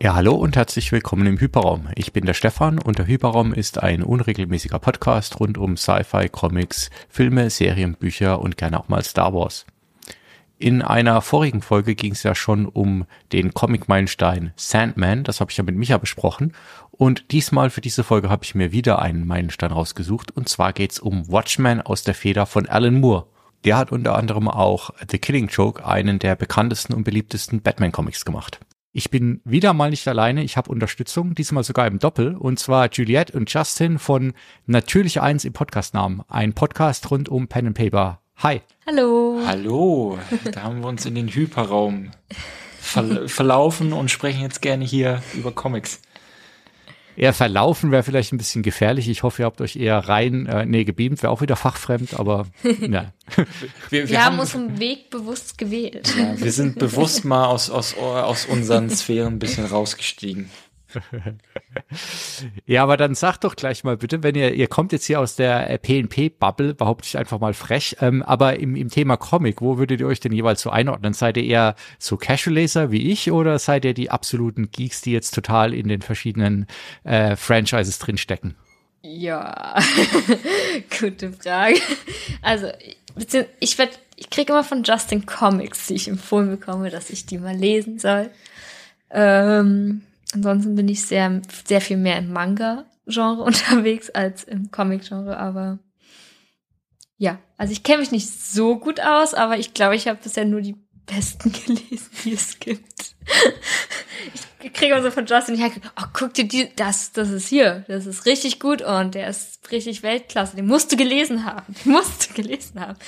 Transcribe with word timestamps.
Ja, 0.00 0.14
hallo 0.14 0.36
und 0.36 0.54
herzlich 0.54 0.92
willkommen 0.92 1.26
im 1.26 1.40
Hyperraum. 1.40 1.88
Ich 1.96 2.12
bin 2.12 2.24
der 2.24 2.34
Stefan 2.34 2.78
und 2.78 3.00
der 3.00 3.08
Hyperraum 3.08 3.52
ist 3.52 3.82
ein 3.82 4.04
unregelmäßiger 4.04 4.78
Podcast 4.78 5.40
rund 5.40 5.58
um 5.58 5.76
Sci-Fi, 5.76 6.28
Comics, 6.28 6.90
Filme, 7.08 7.50
Serien, 7.50 7.94
Bücher 7.94 8.40
und 8.40 8.56
gerne 8.56 8.78
auch 8.78 8.86
mal 8.86 9.02
Star 9.02 9.34
Wars. 9.34 9.66
In 10.56 10.82
einer 10.82 11.20
vorigen 11.20 11.62
Folge 11.62 11.96
ging 11.96 12.12
es 12.12 12.22
ja 12.22 12.36
schon 12.36 12.66
um 12.66 13.06
den 13.32 13.54
Comic-Meilenstein 13.54 14.52
Sandman, 14.54 15.24
das 15.24 15.40
habe 15.40 15.50
ich 15.50 15.56
ja 15.56 15.64
mit 15.64 15.74
Micha 15.74 15.98
besprochen. 15.98 16.54
Und 16.92 17.32
diesmal 17.32 17.68
für 17.68 17.80
diese 17.80 18.04
Folge 18.04 18.28
habe 18.28 18.44
ich 18.44 18.54
mir 18.54 18.70
wieder 18.70 19.02
einen 19.02 19.26
Meilenstein 19.26 19.72
rausgesucht 19.72 20.30
und 20.30 20.48
zwar 20.48 20.72
geht's 20.72 21.00
um 21.00 21.26
Watchmen 21.26 21.82
aus 21.82 22.04
der 22.04 22.14
Feder 22.14 22.46
von 22.46 22.68
Alan 22.68 23.00
Moore. 23.00 23.26
Der 23.64 23.76
hat 23.76 23.90
unter 23.90 24.16
anderem 24.16 24.46
auch 24.46 24.90
The 25.10 25.18
Killing 25.18 25.48
Joke, 25.48 25.84
einen 25.84 26.20
der 26.20 26.36
bekanntesten 26.36 26.94
und 26.94 27.02
beliebtesten 27.02 27.62
Batman-Comics 27.62 28.24
gemacht. 28.24 28.60
Ich 28.92 29.10
bin 29.10 29.42
wieder 29.44 29.74
mal 29.74 29.90
nicht 29.90 30.08
alleine, 30.08 30.42
ich 30.42 30.56
habe 30.56 30.70
Unterstützung, 30.70 31.34
diesmal 31.34 31.62
sogar 31.62 31.86
im 31.86 31.98
Doppel, 31.98 32.34
und 32.34 32.58
zwar 32.58 32.88
Juliette 32.90 33.36
und 33.36 33.52
Justin 33.52 33.98
von 33.98 34.32
Natürlich 34.64 35.20
Eins 35.20 35.44
im 35.44 35.52
Podcastnamen, 35.52 36.22
ein 36.26 36.54
Podcast 36.54 37.10
rund 37.10 37.28
um 37.28 37.48
Pen 37.48 37.66
and 37.66 37.76
Paper. 37.76 38.22
Hi. 38.38 38.62
Hallo. 38.86 39.42
Hallo, 39.46 40.18
da 40.52 40.62
haben 40.62 40.80
wir 40.80 40.88
uns 40.88 41.04
in 41.04 41.14
den 41.14 41.28
Hyperraum 41.28 42.12
ver 42.80 43.28
verlaufen 43.28 43.92
und 43.92 44.10
sprechen 44.10 44.40
jetzt 44.40 44.62
gerne 44.62 44.86
hier 44.86 45.22
über 45.34 45.52
Comics. 45.52 46.00
Eher 47.18 47.32
verlaufen 47.32 47.90
wäre 47.90 48.04
vielleicht 48.04 48.32
ein 48.32 48.38
bisschen 48.38 48.62
gefährlich. 48.62 49.08
Ich 49.08 49.24
hoffe, 49.24 49.42
ihr 49.42 49.46
habt 49.46 49.60
euch 49.60 49.74
eher 49.74 49.98
rein, 49.98 50.46
äh, 50.46 50.64
nee, 50.64 50.84
gebeamt, 50.84 51.20
wäre 51.20 51.32
auch 51.32 51.40
wieder 51.40 51.56
fachfremd, 51.56 52.14
aber 52.14 52.46
ja. 52.80 53.12
Wir, 53.90 54.08
wir, 54.08 54.24
haben 54.24 54.38
unseren 54.38 54.78
Weg 54.78 55.10
bewusst 55.10 55.58
gewählt. 55.58 56.14
Ja, 56.16 56.40
wir 56.40 56.52
sind 56.52 56.78
bewusst 56.78 57.24
mal 57.24 57.46
aus, 57.46 57.70
aus, 57.70 57.96
aus 57.98 58.46
unseren 58.46 58.88
Sphären 58.88 59.34
ein 59.34 59.38
bisschen 59.40 59.66
rausgestiegen. 59.66 60.48
Ja, 62.66 62.82
aber 62.82 62.96
dann 62.96 63.14
sagt 63.14 63.44
doch 63.44 63.56
gleich 63.56 63.84
mal 63.84 63.96
bitte, 63.96 64.22
wenn 64.22 64.34
ihr, 64.34 64.54
ihr 64.54 64.68
kommt 64.68 64.92
jetzt 64.92 65.04
hier 65.04 65.20
aus 65.20 65.36
der 65.36 65.78
PNP-Bubble, 65.78 66.74
behaupte 66.74 67.06
ich 67.06 67.18
einfach 67.18 67.40
mal 67.40 67.54
frech, 67.54 67.96
ähm, 68.00 68.22
aber 68.22 68.58
im, 68.58 68.74
im 68.76 68.88
Thema 68.88 69.16
Comic, 69.16 69.60
wo 69.60 69.78
würdet 69.78 70.00
ihr 70.00 70.06
euch 70.06 70.20
denn 70.20 70.32
jeweils 70.32 70.62
so 70.62 70.70
einordnen? 70.70 71.12
Seid 71.12 71.36
ihr 71.36 71.44
eher 71.44 71.74
so 71.98 72.16
Casual-Leser 72.16 72.90
wie 72.90 73.10
ich 73.10 73.30
oder 73.30 73.58
seid 73.58 73.84
ihr 73.84 73.94
die 73.94 74.10
absoluten 74.10 74.70
Geeks, 74.70 75.02
die 75.02 75.12
jetzt 75.12 75.34
total 75.34 75.74
in 75.74 75.88
den 75.88 76.02
verschiedenen 76.02 76.66
äh, 77.04 77.36
Franchises 77.36 77.98
drinstecken? 77.98 78.54
Ja, 79.02 79.78
gute 81.00 81.32
Frage. 81.32 81.80
Also, 82.42 82.68
ich 83.60 83.78
werd, 83.78 83.98
ich 84.16 84.30
kriege 84.30 84.52
immer 84.52 84.64
von 84.64 84.82
Justin 84.82 85.24
Comics, 85.24 85.86
die 85.86 85.94
ich 85.94 86.08
empfohlen 86.08 86.50
bekomme, 86.50 86.90
dass 86.90 87.10
ich 87.10 87.24
die 87.24 87.38
mal 87.38 87.56
lesen 87.56 87.98
soll. 87.98 88.30
Ähm, 89.10 90.02
Ansonsten 90.34 90.74
bin 90.74 90.88
ich 90.88 91.04
sehr, 91.04 91.40
sehr 91.64 91.80
viel 91.80 91.96
mehr 91.96 92.18
im 92.18 92.32
Manga-Genre 92.32 93.42
unterwegs 93.44 94.10
als 94.10 94.44
im 94.44 94.70
Comic-Genre, 94.70 95.36
aber 95.36 95.78
ja, 97.16 97.38
also 97.56 97.72
ich 97.72 97.82
kenne 97.82 97.98
mich 97.98 98.12
nicht 98.12 98.28
so 98.28 98.78
gut 98.78 99.00
aus, 99.00 99.34
aber 99.34 99.58
ich 99.58 99.74
glaube, 99.74 99.96
ich 99.96 100.06
habe 100.06 100.20
bisher 100.22 100.44
nur 100.44 100.60
die 100.60 100.76
besten 101.06 101.52
gelesen, 101.66 102.10
die 102.24 102.32
es 102.32 102.58
gibt. 102.60 103.16
ich 104.62 104.72
kriege 104.72 104.92
immer 104.92 105.02
so 105.02 105.10
von 105.10 105.26
Justin 105.26 105.56
die 105.56 105.64
oh, 105.64 106.04
guck 106.12 106.34
dir 106.34 106.46
die, 106.46 106.68
das, 106.76 107.12
das 107.12 107.30
ist 107.30 107.48
hier, 107.48 107.84
das 107.88 108.06
ist 108.06 108.26
richtig 108.26 108.60
gut 108.60 108.82
und 108.82 109.14
der 109.14 109.28
ist 109.28 109.70
richtig 109.70 110.02
Weltklasse, 110.02 110.56
den 110.56 110.66
musst 110.66 110.92
du 110.92 110.96
gelesen 110.96 111.44
haben, 111.44 111.74
den 111.84 111.92
musst 111.92 112.30
du 112.30 112.34
gelesen 112.34 112.80
haben. 112.80 112.98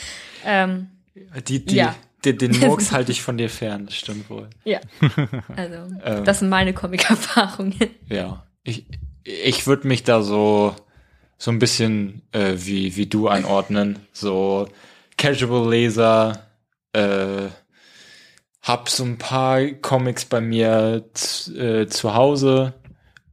Ähm, 0.44 0.90
die, 1.46 1.64
die, 1.64 1.76
ja. 1.76 1.94
Den, 2.24 2.38
den 2.38 2.58
Murks 2.60 2.92
halte 2.92 3.12
ich 3.12 3.22
von 3.22 3.38
dir 3.38 3.48
fern, 3.48 3.86
das 3.86 3.96
stimmt 3.96 4.28
wohl. 4.30 4.48
Ja. 4.64 4.80
Also, 5.56 5.94
ähm, 6.04 6.24
das 6.24 6.40
sind 6.40 6.48
meine 6.48 6.72
Comic-Erfahrungen. 6.74 7.74
Ja. 8.08 8.46
Ich, 8.62 8.86
ich 9.24 9.66
würde 9.66 9.88
mich 9.88 10.02
da 10.02 10.22
so, 10.22 10.74
so 11.38 11.50
ein 11.50 11.58
bisschen 11.58 12.22
äh, 12.32 12.54
wie, 12.56 12.96
wie 12.96 13.06
du 13.06 13.28
einordnen. 13.28 14.00
So 14.12 14.68
Casual-Leser, 15.16 16.46
äh, 16.92 17.48
hab 18.62 18.88
so 18.90 19.04
ein 19.04 19.16
paar 19.16 19.64
Comics 19.66 20.26
bei 20.26 20.40
mir 20.40 21.04
äh, 21.56 21.86
zu 21.86 22.14
Hause 22.14 22.74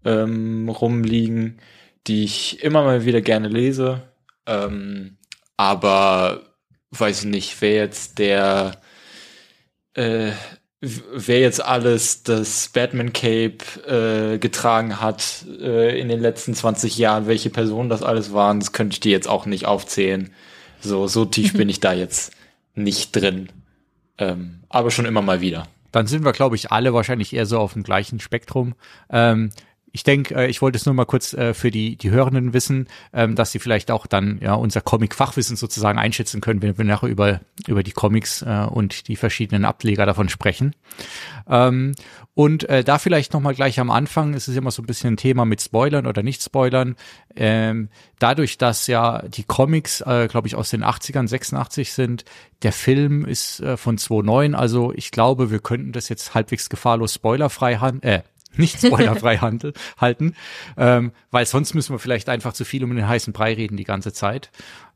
ähm, 0.06 0.70
rumliegen, 0.70 1.60
die 2.08 2.24
ich 2.24 2.64
immer 2.64 2.84
mal 2.84 3.06
wieder 3.06 3.22
gerne 3.22 3.50
lese. 3.50 4.04
Ähm, 4.46 5.18
aber 5.58 6.44
weiß 6.92 7.20
ich 7.20 7.26
nicht, 7.26 7.62
wer 7.62 7.74
jetzt 7.74 8.20
der, 8.20 8.78
äh, 9.94 10.32
wer 10.82 11.40
jetzt 11.40 11.64
alles 11.64 12.24
das 12.24 12.70
Batman 12.70 13.14
Cape 13.14 13.58
äh, 13.88 14.38
getragen 14.38 15.02
hat 15.02 15.46
äh, 15.60 16.00
in 16.00 16.10
den 16.10 16.20
letzten 16.20 16.54
20 16.54 16.98
Jahren, 16.98 17.28
welche 17.28 17.50
Personen 17.50 17.90
das 17.90 18.04
alles 18.04 18.34
waren, 18.34 18.60
das 18.60 18.72
könnte 18.72 18.94
ich 18.94 19.00
dir 19.00 19.12
jetzt 19.12 19.28
auch 19.28 19.46
nicht 19.46 19.66
aufzählen. 19.66 20.32
So, 20.80 21.08
so 21.08 21.26
tief 21.26 21.54
bin 21.54 21.70
ich 21.70 21.80
da 21.80 21.94
jetzt 21.94 22.32
nicht 22.76 23.16
drin. 23.16 23.50
Ähm, 24.18 24.60
aber 24.70 24.92
schon 24.92 25.06
immer 25.06 25.22
mal 25.22 25.42
wieder. 25.42 25.68
Dann 25.92 26.08
sind 26.08 26.24
wir, 26.24 26.32
glaube 26.32 26.56
ich, 26.56 26.72
alle 26.72 26.94
wahrscheinlich 26.94 27.34
eher 27.34 27.46
so 27.46 27.60
auf 27.60 27.74
dem 27.74 27.84
gleichen 27.84 28.20
Spektrum. 28.20 28.76
Ähm, 29.10 29.52
ich 29.98 30.04
denke, 30.04 30.36
äh, 30.36 30.48
ich 30.48 30.62
wollte 30.62 30.78
es 30.78 30.86
nur 30.86 30.94
mal 30.94 31.08
kurz 31.08 31.34
äh, 31.34 31.56
für 31.56 31.72
die, 31.72 31.96
die 31.96 32.12
Hörenden 32.12 32.54
wissen, 32.54 32.88
ähm, 33.14 33.34
dass 33.34 33.52
sie 33.52 33.58
vielleicht 33.58 33.90
auch 33.90 34.06
dann 34.06 34.38
ja 34.44 34.54
unser 34.54 34.80
Comic-Fachwissen 34.80 35.58
sozusagen 35.58 35.98
einschätzen 35.98 36.40
können, 36.40 36.62
wenn 36.62 36.78
wir 36.78 36.86
nachher 36.86 37.10
über, 37.10 37.42
über 37.66 37.82
die 37.82 37.94
Comics 37.94 38.44
äh, 38.44 38.68
und 38.70 39.08
die 39.08 39.16
verschiedenen 39.16 39.66
Ableger 39.66 40.06
davon 40.06 40.30
sprechen. 40.30 40.76
Ähm, 41.50 41.94
und 42.36 42.70
äh, 42.70 42.84
da 42.84 43.00
vielleicht 43.00 43.34
nochmal 43.34 43.56
gleich 43.56 43.80
am 43.80 43.90
Anfang, 43.90 44.36
es 44.36 44.48
ist 44.48 44.56
immer 44.56 44.70
so 44.70 44.84
ein 44.84 44.86
bisschen 44.86 45.16
ein 45.16 45.18
Thema 45.18 45.46
mit 45.46 45.64
Spoilern 45.64 46.06
oder 46.06 46.22
Nicht-Spoilern. 46.22 46.96
Ähm, 47.36 47.90
dadurch, 48.20 48.60
dass 48.60 48.86
ja 48.86 49.24
die 49.24 49.46
Comics, 49.46 50.02
äh, 50.02 50.28
glaube 50.30 50.48
ich, 50.48 50.54
aus 50.54 50.70
den 50.70 50.84
80ern, 50.84 51.28
86 51.28 51.92
sind, 51.92 52.24
der 52.62 52.72
Film 52.72 53.26
ist 53.26 53.62
äh, 53.62 53.78
von 53.78 53.98
2009, 53.98 54.54
also 54.54 54.94
ich 54.94 55.10
glaube, 55.10 55.50
wir 55.50 55.58
könnten 55.58 55.92
das 55.92 56.08
jetzt 56.10 56.36
halbwegs 56.36 56.70
gefahrlos 56.70 57.16
spoilerfrei, 57.16 57.80
äh, 58.02 58.22
nicht 58.58 58.80
spoilerfrei 58.86 59.38
handel, 59.38 59.74
halten, 59.98 60.36
ähm, 60.78 61.12
weil 61.32 61.46
sonst 61.46 61.74
müssen 61.74 61.94
wir 61.94 62.00
vielleicht 62.00 62.30
einfach 62.30 62.54
zu 62.54 62.66
viel 62.66 62.84
um 62.84 62.96
den 62.96 63.08
heißen 63.08 63.34
Brei 63.34 63.54
reden 63.54 63.78
die 63.78 63.84
ganze 63.84 64.14
Zeit. 64.14 64.52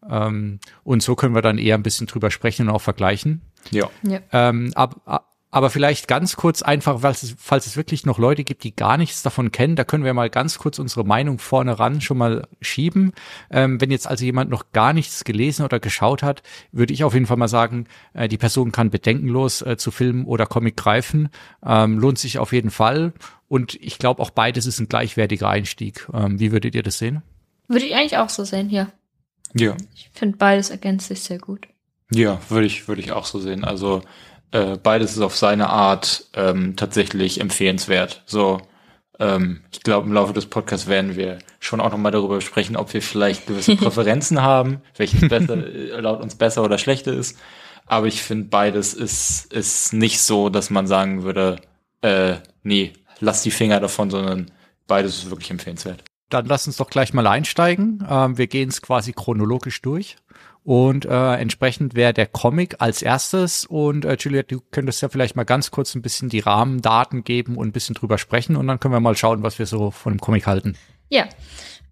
Ähm, 0.10 0.60
und 0.84 1.04
so 1.04 1.16
können 1.16 1.36
wir 1.36 1.42
dann 1.42 1.58
eher 1.58 1.76
ein 1.76 1.84
bisschen 1.84 2.08
drüber 2.08 2.32
sprechen 2.32 2.68
und 2.68 2.76
auch 2.76 2.82
vergleichen. 2.82 3.42
Ja. 3.72 3.90
ja. 4.04 4.20
Ähm, 4.32 4.72
ab, 4.76 5.30
aber 5.54 5.70
vielleicht 5.70 6.08
ganz 6.08 6.38
kurz 6.38 6.62
einfach, 6.62 7.02
falls 7.02 7.24
es, 7.24 7.36
falls 7.38 7.68
es 7.68 7.76
wirklich 7.76 8.06
noch 8.06 8.18
Leute 8.18 8.46
gibt, 8.46 8.64
die 8.64 8.74
gar 8.74 8.96
nichts 8.98 9.22
davon 9.22 9.52
kennen, 9.52 9.76
da 9.76 9.84
können 9.84 10.06
wir 10.06 10.14
mal 10.14 10.30
ganz 10.30 10.58
kurz 10.58 10.80
unsere 10.80 11.04
Meinung 11.04 11.40
vorne 11.40 11.78
ran 11.78 12.00
schon 12.00 12.18
mal 12.18 12.48
schieben. 12.62 13.12
Ähm, 13.50 13.82
wenn 13.82 13.92
jetzt 13.92 14.08
also 14.08 14.24
jemand 14.24 14.50
noch 14.50 14.72
gar 14.72 14.94
nichts 14.94 15.26
gelesen 15.26 15.66
oder 15.66 15.82
geschaut 15.82 16.24
hat, 16.24 16.42
würde 16.72 16.94
ich 16.94 17.04
auf 17.04 17.14
jeden 17.14 17.26
Fall 17.26 17.36
mal 17.36 17.50
sagen, 17.50 17.88
äh, 18.14 18.30
die 18.30 18.38
Person 18.38 18.72
kann 18.72 18.92
bedenkenlos 18.92 19.62
äh, 19.62 19.76
zu 19.76 19.92
Film 19.92 20.26
oder 20.26 20.46
Comic 20.46 20.78
greifen. 20.78 21.28
Ähm, 21.66 22.00
lohnt 22.00 22.18
sich 22.18 22.40
auf 22.40 22.54
jeden 22.54 22.72
Fall. 22.72 23.12
Und 23.52 23.76
ich 23.82 23.98
glaube 23.98 24.22
auch 24.22 24.30
beides 24.30 24.66
ist 24.66 24.80
ein 24.80 24.88
gleichwertiger 24.88 25.50
Einstieg. 25.50 26.08
Ähm, 26.14 26.40
wie 26.40 26.54
würdet 26.54 26.74
ihr 26.74 26.84
das 26.84 27.00
sehen? 27.00 27.22
Würde 27.68 27.84
ich 27.84 27.94
eigentlich 27.94 28.16
auch 28.16 28.30
so 28.30 28.46
sehen, 28.46 28.70
ja. 28.70 28.94
Ja. 29.54 29.76
Ich 29.94 30.10
finde 30.14 30.38
beides 30.38 30.70
ergänzt 30.70 31.10
sich 31.10 31.20
sehr 31.20 31.38
gut. 31.38 31.68
Ja, 32.14 32.40
würde 32.48 32.66
ich, 32.66 32.88
würde 32.88 33.02
ich 33.02 33.12
auch 33.12 33.26
so 33.26 33.40
sehen. 33.40 33.66
Also 33.66 34.04
äh, 34.52 34.78
beides 34.78 35.12
ist 35.12 35.20
auf 35.20 35.36
seine 35.36 35.70
Art 35.70 36.30
ähm, 36.34 36.78
tatsächlich 36.78 37.42
empfehlenswert. 37.42 38.24
So, 38.26 38.62
ähm, 39.20 39.64
ich 39.74 39.82
glaube, 39.82 40.08
im 40.08 40.14
Laufe 40.14 40.32
des 40.32 40.46
Podcasts 40.46 40.88
werden 40.88 41.18
wir 41.18 41.40
schon 41.60 41.82
auch 41.82 41.92
nochmal 41.92 42.14
darüber 42.14 42.40
sprechen, 42.40 42.78
ob 42.78 42.94
wir 42.94 43.02
vielleicht 43.02 43.48
gewisse 43.48 43.76
Präferenzen 43.76 44.42
haben, 44.42 44.80
welches 44.96 45.28
besser, 45.28 45.58
äh, 45.58 46.00
laut 46.00 46.22
uns 46.22 46.36
besser 46.36 46.64
oder 46.64 46.78
schlechter 46.78 47.12
ist. 47.12 47.38
Aber 47.86 48.08
ich 48.08 48.24
finde, 48.24 48.48
beides 48.48 48.94
ist, 48.94 49.52
ist 49.52 49.92
nicht 49.92 50.22
so, 50.22 50.48
dass 50.48 50.70
man 50.70 50.88
sagen 50.88 51.24
würde, 51.24 51.60
äh, 52.02 52.36
nee, 52.64 52.94
lass 53.22 53.44
die 53.44 53.52
Finger 53.52 53.80
davon, 53.80 54.10
sondern 54.10 54.52
beides 54.88 55.20
ist 55.20 55.30
wirklich 55.30 55.52
empfehlenswert. 55.52 56.04
Dann 56.30 56.46
lass 56.46 56.68
uns 56.68 56.78
doch 56.78 56.90
gleich 56.90 57.14
mal 57.14 57.28
einsteigen. 57.28 58.06
Ähm, 58.10 58.38
wir 58.38 58.48
gehen 58.48 58.70
es 58.70 58.82
quasi 58.82 59.14
chronologisch 59.14 59.82
durch. 59.82 60.18
Und 60.64 61.06
äh, 61.06 61.34
entsprechend 61.36 61.96
wäre 61.96 62.14
der 62.14 62.28
Comic 62.28 62.76
als 62.80 63.02
erstes. 63.02 63.66
Und 63.66 64.06
äh, 64.06 64.16
Juliette, 64.20 64.56
du 64.56 64.62
könntest 64.72 65.02
ja 65.02 65.10
vielleicht 65.10 65.36
mal 65.36 65.44
ganz 65.44 65.72
kurz 65.72 65.96
ein 65.96 66.02
bisschen 66.02 66.30
die 66.30 66.40
Rahmendaten 66.40 67.24
geben 67.24 67.58
und 67.58 67.70
ein 67.70 67.72
bisschen 67.72 67.96
drüber 67.96 68.18
sprechen. 68.18 68.56
Und 68.56 68.68
dann 68.68 68.80
können 68.80 68.94
wir 68.94 69.00
mal 69.00 69.18
schauen, 69.18 69.44
was 69.44 69.60
wir 69.60 69.66
so 69.66 69.92
von 69.92 70.14
dem 70.14 70.22
Comic 70.22 70.46
halten. 70.46 70.78
Ja, 71.10 71.28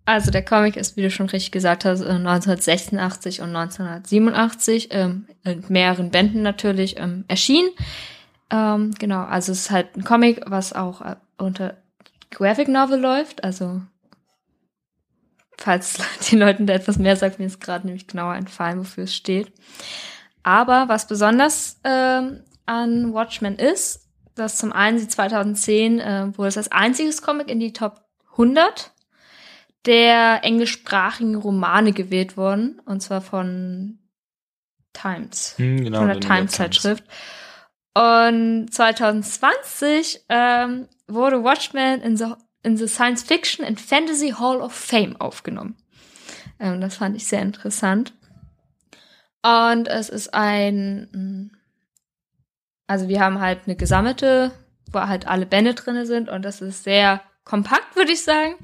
also 0.05 0.31
der 0.31 0.45
Comic 0.45 0.75
ist, 0.75 0.97
wie 0.97 1.01
du 1.01 1.11
schon 1.11 1.29
richtig 1.29 1.51
gesagt 1.51 1.85
hast, 1.85 2.01
1986 2.01 3.39
äh, 3.39 3.41
und 3.41 3.55
1987 3.55 4.89
ähm, 4.91 5.27
in 5.43 5.63
mehreren 5.69 6.11
Bänden 6.11 6.41
natürlich 6.41 6.97
ähm, 6.97 7.25
erschienen. 7.27 7.69
Ähm, 8.51 8.93
genau, 8.97 9.23
also 9.23 9.51
es 9.51 9.61
ist 9.61 9.71
halt 9.71 9.95
ein 9.95 10.03
Comic, 10.03 10.41
was 10.47 10.73
auch 10.73 11.01
äh, 11.01 11.15
unter 11.37 11.77
Graphic 12.31 12.67
Novel 12.67 12.99
läuft, 12.99 13.43
also 13.43 13.81
falls 15.57 15.99
den 16.31 16.39
Leuten 16.39 16.65
da 16.65 16.73
etwas 16.73 16.97
mehr 16.97 17.15
sagt, 17.15 17.39
mir 17.39 17.45
ist 17.45 17.61
gerade 17.61 17.85
nämlich 17.85 18.07
genauer 18.07 18.35
entfallen, 18.35 18.79
wofür 18.79 19.03
es 19.03 19.15
steht. 19.15 19.51
Aber 20.43 20.87
was 20.87 21.07
besonders 21.07 21.79
ähm, 21.83 22.43
an 22.65 23.13
Watchmen 23.13 23.57
ist, 23.57 24.07
dass 24.35 24.57
zum 24.57 24.71
einen 24.71 24.99
sie 24.99 25.07
2010 25.07 25.99
äh, 25.99 26.37
wurde 26.37 26.47
es 26.47 26.57
als 26.57 26.71
einziges 26.71 27.21
Comic 27.21 27.49
in 27.49 27.59
die 27.59 27.73
Top 27.73 28.01
100 28.31 28.91
der 29.85 30.43
englischsprachigen 30.43 31.35
Romane 31.35 31.93
gewählt 31.93 32.35
worden, 32.35 32.81
und 32.85 33.01
zwar 33.01 33.21
von 33.21 33.99
Times, 34.93 35.53
Hm, 35.57 35.83
genau, 35.83 35.99
von 35.99 36.07
der 36.07 36.19
Times-Zeitschrift. 36.19 37.03
Und 37.93 38.69
2020 38.71 40.25
ähm, 40.29 40.87
wurde 41.07 41.43
Watchmen 41.43 42.01
in 42.01 42.17
the, 42.17 42.33
in 42.63 42.77
the 42.77 42.87
Science 42.87 43.23
Fiction 43.23 43.65
and 43.65 43.79
Fantasy 43.79 44.31
Hall 44.31 44.61
of 44.61 44.73
Fame 44.73 45.15
aufgenommen. 45.19 45.75
Ähm, 46.59 46.81
das 46.81 46.97
fand 46.97 47.15
ich 47.15 47.27
sehr 47.27 47.41
interessant. 47.41 48.13
Und 49.41 49.87
es 49.87 50.09
ist 50.09 50.33
ein, 50.33 51.09
mm, 51.11 51.51
also 52.87 53.07
wir 53.07 53.21
haben 53.21 53.39
halt 53.39 53.61
eine 53.65 53.75
gesammelte, 53.75 54.51
wo 54.91 54.99
halt 54.99 55.27
alle 55.27 55.45
Bände 55.45 55.73
drinne 55.73 56.05
sind 56.05 56.29
und 56.29 56.43
das 56.43 56.61
ist 56.61 56.83
sehr 56.83 57.21
kompakt, 57.43 57.95
würde 57.95 58.11
ich 58.11 58.23
sagen. 58.23 58.55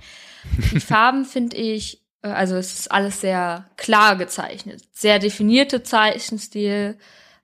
Die 0.72 0.80
Farben 0.80 1.26
finde 1.26 1.56
ich, 1.58 2.04
äh, 2.22 2.28
also 2.28 2.56
es 2.56 2.80
ist 2.80 2.92
alles 2.92 3.22
sehr 3.22 3.70
klar 3.78 4.18
gezeichnet. 4.18 4.84
Sehr 4.92 5.20
definierte 5.20 5.84
Zeichenstil, 5.84 6.98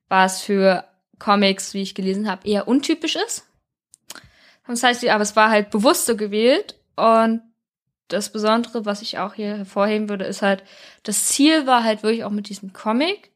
was 0.09 0.41
für 0.41 0.90
Comics, 1.21 1.75
wie 1.75 1.83
ich 1.83 1.94
gelesen 1.94 2.29
habe, 2.29 2.47
eher 2.47 2.68
untypisch 2.68 3.15
ist. 3.15 3.47
Das 4.68 4.83
heißt, 4.83 5.07
aber 5.07 5.21
es 5.21 5.35
war 5.35 5.50
halt 5.50 5.69
bewusst 5.69 6.07
so 6.07 6.18
gewählt 6.18 6.75
und 6.95 7.41
das 8.07 8.31
Besondere, 8.31 8.85
was 8.85 9.01
ich 9.01 9.19
auch 9.19 9.35
hier 9.35 9.57
hervorheben 9.57 10.09
würde, 10.09 10.25
ist 10.25 10.41
halt, 10.41 10.63
das 11.03 11.27
Ziel 11.27 11.68
war 11.68 11.83
halt 11.83 12.03
wirklich 12.03 12.23
auch 12.23 12.31
mit 12.31 12.50
diesem 12.50 12.73
Comic 12.73 13.31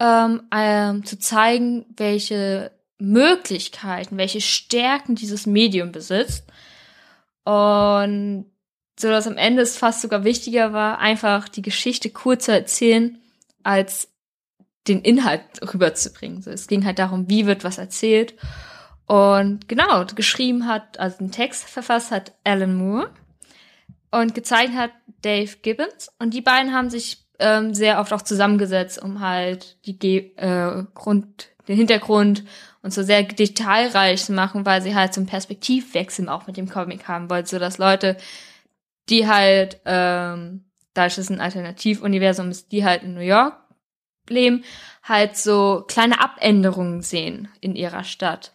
ähm, 0.00 0.42
ähm, 0.52 1.04
zu 1.04 1.18
zeigen, 1.18 1.86
welche 1.96 2.72
Möglichkeiten, 2.98 4.16
welche 4.16 4.40
Stärken 4.40 5.14
dieses 5.14 5.46
Medium 5.46 5.92
besitzt. 5.92 6.44
Und 7.44 8.46
so 8.98 9.08
dass 9.08 9.26
am 9.26 9.36
Ende 9.36 9.62
es 9.62 9.78
fast 9.78 10.00
sogar 10.00 10.24
wichtiger 10.24 10.72
war, 10.72 10.98
einfach 10.98 11.48
die 11.48 11.62
Geschichte 11.62 12.10
kurz 12.10 12.46
zu 12.46 12.52
erzählen, 12.52 13.18
als 13.62 14.09
den 14.88 15.02
Inhalt 15.02 15.42
rüberzubringen. 15.74 16.42
So, 16.42 16.50
es 16.50 16.66
ging 16.66 16.84
halt 16.84 16.98
darum, 16.98 17.28
wie 17.28 17.46
wird 17.46 17.64
was 17.64 17.78
erzählt. 17.78 18.34
Und 19.06 19.68
genau, 19.68 20.04
geschrieben 20.14 20.66
hat, 20.66 20.98
also 20.98 21.18
den 21.18 21.32
Text 21.32 21.68
verfasst 21.68 22.10
hat 22.10 22.32
Alan 22.44 22.74
Moore 22.74 23.10
und 24.10 24.34
gezeichnet 24.34 24.78
hat 24.78 24.90
Dave 25.22 25.56
Gibbons. 25.62 26.10
Und 26.18 26.32
die 26.32 26.40
beiden 26.40 26.72
haben 26.72 26.90
sich 26.90 27.26
ähm, 27.40 27.74
sehr 27.74 28.00
oft 28.00 28.12
auch 28.12 28.22
zusammengesetzt, 28.22 29.02
um 29.02 29.20
halt 29.20 29.84
die 29.86 29.98
Ge 29.98 30.32
äh, 30.36 30.84
Grund, 30.94 31.48
den 31.68 31.76
Hintergrund 31.76 32.44
und 32.82 32.92
so 32.92 33.02
sehr 33.02 33.22
detailreich 33.22 34.24
zu 34.24 34.32
machen, 34.32 34.64
weil 34.64 34.82
sie 34.82 34.94
halt 34.94 35.12
so 35.12 35.20
einen 35.20 35.28
Perspektivwechsel 35.28 36.28
auch 36.28 36.46
mit 36.46 36.56
dem 36.56 36.68
Comic 36.68 37.08
haben 37.08 37.28
wollten, 37.30 37.48
so 37.48 37.58
dass 37.58 37.78
Leute, 37.78 38.16
die 39.08 39.26
halt, 39.26 39.80
ähm, 39.84 40.64
dadurch, 40.94 41.16
dass 41.16 41.24
es 41.24 41.30
ein 41.30 41.40
Alternativuniversum 41.40 42.50
ist, 42.50 42.72
die 42.72 42.84
halt 42.84 43.02
in 43.02 43.14
New 43.14 43.20
York 43.20 43.59
leben, 44.30 44.64
halt 45.02 45.36
so 45.36 45.84
kleine 45.86 46.20
Abänderungen 46.20 47.02
sehen 47.02 47.48
in 47.60 47.76
ihrer 47.76 48.04
Stadt. 48.04 48.52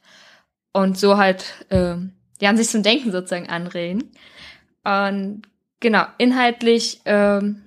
Und 0.73 0.97
so 0.97 1.17
halt, 1.17 1.65
ähm, 1.69 2.13
die 2.41 2.47
haben 2.47 2.57
sich 2.57 2.69
zum 2.69 2.83
Denken 2.83 3.11
sozusagen 3.11 3.49
anregen. 3.49 4.11
Und 4.83 5.43
genau, 5.79 6.05
inhaltlich 6.17 7.01
ähm, 7.05 7.63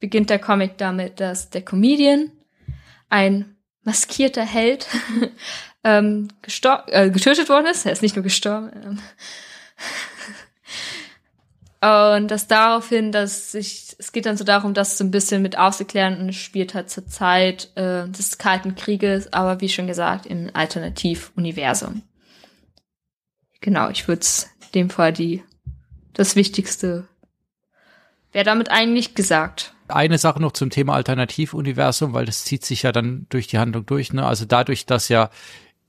beginnt 0.00 0.30
der 0.30 0.38
Comic 0.38 0.78
damit, 0.78 1.20
dass 1.20 1.50
der 1.50 1.62
Comedian, 1.62 2.30
ein 3.10 3.56
maskierter 3.82 4.44
Held, 4.44 4.86
ähm, 5.84 6.28
äh, 6.86 7.10
getötet 7.10 7.48
worden 7.48 7.66
ist. 7.66 7.86
Er 7.86 7.92
ist 7.92 8.02
nicht 8.02 8.16
nur 8.16 8.22
gestorben. 8.22 8.98
Ähm, 11.82 12.16
und 12.22 12.30
das 12.30 12.46
daraufhin, 12.48 13.12
dass 13.12 13.52
sich, 13.52 13.87
es 13.98 14.12
geht 14.12 14.26
dann 14.26 14.36
so 14.36 14.44
darum, 14.44 14.74
das 14.74 14.96
so 14.96 15.04
ein 15.04 15.10
bisschen 15.10 15.42
mit 15.42 15.58
aufzuklären 15.58 16.20
und 16.20 16.28
es 16.28 16.36
spielt 16.36 16.74
halt 16.74 16.88
zur 16.88 17.06
Zeit 17.06 17.70
äh, 17.74 18.08
des 18.08 18.38
Kalten 18.38 18.76
Krieges, 18.76 19.32
aber 19.32 19.60
wie 19.60 19.68
schon 19.68 19.88
gesagt, 19.88 20.24
im 20.26 20.50
Alternativuniversum. 20.54 22.02
Genau, 23.60 23.90
ich 23.90 24.06
würde 24.06 24.20
es 24.20 24.48
dem 24.74 24.88
Fall 24.88 25.12
die 25.12 25.42
das 26.14 26.34
Wichtigste 26.36 27.08
wäre 28.32 28.44
damit 28.44 28.70
eigentlich 28.70 29.14
gesagt. 29.14 29.74
Eine 29.88 30.18
Sache 30.18 30.40
noch 30.40 30.52
zum 30.52 30.70
Thema 30.70 30.94
Alternativuniversum, 30.94 32.12
weil 32.12 32.26
das 32.26 32.44
zieht 32.44 32.64
sich 32.64 32.82
ja 32.82 32.92
dann 32.92 33.26
durch 33.30 33.46
die 33.46 33.58
Handlung 33.58 33.86
durch. 33.86 34.12
Ne? 34.12 34.26
Also 34.26 34.44
dadurch, 34.44 34.84
dass 34.84 35.08
ja 35.08 35.30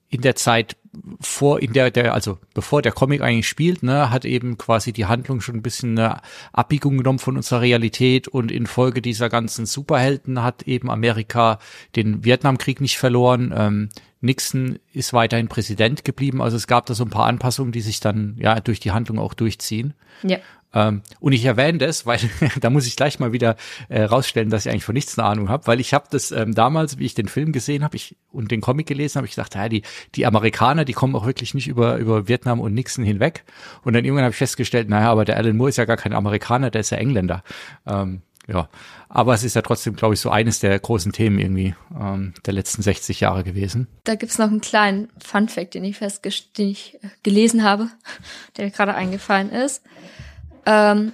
in 0.10 0.22
der 0.22 0.36
Zeit 0.36 0.76
vor, 1.22 1.62
in 1.62 1.74
der, 1.74 1.92
der, 1.92 2.14
also 2.14 2.40
bevor 2.54 2.82
der 2.82 2.92
Comic 2.92 3.22
eigentlich 3.22 3.48
spielt, 3.48 3.84
ne, 3.84 4.10
hat 4.10 4.26
eben 4.26 4.58
quasi 4.58 4.92
die 4.92 5.06
Handlung 5.06 5.40
schon 5.40 5.56
ein 5.56 5.62
bisschen 5.62 5.98
eine 5.98 6.22
Abbiegung 6.52 6.98
genommen 6.98 7.20
von 7.20 7.38
unserer 7.38 7.62
Realität 7.62 8.28
und 8.28 8.52
infolge 8.52 9.02
dieser 9.02 9.30
ganzen 9.30 9.66
Superhelden 9.66 10.42
hat 10.42 10.64
eben 10.64 10.90
Amerika 10.90 11.60
den 11.96 12.26
Vietnamkrieg 12.26 12.82
nicht 12.82 12.98
verloren. 12.98 13.54
Ähm, 13.56 13.90
Nixon 14.22 14.80
ist 14.92 15.14
weiterhin 15.14 15.48
Präsident 15.48 16.04
geblieben. 16.04 16.42
Also 16.42 16.58
es 16.58 16.68
gab 16.68 16.88
da 16.88 16.94
so 16.94 17.06
ein 17.06 17.10
paar 17.10 17.28
Anpassungen, 17.28 17.72
die 17.72 17.82
sich 17.82 18.00
dann 18.00 18.36
ja 18.40 18.60
durch 18.60 18.80
die 18.80 18.92
Handlung 18.92 19.20
auch 19.20 19.34
durchziehen. 19.34 19.94
Ja. 20.24 20.40
Ähm, 20.74 21.02
und 21.20 21.34
ich 21.34 21.46
erwähne 21.46 21.80
das, 21.80 22.06
weil 22.06 22.20
da 22.60 22.70
muss 22.70 22.86
ich 22.86 22.96
gleich 22.96 23.20
mal 23.20 23.34
wieder 23.34 23.56
äh, 23.90 24.04
rausstellen, 24.04 24.50
dass 24.50 24.66
ich 24.66 24.72
eigentlich 24.72 24.84
von 24.84 24.94
nichts 24.94 25.18
eine 25.18 25.28
Ahnung 25.28 25.50
habe, 25.50 25.68
weil 25.68 25.80
ich 25.80 25.94
habe 25.94 26.06
das 26.12 26.32
ähm, 26.32 26.54
damals, 26.54 27.00
wie 27.00 27.06
ich 27.06 27.16
den 27.16 27.28
Film 27.28 27.52
gesehen 27.52 27.84
habe, 27.84 27.96
ich 27.96 28.16
und 28.32 28.52
den 28.52 28.62
Comic 28.62 28.88
gelesen 28.88 29.18
habe, 29.18 29.28
ich 29.28 29.36
gedacht, 29.36 29.56
ja, 29.56 29.68
die 29.70 29.82
die 30.16 30.26
Amerikaner, 30.26 30.86
die 30.86 30.94
kommen 30.94 31.16
auch 31.16 31.26
wirklich 31.26 31.54
nicht 31.54 31.68
über 31.68 31.98
über 31.98 32.28
Vietnam 32.28 32.60
und 32.60 32.74
Nixon 32.74 33.04
hinweg. 33.04 33.44
Und 33.84 33.94
dann 33.94 34.06
irgendwann 34.06 34.26
habe 34.26 34.32
ich 34.32 34.38
festgestellt, 34.38 34.90
naja, 34.90 35.12
aber 35.12 35.26
der 35.26 35.38
Alan 35.38 35.58
Moore 35.58 35.70
ist 35.70 35.78
ja 35.78 35.86
gar 35.86 35.98
kein 35.98 36.14
Amerikaner, 36.14 36.70
der 36.70 36.82
ist 36.82 36.92
ja 36.92 36.98
Engländer. 36.98 37.44
Ähm, 37.88 38.22
ja, 38.50 38.68
aber 39.10 39.36
es 39.36 39.44
ist 39.44 39.56
ja 39.56 39.62
trotzdem, 39.62 39.96
glaube 39.96 40.16
ich, 40.16 40.20
so 40.20 40.32
eines 40.32 40.60
der 40.60 40.78
großen 40.80 41.12
Themen 41.12 41.38
irgendwie 41.38 41.76
ähm, 42.00 42.34
der 42.46 42.54
letzten 42.54 42.82
60 42.82 43.20
Jahre 43.20 43.44
gewesen. 43.44 43.88
Da 44.06 44.16
gibt's 44.16 44.40
noch 44.40 44.48
einen 44.48 44.62
kleinen 44.62 45.10
Fun-Fact, 45.24 45.76
den 45.76 45.84
ich 45.84 45.98
festgestellt, 45.98 46.58
den 46.58 46.70
ich 46.70 46.96
äh, 47.04 47.10
gelesen 47.22 47.64
habe, 47.64 47.90
der 48.58 48.66
mir 48.66 48.72
gerade 48.72 48.96
eingefallen 48.96 49.52
ist. 49.52 49.84
Ähm, 50.70 51.14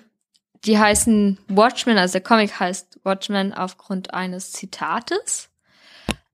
die 0.66 0.78
heißen 0.78 1.38
Watchmen, 1.48 1.98
also 1.98 2.14
der 2.14 2.22
Comic 2.22 2.60
heißt 2.60 3.00
Watchmen 3.04 3.54
aufgrund 3.54 4.14
eines 4.14 4.52
Zitates, 4.52 5.50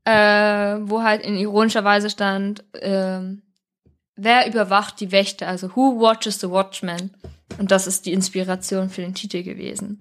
äh, 0.06 0.12
wo 0.82 1.04
halt 1.04 1.22
in 1.22 1.38
ironischer 1.38 1.84
Weise 1.84 2.10
stand, 2.10 2.64
ähm, 2.82 3.44
wer 4.16 4.48
überwacht 4.48 5.00
die 5.00 5.12
Wächter, 5.12 5.48
also 5.48 5.76
who 5.76 6.00
watches 6.00 6.40
the 6.40 6.50
Watchmen? 6.50 7.12
Und 7.60 7.70
das 7.70 7.86
ist 7.86 8.08
die 8.08 8.14
Inspiration 8.14 8.90
für 8.90 9.02
den 9.02 9.14
Titel 9.14 9.44
gewesen. 9.44 10.00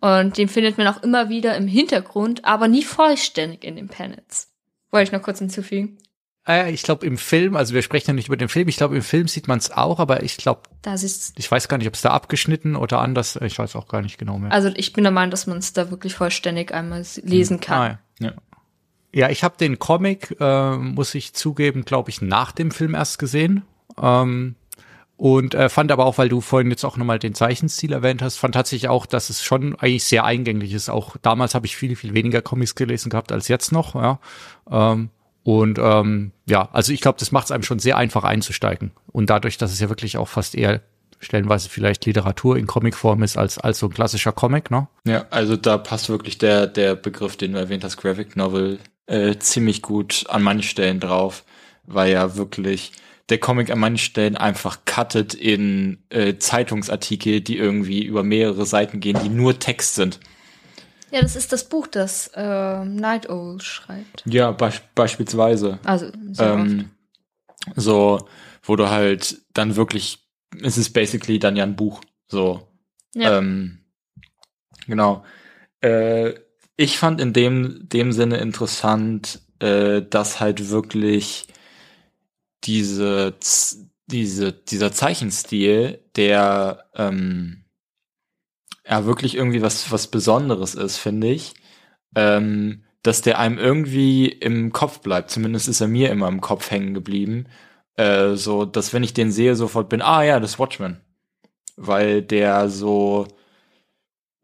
Und 0.00 0.38
den 0.38 0.48
findet 0.48 0.78
man 0.78 0.86
auch 0.86 1.02
immer 1.02 1.28
wieder 1.28 1.56
im 1.56 1.66
Hintergrund, 1.66 2.46
aber 2.46 2.68
nie 2.68 2.84
vollständig 2.84 3.62
in 3.64 3.76
den 3.76 3.88
Panels. 3.88 4.48
Wollte 4.90 5.08
ich 5.08 5.12
noch 5.12 5.22
kurz 5.22 5.40
hinzufügen. 5.40 5.98
Äh, 6.46 6.72
ich 6.72 6.82
glaube 6.82 7.06
im 7.06 7.16
Film, 7.16 7.56
also 7.56 7.74
wir 7.74 7.82
sprechen 7.82 8.08
ja 8.08 8.14
nicht 8.14 8.28
über 8.28 8.36
den 8.36 8.48
Film, 8.48 8.68
ich 8.68 8.76
glaube 8.76 8.96
im 8.96 9.02
Film 9.02 9.28
sieht 9.28 9.48
man 9.48 9.58
es 9.58 9.70
auch, 9.70 9.98
aber 9.98 10.22
ich 10.22 10.36
glaube, 10.36 10.62
Das 10.82 11.02
ist, 11.02 11.38
ich 11.38 11.50
weiß 11.50 11.68
gar 11.68 11.78
nicht, 11.78 11.88
ob 11.88 11.94
es 11.94 12.02
da 12.02 12.10
abgeschnitten 12.10 12.76
oder 12.76 13.00
anders, 13.00 13.36
ich 13.36 13.58
weiß 13.58 13.76
auch 13.76 13.88
gar 13.88 14.02
nicht 14.02 14.18
genau 14.18 14.38
mehr. 14.38 14.52
also 14.52 14.70
ich 14.74 14.92
bin 14.92 15.04
der 15.04 15.12
Meinung, 15.12 15.30
dass 15.30 15.46
man 15.46 15.58
es 15.58 15.72
da 15.72 15.90
wirklich 15.90 16.14
vollständig 16.14 16.72
einmal 16.72 17.04
lesen 17.22 17.60
kann. 17.60 17.80
Ah, 17.80 17.98
ja. 18.20 18.26
Ja. 18.28 18.32
Ja, 19.16 19.30
ich 19.30 19.44
habe 19.44 19.56
den 19.56 19.78
Comic, 19.78 20.36
äh, 20.40 20.76
muss 20.76 21.14
ich 21.14 21.34
zugeben, 21.34 21.84
glaube 21.84 22.10
ich, 22.10 22.20
nach 22.20 22.50
dem 22.50 22.72
Film 22.72 22.94
erst 22.94 23.20
gesehen. 23.20 23.62
Ähm, 24.02 24.56
und 25.16 25.54
äh, 25.54 25.68
fand 25.68 25.92
aber 25.92 26.04
auch, 26.06 26.18
weil 26.18 26.28
du 26.28 26.40
vorhin 26.40 26.68
jetzt 26.70 26.82
auch 26.84 26.96
nochmal 26.96 27.20
den 27.20 27.32
Zeichenstil 27.32 27.92
erwähnt 27.92 28.22
hast, 28.22 28.38
fand 28.38 28.56
tatsächlich 28.56 28.88
auch, 28.88 29.06
dass 29.06 29.30
es 29.30 29.44
schon 29.44 29.76
eigentlich 29.76 30.02
sehr 30.02 30.24
eingänglich 30.24 30.72
ist. 30.72 30.88
Auch 30.88 31.16
damals 31.22 31.54
habe 31.54 31.66
ich 31.66 31.76
viel, 31.76 31.94
viel 31.94 32.12
weniger 32.12 32.42
Comics 32.42 32.74
gelesen 32.74 33.10
gehabt 33.10 33.30
als 33.30 33.46
jetzt 33.46 33.70
noch. 33.70 33.94
Ja. 33.94 34.18
Ähm, 34.68 35.10
und 35.44 35.78
ähm, 35.78 36.32
ja, 36.46 36.68
also 36.72 36.92
ich 36.92 37.02
glaube, 37.02 37.18
das 37.20 37.30
macht 37.30 37.44
es 37.44 37.50
einem 37.52 37.62
schon 37.62 37.78
sehr 37.78 37.98
einfach 37.98 38.24
einzusteigen. 38.24 38.92
Und 39.12 39.30
dadurch, 39.30 39.58
dass 39.58 39.72
es 39.72 39.78
ja 39.78 39.90
wirklich 39.90 40.16
auch 40.16 40.28
fast 40.28 40.54
eher 40.54 40.80
stellenweise 41.20 41.68
vielleicht 41.68 42.06
Literatur 42.06 42.56
in 42.56 42.66
Comicform 42.66 43.22
ist 43.22 43.36
als, 43.36 43.58
als 43.58 43.78
so 43.78 43.86
ein 43.86 43.92
klassischer 43.92 44.32
Comic, 44.32 44.70
ne? 44.70 44.88
Ja, 45.06 45.26
also 45.30 45.56
da 45.56 45.78
passt 45.78 46.08
wirklich 46.08 46.38
der, 46.38 46.66
der 46.66 46.96
Begriff, 46.96 47.36
den 47.36 47.52
du 47.52 47.58
erwähnt 47.58 47.84
hast, 47.84 47.98
Graphic 47.98 48.36
Novel, 48.36 48.78
äh, 49.06 49.36
ziemlich 49.36 49.82
gut 49.82 50.24
an 50.28 50.42
manchen 50.42 50.68
Stellen 50.68 50.98
drauf, 50.98 51.44
weil 51.84 52.12
ja 52.12 52.36
wirklich 52.36 52.92
der 53.28 53.38
Comic 53.38 53.70
an 53.70 53.78
manchen 53.78 54.04
Stellen 54.04 54.36
einfach 54.36 54.78
cuttet 54.86 55.34
in 55.34 55.98
äh, 56.08 56.36
Zeitungsartikel, 56.36 57.42
die 57.42 57.58
irgendwie 57.58 58.02
über 58.02 58.22
mehrere 58.22 58.64
Seiten 58.64 59.00
gehen, 59.00 59.18
die 59.22 59.30
nur 59.30 59.58
Text 59.58 59.94
sind. 59.94 60.20
Ja, 61.14 61.22
das 61.22 61.36
ist 61.36 61.52
das 61.52 61.68
Buch, 61.68 61.86
das 61.86 62.32
äh, 62.34 62.84
Night 62.84 63.30
Owl 63.30 63.60
schreibt. 63.60 64.24
Ja, 64.26 64.50
beis 64.50 64.82
beispielsweise. 64.96 65.78
Also. 65.84 66.10
Ähm, 66.40 66.90
so, 67.76 68.26
wo 68.64 68.74
du 68.74 68.90
halt 68.90 69.40
dann 69.52 69.76
wirklich, 69.76 70.26
es 70.60 70.76
ist 70.76 70.90
basically 70.90 71.38
dann 71.38 71.54
ja 71.54 71.62
ein 71.62 71.76
Buch. 71.76 72.00
So. 72.26 72.66
Ja. 73.14 73.38
Ähm, 73.38 73.84
genau. 74.88 75.24
Äh, 75.80 76.34
ich 76.76 76.98
fand 76.98 77.20
in 77.20 77.32
dem, 77.32 77.88
dem 77.88 78.10
Sinne 78.10 78.38
interessant, 78.38 79.40
äh, 79.60 80.02
dass 80.02 80.40
halt 80.40 80.68
wirklich 80.68 81.46
diese, 82.64 83.34
diese, 84.06 84.52
dieser 84.52 84.90
Zeichenstil, 84.90 86.00
der 86.16 86.86
ähm, 86.96 87.63
ja 88.86 89.06
wirklich 89.06 89.36
irgendwie 89.36 89.62
was, 89.62 89.90
was 89.90 90.06
Besonderes 90.08 90.74
ist, 90.74 90.98
finde 90.98 91.28
ich. 91.28 91.54
Ähm, 92.16 92.84
dass 93.02 93.20
der 93.20 93.38
einem 93.38 93.58
irgendwie 93.58 94.28
im 94.28 94.72
Kopf 94.72 95.00
bleibt. 95.00 95.30
Zumindest 95.30 95.68
ist 95.68 95.80
er 95.80 95.88
mir 95.88 96.10
immer 96.10 96.28
im 96.28 96.40
Kopf 96.40 96.70
hängen 96.70 96.94
geblieben. 96.94 97.46
Äh, 97.96 98.34
so, 98.34 98.64
dass 98.64 98.92
wenn 98.92 99.04
ich 99.04 99.14
den 99.14 99.30
sehe, 99.30 99.56
sofort 99.56 99.88
bin, 99.90 100.00
ah 100.02 100.22
ja, 100.22 100.40
das 100.40 100.58
Watchmen. 100.58 101.00
Weil 101.76 102.22
der 102.22 102.70
so 102.70 103.26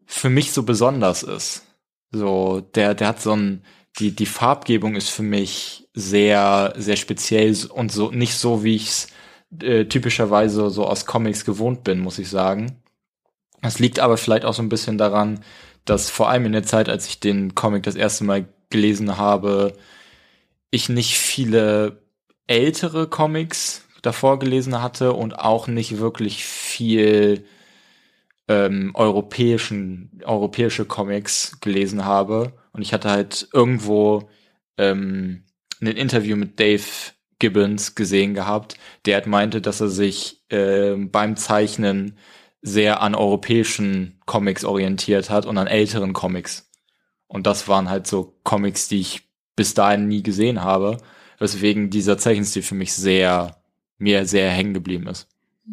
für 0.05 0.29
mich 0.29 0.51
so 0.51 0.63
besonders 0.63 1.23
ist. 1.23 1.65
So, 2.11 2.61
der, 2.75 2.93
der 2.93 3.07
hat 3.07 3.21
so 3.21 3.33
ein, 3.33 3.63
die, 3.99 4.15
die 4.15 4.25
Farbgebung 4.25 4.95
ist 4.95 5.09
für 5.09 5.23
mich 5.23 5.87
sehr, 5.93 6.73
sehr 6.77 6.97
speziell 6.97 7.55
und 7.73 7.91
so 7.91 8.11
nicht 8.11 8.35
so, 8.35 8.63
wie 8.63 8.75
ich 8.75 8.89
es 8.89 9.07
äh, 9.61 9.85
typischerweise 9.85 10.69
so 10.69 10.85
aus 10.85 11.05
Comics 11.05 11.45
gewohnt 11.45 11.83
bin, 11.83 11.99
muss 11.99 12.19
ich 12.19 12.29
sagen. 12.29 12.80
Das 13.61 13.79
liegt 13.79 13.99
aber 13.99 14.17
vielleicht 14.17 14.45
auch 14.45 14.53
so 14.53 14.61
ein 14.61 14.69
bisschen 14.69 14.97
daran, 14.97 15.43
dass 15.85 16.09
vor 16.09 16.29
allem 16.29 16.45
in 16.45 16.51
der 16.51 16.63
Zeit, 16.63 16.89
als 16.89 17.07
ich 17.07 17.19
den 17.19 17.55
Comic 17.55 17.83
das 17.83 17.95
erste 17.95 18.23
Mal 18.23 18.47
gelesen 18.69 19.17
habe, 19.17 19.73
ich 20.71 20.89
nicht 20.89 21.17
viele 21.17 22.01
ältere 22.47 23.07
Comics 23.07 23.85
davor 24.01 24.39
gelesen 24.39 24.81
hatte 24.81 25.13
und 25.13 25.37
auch 25.39 25.67
nicht 25.67 25.99
wirklich 25.99 26.43
viel 26.43 27.45
ähm, 28.47 28.91
europäischen, 28.95 30.21
europäische 30.25 30.85
Comics 30.85 31.59
gelesen 31.61 32.05
habe. 32.05 32.53
Und 32.73 32.81
ich 32.81 32.93
hatte 32.93 33.09
halt 33.09 33.47
irgendwo 33.53 34.29
ähm, 34.77 35.43
ein 35.81 35.87
Interview 35.87 36.35
mit 36.35 36.59
Dave 36.59 36.83
Gibbons 37.39 37.95
gesehen 37.95 38.33
gehabt, 38.33 38.77
der 39.05 39.15
halt 39.15 39.27
meinte, 39.27 39.61
dass 39.61 39.81
er 39.81 39.89
sich 39.89 40.43
äh, 40.49 40.95
beim 40.95 41.35
Zeichnen 41.37 42.17
sehr 42.61 43.01
an 43.01 43.15
europäischen 43.15 44.19
Comics 44.25 44.63
orientiert 44.63 45.29
hat 45.29 45.45
und 45.45 45.57
an 45.57 45.67
älteren 45.67 46.13
Comics. 46.13 46.69
Und 47.27 47.47
das 47.47 47.67
waren 47.67 47.89
halt 47.89 48.07
so 48.07 48.37
Comics, 48.43 48.87
die 48.87 48.99
ich 48.99 49.23
bis 49.55 49.73
dahin 49.73 50.07
nie 50.07 50.21
gesehen 50.21 50.63
habe, 50.63 50.97
weswegen 51.39 51.89
dieser 51.89 52.17
Zeichenstil 52.17 52.61
für 52.61 52.75
mich 52.75 52.93
sehr, 52.93 53.57
mir 53.97 54.25
sehr 54.25 54.49
hängen 54.49 54.73
geblieben 54.73 55.07
ist. 55.07 55.27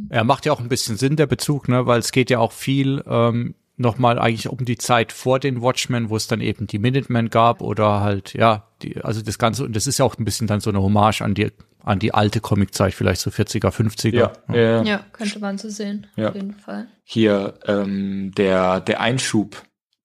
Er 0.09 0.25
macht 0.25 0.47
ja 0.47 0.52
auch 0.52 0.61
ein 0.61 0.68
bisschen 0.68 0.97
Sinn, 0.97 1.16
der 1.16 1.26
Bezug, 1.26 1.68
ne, 1.68 1.87
weil 1.87 1.99
es 1.99 2.12
geht 2.12 2.30
ja 2.30 2.38
auch 2.38 2.52
viel 2.52 3.02
ähm, 3.07 3.54
nochmal 3.76 4.18
eigentlich 4.18 4.49
um 4.49 4.64
die 4.64 4.78
Zeit 4.78 5.12
vor 5.12 5.38
den 5.38 5.62
Watchmen, 5.62 6.11
wo 6.11 6.16
es 6.16 6.26
dann 6.26 6.40
eben 6.40 6.66
die 6.66 6.78
Minutemen 6.78 7.30
gab 7.30 7.62
oder 7.62 8.00
halt, 8.00 8.35
ja, 8.35 8.68
die, 8.83 9.02
also 9.02 9.23
das 9.23 9.38
Ganze, 9.38 9.64
und 9.64 9.75
das 9.75 9.87
ist 9.87 9.99
ja 9.99 10.04
auch 10.04 10.16
ein 10.18 10.25
bisschen 10.25 10.47
dann 10.47 10.61
so 10.61 10.71
eine 10.71 10.83
Hommage 10.83 11.23
an 11.23 11.35
die, 11.35 11.50
an 11.88 11.99
die 11.99 12.12
alte 12.12 12.40
Comiczeit, 12.40 12.92
vielleicht 12.92 13.23
so 13.23 13.30
40er, 13.30 13.71
50er. 13.71 14.14
Ja, 14.14 14.33
ja. 14.54 14.83
ja 14.83 15.04
könnte 15.12 15.38
man 15.38 15.57
so 15.57 15.71
sehen, 15.71 16.07
ja. 16.16 16.28
auf 16.28 16.35
jeden 16.35 16.52
Fall. 16.52 16.87
Hier, 17.02 17.59
ähm, 17.66 18.33
der, 18.37 18.80
der 18.80 19.00
Einschub, 19.00 19.62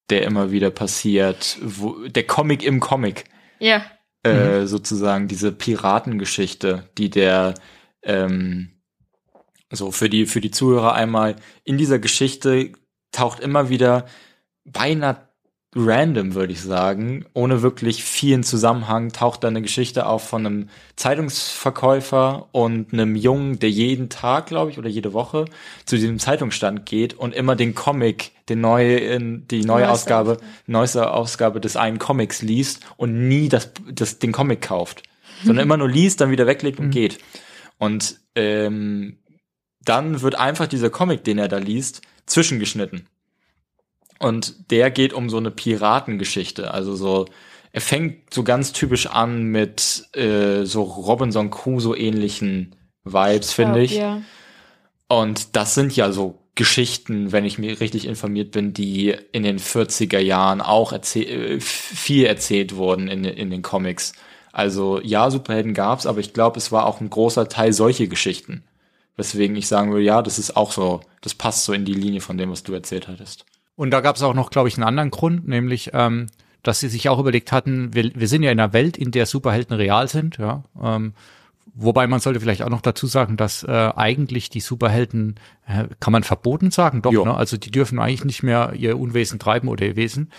der 0.10 0.24
immer 0.24 0.52
wieder 0.52 0.72
passiert, 0.72 1.58
wo, 1.62 2.08
der 2.08 2.26
Comic 2.26 2.64
im 2.64 2.80
Comic. 2.80 3.26
Ja. 3.60 3.84
Äh, 4.24 4.62
mhm. 4.62 4.68
sozusagen 4.68 5.28
diese 5.28 5.52
Piratengeschichte, 5.52 6.90
die 6.98 7.10
der, 7.10 7.56
ähm, 8.04 8.82
so 9.70 9.92
für 9.92 10.10
die, 10.10 10.26
für 10.26 10.40
die 10.40 10.52
Zuhörer 10.52 10.94
einmal 10.94 11.36
in 11.66 11.78
dieser 11.78 12.00
Geschichte 12.00 12.72
taucht 13.12 13.42
immer 13.42 13.68
wieder 13.68 14.06
beinahe 14.64 15.28
random, 15.76 16.36
würde 16.36 16.54
ich 16.54 16.62
sagen, 16.62 17.26
ohne 17.34 17.62
wirklich 17.62 18.04
vielen 18.04 18.44
Zusammenhang, 18.44 19.12
taucht 19.12 19.44
da 19.44 19.48
eine 19.48 19.62
Geschichte 19.62 20.06
auf 20.06 20.28
von 20.28 20.46
einem 20.46 20.70
Zeitungsverkäufer 20.96 22.50
und 22.52 22.94
einem 22.94 23.16
Jungen, 23.16 23.60
der 23.60 23.72
jeden 23.72 24.10
Tag, 24.10 24.48
glaube 24.48 24.72
ich, 24.72 24.78
oder 24.78 24.90
jede 24.90 25.14
Woche 25.14 25.46
zu 25.86 25.96
diesem 25.96 26.20
Zeitungsstand 26.20 26.86
geht 26.86 27.14
und 27.14 27.34
immer 27.34 27.56
den 27.56 27.76
Comic, 27.76 28.32
den 28.50 28.62
neue, 28.62 29.20
die 29.20 29.66
neue 29.66 29.90
Ausgabe, 29.90 30.38
neueste 30.68 31.12
Ausgabe 31.12 31.60
des 31.60 31.76
einen 31.76 32.00
Comics 32.00 32.42
liest 32.42 32.82
und 32.98 33.28
nie 33.28 33.50
das, 33.50 33.72
das, 33.92 34.20
den 34.20 34.32
Comic 34.32 34.62
kauft, 34.62 35.04
sondern 35.44 35.64
immer 35.66 35.78
nur 35.78 35.90
liest, 35.90 36.22
dann 36.22 36.32
wieder 36.32 36.48
weglegt 36.48 36.80
und 36.80 36.88
mhm. 36.88 36.92
geht. 36.92 37.20
Und 37.80 38.20
ähm, 38.36 39.18
dann 39.84 40.22
wird 40.22 40.36
einfach 40.36 40.68
dieser 40.68 40.90
Comic, 40.90 41.24
den 41.24 41.38
er 41.38 41.48
da 41.48 41.58
liest, 41.58 42.02
zwischengeschnitten. 42.26 43.08
Und 44.20 44.72
der 44.72 44.92
geht 44.92 45.14
um 45.14 45.30
so 45.30 45.38
eine 45.38 45.52
Piratengeschichte. 45.52 46.72
Also 46.72 46.96
so, 46.96 47.26
er 47.72 47.82
fängt 47.82 48.34
so 48.34 48.44
ganz 48.44 48.72
typisch 48.72 49.08
an 49.08 49.44
mit 49.44 50.06
äh, 50.16 50.64
so 50.64 50.84
Robinson 50.84 51.50
Crusoe 51.50 51.98
ähnlichen 51.98 52.76
Vibes, 53.04 53.52
finde 53.54 53.82
ich. 53.82 53.96
Ja. 53.96 54.22
Und 55.08 55.56
das 55.56 55.76
sind 55.76 55.96
ja 55.96 56.12
so 56.12 56.40
Geschichten, 56.56 57.32
wenn 57.32 57.46
ich 57.46 57.58
mir 57.58 57.80
richtig 57.80 58.06
informiert 58.06 58.52
bin, 58.52 58.74
die 58.74 59.16
in 59.32 59.44
den 59.44 59.58
40er 59.58 60.20
Jahren 60.20 60.62
auch 60.62 60.92
erzäh 60.92 61.24
äh, 61.24 61.60
viel 61.60 62.26
erzählt 62.26 62.76
wurden 62.76 63.08
in, 63.08 63.24
in 63.26 63.50
den 63.50 63.64
Comics. 63.64 64.14
Also 64.52 65.02
ja, 65.02 65.32
Superhelden 65.32 65.74
gab's, 65.74 66.06
aber 66.06 66.20
ich 66.20 66.32
glaube, 66.32 66.60
es 66.60 66.72
war 66.72 66.86
auch 66.86 67.02
ein 67.02 67.10
großer 67.10 67.50
Teil 67.50 67.74
solche 67.74 68.08
Geschichten. 68.08 68.64
Weswegen 69.18 69.56
ich 69.56 69.68
sagen 69.68 69.92
würde, 69.92 70.04
ja, 70.04 70.22
das 70.22 70.38
ist 70.38 70.56
auch 70.56 70.72
so, 70.72 71.02
das 71.22 71.34
passt 71.34 71.66
so 71.66 71.74
in 71.74 71.86
die 71.86 71.94
Linie 71.94 72.22
von 72.22 72.38
dem, 72.38 72.52
was 72.52 72.62
du 72.62 72.74
erzählt 72.74 73.08
hattest. 73.08 73.46
Und 73.76 73.92
da 73.92 74.02
gab 74.02 74.16
es 74.16 74.22
auch 74.24 74.34
noch, 74.34 74.50
glaube 74.50 74.68
ich, 74.68 74.76
einen 74.76 74.84
anderen 74.84 75.12
Grund, 75.12 75.48
nämlich, 75.48 75.92
ähm, 75.94 76.28
dass 76.62 76.80
sie 76.80 76.90
sich 76.90 77.10
auch 77.10 77.20
überlegt 77.20 77.52
hatten, 77.52 77.94
wir, 77.94 78.12
wir 78.16 78.28
sind 78.28 78.44
ja 78.44 78.52
in 78.52 78.60
einer 78.60 78.74
Welt, 78.74 78.98
in 78.98 79.12
der 79.12 79.26
Superhelden 79.26 79.76
real 79.76 80.08
sind, 80.08 80.38
ja. 80.38 80.64
Ähm, 80.82 81.14
Wobei 81.76 82.06
man 82.06 82.20
sollte 82.20 82.40
vielleicht 82.40 82.62
auch 82.62 82.70
noch 82.70 82.82
dazu 82.82 83.08
sagen, 83.08 83.36
dass 83.36 83.64
äh, 83.64 83.72
eigentlich 83.96 84.52
die 84.52 84.60
Superhelden, 84.60 85.40
äh, 85.66 85.86
kann 86.00 86.14
man 86.14 86.22
verboten 86.22 86.70
sagen, 86.70 87.02
doch, 87.02 87.12
ne? 87.26 87.34
also 87.34 87.58
die 87.58 87.72
dürfen 87.72 87.98
eigentlich 87.98 88.26
nicht 88.26 88.44
mehr 88.44 88.74
ihr 88.76 89.00
Unwesen 89.00 89.40
treiben 89.40 89.68
oder 89.68 89.84
ihr 89.86 89.96
Wesen. 89.96 90.32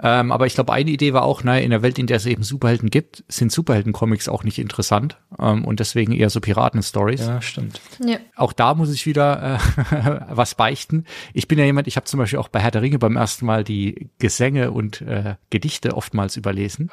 Ähm, 0.00 0.32
aber 0.32 0.46
ich 0.46 0.54
glaube, 0.54 0.72
eine 0.72 0.90
Idee 0.90 1.12
war 1.12 1.24
auch, 1.24 1.44
naja, 1.44 1.62
in 1.62 1.70
der 1.70 1.82
Welt, 1.82 1.98
in 1.98 2.06
der 2.06 2.16
es 2.18 2.26
eben 2.26 2.42
Superhelden 2.42 2.88
gibt, 2.88 3.24
sind 3.28 3.52
Superhelden-Comics 3.52 4.28
auch 4.28 4.44
nicht 4.44 4.58
interessant 4.58 5.18
ähm, 5.38 5.64
und 5.64 5.80
deswegen 5.80 6.12
eher 6.12 6.30
so 6.30 6.40
Piraten-Stories. 6.40 7.26
Ja, 7.26 7.42
stimmt. 7.42 7.80
Ja. 8.02 8.16
Auch 8.36 8.54
da 8.54 8.74
muss 8.74 8.92
ich 8.92 9.04
wieder 9.04 9.56
äh, 9.56 10.20
was 10.30 10.54
beichten. 10.54 11.04
Ich 11.34 11.48
bin 11.48 11.58
ja 11.58 11.64
jemand, 11.66 11.86
ich 11.86 11.96
habe 11.96 12.06
zum 12.06 12.18
Beispiel 12.18 12.38
auch 12.38 12.48
bei 12.48 12.60
Herr 12.60 12.70
der 12.70 12.80
Ringe 12.80 12.98
beim 12.98 13.16
ersten 13.16 13.44
Mal 13.44 13.64
die 13.64 14.08
Gesänge 14.18 14.70
und 14.70 15.02
äh, 15.02 15.34
Gedichte 15.50 15.96
oftmals 15.96 16.36
überlesen. 16.36 16.90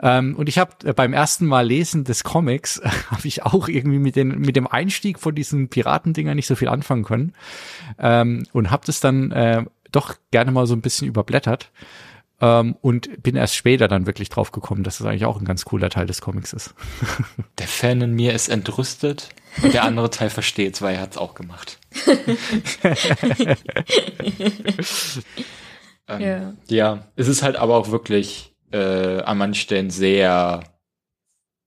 Ähm, 0.00 0.36
und 0.36 0.48
ich 0.48 0.58
habe 0.58 0.72
äh, 0.84 0.92
beim 0.92 1.12
ersten 1.12 1.46
Mal 1.46 1.66
lesen 1.66 2.04
des 2.04 2.24
Comics, 2.24 2.80
habe 3.10 3.26
ich 3.26 3.33
auch 3.42 3.68
irgendwie 3.68 3.98
mit, 3.98 4.16
den, 4.16 4.38
mit 4.38 4.56
dem 4.56 4.66
Einstieg 4.66 5.18
von 5.18 5.34
diesen 5.34 5.68
Piratendinger 5.68 6.34
nicht 6.34 6.46
so 6.46 6.54
viel 6.54 6.68
anfangen 6.68 7.04
können 7.04 7.34
ähm, 7.98 8.46
und 8.52 8.70
habe 8.70 8.86
das 8.86 9.00
dann 9.00 9.30
äh, 9.32 9.64
doch 9.92 10.14
gerne 10.30 10.50
mal 10.50 10.66
so 10.66 10.74
ein 10.74 10.80
bisschen 10.80 11.08
überblättert 11.08 11.70
ähm, 12.40 12.76
und 12.80 13.22
bin 13.22 13.36
erst 13.36 13.54
später 13.54 13.88
dann 13.88 14.06
wirklich 14.06 14.28
drauf 14.28 14.52
gekommen, 14.52 14.82
dass 14.82 14.98
das 14.98 15.06
eigentlich 15.06 15.24
auch 15.24 15.40
ein 15.40 15.44
ganz 15.44 15.64
cooler 15.64 15.88
Teil 15.90 16.06
des 16.06 16.20
Comics 16.20 16.52
ist. 16.52 16.74
Der 17.58 17.68
Fan 17.68 18.00
in 18.00 18.12
mir 18.12 18.32
ist 18.32 18.48
entrüstet 18.48 19.28
und 19.62 19.72
der 19.72 19.84
andere 19.84 20.10
Teil 20.10 20.30
versteht's, 20.30 20.82
weil 20.82 20.96
er 20.96 21.02
hat's 21.02 21.16
auch 21.16 21.34
gemacht. 21.34 21.78
ähm, 26.08 26.20
ja. 26.20 26.52
ja, 26.68 27.06
es 27.14 27.28
ist 27.28 27.44
halt 27.44 27.54
aber 27.54 27.76
auch 27.76 27.92
wirklich 27.92 28.52
äh, 28.72 29.22
an 29.22 29.38
manchen 29.38 29.60
Stellen 29.60 29.90
sehr 29.90 30.64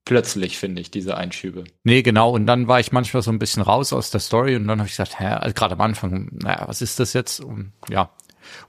plötzlich, 0.07 0.57
finde 0.57 0.81
ich, 0.81 0.89
diese 0.89 1.17
Einschübe. 1.17 1.65
Nee, 1.83 2.01
genau. 2.01 2.31
Und 2.31 2.47
dann 2.47 2.69
war 2.69 2.79
ich 2.79 2.93
manchmal 2.93 3.21
so 3.21 3.29
ein 3.29 3.39
bisschen 3.39 3.61
raus 3.61 3.91
aus 3.91 4.09
der 4.09 4.21
Story 4.21 4.55
und 4.55 4.65
dann 4.65 4.79
habe 4.79 4.87
ich 4.87 4.93
gesagt, 4.93 5.19
hä, 5.19 5.25
also 5.25 5.53
gerade 5.53 5.73
am 5.73 5.81
Anfang, 5.81 6.29
naja, 6.31 6.63
was 6.65 6.81
ist 6.81 7.01
das 7.01 7.11
jetzt? 7.11 7.41
Und 7.41 7.73
ja. 7.89 8.09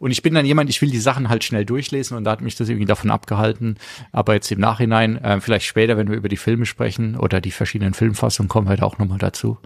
Und 0.00 0.10
ich 0.10 0.22
bin 0.22 0.34
dann 0.34 0.44
jemand, 0.44 0.68
ich 0.68 0.82
will 0.82 0.90
die 0.90 0.98
Sachen 0.98 1.28
halt 1.28 1.44
schnell 1.44 1.64
durchlesen 1.64 2.16
und 2.16 2.24
da 2.24 2.32
hat 2.32 2.40
mich 2.40 2.56
das 2.56 2.68
irgendwie 2.68 2.86
davon 2.86 3.12
abgehalten. 3.12 3.78
Aber 4.10 4.34
jetzt 4.34 4.50
im 4.50 4.58
Nachhinein, 4.58 5.16
äh, 5.22 5.40
vielleicht 5.40 5.66
später, 5.66 5.96
wenn 5.96 6.10
wir 6.10 6.16
über 6.16 6.28
die 6.28 6.36
Filme 6.36 6.66
sprechen 6.66 7.16
oder 7.16 7.40
die 7.40 7.52
verschiedenen 7.52 7.94
Filmfassungen, 7.94 8.48
kommen 8.48 8.68
wir 8.68 8.76
da 8.76 8.82
auch 8.82 8.98
nochmal 8.98 9.18
dazu. 9.18 9.58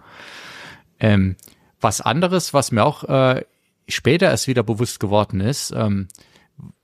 Ähm, 0.99 1.37
was 1.81 2.01
anderes, 2.01 2.53
was 2.53 2.71
mir 2.71 2.85
auch 2.85 3.03
äh, 3.05 3.45
später 3.87 4.27
erst 4.27 4.47
wieder 4.47 4.61
bewusst 4.61 4.99
geworden 4.99 5.39
ist, 5.39 5.73
ähm, 5.75 6.07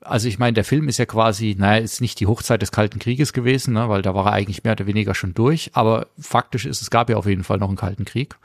also 0.01 0.27
ich 0.27 0.39
meine, 0.39 0.53
der 0.53 0.63
Film 0.63 0.87
ist 0.87 0.97
ja 0.97 1.05
quasi, 1.05 1.55
naja, 1.57 1.81
ist 1.81 2.01
nicht 2.01 2.19
die 2.19 2.27
Hochzeit 2.27 2.61
des 2.61 2.71
Kalten 2.71 2.99
Krieges 2.99 3.33
gewesen, 3.33 3.73
ne, 3.73 3.89
weil 3.89 4.01
da 4.01 4.13
war 4.15 4.27
er 4.27 4.33
eigentlich 4.33 4.63
mehr 4.63 4.73
oder 4.73 4.87
weniger 4.87 5.13
schon 5.13 5.33
durch, 5.33 5.71
aber 5.73 6.07
faktisch 6.17 6.65
ist, 6.65 6.81
es 6.81 6.89
gab 6.89 7.09
ja 7.09 7.17
auf 7.17 7.25
jeden 7.25 7.43
Fall 7.43 7.57
noch 7.57 7.67
einen 7.67 7.77
Kalten 7.77 8.05
Krieg. 8.05 8.35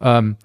Ähm, 0.00 0.36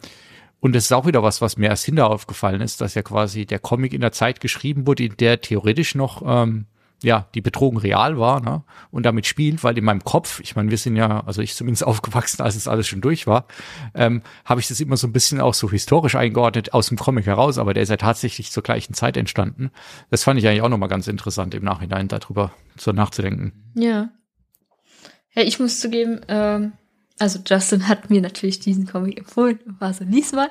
und 0.59 0.73
das 0.75 0.85
ist 0.85 0.91
auch 0.91 1.05
wieder 1.05 1.21
was, 1.21 1.41
was 1.41 1.57
mir 1.57 1.67
erst 1.67 1.85
hinterher 1.85 2.09
aufgefallen 2.11 2.61
ist, 2.61 2.81
dass 2.81 2.95
ja 2.95 3.03
quasi 3.03 3.45
der 3.45 3.59
Comic 3.59 3.93
in 3.93 4.01
der 4.01 4.11
Zeit 4.11 4.39
geschrieben 4.39 4.87
wurde, 4.87 5.03
in 5.03 5.17
der 5.17 5.41
theoretisch 5.41 5.93
noch 5.93 6.23
ähm, 6.25 6.65
ja, 7.03 7.27
die 7.35 7.41
Betrogen 7.41 7.77
real 7.77 8.17
war, 8.17 8.41
ne? 8.41 8.63
Und 8.89 9.05
damit 9.05 9.27
spielt, 9.27 9.63
weil 9.63 9.77
in 9.77 9.83
meinem 9.83 10.03
Kopf, 10.03 10.39
ich 10.39 10.55
meine, 10.55 10.71
wir 10.71 10.77
sind 10.77 10.95
ja, 10.95 11.23
also 11.25 11.41
ich 11.41 11.55
zumindest 11.55 11.83
aufgewachsen, 11.87 12.41
als 12.41 12.55
es 12.55 12.67
alles 12.67 12.87
schon 12.87 13.01
durch 13.01 13.27
war, 13.27 13.45
ähm, 13.93 14.23
habe 14.45 14.59
ich 14.59 14.67
das 14.67 14.79
immer 14.79 14.97
so 14.97 15.07
ein 15.07 15.13
bisschen 15.13 15.39
auch 15.39 15.53
so 15.53 15.69
historisch 15.69 16.15
eingeordnet 16.15 16.73
aus 16.73 16.87
dem 16.87 16.97
Comic 16.97 17.25
heraus, 17.27 17.57
aber 17.57 17.73
der 17.73 17.83
ist 17.83 17.89
ja 17.89 17.97
tatsächlich 17.97 18.51
zur 18.51 18.63
gleichen 18.63 18.93
Zeit 18.93 19.15
entstanden. 19.17 19.71
Das 20.09 20.23
fand 20.23 20.39
ich 20.39 20.47
eigentlich 20.47 20.61
auch 20.61 20.69
nochmal 20.69 20.89
ganz 20.89 21.07
interessant 21.07 21.53
im 21.53 21.63
Nachhinein 21.63 22.07
darüber 22.07 22.51
so 22.77 22.91
nachzudenken. 22.91 23.53
Ja. 23.75 24.09
Ja, 25.35 25.43
ich 25.43 25.59
muss 25.59 25.79
zugeben, 25.79 26.21
ähm, 26.29 26.71
also 27.19 27.39
Justin 27.45 27.87
hat 27.87 28.09
mir 28.09 28.21
natürlich 28.21 28.59
diesen 28.59 28.87
Comic 28.87 29.19
empfohlen 29.19 29.59
war 29.79 29.93
so, 29.93 30.03
lies 30.03 30.31
mal. 30.31 30.49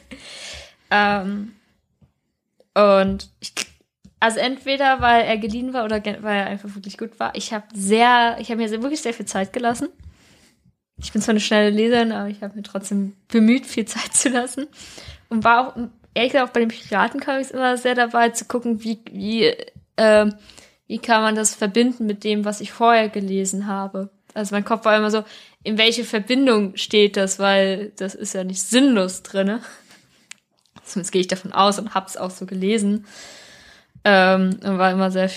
ähm, 0.90 1.52
und 2.74 3.30
ich, 3.40 3.52
also 4.20 4.38
entweder 4.40 5.00
weil 5.00 5.24
er 5.24 5.38
geliehen 5.38 5.72
war 5.72 5.84
oder 5.84 6.02
weil 6.04 6.36
er 6.36 6.46
einfach 6.46 6.74
wirklich 6.74 6.98
gut 6.98 7.20
war. 7.20 7.34
Ich 7.34 7.52
habe 7.52 7.66
sehr, 7.74 8.36
ich 8.40 8.50
habe 8.50 8.60
mir 8.60 8.68
sehr, 8.68 8.82
wirklich 8.82 9.00
sehr 9.00 9.14
viel 9.14 9.26
Zeit 9.26 9.52
gelassen. 9.52 9.88
Ich 11.00 11.12
bin 11.12 11.22
zwar 11.22 11.32
eine 11.32 11.40
schnelle 11.40 11.70
Leserin, 11.70 12.10
aber 12.10 12.28
ich 12.28 12.42
habe 12.42 12.56
mir 12.56 12.64
trotzdem 12.64 13.14
bemüht, 13.28 13.66
viel 13.66 13.84
Zeit 13.84 14.14
zu 14.14 14.28
lassen. 14.30 14.66
Und 15.28 15.44
war 15.44 15.68
auch, 15.68 15.76
ehrlich 16.14 16.32
gesagt, 16.32 16.48
auch 16.48 16.52
bei 16.52 16.60
den 16.60 16.70
Piratencomics 16.70 17.52
immer 17.52 17.76
sehr 17.76 17.94
dabei 17.94 18.30
zu 18.30 18.46
gucken, 18.46 18.82
wie, 18.82 18.98
wie, 19.12 19.44
äh, 19.96 20.30
wie 20.88 20.98
kann 20.98 21.22
man 21.22 21.36
das 21.36 21.54
verbinden 21.54 22.06
mit 22.06 22.24
dem, 22.24 22.44
was 22.44 22.60
ich 22.60 22.72
vorher 22.72 23.08
gelesen 23.08 23.68
habe. 23.68 24.10
Also 24.34 24.54
mein 24.54 24.64
Kopf 24.64 24.84
war 24.84 24.96
immer 24.96 25.10
so, 25.10 25.22
in 25.62 25.78
welche 25.78 26.04
Verbindung 26.04 26.76
steht 26.76 27.16
das, 27.16 27.38
weil 27.38 27.92
das 27.96 28.14
ist 28.14 28.34
ja 28.34 28.42
nicht 28.42 28.62
sinnlos 28.62 29.22
drinne. 29.22 29.60
Zumindest 30.84 31.12
gehe 31.12 31.20
ich 31.20 31.28
davon 31.28 31.52
aus 31.52 31.78
und 31.78 31.94
hab's 31.94 32.16
auch 32.16 32.30
so 32.30 32.46
gelesen. 32.46 33.06
Ähm, 34.10 34.58
und 34.64 34.78
war 34.78 34.90
immer 34.90 35.10
sehr, 35.10 35.30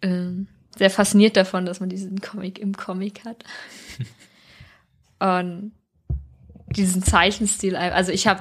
äh, 0.00 0.30
sehr 0.76 0.90
fasziniert 0.90 1.36
davon, 1.36 1.66
dass 1.66 1.80
man 1.80 1.90
diesen 1.90 2.20
Comic 2.22 2.58
im 2.58 2.74
Comic 2.74 3.24
hat. 3.26 3.44
und 5.18 5.72
diesen 6.68 7.02
Zeichenstil, 7.02 7.76
also 7.76 8.10
ich 8.10 8.26
habe 8.26 8.40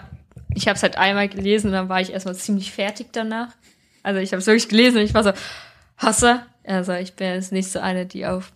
ich 0.54 0.68
habe 0.68 0.78
es 0.78 0.84
halt 0.84 0.98
einmal 0.98 1.28
gelesen 1.28 1.68
und 1.68 1.74
dann 1.74 1.90
war 1.90 2.00
ich 2.00 2.14
erstmal 2.14 2.36
ziemlich 2.36 2.72
fertig 2.72 3.08
danach. 3.12 3.50
Also 4.04 4.22
ich 4.22 4.32
habe 4.32 4.40
es 4.40 4.48
wirklich 4.48 4.70
gelesen 4.70 5.00
und 5.00 5.04
ich 5.04 5.14
war 5.14 5.24
so, 5.24 5.34
Hasse. 5.98 6.46
Also 6.64 6.94
ich 6.94 7.14
bin 7.14 7.28
jetzt 7.28 7.52
nicht 7.52 7.70
so 7.70 7.80
eine, 7.80 8.06
die 8.06 8.26
auf 8.26 8.54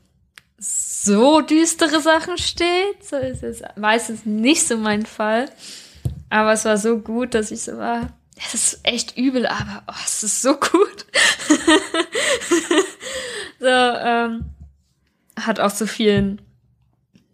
so 0.58 1.42
düstere 1.42 2.00
Sachen 2.00 2.38
steht. 2.38 3.04
So 3.04 3.18
ist 3.18 3.44
es 3.44 3.62
meistens 3.76 4.26
nicht 4.26 4.66
so 4.66 4.78
mein 4.78 5.06
Fall. 5.06 5.50
Aber 6.30 6.54
es 6.54 6.64
war 6.64 6.78
so 6.78 7.00
gut, 7.00 7.34
dass 7.34 7.52
ich 7.52 7.62
so 7.62 7.78
war, 7.78 8.14
es 8.46 8.54
ist 8.54 8.80
echt 8.84 9.18
übel, 9.18 9.46
aber 9.46 9.84
oh, 9.88 9.94
es 10.06 10.24
ist 10.24 10.42
so 10.42 10.56
gut. 10.56 11.06
so, 13.60 13.68
ähm, 13.68 14.46
hat 15.38 15.60
auch 15.60 15.72
zu 15.72 15.88
vielen 15.88 16.42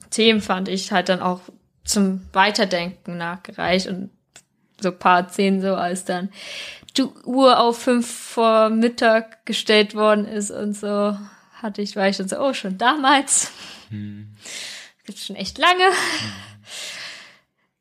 Themen, 0.10 0.42
fand 0.42 0.68
ich, 0.68 0.92
halt 0.92 1.10
dann 1.10 1.22
auch 1.22 1.42
zum 1.84 2.28
Weiterdenken 2.34 3.18
nachgereicht 3.18 3.88
und 3.88 4.10
so 4.82 4.92
Part 4.92 5.34
10 5.34 5.62
so, 5.62 5.76
als 5.76 6.06
dann 6.06 6.30
die 6.98 7.04
Uhr 7.04 7.60
auf 7.60 7.80
fünf 7.80 8.10
vor 8.10 8.70
Mittag 8.70 9.46
gestellt 9.46 9.96
worden 9.96 10.26
ist 10.26 10.52
und 10.52 10.74
so, 10.74 11.18
hatte 11.62 11.82
ich, 11.82 11.96
war 11.96 12.08
ich 12.08 12.18
schon 12.18 12.28
so, 12.28 12.40
oh, 12.40 12.54
schon 12.54 12.78
damals. 12.78 13.52
Hm. 13.90 14.36
Gibt's 15.06 15.26
schon 15.26 15.36
echt 15.36 15.58
lange. 15.58 15.86
Hm. 15.86 15.94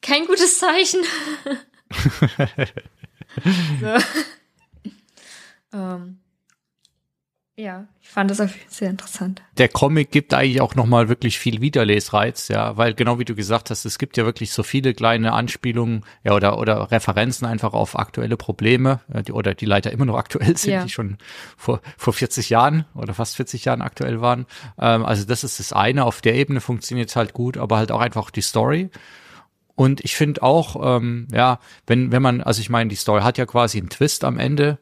Kein 0.02 0.26
gutes 0.26 0.59
Zeichen. 0.59 1.00
so. 3.80 4.90
ähm, 5.78 6.18
ja, 7.56 7.86
ich 8.02 8.08
fand 8.08 8.32
das 8.32 8.40
auf 8.40 8.50
jeden 8.50 8.62
Fall 8.62 8.72
sehr 8.72 8.90
interessant. 8.90 9.40
Der 9.58 9.68
Comic 9.68 10.10
gibt 10.10 10.34
eigentlich 10.34 10.60
auch 10.60 10.74
nochmal 10.74 11.08
wirklich 11.08 11.38
viel 11.38 11.60
Wiederlesreiz, 11.60 12.48
ja, 12.48 12.76
weil 12.76 12.94
genau 12.94 13.20
wie 13.20 13.24
du 13.24 13.36
gesagt 13.36 13.70
hast, 13.70 13.84
es 13.84 13.98
gibt 13.98 14.16
ja 14.16 14.24
wirklich 14.24 14.50
so 14.50 14.64
viele 14.64 14.92
kleine 14.92 15.32
Anspielungen, 15.32 16.04
ja, 16.24 16.32
oder, 16.32 16.58
oder 16.58 16.90
Referenzen 16.90 17.46
einfach 17.46 17.72
auf 17.72 17.96
aktuelle 17.96 18.36
Probleme, 18.36 19.02
die, 19.28 19.30
oder 19.30 19.54
die 19.54 19.66
leider 19.66 19.92
immer 19.92 20.04
noch 20.04 20.16
aktuell 20.16 20.56
sind, 20.56 20.72
ja. 20.72 20.82
die 20.82 20.90
schon 20.90 21.16
vor, 21.56 21.80
vor 21.96 22.12
40 22.12 22.50
Jahren 22.50 22.86
oder 22.94 23.14
fast 23.14 23.36
40 23.36 23.64
Jahren 23.64 23.82
aktuell 23.82 24.20
waren. 24.20 24.46
Ähm, 24.76 25.04
also 25.04 25.24
das 25.24 25.44
ist 25.44 25.60
das 25.60 25.72
eine, 25.72 26.06
auf 26.06 26.22
der 26.22 26.34
Ebene 26.34 26.60
funktioniert 26.60 27.10
es 27.10 27.14
halt 27.14 27.34
gut, 27.34 27.56
aber 27.56 27.76
halt 27.76 27.92
auch 27.92 28.00
einfach 28.00 28.32
die 28.32 28.42
Story. 28.42 28.90
Und 29.76 30.04
ich 30.04 30.16
finde 30.16 30.43
auch, 30.43 30.99
ähm, 30.99 31.28
ja, 31.32 31.58
wenn, 31.87 32.13
wenn 32.13 32.23
man, 32.23 32.41
also 32.41 32.60
ich 32.60 32.71
meine, 32.71 32.91
die 32.91 32.97
Story 32.97 33.23
hat 33.23 33.39
ja 33.39 33.47
quasi 33.47 33.78
einen 33.78 33.89
Twist 33.89 34.25
am 34.25 34.39
Ende, 34.39 34.78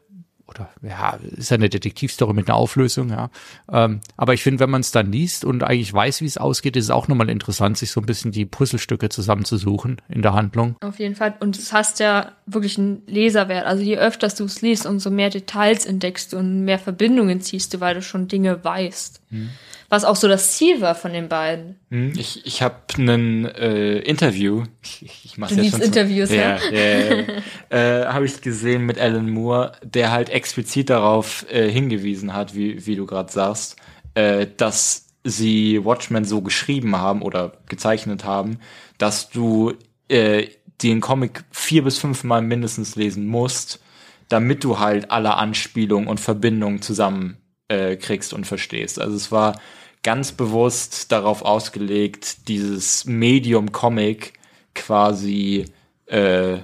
oder 0.53 0.69
ja, 0.83 1.19
ist 1.37 1.51
ja 1.51 1.57
eine 1.57 1.69
Detektivstory 1.69 2.35
mit 2.35 2.49
einer 2.49 2.57
Auflösung, 2.57 3.11
ja. 3.11 3.31
Ähm, 3.71 4.01
aber 4.17 4.35
ich 4.35 4.43
finde, 4.43 4.61
wenn 4.61 4.71
man 4.71 4.83
es 4.83 4.91
dann 4.91 5.11
liest 5.11 5.45
und 5.45 5.63
eigentlich 5.63 5.93
weiß, 5.93 6.21
wie 6.21 6.27
es 6.27 6.37
ausgeht, 6.37 6.77
ist 6.77 6.85
es 6.85 6.91
auch 6.91 7.09
nochmal 7.09 7.31
interessant, 7.31 7.79
sich 7.79 7.91
so 7.91 8.01
ein 8.01 8.07
bisschen 8.07 8.33
die 8.33 8.45
Puzzlestücke 8.45 9.09
zusammenzusuchen 9.09 10.01
in 10.09 10.23
der 10.23 10.35
Handlung. 10.35 10.77
Auf 10.81 10.99
jeden 10.99 11.15
Fall. 11.15 11.35
Und 11.41 11.57
es 11.57 11.73
hast 11.73 12.01
ja 12.01 12.33
wirklich 12.47 12.79
einen 12.79 13.03
Leserwert. 13.07 13.67
Also 13.67 13.83
je 13.83 13.97
öfter 13.97 14.29
du 14.29 14.45
es 14.45 14.61
liest, 14.63 14.87
umso 14.87 15.11
mehr 15.11 15.31
Details 15.31 15.87
entdeckst 15.87 16.33
du 16.33 16.39
und 16.39 16.65
mehr 16.65 16.79
Verbindungen 16.79 17.41
ziehst 17.41 17.75
du, 17.75 17.81
weil 17.81 17.95
du 17.95 18.03
schon 18.03 18.29
Dinge 18.29 18.63
weißt. 18.63 19.22
Hm. 19.33 19.51
Was 19.89 20.05
auch 20.05 20.17
so 20.17 20.29
das 20.29 20.53
Ziel 20.53 20.81
war 20.81 20.95
von 20.95 21.13
den 21.13 21.29
beiden. 21.29 21.77
Hm, 21.91 22.13
ich, 22.17 22.47
ich 22.47 22.63
habe 22.63 22.77
ein 22.97 23.47
äh, 23.47 23.99
Interview, 23.99 24.65
ich, 24.83 25.25
ich 25.25 25.39
mache 25.39 25.55
jetzt 25.55 25.73
schon 25.73 25.83
Interviews, 25.83 26.29
so, 26.29 26.35
ja, 26.35 26.59
ja, 26.71 26.81
ja, 26.81 27.15
ja. 27.15 27.25
Äh, 27.71 28.07
habe 28.07 28.27
ich 28.27 28.41
gesehen 28.43 28.87
mit 28.87 28.99
Alan 28.99 29.29
Moore, 29.29 29.73
der 29.83 30.13
halt 30.13 30.29
explizit 30.29 30.91
darauf 30.91 31.47
äh, 31.51 31.71
hingewiesen 31.71 32.35
hat, 32.35 32.55
wie, 32.55 32.87
wie 32.87 32.97
du 32.97 33.07
gerade 33.07 33.33
sagst, 33.33 33.77
äh, 34.15 34.47
dass 34.57 35.09
sie 35.25 35.85
Watchmen 35.85 36.25
so 36.25 36.43
geschrieben 36.43 36.97
haben 36.97 37.23
oder 37.23 37.53
gezeichnet 37.69 38.25
haben, 38.25 38.59
dass 38.99 39.31
du 39.31 39.73
äh, 40.09 40.49
den 40.83 41.01
Comic 41.01 41.45
vier 41.51 41.85
bis 41.85 41.99
fünf 41.99 42.25
Mal 42.25 42.43
mindestens 42.43 42.97
lesen 42.97 43.27
musst, 43.27 43.81
damit 44.29 44.65
du 44.65 44.79
halt 44.79 45.11
alle 45.11 45.35
Anspielungen 45.35 46.09
und 46.09 46.21
Verbindungen 46.21 46.83
zusammen 46.83 47.42
äh, 47.73 47.97
kriegst 47.97 48.35
und 48.35 48.47
verstehst. 48.47 49.01
Also 49.01 49.17
es 49.17 49.33
war 49.33 49.59
ganz 50.03 50.33
bewusst 50.33 51.11
darauf 51.11 51.43
ausgelegt, 51.43 52.49
dieses 52.49 53.07
Medium 53.07 53.73
Comic 53.73 54.35
quasi 54.75 55.65
äh, 56.07 56.59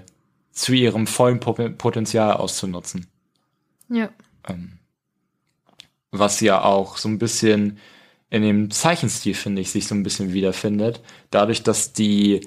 zu 0.53 0.73
ihrem 0.73 1.07
vollen 1.07 1.41
Potenzial 1.41 2.35
auszunutzen. 2.35 3.07
Ja. 3.89 4.11
Ähm, 4.47 4.73
was 6.11 6.41
ja 6.41 6.63
auch 6.63 6.99
so 6.99 7.09
ein 7.09 7.19
bisschen 7.19 7.79
in 8.29 8.43
dem 8.43 8.71
Zeichenstil, 8.71 9.35
finde 9.35 9.63
ich, 9.63 9.71
sich 9.71 9.87
so 9.87 9.95
ein 9.95 10.03
bisschen 10.03 10.35
wiederfindet. 10.35 11.01
Dadurch, 11.31 11.63
dass 11.63 11.95
die, 11.95 12.47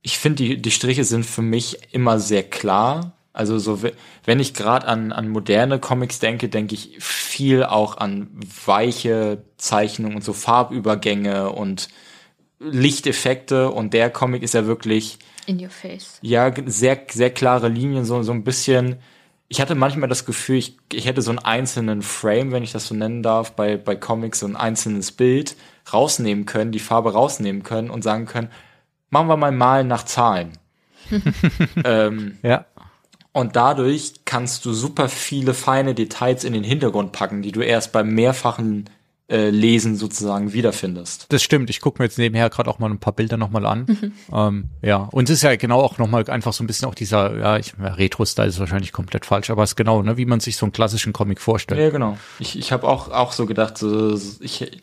ich 0.00 0.18
finde, 0.18 0.44
die, 0.44 0.62
die 0.62 0.70
Striche 0.70 1.04
sind 1.04 1.26
für 1.26 1.42
mich 1.42 1.92
immer 1.92 2.18
sehr 2.20 2.42
klar 2.42 3.12
also 3.34 3.58
so, 3.58 3.80
wenn 4.24 4.38
ich 4.38 4.54
gerade 4.54 4.86
an, 4.86 5.10
an 5.10 5.28
moderne 5.28 5.80
Comics 5.80 6.20
denke, 6.20 6.48
denke 6.48 6.76
ich 6.76 6.96
viel 7.00 7.64
auch 7.64 7.96
an 7.96 8.28
weiche 8.64 9.42
Zeichnungen 9.56 10.14
und 10.14 10.22
so 10.22 10.32
Farbübergänge 10.32 11.50
und 11.50 11.88
Lichteffekte 12.60 13.72
und 13.72 13.92
der 13.92 14.10
Comic 14.10 14.44
ist 14.44 14.54
ja 14.54 14.66
wirklich 14.66 15.18
in 15.46 15.60
your 15.60 15.68
face. 15.68 16.18
Ja, 16.22 16.52
sehr 16.64 17.00
sehr 17.10 17.30
klare 17.30 17.68
Linien, 17.68 18.04
so 18.04 18.22
so 18.22 18.32
ein 18.32 18.44
bisschen. 18.44 18.96
Ich 19.48 19.60
hatte 19.60 19.74
manchmal 19.74 20.08
das 20.08 20.24
Gefühl, 20.24 20.56
ich, 20.56 20.78
ich 20.92 21.06
hätte 21.06 21.20
so 21.20 21.30
einen 21.30 21.40
einzelnen 21.40 22.02
Frame, 22.02 22.52
wenn 22.52 22.62
ich 22.62 22.72
das 22.72 22.86
so 22.86 22.94
nennen 22.94 23.24
darf, 23.24 23.52
bei 23.56 23.76
bei 23.76 23.96
Comics 23.96 24.38
so 24.38 24.46
ein 24.46 24.56
einzelnes 24.56 25.10
Bild 25.10 25.56
rausnehmen 25.92 26.46
können, 26.46 26.70
die 26.70 26.78
Farbe 26.78 27.12
rausnehmen 27.12 27.64
können 27.64 27.90
und 27.90 28.02
sagen 28.02 28.26
können, 28.26 28.50
machen 29.10 29.26
wir 29.26 29.36
mal 29.36 29.50
Malen 29.50 29.88
nach 29.88 30.04
Zahlen. 30.04 30.52
ähm, 31.84 32.38
ja. 32.42 32.64
Und 33.34 33.56
dadurch 33.56 34.12
kannst 34.24 34.64
du 34.64 34.72
super 34.72 35.08
viele 35.08 35.54
feine 35.54 35.94
Details 35.94 36.44
in 36.44 36.52
den 36.52 36.62
Hintergrund 36.62 37.10
packen, 37.10 37.42
die 37.42 37.50
du 37.50 37.62
erst 37.62 37.90
beim 37.90 38.14
mehrfachen 38.14 38.88
äh, 39.28 39.50
Lesen 39.50 39.96
sozusagen 39.96 40.52
wiederfindest. 40.52 41.26
Das 41.30 41.42
stimmt. 41.42 41.68
Ich 41.68 41.80
gucke 41.80 42.00
mir 42.00 42.06
jetzt 42.06 42.16
nebenher 42.16 42.48
gerade 42.48 42.70
auch 42.70 42.78
mal 42.78 42.88
ein 42.88 43.00
paar 43.00 43.12
Bilder 43.12 43.36
nochmal 43.36 43.66
an. 43.66 43.86
Mhm. 43.88 44.12
Ähm, 44.32 44.64
ja, 44.82 44.98
und 44.98 45.28
es 45.28 45.38
ist 45.38 45.42
ja 45.42 45.56
genau 45.56 45.80
auch 45.80 45.98
nochmal 45.98 46.30
einfach 46.30 46.52
so 46.52 46.62
ein 46.62 46.68
bisschen 46.68 46.86
auch 46.86 46.94
dieser, 46.94 47.36
ja, 47.36 47.56
ich, 47.58 47.74
ja, 47.76 47.94
Retro-Style 47.94 48.46
ist 48.46 48.60
wahrscheinlich 48.60 48.92
komplett 48.92 49.26
falsch, 49.26 49.50
aber 49.50 49.64
es 49.64 49.70
ist 49.70 49.76
genau, 49.76 50.00
ne, 50.02 50.16
wie 50.16 50.26
man 50.26 50.38
sich 50.38 50.56
so 50.56 50.66
einen 50.66 50.72
klassischen 50.72 51.12
Comic 51.12 51.40
vorstellt. 51.40 51.80
Ja, 51.80 51.90
genau. 51.90 52.16
Ich, 52.38 52.56
ich 52.56 52.70
habe 52.70 52.86
auch, 52.86 53.10
auch 53.10 53.32
so 53.32 53.46
gedacht, 53.46 53.78
so, 53.78 54.16
ich, 54.40 54.80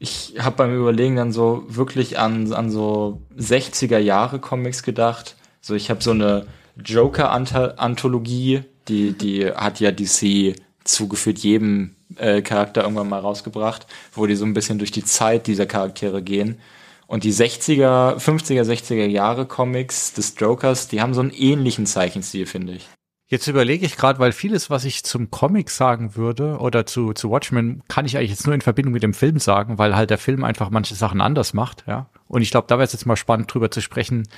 ich 0.00 0.34
habe 0.40 0.56
beim 0.56 0.76
Überlegen 0.76 1.14
dann 1.14 1.30
so 1.30 1.62
wirklich 1.68 2.18
an, 2.18 2.52
an 2.52 2.68
so 2.68 3.22
60er 3.38 3.98
Jahre 3.98 4.40
Comics 4.40 4.82
gedacht. 4.82 5.36
So, 5.60 5.76
ich 5.76 5.88
habe 5.88 6.02
so 6.02 6.10
eine 6.10 6.46
Joker-Anthologie, 6.76 8.64
die, 8.88 9.12
die 9.12 9.46
hat 9.46 9.80
ja 9.80 9.92
DC 9.92 10.56
zugeführt 10.84 11.38
jedem 11.38 11.94
äh, 12.16 12.42
Charakter 12.42 12.82
irgendwann 12.82 13.08
mal 13.08 13.20
rausgebracht, 13.20 13.86
wo 14.12 14.26
die 14.26 14.36
so 14.36 14.44
ein 14.44 14.54
bisschen 14.54 14.78
durch 14.78 14.90
die 14.90 15.04
Zeit 15.04 15.46
dieser 15.46 15.66
Charaktere 15.66 16.22
gehen. 16.22 16.58
Und 17.06 17.24
die 17.24 17.32
60er, 17.32 18.16
50er, 18.16 18.64
60er 18.64 19.06
Jahre 19.06 19.46
Comics 19.46 20.14
des 20.14 20.34
Jokers, 20.38 20.88
die 20.88 21.02
haben 21.02 21.14
so 21.14 21.20
einen 21.20 21.30
ähnlichen 21.30 21.86
Zeichenstil, 21.86 22.46
finde 22.46 22.74
ich. 22.74 22.88
Jetzt 23.32 23.46
überlege 23.46 23.86
ich 23.86 23.96
gerade, 23.96 24.18
weil 24.18 24.32
vieles, 24.32 24.68
was 24.68 24.84
ich 24.84 25.04
zum 25.04 25.30
Comic 25.30 25.70
sagen 25.70 26.16
würde 26.16 26.58
oder 26.58 26.84
zu, 26.84 27.14
zu 27.14 27.30
Watchmen, 27.30 27.82
kann 27.88 28.04
ich 28.04 28.18
eigentlich 28.18 28.28
jetzt 28.28 28.44
nur 28.44 28.54
in 28.54 28.60
Verbindung 28.60 28.92
mit 28.92 29.02
dem 29.02 29.14
Film 29.14 29.38
sagen, 29.38 29.78
weil 29.78 29.96
halt 29.96 30.10
der 30.10 30.18
Film 30.18 30.44
einfach 30.44 30.68
manche 30.68 30.94
Sachen 30.94 31.22
anders 31.22 31.54
macht, 31.54 31.82
ja 31.86 32.10
Und 32.28 32.42
ich 32.42 32.50
glaube, 32.50 32.66
da 32.68 32.74
wäre 32.74 32.84
es 32.84 32.92
jetzt 32.92 33.06
mal 33.06 33.16
spannend, 33.16 33.50
drüber 33.50 33.70
zu 33.70 33.80
sprechen, 33.80 34.28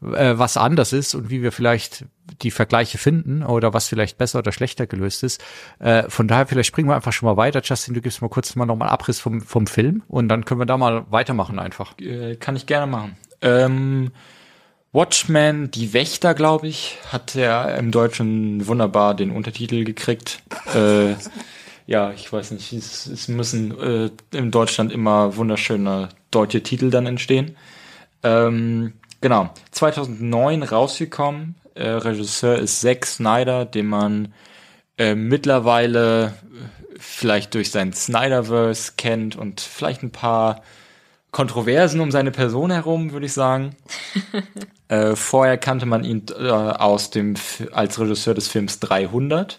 äh, 0.00 0.38
was 0.38 0.56
anders 0.56 0.94
ist 0.94 1.14
und 1.14 1.28
wie 1.28 1.42
wir 1.42 1.52
vielleicht 1.52 2.06
die 2.40 2.50
Vergleiche 2.50 2.96
finden 2.96 3.42
oder 3.42 3.74
was 3.74 3.86
vielleicht 3.86 4.16
besser 4.16 4.38
oder 4.38 4.50
schlechter 4.50 4.86
gelöst 4.86 5.24
ist. 5.24 5.44
Äh, 5.78 6.08
von 6.08 6.26
daher, 6.26 6.46
vielleicht 6.46 6.68
springen 6.68 6.88
wir 6.88 6.96
einfach 6.96 7.12
schon 7.12 7.28
mal 7.28 7.36
weiter. 7.36 7.60
Justin, 7.62 7.92
du 7.92 8.00
gibst 8.00 8.22
mal 8.22 8.28
kurz 8.28 8.56
mal 8.56 8.64
nochmal 8.64 8.88
Abriss 8.88 9.20
vom, 9.20 9.42
vom 9.42 9.66
Film 9.66 10.04
und 10.08 10.30
dann 10.30 10.46
können 10.46 10.62
wir 10.62 10.64
da 10.64 10.78
mal 10.78 11.04
weitermachen 11.10 11.58
einfach. 11.58 11.98
Äh, 11.98 12.36
kann 12.36 12.56
ich 12.56 12.64
gerne 12.64 12.86
machen. 12.90 13.14
Ähm, 13.42 14.10
Watchmen, 14.98 15.70
die 15.70 15.92
Wächter, 15.92 16.34
glaube 16.34 16.66
ich, 16.66 16.98
hat 17.12 17.36
er 17.36 17.78
im 17.78 17.92
Deutschen 17.92 18.66
wunderbar 18.66 19.14
den 19.14 19.30
Untertitel 19.30 19.84
gekriegt. 19.84 20.42
Äh, 20.74 21.14
ja, 21.86 22.10
ich 22.10 22.32
weiß 22.32 22.50
nicht, 22.50 22.72
es, 22.72 23.06
es 23.06 23.28
müssen 23.28 23.78
äh, 23.78 24.10
in 24.36 24.50
Deutschland 24.50 24.90
immer 24.90 25.36
wunderschöne 25.36 26.08
deutsche 26.32 26.64
Titel 26.64 26.90
dann 26.90 27.06
entstehen. 27.06 27.56
Ähm, 28.24 28.94
genau, 29.20 29.50
2009 29.70 30.64
rausgekommen. 30.64 31.54
Äh, 31.76 31.90
Regisseur 31.90 32.58
ist 32.58 32.80
Zack 32.80 33.06
Snyder, 33.06 33.66
den 33.66 33.86
man 33.86 34.34
äh, 34.96 35.14
mittlerweile 35.14 36.26
äh, 36.26 36.30
vielleicht 36.98 37.54
durch 37.54 37.70
sein 37.70 37.92
Snyderverse 37.92 38.94
kennt 38.96 39.36
und 39.36 39.60
vielleicht 39.60 40.02
ein 40.02 40.10
paar 40.10 40.60
Kontroversen 41.30 42.00
um 42.00 42.10
seine 42.10 42.30
Person 42.30 42.70
herum, 42.70 43.12
würde 43.12 43.26
ich 43.26 43.32
sagen. 43.32 43.76
äh, 44.88 45.14
vorher 45.14 45.58
kannte 45.58 45.86
man 45.86 46.04
ihn 46.04 46.24
äh, 46.38 46.48
aus 46.50 47.10
dem 47.10 47.34
als 47.72 48.00
Regisseur 48.00 48.34
des 48.34 48.48
Films 48.48 48.80
300 48.80 49.58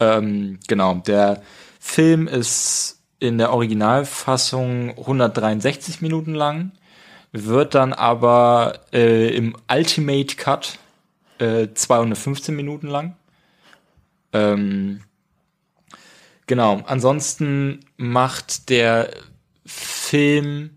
ähm, 0.00 0.58
genau, 0.66 0.94
der 0.94 1.42
Film 1.78 2.26
ist 2.26 3.02
in 3.20 3.36
der 3.36 3.52
Originalfassung 3.52 4.98
163 4.98 6.00
Minuten 6.00 6.34
lang, 6.34 6.72
wird 7.32 7.74
dann 7.74 7.92
aber 7.92 8.80
äh, 8.92 9.28
im 9.36 9.54
Ultimate 9.70 10.36
Cut 10.36 10.78
äh, 11.38 11.68
215 11.72 12.56
Minuten 12.56 12.86
lang. 12.86 13.14
Ähm, 14.32 15.02
genau, 16.46 16.82
ansonsten 16.86 17.80
macht 17.98 18.70
der 18.70 19.10
Film 19.66 20.70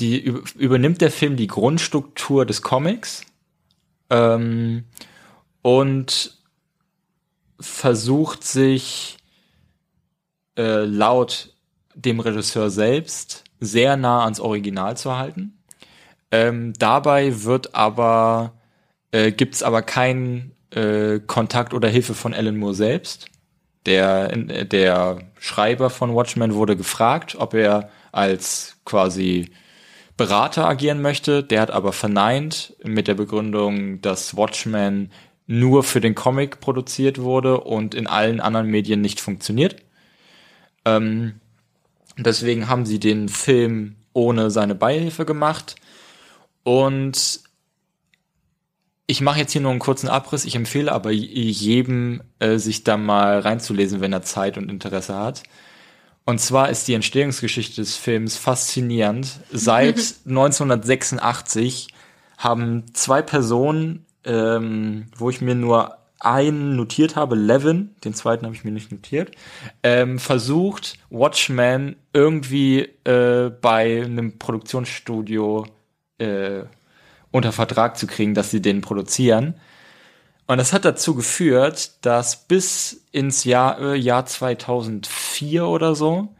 die 0.00 0.18
übernimmt 0.56 1.00
der 1.00 1.10
Film 1.10 1.36
die 1.36 1.46
Grundstruktur 1.46 2.46
des 2.46 2.62
Comics 2.62 3.22
ähm, 4.08 4.84
und 5.62 6.38
versucht 7.60 8.42
sich 8.44 9.18
äh, 10.56 10.84
laut 10.84 11.54
dem 11.94 12.20
Regisseur 12.20 12.70
selbst 12.70 13.44
sehr 13.60 13.96
nah 13.96 14.24
ans 14.24 14.40
Original 14.40 14.96
zu 14.96 15.16
halten. 15.16 15.58
Ähm, 16.30 16.72
dabei 16.78 17.42
wird 17.42 17.74
aber 17.74 18.54
äh, 19.12 19.32
gibt's 19.32 19.62
aber 19.62 19.82
keinen 19.82 20.52
äh, 20.70 21.18
Kontakt 21.20 21.74
oder 21.74 21.88
Hilfe 21.88 22.14
von 22.14 22.32
Alan 22.32 22.56
Moore 22.56 22.74
selbst. 22.74 23.26
Der, 23.86 24.28
der 24.36 25.18
Schreiber 25.38 25.90
von 25.90 26.14
Watchmen 26.14 26.54
wurde 26.54 26.76
gefragt, 26.76 27.36
ob 27.38 27.54
er 27.54 27.90
als 28.12 28.76
quasi 28.84 29.50
Berater 30.20 30.68
agieren 30.68 31.00
möchte. 31.00 31.42
Der 31.42 31.62
hat 31.62 31.70
aber 31.70 31.94
verneint 31.94 32.74
mit 32.84 33.08
der 33.08 33.14
Begründung, 33.14 34.02
dass 34.02 34.36
Watchmen 34.36 35.10
nur 35.46 35.82
für 35.82 36.02
den 36.02 36.14
Comic 36.14 36.60
produziert 36.60 37.22
wurde 37.22 37.62
und 37.62 37.94
in 37.94 38.06
allen 38.06 38.38
anderen 38.38 38.66
Medien 38.66 39.00
nicht 39.00 39.18
funktioniert. 39.18 39.76
Ähm, 40.84 41.40
deswegen 42.18 42.68
haben 42.68 42.84
sie 42.84 43.00
den 43.00 43.30
Film 43.30 43.96
ohne 44.12 44.50
seine 44.50 44.74
Beihilfe 44.74 45.24
gemacht. 45.24 45.76
Und 46.64 47.40
ich 49.06 49.22
mache 49.22 49.38
jetzt 49.38 49.52
hier 49.52 49.62
nur 49.62 49.70
einen 49.70 49.80
kurzen 49.80 50.10
Abriss. 50.10 50.44
Ich 50.44 50.54
empfehle 50.54 50.92
aber 50.92 51.12
jedem, 51.12 52.20
äh, 52.40 52.58
sich 52.58 52.84
da 52.84 52.98
mal 52.98 53.38
reinzulesen, 53.38 54.02
wenn 54.02 54.12
er 54.12 54.20
Zeit 54.20 54.58
und 54.58 54.70
Interesse 54.70 55.16
hat. 55.16 55.44
Und 56.30 56.38
zwar 56.38 56.70
ist 56.70 56.88
die 56.88 56.94
Entstehungsgeschichte 56.94 57.80
des 57.80 57.96
Films 57.96 58.36
faszinierend. 58.36 59.40
Seit 59.52 59.96
1986 60.26 61.88
haben 62.38 62.84
zwei 62.94 63.20
Personen 63.20 64.06
ähm, 64.24 65.06
wo 65.16 65.30
ich 65.30 65.40
mir 65.40 65.54
nur 65.54 65.96
einen 66.18 66.76
notiert 66.76 67.16
habe, 67.16 67.34
Levin, 67.34 67.94
den 68.04 68.12
zweiten 68.12 68.44
habe 68.44 68.54
ich 68.54 68.64
mir 68.64 68.72
nicht 68.72 68.92
notiert, 68.92 69.30
ähm, 69.82 70.18
versucht, 70.18 70.98
Watchmen 71.08 71.96
irgendwie 72.12 72.88
äh, 73.04 73.50
bei 73.60 74.02
einem 74.04 74.38
Produktionsstudio 74.38 75.66
äh, 76.18 76.64
unter 77.30 77.52
Vertrag 77.52 77.96
zu 77.96 78.06
kriegen, 78.06 78.34
dass 78.34 78.50
sie 78.50 78.60
den 78.60 78.82
produzieren. 78.82 79.54
Und 80.50 80.58
das 80.58 80.72
hat 80.72 80.84
dazu 80.84 81.14
geführt, 81.14 82.04
dass 82.04 82.48
bis 82.48 83.04
ins 83.12 83.44
Jahr, 83.44 83.80
äh, 83.80 83.94
Jahr 83.94 84.26
2004 84.26 85.64
oder 85.64 85.94
so 85.94 86.34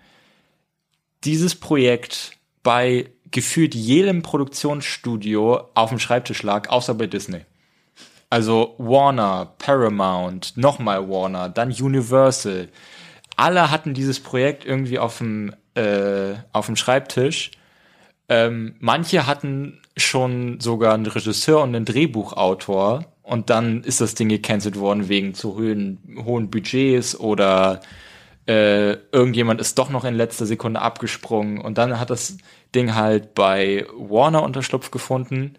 dieses 1.22 1.54
Projekt 1.54 2.32
bei 2.64 3.12
gefühlt 3.30 3.72
jedem 3.76 4.22
Produktionsstudio 4.22 5.60
auf 5.74 5.90
dem 5.90 6.00
Schreibtisch 6.00 6.42
lag, 6.42 6.70
außer 6.70 6.94
bei 6.94 7.06
Disney. 7.06 7.42
Also 8.30 8.74
Warner, 8.78 9.54
Paramount, 9.58 10.56
nochmal 10.56 11.08
Warner, 11.08 11.48
dann 11.48 11.70
Universal. 11.70 12.68
Alle 13.36 13.70
hatten 13.70 13.94
dieses 13.94 14.18
Projekt 14.18 14.64
irgendwie 14.64 14.98
auf 14.98 15.18
dem, 15.18 15.54
äh, 15.76 16.34
auf 16.52 16.66
dem 16.66 16.74
Schreibtisch. 16.74 17.52
Ähm, 18.28 18.74
manche 18.80 19.28
hatten 19.28 19.80
schon 19.96 20.58
sogar 20.58 20.94
einen 20.94 21.06
Regisseur 21.06 21.62
und 21.62 21.76
einen 21.76 21.84
Drehbuchautor 21.84 23.04
und 23.30 23.50
dann 23.50 23.82
ist 23.84 24.00
das 24.00 24.14
Ding 24.14 24.28
gecancelt 24.28 24.78
worden 24.78 25.08
wegen 25.08 25.34
zu 25.34 25.56
hohen, 25.56 25.98
hohen 26.24 26.50
Budgets 26.50 27.18
oder 27.18 27.80
äh, 28.46 28.92
irgendjemand 29.12 29.60
ist 29.60 29.78
doch 29.78 29.90
noch 29.90 30.04
in 30.04 30.14
letzter 30.14 30.46
Sekunde 30.46 30.82
abgesprungen 30.82 31.58
und 31.58 31.78
dann 31.78 32.00
hat 32.00 32.10
das 32.10 32.38
Ding 32.74 32.94
halt 32.94 33.34
bei 33.34 33.86
Warner 33.96 34.42
Unterschlupf 34.42 34.90
gefunden 34.90 35.56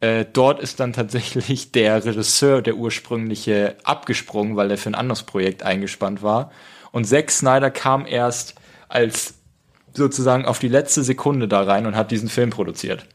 äh, 0.00 0.26
dort 0.30 0.60
ist 0.60 0.80
dann 0.80 0.92
tatsächlich 0.92 1.72
der 1.72 2.04
Regisseur, 2.04 2.60
der 2.60 2.76
ursprüngliche, 2.76 3.76
abgesprungen, 3.84 4.54
weil 4.56 4.70
er 4.70 4.76
für 4.76 4.90
ein 4.90 4.94
anderes 4.94 5.22
Projekt 5.22 5.62
eingespannt 5.62 6.22
war. 6.22 6.50
Und 6.92 7.06
Zack 7.06 7.30
Snyder 7.30 7.70
kam 7.70 8.06
erst 8.06 8.54
als 8.88 9.34
sozusagen 9.94 10.44
auf 10.44 10.58
die 10.58 10.68
letzte 10.68 11.02
Sekunde 11.02 11.48
da 11.48 11.62
rein 11.62 11.86
und 11.86 11.96
hat 11.96 12.10
diesen 12.10 12.28
Film 12.28 12.50
produziert. 12.50 13.06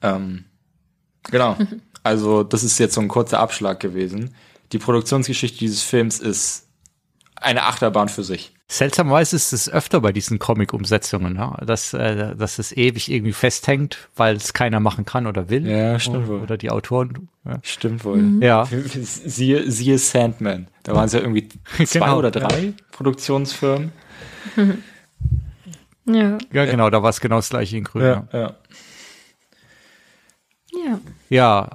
Ähm, 0.00 0.46
genau. 1.24 1.58
Also, 2.02 2.42
das 2.42 2.62
ist 2.62 2.78
jetzt 2.78 2.94
so 2.94 3.00
ein 3.00 3.08
kurzer 3.08 3.40
Abschlag 3.40 3.80
gewesen. 3.80 4.34
Die 4.72 4.78
Produktionsgeschichte 4.78 5.58
dieses 5.58 5.82
Films 5.82 6.18
ist 6.18 6.66
eine 7.36 7.64
Achterbahn 7.64 8.08
für 8.08 8.22
sich. 8.22 8.52
Seltsamerweise 8.68 9.34
ist 9.34 9.52
es 9.52 9.68
öfter 9.68 10.00
bei 10.00 10.12
diesen 10.12 10.38
Comic-Umsetzungen, 10.38 11.34
ja? 11.34 11.56
dass, 11.66 11.92
äh, 11.92 12.36
dass 12.36 12.60
es 12.60 12.70
ewig 12.70 13.10
irgendwie 13.10 13.32
festhängt, 13.32 14.08
weil 14.14 14.36
es 14.36 14.52
keiner 14.52 14.78
machen 14.78 15.04
kann 15.04 15.26
oder 15.26 15.48
will. 15.50 15.66
Ja, 15.66 15.98
stimmt 15.98 16.28
wohl. 16.28 16.40
Oder 16.40 16.56
die 16.56 16.70
Autoren. 16.70 17.28
Ja. 17.44 17.58
Stimmt 17.62 18.04
wohl. 18.04 18.18
Mhm. 18.18 18.42
Ja. 18.42 18.66
Siehe, 18.70 19.68
siehe 19.68 19.98
Sandman. 19.98 20.68
Da 20.84 20.94
waren 20.94 21.06
es 21.06 21.14
ja 21.14 21.18
irgendwie 21.18 21.48
zwei 21.84 21.98
genau, 21.98 22.18
oder 22.18 22.30
drei 22.30 22.60
ja. 22.60 22.72
Produktionsfirmen. 22.92 23.92
Ja. 26.06 26.38
Ja, 26.52 26.64
genau, 26.64 26.90
da 26.90 27.02
war 27.02 27.10
es 27.10 27.20
genau 27.20 27.36
das 27.36 27.50
gleiche 27.50 27.76
in 27.76 27.84
Grün. 27.84 28.02
Ja, 28.02 28.28
ja. 28.32 28.54
Ja. 30.72 31.00
Ja, 31.28 31.70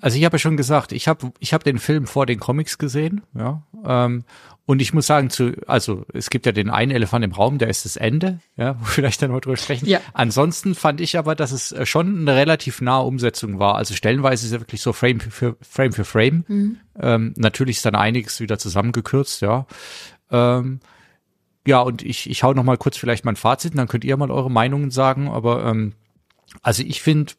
also 0.00 0.18
ich 0.18 0.24
habe 0.24 0.34
ja 0.34 0.38
schon 0.38 0.56
gesagt, 0.56 0.92
ich 0.92 1.08
habe 1.08 1.32
ich 1.38 1.52
hab 1.52 1.64
den 1.64 1.78
Film 1.78 2.06
vor 2.06 2.26
den 2.26 2.40
Comics 2.40 2.78
gesehen, 2.78 3.22
ja. 3.34 3.62
Ähm, 3.84 4.24
und 4.64 4.80
ich 4.80 4.94
muss 4.94 5.08
sagen, 5.08 5.28
zu, 5.28 5.52
also 5.66 6.06
es 6.12 6.30
gibt 6.30 6.46
ja 6.46 6.52
den 6.52 6.70
einen 6.70 6.92
Elefant 6.92 7.24
im 7.24 7.32
Raum, 7.32 7.58
der 7.58 7.68
ist 7.68 7.84
das 7.84 7.96
Ende, 7.96 8.38
ja, 8.56 8.76
wo 8.78 8.84
wir 8.84 8.86
vielleicht 8.86 9.20
dann 9.20 9.32
mal 9.32 9.40
drüber 9.40 9.56
sprechen. 9.56 9.86
Ja. 9.86 10.00
Ansonsten 10.12 10.74
fand 10.74 11.00
ich 11.00 11.18
aber, 11.18 11.34
dass 11.34 11.50
es 11.50 11.72
äh, 11.72 11.84
schon 11.84 12.20
eine 12.20 12.36
relativ 12.36 12.80
nahe 12.80 13.02
Umsetzung 13.02 13.58
war. 13.58 13.74
Also 13.74 13.94
stellenweise 13.94 14.46
ist 14.46 14.52
ja 14.52 14.60
wirklich 14.60 14.80
so 14.80 14.92
Frame 14.92 15.20
für 15.20 15.56
Frame 15.60 15.92
für 15.92 16.04
Frame. 16.04 16.44
Mhm. 16.46 16.76
Ähm, 17.00 17.34
natürlich 17.36 17.78
ist 17.78 17.86
dann 17.86 17.96
einiges 17.96 18.40
wieder 18.40 18.58
zusammengekürzt, 18.58 19.42
ja. 19.42 19.66
Ähm, 20.30 20.80
ja, 21.66 21.80
und 21.80 22.02
ich, 22.02 22.30
ich 22.30 22.42
hau 22.42 22.54
noch 22.54 22.64
mal 22.64 22.78
kurz 22.78 22.96
vielleicht 22.96 23.24
mein 23.24 23.36
Fazit, 23.36 23.76
dann 23.76 23.88
könnt 23.88 24.04
ihr 24.04 24.16
mal 24.16 24.30
eure 24.30 24.50
Meinungen 24.50 24.90
sagen. 24.90 25.28
Aber 25.28 25.64
ähm, 25.66 25.92
also 26.62 26.82
ich 26.82 27.02
finde 27.02 27.32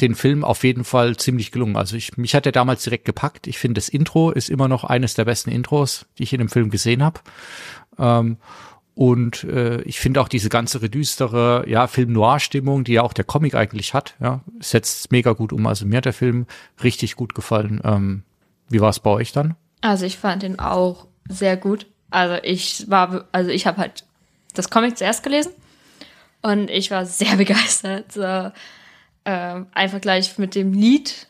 den 0.00 0.14
Film 0.14 0.44
auf 0.44 0.64
jeden 0.64 0.84
Fall 0.84 1.16
ziemlich 1.16 1.52
gelungen. 1.52 1.76
Also 1.76 1.96
ich, 1.96 2.16
mich 2.16 2.34
hat 2.34 2.46
er 2.46 2.52
damals 2.52 2.84
direkt 2.84 3.04
gepackt. 3.04 3.46
Ich 3.46 3.58
finde, 3.58 3.78
das 3.78 3.88
Intro 3.88 4.30
ist 4.30 4.50
immer 4.50 4.68
noch 4.68 4.84
eines 4.84 5.14
der 5.14 5.24
besten 5.24 5.50
Intros, 5.50 6.06
die 6.18 6.24
ich 6.24 6.32
in 6.32 6.38
dem 6.38 6.48
Film 6.48 6.70
gesehen 6.70 7.02
habe. 7.02 7.20
Ähm, 7.98 8.36
und 8.94 9.44
äh, 9.44 9.82
ich 9.82 10.00
finde 10.00 10.20
auch 10.20 10.28
diese 10.28 10.48
ganze 10.48 10.80
redüstere, 10.80 11.64
ja, 11.68 11.86
Film-Noir-Stimmung, 11.86 12.84
die 12.84 12.94
ja 12.94 13.02
auch 13.02 13.12
der 13.12 13.24
Comic 13.24 13.54
eigentlich 13.54 13.92
hat, 13.92 14.14
ja, 14.20 14.40
setzt 14.58 15.12
mega 15.12 15.32
gut 15.32 15.52
um. 15.52 15.66
Also 15.66 15.86
mir 15.86 15.98
hat 15.98 16.06
der 16.06 16.14
Film 16.14 16.46
richtig 16.82 17.16
gut 17.16 17.34
gefallen. 17.34 17.80
Ähm, 17.84 18.22
wie 18.68 18.80
war 18.80 18.90
es 18.90 19.00
bei 19.00 19.10
euch 19.10 19.32
dann? 19.32 19.54
Also 19.82 20.06
ich 20.06 20.16
fand 20.16 20.42
ihn 20.42 20.58
auch 20.58 21.06
sehr 21.28 21.56
gut. 21.56 21.86
Also 22.10 22.36
ich 22.42 22.90
war, 22.90 23.26
also 23.32 23.50
ich 23.50 23.66
habe 23.66 23.78
halt 23.78 24.04
das 24.54 24.70
Comic 24.70 24.96
zuerst 24.96 25.22
gelesen 25.22 25.52
Und 26.40 26.70
ich 26.70 26.90
war 26.90 27.04
sehr 27.04 27.36
begeistert. 27.36 28.12
So, 28.12 28.50
ähm, 29.26 29.66
einfach 29.72 30.00
gleich 30.00 30.38
mit 30.38 30.54
dem 30.54 30.72
Lied. 30.72 31.26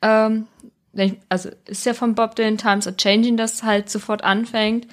Ähm, 0.00 0.46
also 1.28 1.50
ist 1.66 1.84
ja 1.84 1.92
von 1.92 2.14
Bob 2.14 2.36
Dylan 2.36 2.56
Times 2.56 2.86
Are 2.86 2.96
Changing, 2.96 3.36
das 3.36 3.64
halt 3.64 3.90
sofort 3.90 4.22
anfängt, 4.22 4.86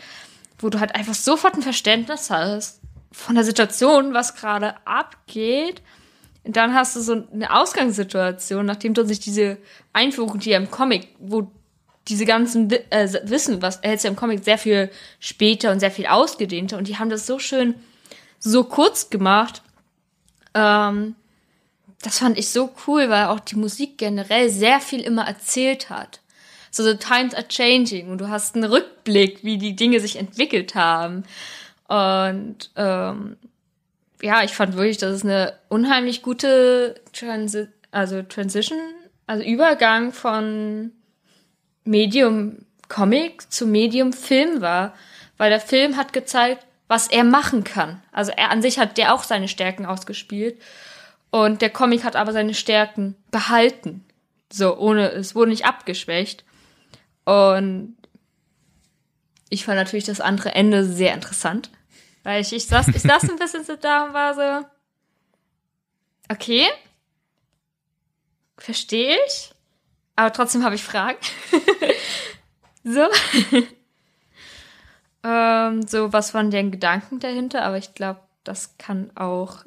wo 0.58 0.70
du 0.70 0.80
halt 0.80 0.96
einfach 0.96 1.14
sofort 1.14 1.54
ein 1.54 1.62
Verständnis 1.62 2.32
hast 2.32 2.82
von 3.12 3.36
der 3.36 3.44
Situation, 3.44 4.14
was 4.14 4.36
gerade 4.36 4.76
abgeht. 4.86 5.82
Und 6.44 6.58
dann 6.58 6.74
hast 6.74 6.96
du 6.96 7.02
so 7.02 7.24
eine 7.32 7.56
Ausgangssituation, 7.56 8.66
nachdem 8.66 8.96
du 8.96 9.06
sich 9.06 9.20
diese 9.20 9.58
Einführung, 9.94 10.40
die 10.40 10.50
ja 10.50 10.58
im 10.58 10.72
Comic, 10.72 11.10
wo 11.20 11.52
diese 12.08 12.26
ganzen 12.26 12.72
äh, 12.72 13.14
Wissen, 13.24 13.62
was 13.62 13.78
er 13.78 13.92
jetzt 13.92 14.04
ja 14.04 14.10
im 14.10 14.16
Comic 14.16 14.44
sehr 14.44 14.58
viel 14.58 14.90
später 15.20 15.72
und 15.72 15.80
sehr 15.80 15.92
viel 15.92 16.08
ausgedehnter 16.08 16.80
und 16.80 16.88
die 16.88 16.98
haben 16.98 17.12
das 17.12 17.28
so 17.28 17.38
schön 17.38 17.76
so 18.40 18.64
kurz 18.64 19.12
gemacht. 19.12 19.62
Ähm, 20.56 21.16
das 22.02 22.20
fand 22.20 22.38
ich 22.38 22.50
so 22.50 22.72
cool, 22.88 23.10
weil 23.10 23.26
auch 23.26 23.40
die 23.40 23.56
Musik 23.56 23.98
generell 23.98 24.50
sehr 24.50 24.80
viel 24.80 25.02
immer 25.02 25.28
erzählt 25.28 25.90
hat. 25.90 26.20
So, 26.72 26.84
the 26.84 26.96
times 26.96 27.34
are 27.34 27.48
changing 27.48 28.10
und 28.10 28.20
du 28.20 28.30
hast 28.30 28.56
einen 28.56 28.64
Rückblick, 28.64 29.44
wie 29.44 29.58
die 29.58 29.76
Dinge 29.76 30.00
sich 30.00 30.16
entwickelt 30.16 30.74
haben. 30.74 31.24
Und 31.88 32.72
ähm, 32.78 33.36
ja, 34.22 34.44
ich 34.44 34.54
fand 34.54 34.76
wirklich, 34.78 34.98
das 34.98 35.18
ist 35.18 35.26
eine 35.26 35.54
unheimlich 35.68 36.22
gute 36.22 36.96
Transi 37.14 37.68
also 37.92 38.22
Transition, 38.22 38.80
also 39.28 39.44
Übergang 39.44 40.14
von 40.14 40.94
Medium 41.84 42.66
Comic 42.88 43.52
zu 43.52 43.68
Medium 43.68 44.14
Film 44.14 44.62
war, 44.62 44.94
weil 45.38 45.50
der 45.50 45.60
Film 45.60 45.98
hat 45.98 46.14
gezeigt, 46.14 46.66
was 46.88 47.10
er 47.10 47.26
machen 47.26 47.66
kann. 47.66 48.02
Also 48.14 48.32
er 48.32 48.50
an 48.50 48.62
sich 48.62 48.80
hat 48.80 48.98
der 48.98 49.14
auch 49.14 49.24
seine 49.24 49.50
Stärken 49.50 49.86
ausgespielt 49.86 50.58
und 51.32 51.62
der 51.62 51.70
Comic 51.70 52.04
hat 52.04 52.16
aber 52.16 52.34
seine 52.34 52.54
Stärken 52.54 53.16
behalten. 53.32 54.06
So, 54.52 54.78
ohne, 54.78 55.12
es 55.12 55.34
wurde 55.34 55.52
nicht 55.52 55.66
abgeschwächt. 55.66 56.44
Und 57.24 57.96
ich 59.50 59.66
fand 59.66 59.78
natürlich 59.78 60.06
das 60.06 60.22
andere 60.22 60.54
Ende 60.54 60.84
sehr 60.86 61.14
interessant. 61.14 61.70
Weil 62.24 62.42
ich, 62.42 62.54
ich 62.54 62.68
saß, 62.68 62.90
ich 62.90 63.02
saß 63.02 63.30
ein 63.30 63.40
bisschen 63.40 63.64
so 63.64 63.76
da 63.78 64.06
und 64.06 64.14
war 64.14 64.34
so, 64.36 64.68
okay, 66.30 66.68
verstehe 68.58 69.18
ich, 69.28 69.52
aber 70.16 70.32
trotzdem 70.34 70.64
habe 70.64 70.76
ich 70.76 70.84
Fragen. 70.84 71.18
so. 72.84 73.08
ähm, 75.24 75.88
so, 75.88 76.14
was 76.14 76.34
waren 76.34 76.52
deren 76.52 76.72
Gedanken 76.72 77.20
dahinter? 77.20 77.64
Aber 77.64 77.78
ich 77.78 77.94
glaube, 77.96 78.20
das 78.44 78.78
kann 78.78 79.16
auch 79.16 79.66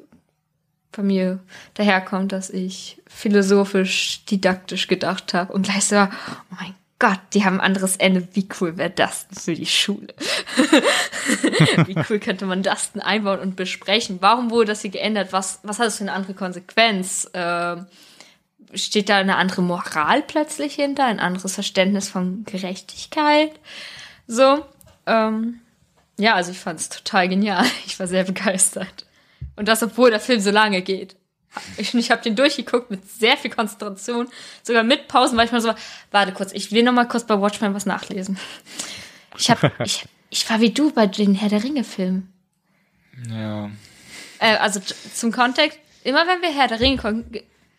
von 0.95 1.07
mir 1.07 1.39
daherkommt, 1.75 2.31
dass 2.31 2.49
ich 2.49 3.01
philosophisch, 3.07 4.23
didaktisch 4.25 4.87
gedacht 4.87 5.33
habe 5.33 5.53
und 5.53 5.63
gleich 5.63 5.85
so, 5.85 5.97
oh 5.97 6.55
mein 6.59 6.73
Gott, 6.97 7.19
die 7.33 7.43
haben 7.43 7.59
ein 7.59 7.65
anderes 7.65 7.97
Ende. 7.97 8.25
Wie 8.33 8.47
cool 8.59 8.77
wäre 8.77 8.89
das 8.89 9.27
denn 9.27 9.37
für 9.37 9.53
die 9.53 9.65
Schule? 9.65 10.13
Wie 11.85 11.97
cool 12.09 12.19
könnte 12.19 12.45
man 12.45 12.63
das 12.63 12.93
denn 12.93 13.01
einbauen 13.01 13.39
und 13.39 13.57
besprechen? 13.57 14.19
Warum 14.21 14.49
wurde 14.49 14.67
das 14.67 14.81
hier 14.81 14.91
geändert? 14.91 15.33
Was, 15.33 15.59
was 15.63 15.79
hat 15.79 15.87
das 15.87 15.97
für 15.97 16.05
eine 16.05 16.13
andere 16.13 16.33
Konsequenz? 16.33 17.25
Äh, 17.33 17.75
steht 18.73 19.09
da 19.09 19.17
eine 19.17 19.35
andere 19.35 19.61
Moral 19.61 20.21
plötzlich 20.21 20.75
hinter? 20.75 21.03
Ein 21.03 21.19
anderes 21.19 21.53
Verständnis 21.55 22.07
von 22.07 22.45
Gerechtigkeit? 22.45 23.51
So, 24.27 24.63
ähm, 25.05 25.59
ja, 26.17 26.35
also 26.35 26.51
ich 26.51 26.59
fand 26.59 26.79
es 26.79 26.89
total 26.89 27.27
genial. 27.27 27.65
Ich 27.85 27.99
war 27.99 28.07
sehr 28.07 28.23
begeistert. 28.23 29.04
Und 29.55 29.67
das, 29.67 29.83
obwohl 29.83 30.09
der 30.09 30.19
Film 30.19 30.39
so 30.39 30.51
lange 30.51 30.81
geht. 30.81 31.15
Ich, 31.77 31.93
ich 31.93 32.11
habe 32.11 32.21
den 32.21 32.35
durchgeguckt 32.35 32.91
mit 32.91 33.09
sehr 33.09 33.37
viel 33.37 33.51
Konzentration, 33.51 34.27
sogar 34.61 34.83
mit 34.83 35.07
Pausen, 35.07 35.37
weil 35.37 35.45
ich 35.45 35.51
mal 35.51 35.61
so, 35.61 35.73
warte 36.11 36.33
kurz, 36.33 36.51
ich 36.51 36.71
will 36.71 36.83
noch 36.83 36.91
mal 36.91 37.07
kurz 37.07 37.25
bei 37.25 37.39
Watchmen 37.39 37.73
was 37.73 37.85
nachlesen. 37.85 38.37
Ich 39.37 39.49
hab, 39.49 39.79
ich, 39.85 40.05
ich 40.29 40.49
war 40.49 40.59
wie 40.59 40.71
du 40.71 40.91
bei 40.91 41.07
den 41.07 41.33
Herr 41.33 41.49
der 41.49 41.63
Ringe-Filmen. 41.63 42.33
Ja. 43.29 43.69
Äh, 44.39 44.57
also 44.57 44.81
zum 45.13 45.31
Kontext, 45.31 45.79
immer 46.03 46.27
wenn 46.27 46.41
wir 46.41 46.53
Herr 46.53 46.67
der 46.67 46.79
Ringe 46.81 46.97
gucken, 46.97 47.25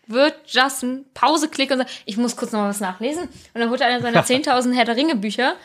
wird 0.07 0.35
Justin 0.47 1.05
Pause 1.13 1.49
klicken 1.49 1.79
und 1.79 1.85
sagen, 1.85 1.99
ich 2.05 2.17
muss 2.17 2.35
kurz 2.35 2.53
noch 2.53 2.61
mal 2.61 2.69
was 2.69 2.79
nachlesen. 2.79 3.23
Und 3.23 3.61
dann 3.61 3.69
holt 3.69 3.81
er 3.81 3.87
einer 3.87 4.01
seiner 4.01 4.23
10.000 4.25 4.73
Herr 4.73 4.85
der 4.85 4.95
Ringe-Bücher 4.95 5.55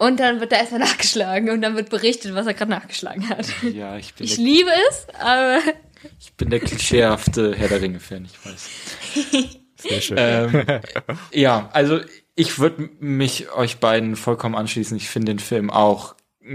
und 0.00 0.18
dann 0.18 0.40
wird 0.40 0.50
da 0.50 0.56
erstmal 0.56 0.80
nachgeschlagen 0.80 1.50
und 1.50 1.60
dann 1.60 1.76
wird 1.76 1.90
berichtet, 1.90 2.34
was 2.34 2.46
er 2.46 2.54
gerade 2.54 2.70
nachgeschlagen 2.70 3.28
hat. 3.28 3.46
Ja, 3.62 3.98
ich 3.98 4.14
bin 4.14 4.26
Ich 4.26 4.38
liebe 4.38 4.70
es, 4.88 5.06
aber 5.20 5.58
Ich 6.18 6.32
bin 6.32 6.48
der 6.48 6.60
klischeehafte 6.60 7.54
Herr 7.54 7.68
der 7.68 7.82
Ringe-Fan, 7.82 8.24
ich 8.24 8.46
weiß. 8.46 9.50
Sehr 9.76 10.00
schön. 10.00 10.16
Ähm, 10.18 10.64
ja, 11.32 11.68
also 11.74 12.00
ich 12.34 12.58
würde 12.58 12.88
mich 12.98 13.52
euch 13.52 13.76
beiden 13.76 14.16
vollkommen 14.16 14.54
anschließen. 14.54 14.96
Ich 14.96 15.10
finde 15.10 15.32
den 15.32 15.38
Film 15.38 15.70
auch 15.70 16.14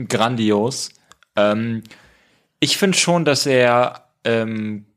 grandios. 0.10 0.90
Ähm, 1.36 1.84
ich 2.60 2.78
finde 2.78 2.98
schon, 2.98 3.26
dass 3.26 3.46
er, 3.46 4.10
ähm, 4.24 4.88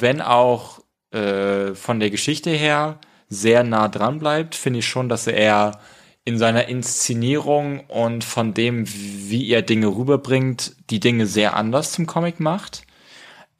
wenn 0.00 0.20
auch 0.20 0.80
äh, 1.12 1.74
von 1.74 2.00
der 2.00 2.10
Geschichte 2.10 2.50
her 2.50 2.98
sehr 3.28 3.62
nah 3.62 3.86
dran 3.86 4.18
bleibt, 4.18 4.56
finde 4.56 4.80
ich 4.80 4.88
schon, 4.88 5.08
dass 5.08 5.28
er 5.28 5.78
in 6.28 6.36
seiner 6.36 6.68
Inszenierung 6.68 7.80
und 7.88 8.22
von 8.22 8.52
dem, 8.52 8.84
wie 8.86 9.48
er 9.48 9.62
Dinge 9.62 9.86
rüberbringt, 9.86 10.76
die 10.90 11.00
Dinge 11.00 11.26
sehr 11.26 11.56
anders 11.56 11.92
zum 11.92 12.06
Comic 12.06 12.38
macht. 12.38 12.82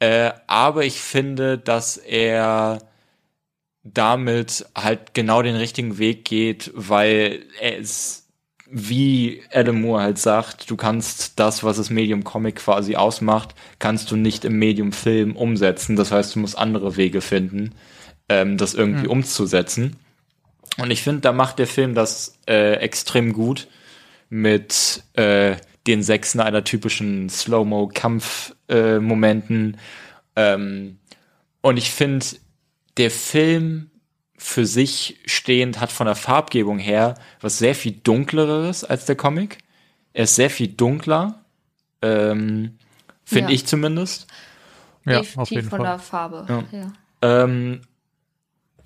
Äh, 0.00 0.33
aber 0.46 0.85
ich 0.85 1.00
finde, 1.00 1.57
dass 1.57 1.96
er 1.96 2.81
damit 3.83 4.66
halt 4.76 5.14
genau 5.14 5.40
den 5.40 5.57
richtigen 5.57 5.96
Weg 5.96 6.26
geht, 6.26 6.70
weil 6.74 7.42
es, 7.59 8.28
wie 8.70 9.42
Adam 9.50 9.81
Moore 9.81 10.02
halt 10.02 10.18
sagt, 10.18 10.68
du 10.68 10.76
kannst 10.76 11.40
das, 11.40 11.64
was 11.64 11.78
das 11.78 11.88
Medium 11.88 12.22
Comic 12.22 12.57
quasi 12.57 12.96
ausmacht, 12.96 13.54
kannst 13.78 14.11
du 14.11 14.16
nicht 14.16 14.44
im 14.44 14.59
Medium 14.59 14.92
Film 14.92 15.37
umsetzen. 15.37 15.96
Das 15.96 16.12
heißt, 16.12 16.35
du 16.35 16.40
musst 16.40 16.59
andere 16.59 16.98
Wege 16.98 17.22
finden, 17.22 17.74
ähm, 18.28 18.59
das 18.59 18.74
irgendwie 18.74 19.04
mhm. 19.04 19.12
umzusetzen. 19.12 19.96
Und 20.78 20.90
ich 20.90 21.02
finde, 21.02 21.20
da 21.22 21.32
macht 21.32 21.58
der 21.58 21.66
Film 21.66 21.94
das 21.94 22.38
äh, 22.46 22.74
extrem 22.74 23.32
gut 23.32 23.66
mit 24.30 25.02
äh, 25.14 25.56
den 25.86 26.02
Sechsen 26.02 26.40
einer 26.40 26.64
typischen 26.64 27.28
Slow-Mo-Kampf-Momenten. 27.28 29.76
Äh, 30.34 30.54
ähm, 30.54 30.98
und 31.60 31.76
ich 31.76 31.90
finde, 31.90 32.24
der 32.96 33.10
Film 33.10 33.90
für 34.36 34.64
sich 34.66 35.18
stehend 35.26 35.80
hat 35.80 35.90
von 35.90 36.06
der 36.06 36.14
Farbgebung 36.14 36.78
her 36.78 37.14
was 37.40 37.58
sehr 37.58 37.74
viel 37.74 37.90
dunkleres 37.92 38.84
als 38.84 39.06
der 39.06 39.16
Comic. 39.16 39.58
Er 40.12 40.24
ist 40.24 40.36
sehr 40.36 40.50
viel 40.50 40.68
dunkler, 40.68 41.44
ähm, 42.02 42.78
finde 43.24 43.50
ja. 43.50 43.54
ich 43.54 43.66
zumindest. 43.66 44.28
Ja, 45.04 45.22
auf 45.36 45.50
jeden 45.50 45.68
von 45.68 45.78
Fall. 45.78 45.88
der 45.88 45.98
Farbe. 45.98 46.46
Ja. 46.48 46.62
ja. 46.78 46.92
Ähm, 47.22 47.80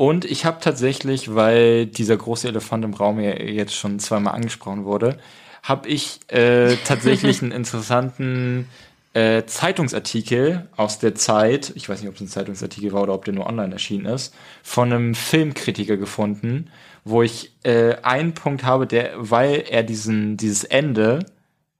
und 0.02 0.24
ich 0.24 0.44
habe 0.44 0.58
tatsächlich, 0.60 1.32
weil 1.32 1.86
dieser 1.86 2.16
große 2.16 2.48
Elefant 2.48 2.84
im 2.84 2.92
Raum 2.92 3.20
ja 3.20 3.36
jetzt 3.36 3.76
schon 3.76 4.00
zweimal 4.00 4.34
angesprochen 4.34 4.84
wurde, 4.84 5.16
habe 5.62 5.88
ich 5.88 6.18
äh, 6.26 6.74
tatsächlich 6.84 7.40
einen 7.40 7.52
interessanten 7.52 8.66
äh, 9.14 9.44
Zeitungsartikel 9.44 10.66
aus 10.76 10.98
der 10.98 11.14
Zeit, 11.14 11.70
ich 11.76 11.88
weiß 11.88 12.00
nicht, 12.00 12.08
ob 12.08 12.16
es 12.16 12.20
ein 12.20 12.26
Zeitungsartikel 12.26 12.92
war 12.92 13.02
oder 13.04 13.14
ob 13.14 13.26
der 13.26 13.34
nur 13.34 13.46
online 13.46 13.72
erschienen 13.72 14.06
ist, 14.06 14.34
von 14.64 14.92
einem 14.92 15.14
Filmkritiker 15.14 15.96
gefunden, 15.96 16.68
wo 17.04 17.22
ich 17.22 17.52
äh, 17.62 17.94
einen 18.02 18.34
Punkt 18.34 18.64
habe, 18.64 18.88
der, 18.88 19.12
weil 19.14 19.62
er 19.70 19.84
diesen, 19.84 20.36
dieses 20.36 20.64
Ende 20.64 21.26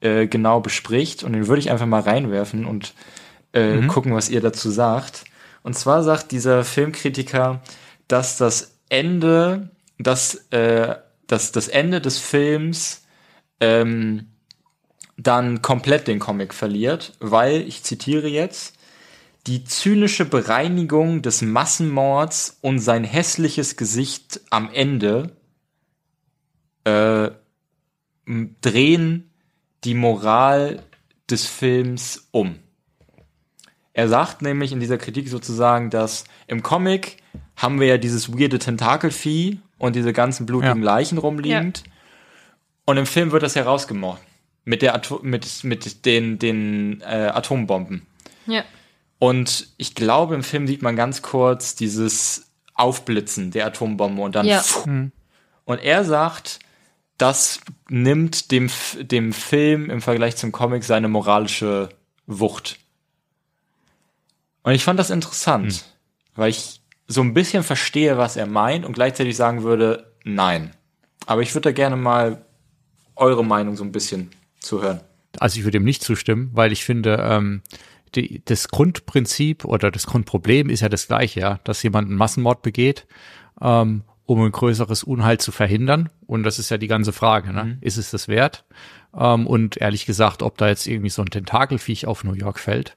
äh, 0.01 0.29
genau 0.29 0.61
bespricht, 0.61 1.25
und 1.25 1.33
den 1.33 1.49
würde 1.49 1.59
ich 1.59 1.73
einfach 1.73 1.87
mal 1.87 2.03
reinwerfen 2.03 2.67
und 2.67 2.95
äh, 3.53 3.79
mhm. 3.79 3.89
gucken, 3.89 4.15
was 4.15 4.31
ihr 4.31 4.41
dazu 4.41 4.71
sagt. 4.71 5.25
Und 5.65 5.75
zwar 5.75 6.05
sagt 6.05 6.31
dieser 6.31 6.63
Filmkritiker, 6.63 7.61
dass 8.09 8.37
das 8.37 8.79
Ende, 8.89 9.71
dass, 9.99 10.35
äh, 10.51 10.97
dass 11.27 11.53
das 11.53 11.69
Ende 11.69 12.01
des 12.01 12.19
Films 12.19 13.05
ähm, 13.61 14.29
dann 15.17 15.63
komplett 15.63 16.09
den 16.09 16.19
Comic 16.19 16.53
verliert, 16.55 17.13
weil, 17.21 17.63
ich 17.63 17.83
zitiere 17.83 18.29
jetzt, 18.29 18.77
die 19.47 19.65
zynische 19.65 20.25
Bereinigung 20.25 21.23
des 21.23 21.43
Massenmords 21.43 22.59
und 22.61 22.79
sein 22.79 23.05
hässliches 23.05 23.77
Gesicht 23.77 24.41
am 24.51 24.71
Ende 24.73 25.37
äh, 26.85 27.31
drehen 28.61 29.31
die 29.85 29.95
Moral 29.95 30.83
des 31.29 31.47
Films 31.47 32.29
um. 32.31 32.59
Er 33.95 34.09
sagt 34.09 34.43
nämlich 34.43 34.73
in 34.73 34.81
dieser 34.81 34.99
Kritik 34.99 35.29
sozusagen, 35.29 35.91
dass 35.91 36.25
im 36.47 36.63
Comic 36.63 37.19
haben 37.57 37.81
wir 37.81 37.87
ja 37.87 37.99
dieses 37.99 38.33
weirde 38.33 38.59
Tentakelvieh 38.59 39.61
und 39.79 39.97
diese 39.97 40.13
ganzen 40.13 40.47
blutigen 40.47 40.83
ja. 40.83 40.85
Leichen 40.85 41.19
rumliegend. 41.19 41.83
Ja. 41.87 41.93
Und 42.85 42.97
im 42.97 43.07
Film 43.07 43.31
wird 43.33 43.43
das 43.43 43.57
herausgemocht. 43.57 44.21
Mit 44.65 44.83
der 44.83 44.95
Atom 44.95 45.21
mit, 45.23 45.65
mit 45.65 46.05
den, 46.07 46.39
den 46.39 47.01
äh, 47.01 47.31
Atombomben. 47.35 48.07
Ja. 48.47 48.65
Und 49.19 49.69
ich 49.77 49.95
glaube, 49.95 50.35
im 50.35 50.43
Film 50.45 50.67
sieht 50.67 50.83
man 50.83 50.95
ganz 50.97 51.23
kurz 51.23 51.75
dieses 51.75 52.51
Aufblitzen 52.75 53.51
der 53.51 53.67
Atombombe 53.67 54.23
und 54.23 54.35
dann 54.35 54.47
Ja. 54.47 54.61
pfuh. 54.61 55.11
und 55.65 55.79
er 55.79 56.05
sagt, 56.05 56.61
das 57.19 57.61
nimmt 57.89 58.51
dem, 58.51 58.71
dem 59.01 59.33
Film 59.33 59.91
im 59.91 60.01
Vergleich 60.01 60.37
zum 60.37 60.51
Comic 60.53 60.83
seine 60.85 61.09
moralische 61.09 61.89
Wucht. 62.27 62.79
Und 64.63 64.73
ich 64.73 64.85
fand 64.85 64.99
das 64.99 65.11
interessant, 65.11 65.85
weil 66.35 66.51
ich 66.51 66.82
so 67.13 67.21
ein 67.21 67.35
bisschen 67.35 67.63
verstehe, 67.63 68.19
was 68.19 68.37
er 68.37 68.47
meint 68.47 68.85
und 68.85 68.95
gleichzeitig 68.95 69.37
sagen 69.37 69.63
würde, 69.63 70.13
nein. 70.25 70.71
Aber 71.27 71.43
ich 71.43 71.55
würde 71.55 71.71
da 71.71 71.73
gerne 71.73 71.97
mal 71.97 72.45
eure 73.17 73.45
Meinung 73.45 73.77
so 73.77 73.85
ein 73.85 73.93
bisschen 73.93 74.31
zuhören. 74.59 75.01
Also 75.39 75.59
ich 75.59 75.65
würde 75.65 75.79
ihm 75.79 75.85
nicht 75.85 76.03
zustimmen, 76.03 76.51
weil 76.53 76.73
ich 76.73 76.85
finde, 76.85 77.19
ähm, 77.21 77.63
die, 78.15 78.43
das 78.45 78.69
Grundprinzip 78.69 79.65
oder 79.65 79.91
das 79.91 80.07
Grundproblem 80.07 80.69
ist 80.69 80.81
ja 80.81 80.89
das 80.89 81.07
gleiche, 81.07 81.41
ja, 81.41 81.61
dass 81.65 81.83
jemand 81.83 82.09
einen 82.09 82.19
Massenmord 82.19 82.63
begeht, 82.63 83.07
ähm, 83.61 84.03
um 84.27 84.43
ein 84.43 84.53
größeres 84.53 85.05
Unheil 85.05 85.39
zu 85.39 85.53
verhindern. 85.53 86.11
Und 86.27 86.43
das 86.43 86.59
ist 86.59 86.71
ja 86.71 86.79
die 86.79 86.89
ganze 86.89 87.13
Frage, 87.13 87.53
ne? 87.53 87.79
Ist 87.81 87.97
es 87.97 88.11
das 88.11 88.29
wert? 88.29 88.65
Ähm, 89.17 89.47
und 89.47 89.79
ehrlich 89.79 90.07
gesagt, 90.07 90.43
ob 90.43 90.59
da 90.59 90.69
jetzt 90.69 90.87
irgendwie 90.87 91.11
so 91.11 91.23
ein 91.23 91.31
Tentakelviech 91.31 92.07
auf 92.07 92.25
New 92.25 92.35
York 92.35 92.59
fällt 92.59 92.97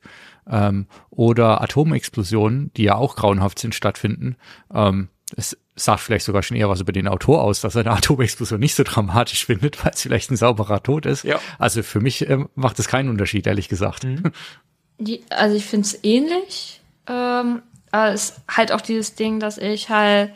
ähm, 0.50 0.88
oder 1.10 1.62
Atomexplosionen, 1.62 2.72
die 2.76 2.84
ja 2.84 2.96
auch 2.96 3.16
grauenhaft 3.16 3.60
sind, 3.60 3.76
stattfinden, 3.76 4.36
ähm, 4.74 5.10
es 5.36 5.58
sagt 5.76 6.02
vielleicht 6.02 6.26
sogar 6.26 6.44
schon 6.44 6.56
eher 6.56 6.70
was 6.70 6.82
über 6.82 6.92
den 6.92 7.08
Autor 7.08 7.44
aus, 7.44 7.62
dass 7.62 7.76
er 7.76 7.82
eine 7.82 7.92
Atomexplosion 7.98 8.60
nicht 8.60 8.76
so 8.76 8.84
dramatisch 8.84 9.46
findet, 9.46 9.84
weil 9.84 9.92
es 9.94 10.02
vielleicht 10.02 10.32
ein 10.32 10.38
sauberer 10.38 10.84
Tod 10.84 11.06
ist. 11.06 11.24
Ja. 11.24 11.40
Also 11.60 11.84
für 11.84 12.00
mich 12.00 12.30
ähm, 12.30 12.50
macht 12.56 12.80
es 12.80 12.88
keinen 12.88 13.10
Unterschied, 13.10 13.48
ehrlich 13.48 13.70
gesagt. 13.70 14.06
Die, 14.98 15.24
also 15.30 15.58
ich 15.58 15.66
finde 15.66 15.88
es 15.88 16.04
ähnlich. 16.04 16.82
Ähm, 17.08 17.62
aber 17.92 18.14
es 18.14 18.30
ist 18.30 18.42
halt 18.50 18.72
auch 18.72 18.82
dieses 18.82 19.16
Ding, 19.16 19.40
dass 19.40 19.58
ich 19.58 19.90
halt. 19.90 20.34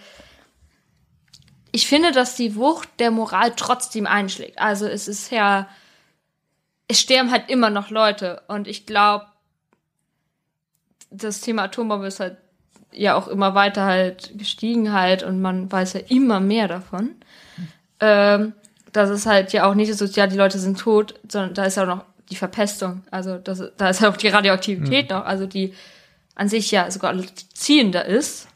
Ich 1.71 1.87
finde, 1.87 2.11
dass 2.11 2.35
die 2.35 2.55
Wucht 2.55 2.89
der 2.99 3.11
Moral 3.11 3.53
trotzdem 3.55 4.05
einschlägt. 4.05 4.59
Also 4.59 4.85
es 4.85 5.07
ist 5.07 5.31
ja. 5.31 5.69
Es 6.89 6.99
sterben 6.99 7.31
halt 7.31 7.49
immer 7.49 7.69
noch 7.69 7.89
Leute. 7.89 8.41
Und 8.47 8.67
ich 8.67 8.85
glaube, 8.85 9.27
das 11.11 11.41
Thema 11.41 11.63
Atombombe 11.63 12.07
ist 12.07 12.19
halt 12.19 12.37
ja 12.91 13.15
auch 13.15 13.27
immer 13.27 13.55
weiter 13.55 13.85
halt 13.85 14.31
gestiegen 14.37 14.93
halt 14.93 15.23
und 15.23 15.41
man 15.41 15.71
weiß 15.71 15.93
ja 15.93 16.01
immer 16.09 16.39
mehr 16.39 16.67
davon. 16.67 17.15
Ähm, 17.99 18.53
das 18.91 19.09
ist 19.09 19.25
halt 19.25 19.53
ja 19.53 19.69
auch 19.69 19.75
nicht 19.75 19.93
so, 19.93 20.05
ja, 20.05 20.27
die 20.27 20.37
Leute 20.37 20.57
sind 20.59 20.79
tot, 20.79 21.19
sondern 21.27 21.53
da 21.53 21.65
ist 21.65 21.77
ja 21.77 21.83
auch 21.83 21.87
noch 21.87 22.05
die 22.29 22.35
Verpestung. 22.35 23.03
Also 23.11 23.37
das, 23.37 23.61
da 23.77 23.89
ist 23.89 24.01
ja 24.01 24.09
auch 24.09 24.17
die 24.17 24.27
Radioaktivität 24.27 25.09
noch, 25.09 25.25
also 25.25 25.45
die 25.45 25.73
an 26.35 26.49
sich 26.49 26.71
ja 26.71 26.89
sogar 26.89 27.15
ziehender 27.53 28.05
ist 28.05 28.47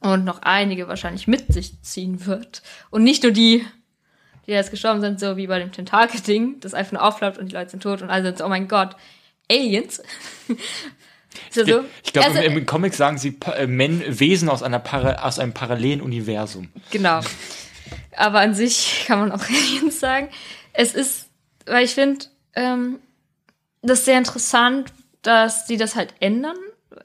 und 0.00 0.24
noch 0.24 0.42
einige 0.42 0.88
wahrscheinlich 0.88 1.26
mit 1.26 1.52
sich 1.52 1.82
ziehen 1.82 2.24
wird. 2.26 2.62
Und 2.90 3.04
nicht 3.04 3.22
nur 3.22 3.32
die, 3.32 3.66
die 4.46 4.52
jetzt 4.52 4.70
gestorben 4.70 5.00
sind, 5.00 5.20
so 5.20 5.36
wie 5.36 5.46
bei 5.46 5.58
dem 5.58 5.72
Tentakel-Ding, 5.72 6.60
das 6.60 6.72
einfach 6.72 6.92
nur 6.92 7.02
aufklappt 7.02 7.38
und 7.38 7.48
die 7.50 7.54
Leute 7.54 7.70
sind 7.70 7.82
tot 7.82 8.00
und 8.02 8.10
alle 8.10 8.22
sind 8.22 8.38
so, 8.38 8.44
oh 8.44 8.48
mein 8.48 8.68
Gott, 8.68 8.96
Aliens. 9.50 10.02
ist 11.48 11.56
ja 11.56 11.64
so. 11.64 11.84
Ich 12.04 12.12
glaube, 12.12 12.28
Also, 12.28 12.40
im, 12.40 12.58
im 12.58 12.66
Comic 12.66 12.94
sagen 12.94 13.18
sie 13.18 13.38
äh, 13.56 13.66
Men 13.66 14.02
Wesen 14.06 14.48
aus, 14.48 14.62
einer 14.62 14.78
Para 14.78 15.24
aus 15.26 15.38
einem 15.38 15.52
parallelen 15.52 16.00
Universum. 16.00 16.68
Genau. 16.90 17.20
Aber 18.16 18.40
an 18.40 18.54
sich 18.54 19.04
kann 19.06 19.20
man 19.20 19.32
auch 19.32 19.42
Aliens 19.48 20.00
sagen. 20.00 20.28
Es 20.72 20.94
ist, 20.94 21.28
weil 21.66 21.84
ich 21.84 21.94
finde, 21.94 22.26
ähm, 22.54 22.98
das 23.82 24.00
ist 24.00 24.04
sehr 24.06 24.18
interessant, 24.18 24.92
dass 25.22 25.66
sie 25.66 25.76
das 25.76 25.96
halt 25.96 26.14
ändern, 26.20 26.56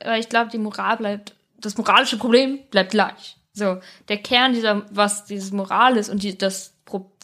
weil 0.03 0.19
ich 0.19 0.29
glaube, 0.29 0.49
die 0.51 0.57
Moral 0.57 0.97
bleibt, 0.97 1.35
das 1.59 1.77
moralische 1.77 2.17
Problem 2.17 2.59
bleibt 2.69 2.91
gleich. 2.91 3.37
So, 3.53 3.79
der 4.09 4.17
Kern 4.17 4.53
dieser, 4.53 4.85
was 4.91 5.25
dieses 5.25 5.51
Moral 5.51 5.97
ist 5.97 6.09
und 6.09 6.23
die, 6.23 6.37
das, 6.37 6.73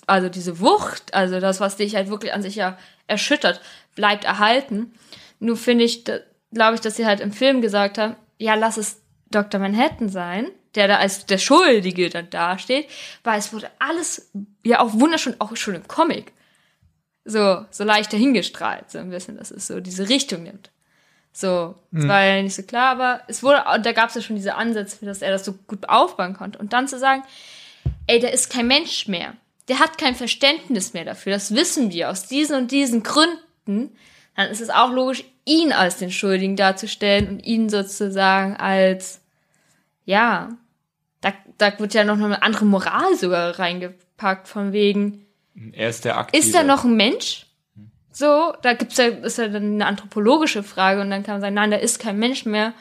also 0.07 0.29
diese 0.29 0.59
Wucht, 0.59 1.13
also 1.13 1.39
das, 1.39 1.59
was 1.59 1.75
dich 1.75 1.95
halt 1.95 2.09
wirklich 2.09 2.33
an 2.33 2.41
sich 2.41 2.55
ja 2.55 2.77
erschüttert, 3.07 3.61
bleibt 3.95 4.23
erhalten. 4.23 4.93
Nur 5.39 5.57
finde 5.57 5.83
ich, 5.83 6.03
da, 6.05 6.19
glaube 6.51 6.75
ich, 6.75 6.81
dass 6.81 6.95
sie 6.95 7.05
halt 7.05 7.19
im 7.19 7.31
Film 7.31 7.61
gesagt 7.61 7.97
haben, 7.97 8.15
ja, 8.37 8.55
lass 8.55 8.77
es 8.77 9.01
Dr. 9.29 9.59
Manhattan 9.59 10.09
sein, 10.09 10.47
der 10.75 10.87
da 10.87 10.97
als 10.97 11.25
der 11.25 11.37
Schuldige 11.37 12.09
dann 12.09 12.29
dasteht, 12.29 12.87
weil 13.23 13.39
es 13.39 13.53
wurde 13.53 13.69
alles 13.79 14.31
ja 14.63 14.79
auch 14.79 14.93
wunderschön, 14.93 15.35
auch 15.39 15.55
schon 15.55 15.75
im 15.75 15.87
Comic, 15.87 16.33
so, 17.25 17.65
so 17.69 17.83
leicht 17.83 18.11
dahingestrahlt, 18.13 18.89
so 18.89 18.99
ein 18.99 19.09
bisschen, 19.09 19.37
dass 19.37 19.51
es 19.51 19.67
so 19.67 19.79
diese 19.79 20.09
Richtung 20.09 20.43
nimmt. 20.43 20.71
So, 21.33 21.75
es 21.93 22.07
war 22.07 22.25
ja 22.25 22.41
nicht 22.41 22.55
so 22.55 22.63
klar, 22.63 22.91
aber 22.91 23.21
es 23.27 23.41
wurde, 23.41 23.63
und 23.73 23.85
da 23.85 23.93
gab 23.93 24.09
es 24.09 24.15
ja 24.15 24.21
schon 24.21 24.35
diese 24.35 24.55
Ansätze, 24.55 25.05
dass 25.05 25.21
er 25.21 25.31
das 25.31 25.45
so 25.45 25.53
gut 25.53 25.87
aufbauen 25.87 26.33
konnte. 26.33 26.59
Und 26.59 26.73
dann 26.73 26.89
zu 26.89 26.99
sagen, 26.99 27.23
ey, 28.07 28.19
der 28.19 28.33
ist 28.33 28.51
kein 28.51 28.67
Mensch 28.67 29.07
mehr. 29.07 29.35
Der 29.69 29.79
hat 29.79 29.97
kein 29.97 30.15
Verständnis 30.15 30.93
mehr 30.93 31.05
dafür. 31.05 31.31
Das 31.31 31.55
wissen 31.55 31.91
wir 31.91 32.09
aus 32.09 32.27
diesen 32.27 32.57
und 32.57 32.71
diesen 32.71 33.03
Gründen. 33.03 33.95
Dann 34.35 34.49
ist 34.49 34.59
es 34.59 34.69
auch 34.69 34.91
logisch, 34.91 35.23
ihn 35.45 35.71
als 35.73 35.97
den 35.97 36.11
Schuldigen 36.11 36.55
darzustellen 36.55 37.27
und 37.27 37.39
ihn 37.39 37.69
sozusagen 37.69 38.55
als, 38.57 39.21
ja, 40.05 40.49
da, 41.21 41.33
da 41.57 41.77
wird 41.79 41.93
ja 41.93 42.03
noch 42.03 42.19
eine 42.19 42.41
andere 42.43 42.65
Moral 42.65 43.15
sogar 43.15 43.57
reingepackt, 43.59 44.47
von 44.47 44.71
wegen, 44.73 45.25
Er 45.73 45.89
ist 45.89 46.05
der 46.05 46.17
Aktive. 46.17 46.41
ist 46.43 46.53
er 46.55 46.63
noch 46.63 46.83
ein 46.83 46.95
Mensch? 46.95 47.45
So, 48.11 48.53
da 48.61 48.73
gibt's 48.73 48.97
ja, 48.97 49.05
ist 49.05 49.37
ja 49.37 49.47
dann 49.47 49.75
eine 49.75 49.85
anthropologische 49.85 50.63
Frage 50.63 51.01
und 51.01 51.09
dann 51.09 51.23
kann 51.23 51.35
man 51.35 51.41
sagen, 51.41 51.55
nein, 51.55 51.71
der 51.71 51.81
ist 51.81 51.99
kein 51.99 52.19
Mensch 52.19 52.45
mehr 52.45 52.73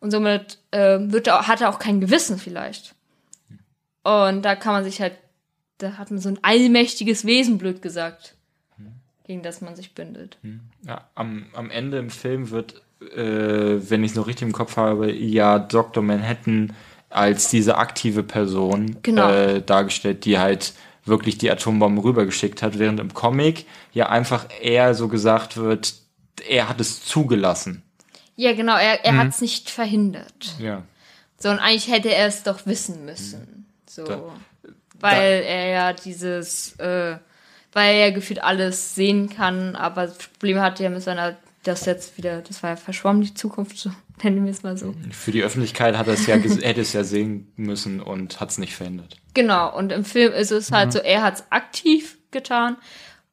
und 0.00 0.10
somit 0.10 0.58
äh, 0.70 0.98
wird 1.00 1.26
er, 1.26 1.48
hat 1.48 1.60
er 1.62 1.70
auch 1.70 1.78
kein 1.78 2.00
Gewissen 2.00 2.38
vielleicht. 2.38 2.94
Und 4.02 4.42
da 4.42 4.54
kann 4.54 4.74
man 4.74 4.84
sich 4.84 5.00
halt, 5.00 5.14
da 5.78 5.94
hat 5.94 6.10
man 6.10 6.20
so 6.20 6.28
ein 6.28 6.38
allmächtiges 6.42 7.24
Wesen, 7.24 7.58
blöd 7.58 7.82
gesagt, 7.82 8.35
gegen 9.26 9.42
das 9.42 9.60
man 9.60 9.74
sich 9.76 9.92
bündelt. 9.94 10.38
Ja, 10.86 11.04
am, 11.14 11.46
am 11.52 11.70
Ende 11.70 11.98
im 11.98 12.10
Film 12.10 12.50
wird, 12.50 12.82
äh, 13.00 13.20
wenn 13.90 14.04
ich 14.04 14.12
es 14.12 14.16
noch 14.16 14.26
richtig 14.26 14.46
im 14.46 14.52
Kopf 14.52 14.76
habe, 14.76 15.12
ja 15.12 15.58
Dr. 15.58 16.02
Manhattan 16.02 16.72
als 17.10 17.48
diese 17.50 17.76
aktive 17.78 18.22
Person 18.22 18.98
Genau. 19.02 19.28
äh, 19.30 19.62
dargestellt, 19.62 20.24
die 20.24 20.38
halt 20.38 20.74
wirklich 21.04 21.38
die 21.38 21.50
Atombomben 21.50 22.02
rübergeschickt 22.02 22.62
hat, 22.62 22.78
während 22.78 22.98
im 23.00 23.14
Comic 23.14 23.66
ja 23.92 24.08
einfach 24.08 24.46
eher 24.60 24.94
so 24.94 25.08
gesagt 25.08 25.56
wird, 25.56 25.94
er 26.48 26.68
hat 26.68 26.80
es 26.80 27.04
zugelassen. 27.04 27.82
Ja, 28.36 28.52
genau, 28.54 28.76
er, 28.76 29.04
er 29.04 29.16
hat's 29.16 29.40
nicht 29.40 29.70
verhindert. 29.70 30.54
Ja. 30.58 30.82
So, 31.38 31.48
und 31.50 31.58
eigentlich 31.58 31.90
hätte 31.90 32.12
er 32.14 32.26
es 32.26 32.42
doch 32.42 32.66
wissen 32.66 33.04
müssen. 33.04 33.66
So. 33.88 34.04
Da- 34.04 34.22
weil 34.98 35.42
er 35.42 35.68
ja 35.68 35.92
dieses, 35.92 36.72
äh, 36.78 37.16
weil 37.76 37.94
er 37.94 38.06
ja 38.06 38.10
gefühlt 38.10 38.42
alles 38.42 38.94
sehen 38.94 39.28
kann, 39.28 39.76
aber 39.76 40.06
das 40.06 40.16
Problem 40.16 40.60
hatte 40.60 40.82
ja 40.82 40.88
mit 40.88 41.02
seiner, 41.02 41.36
das 41.62 41.84
jetzt 41.84 42.16
wieder, 42.16 42.40
das 42.40 42.62
war 42.62 42.70
ja 42.70 42.76
verschwommen, 42.76 43.20
die 43.20 43.34
Zukunft, 43.34 43.76
so 43.76 43.90
nennen 44.22 44.46
wir 44.46 44.50
es 44.50 44.62
mal 44.62 44.78
so. 44.78 44.94
Für 45.10 45.30
die 45.30 45.42
Öffentlichkeit 45.42 45.94
hat 45.98 46.08
es 46.08 46.26
ja, 46.26 46.36
hätte 46.62 46.80
es 46.80 46.94
ja 46.94 47.04
sehen 47.04 47.52
müssen 47.56 48.00
und 48.00 48.40
hat 48.40 48.50
es 48.50 48.56
nicht 48.56 48.74
verhindert. 48.74 49.18
Genau, 49.34 49.76
und 49.76 49.92
im 49.92 50.06
Film 50.06 50.32
ist 50.32 50.52
es 50.52 50.72
halt 50.72 50.90
so, 50.90 51.00
er 51.00 51.22
hat's 51.22 51.44
aktiv 51.50 52.16
getan. 52.30 52.78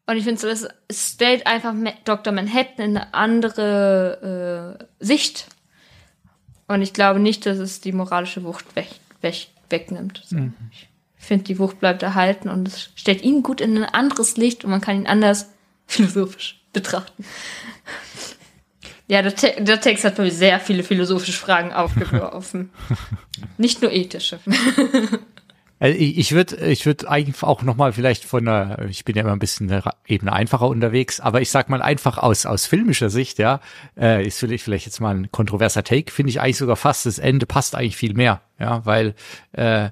Und 0.08 0.17
ich 0.17 0.25
finde 0.25 0.41
so, 0.41 0.49
das 0.49 0.67
es 0.89 1.13
stellt 1.13 1.47
einfach 1.47 1.73
Dr. 2.03 2.34
Manhattan 2.34 2.86
in 2.86 2.97
eine 2.97 3.13
andere 3.13 4.77
äh, 4.77 4.86
Sicht. 4.99 5.47
Und 6.67 6.82
ich 6.82 6.91
glaube 6.91 7.21
nicht, 7.21 7.45
dass 7.45 7.60
es 7.60 7.79
die 7.79 7.93
moralische 7.93 8.43
Wucht 8.43 8.75
weg, 8.75 8.89
weg, 9.21 9.47
wegnimmt. 9.69 10.21
So. 10.25 10.36
Ich 10.69 10.89
finde, 11.23 11.45
die 11.45 11.59
Wucht 11.59 11.79
bleibt 11.79 12.03
erhalten 12.03 12.49
und 12.49 12.67
es 12.67 12.89
stellt 12.95 13.23
ihn 13.23 13.43
gut 13.43 13.62
in 13.62 13.77
ein 13.77 13.86
anderes 13.86 14.38
Licht 14.38 14.63
und 14.63 14.71
man 14.71 14.81
kann 14.81 14.97
ihn 14.97 15.07
anders 15.07 15.49
philosophisch 15.88 16.62
betrachten. 16.73 17.25
Ja, 19.07 19.21
der, 19.21 19.36
Te 19.36 19.53
der 19.59 19.81
Text 19.81 20.05
hat 20.05 20.15
bei 20.15 20.23
mir 20.23 20.31
sehr 20.31 20.59
viele 20.59 20.83
philosophische 20.83 21.33
Fragen 21.38 21.73
aufgeworfen. 21.73 22.71
Nicht 23.57 23.81
nur 23.81 23.91
ethische. 23.91 24.39
Also 25.79 25.99
ich 25.99 26.31
würde 26.31 26.55
ich 26.67 26.86
würd 26.86 27.09
eigentlich 27.09 27.43
auch 27.43 27.62
noch 27.62 27.75
mal 27.75 27.91
vielleicht 27.91 28.23
von 28.23 28.47
einer, 28.47 28.86
ich 28.88 29.03
bin 29.03 29.17
ja 29.17 29.24
immer 29.24 29.34
ein 29.34 29.39
bisschen 29.39 29.69
eine 29.69 29.84
Ebene 30.07 30.32
einfacher 30.32 30.69
unterwegs, 30.69 31.19
aber 31.19 31.41
ich 31.41 31.51
sag 31.51 31.67
mal 31.67 31.82
einfach 31.82 32.17
aus 32.17 32.45
aus 32.45 32.65
filmischer 32.65 33.09
Sicht, 33.09 33.38
ja, 33.38 33.59
äh, 33.97 34.26
ist 34.26 34.39
vielleicht 34.39 34.63
vielleicht 34.63 34.86
jetzt 34.86 35.01
mal 35.01 35.13
ein 35.13 35.30
kontroverser 35.30 35.84
Take, 35.84 36.09
finde 36.09 36.30
ich 36.30 36.39
eigentlich 36.39 36.55
sogar 36.55 36.78
fast 36.78 37.05
das 37.05 37.19
Ende 37.19 37.45
passt 37.45 37.76
eigentlich 37.76 37.97
viel 37.97 38.13
mehr, 38.13 38.39
ja, 38.59 38.86
weil 38.86 39.13
äh, 39.51 39.89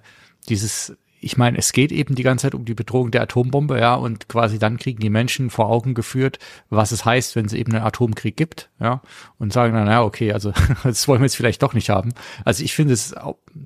dieses 0.48 0.96
ich 1.24 1.38
meine, 1.38 1.58
es 1.60 1.72
geht 1.72 1.92
eben 1.92 2.16
die 2.16 2.24
ganze 2.24 2.44
Zeit 2.44 2.56
um 2.56 2.66
die 2.66 2.74
Bedrohung 2.74 3.12
der 3.12 3.22
Atombombe, 3.22 3.80
ja, 3.80 3.94
und 3.94 4.28
quasi 4.28 4.58
dann 4.58 4.78
kriegen 4.78 5.00
die 5.00 5.12
Menschen 5.12 5.52
vor 5.52 5.70
Augen 5.70 5.94
geführt, 5.94 6.40
was 6.70 6.92
es 6.92 7.06
heißt, 7.06 7.36
wenn 7.36 7.46
es 7.46 7.54
eben 7.54 7.74
einen 7.74 7.86
Atomkrieg 7.86 8.36
gibt, 8.36 8.70
ja, 8.80 9.02
und 9.38 9.54
sagen 9.54 9.76
dann, 9.76 9.88
ja, 9.88 10.02
okay, 10.02 10.34
also 10.34 10.52
das 10.84 11.08
wollen 11.08 11.22
wir 11.22 11.26
jetzt 11.26 11.36
vielleicht 11.36 11.62
doch 11.62 11.74
nicht 11.74 11.92
haben. 11.92 12.14
Also 12.44 12.64
ich 12.64 12.74
finde 12.74 12.96
es, 12.96 13.14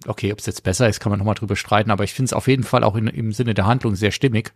okay, 0.06 0.34
ob 0.34 0.40
es 0.40 0.46
jetzt 0.46 0.64
besser 0.64 0.90
ist, 0.90 1.00
kann 1.00 1.12
man 1.12 1.20
nochmal 1.20 1.36
drüber 1.36 1.56
streiten, 1.56 1.92
aber 1.92 2.04
ich 2.04 2.14
finde 2.14 2.28
es 2.28 2.34
auf 2.34 2.48
jeden 2.50 2.64
Fall 2.64 2.84
auch 2.84 2.96
in, 2.96 3.08
im 3.08 3.32
Sinne 3.32 3.54
der 3.54 3.66
Handlung 3.66 3.96
sehr 3.96 4.12
stimmig. 4.12 4.54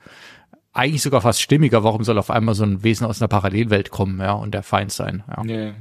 Eigentlich 0.74 1.02
sogar 1.02 1.22
fast 1.22 1.42
stimmiger, 1.42 1.84
warum 1.84 2.04
soll 2.04 2.20
auf 2.20 2.30
einmal 2.30 2.54
so 2.54 2.64
ein 2.66 2.84
Wesen 2.84 3.08
aus 3.08 3.22
einer 3.22 3.30
Parallelwelt 3.30 3.92
kommen, 3.92 4.20
ja, 4.20 4.34
und 4.34 4.54
der 4.54 4.64
Feind 4.64 4.92
sein, 4.92 5.24
ja. 5.28 5.44
Nee. 5.44 5.74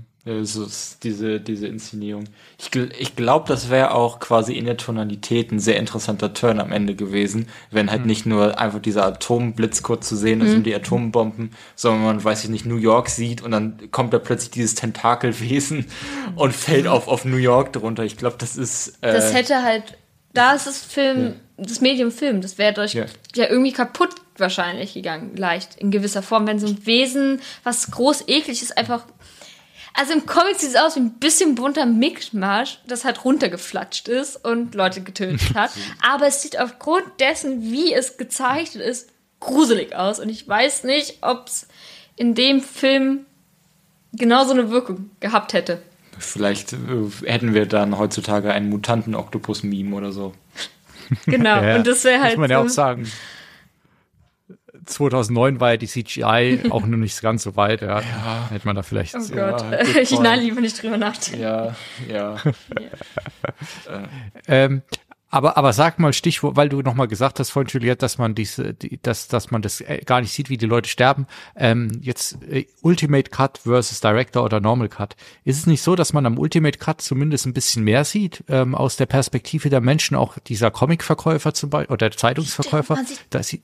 So 0.43 0.67
diese, 1.03 1.41
diese 1.41 1.67
Inszenierung. 1.67 2.25
Ich, 2.59 2.67
gl- 2.69 2.91
ich 2.99 3.17
glaube, 3.17 3.47
das 3.49 3.71
wäre 3.71 3.93
auch 3.93 4.21
quasi 4.21 4.55
in 4.55 4.65
der 4.65 4.77
Tonalität 4.77 5.53
ein 5.53 5.61
sehr 5.61 5.77
interessanter 5.77 6.35
Turn 6.35 6.61
am 6.61 6.73
Ende 6.73 6.95
gewesen, 6.95 7.49
wenn 7.71 7.91
halt 7.91 8.05
nicht 8.07 8.27
nur 8.27 8.59
einfach 8.59 8.81
dieser 8.81 9.07
Atomblitz 9.07 9.83
kurz 9.83 10.09
zu 10.09 10.17
sehen 10.17 10.41
ist 10.41 10.55
und 10.55 10.65
die 10.65 10.75
Atombomben, 10.75 11.53
sondern 11.77 12.03
man, 12.05 12.25
weiß 12.25 12.45
ich 12.45 12.51
nicht, 12.51 12.67
New 12.67 12.77
York 12.77 13.09
sieht 13.09 13.43
und 13.43 13.51
dann 13.53 13.91
kommt 13.91 14.13
da 14.13 14.19
plötzlich 14.19 14.51
dieses 14.51 14.75
Tentakelwesen 14.75 15.87
und 16.37 16.55
fällt 16.55 16.87
auf, 16.87 17.09
auf 17.09 17.25
New 17.25 17.37
York 17.37 17.73
drunter. 17.73 18.05
Ich 18.05 18.17
glaube, 18.17 18.37
das 18.39 18.57
ist. 18.57 18.99
Äh, 19.03 19.13
Das 19.13 19.33
hätte 19.35 19.63
halt, 19.63 19.97
da 20.35 20.53
ist 20.53 20.67
das 20.67 20.79
Film, 20.79 21.35
das 21.57 21.81
Medium 21.81 22.11
Film, 22.11 22.41
das 22.41 22.59
wäre 22.59 22.73
durch 22.73 22.95
Ja. 22.95 23.07
ja. 23.35 23.49
irgendwie 23.49 23.73
kaputt 23.73 24.11
wahrscheinlich 24.37 24.95
gegangen, 24.95 25.37
leicht, 25.37 25.75
in 25.79 25.91
gewisser 25.91 26.23
Form, 26.23 26.47
wenn 26.47 26.61
so 26.61 26.69
ein 26.69 26.87
Wesen, 26.87 27.41
was 27.65 27.91
groß 27.91 28.29
eklig 28.29 28.63
ist, 28.63 28.79
einfach. 28.79 29.05
Also 29.99 30.13
im 30.13 30.27
Comic 30.27 30.61
sieht 30.61 30.71
es 30.71 30.77
aus 30.77 30.95
wie 30.95 31.01
ein 31.01 31.15
bisschen 31.15 31.57
bunter 31.57 31.85
Mischmasch, 31.85 32.79
das 32.87 33.05
halt 33.05 33.25
runtergeflatscht 33.25 34.07
ist 34.07 34.37
und 34.45 34.77
Leute 34.77 35.01
getötet 35.01 35.57
hat. 35.57 35.73
Aber 36.09 36.29
es 36.29 36.41
sieht 36.41 36.61
aufgrund 36.61 37.03
dessen, 37.19 37.63
wie 37.63 37.93
es 37.93 38.17
gezeichnet 38.17 38.85
ist, 38.85 39.11
gruselig 39.41 39.97
aus. 39.97 40.21
Und 40.21 40.29
ich 40.29 40.47
weiß 40.47 40.85
nicht, 40.85 41.19
ob 41.23 41.49
es 41.49 41.67
in 42.15 42.37
dem 42.37 42.61
Film 42.61 43.27
genauso 44.13 44.53
eine 44.53 44.71
Wirkung 44.71 45.11
gehabt 45.19 45.53
hätte. 45.53 45.83
Vielleicht 46.17 46.75
äh, 46.75 46.77
hätten 47.25 47.53
wir 47.53 47.67
dann 47.67 47.99
heutzutage 47.99 48.53
einen 48.53 48.69
Mutanten-Oktopus-Meme 48.69 49.97
oder 49.97 50.13
so. 50.13 50.33
Genau. 51.27 51.61
Ja, 51.63 51.77
und 51.77 51.87
das 51.89 52.05
wäre 52.05 52.23
halt. 52.23 52.37
Muss 52.37 52.43
man 52.43 52.51
ja 52.51 52.61
so, 52.61 52.67
auch 52.67 52.71
sagen. 52.71 53.11
2009 54.89 55.61
war 55.61 55.71
ja 55.73 55.77
die 55.77 55.87
CGI 55.87 56.63
auch 56.71 56.87
noch 56.87 56.97
nicht 56.99 57.21
ganz 57.23 57.43
so 57.43 57.57
weit. 57.57 57.83
Ja, 57.83 58.01
Hätte 58.51 58.67
man 58.67 58.77
da 58.77 58.83
vielleicht. 58.83 59.15
Oh 59.15 59.35
Ja, 59.35 59.51
Gott, 59.59 59.97
ich 60.01 60.19
nein, 60.19 60.41
lieber 60.41 60.61
nicht 60.61 60.83
drüber 60.83 60.97
nachdenken. 60.97 61.41
Ja, 61.43 61.75
ja. 62.09 62.37
Ähm, 64.47 64.83
aber, 65.31 65.59
aber 65.59 65.75
sag 65.75 65.99
mal 65.99 66.15
Stichwort, 66.15 66.57
weil 66.57 66.71
du 66.71 66.81
nochmal 66.81 67.07
gesagt 67.07 67.39
hast 67.39 67.51
vorhin, 67.51 67.69
Juliette, 67.71 67.99
dass 67.99 68.17
man 68.17 68.35
diese, 68.35 68.73
die, 68.73 68.99
dass, 69.03 69.29
dass 69.29 69.51
man 69.51 69.61
das 69.61 69.83
äh, 69.83 69.99
gar 70.07 70.23
nicht 70.23 70.33
sieht, 70.33 70.49
wie 70.49 70.57
die 70.57 70.65
Leute 70.65 70.89
sterben. 70.89 71.27
Ähm, 71.55 72.01
jetzt 72.03 72.43
äh, 72.51 72.65
Ultimate 72.81 73.31
Cut 73.31 73.59
versus 73.59 74.01
Director 74.01 74.43
oder 74.43 74.61
Normal 74.61 74.89
Cut. 74.89 75.17
Ist 75.45 75.59
es 75.59 75.67
nicht 75.67 75.83
so, 75.83 75.97
dass 75.97 76.15
man 76.15 76.25
am 76.25 76.39
Ultimate 76.39 76.79
Cut 76.79 77.03
zumindest 77.03 77.45
ein 77.45 77.53
bisschen 77.53 77.85
mehr 77.85 78.05
sieht, 78.05 78.43
ähm, 78.49 78.75
aus 78.75 78.97
der 78.97 79.05
Perspektive 79.07 79.69
der 79.69 79.83
Menschen, 79.83 80.17
auch 80.17 80.39
dieser 80.39 80.71
Comic-Verkäufer 80.71 81.53
zum 81.53 81.69
Beispiel, 81.69 81.93
oder 81.93 82.11
Zeitungsverkäufer? 82.11 82.95
man 82.95 83.07
sieht- 83.07 83.21
Da 83.29 83.43
sieht, 83.43 83.63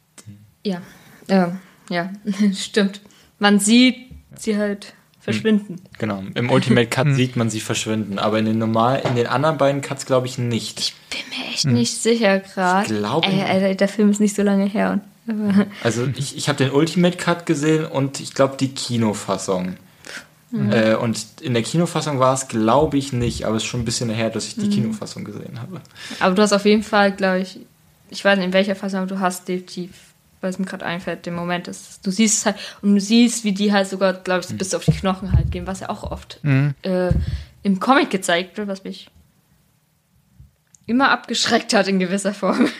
Ja, 0.67 0.83
ähm, 1.29 1.59
ja, 1.91 2.11
stimmt. 2.55 3.01
Man 3.39 3.59
sieht 3.59 3.97
sie 4.37 4.57
halt 4.57 4.95
verschwinden. 5.21 5.77
Genau. 5.99 6.23
Im 6.35 6.51
Ultimate 6.51 6.87
Cut 6.87 7.15
sieht 7.15 7.35
man 7.37 7.49
sie 7.51 7.61
verschwinden, 7.61 8.19
aber 8.19 8.39
in 8.39 8.45
den 8.45 8.59
normal, 8.59 9.03
in 9.09 9.15
den 9.17 9.27
anderen 9.27 9.57
beiden 9.59 9.81
Cuts 9.81 10.05
glaube 10.07 10.27
ich 10.27 10.37
nicht. 10.39 10.95
Bin 11.11 11.21
mir 11.31 11.51
echt 11.53 11.65
nicht 11.67 11.95
sicher 11.97 12.41
gerade. 12.41 12.83
Ich 12.93 12.99
glaube- 12.99 13.27
Ey, 13.27 13.43
Alter, 13.43 13.75
der 13.75 13.89
Film 13.89 14.11
ist 14.11 14.21
nicht 14.21 14.37
so 14.37 14.43
lange 14.43 14.67
her. 14.67 15.01
Also 15.83 16.07
ich, 16.17 16.37
ich 16.37 16.49
habe 16.51 16.59
den 16.59 16.71
Ultimate 16.71 17.17
Cut 17.17 17.47
gesehen 17.47 17.87
und 17.87 18.21
ich 18.21 18.35
glaube 18.35 18.57
die 18.61 18.69
Kinofassung. 18.75 19.77
Äh, 20.71 20.95
und 20.95 21.19
in 21.41 21.55
der 21.55 21.63
Kinofassung 21.65 22.21
war 22.21 22.35
es, 22.35 22.47
glaube 22.47 22.97
ich, 22.99 23.13
nicht, 23.13 23.45
aber 23.45 23.57
es 23.57 23.65
ist 23.65 23.69
schon 23.69 23.81
ein 23.81 23.85
bisschen 23.87 24.09
her, 24.11 24.31
dass 24.31 24.47
ich 24.47 24.55
die 24.57 24.69
Kinofassung 24.69 25.25
gesehen 25.25 25.61
habe. 25.61 25.81
aber 26.21 26.35
du 26.35 26.43
hast 26.43 26.53
auf 26.53 26.65
jeden 26.65 26.83
Fall, 26.85 27.11
glaube 27.13 27.41
ich, 27.41 27.59
ich 28.11 28.25
weiß 28.25 28.37
nicht 28.39 28.47
in 28.47 28.53
welcher 28.53 28.77
Fassung, 28.77 29.01
aber 29.01 29.09
du 29.09 29.19
hast 29.19 29.49
definitiv, 29.49 29.91
weil 30.45 30.51
es 30.51 30.59
mir 30.59 30.67
gerade 30.67 30.85
einfällt, 30.85 31.27
den 31.27 31.35
Moment, 31.35 31.67
dass 31.67 32.01
du 32.01 32.11
siehst 32.11 32.39
es 32.39 32.47
halt 32.47 32.57
und 32.83 32.95
du 32.95 33.01
siehst, 33.01 33.43
wie 33.43 33.53
die 33.53 33.73
halt 33.73 33.89
sogar, 33.89 34.13
glaube 34.13 34.45
ich, 34.49 34.57
bis 34.57 34.75
auf 34.75 34.85
die 34.85 34.93
Knochen 34.93 35.33
halt 35.33 35.51
gehen, 35.51 35.67
was 35.67 35.81
ja 35.81 35.89
auch 35.89 36.05
oft 36.05 36.39
äh, 36.45 37.11
im 37.63 37.81
Comic 37.81 38.11
gezeigt 38.11 38.57
wird, 38.59 38.69
was 38.69 38.85
mich 38.85 39.11
immer 40.87 41.11
abgeschreckt 41.11 41.73
hat 41.75 41.89
in 41.89 41.99
gewisser 41.99 42.35
Form. 42.35 42.69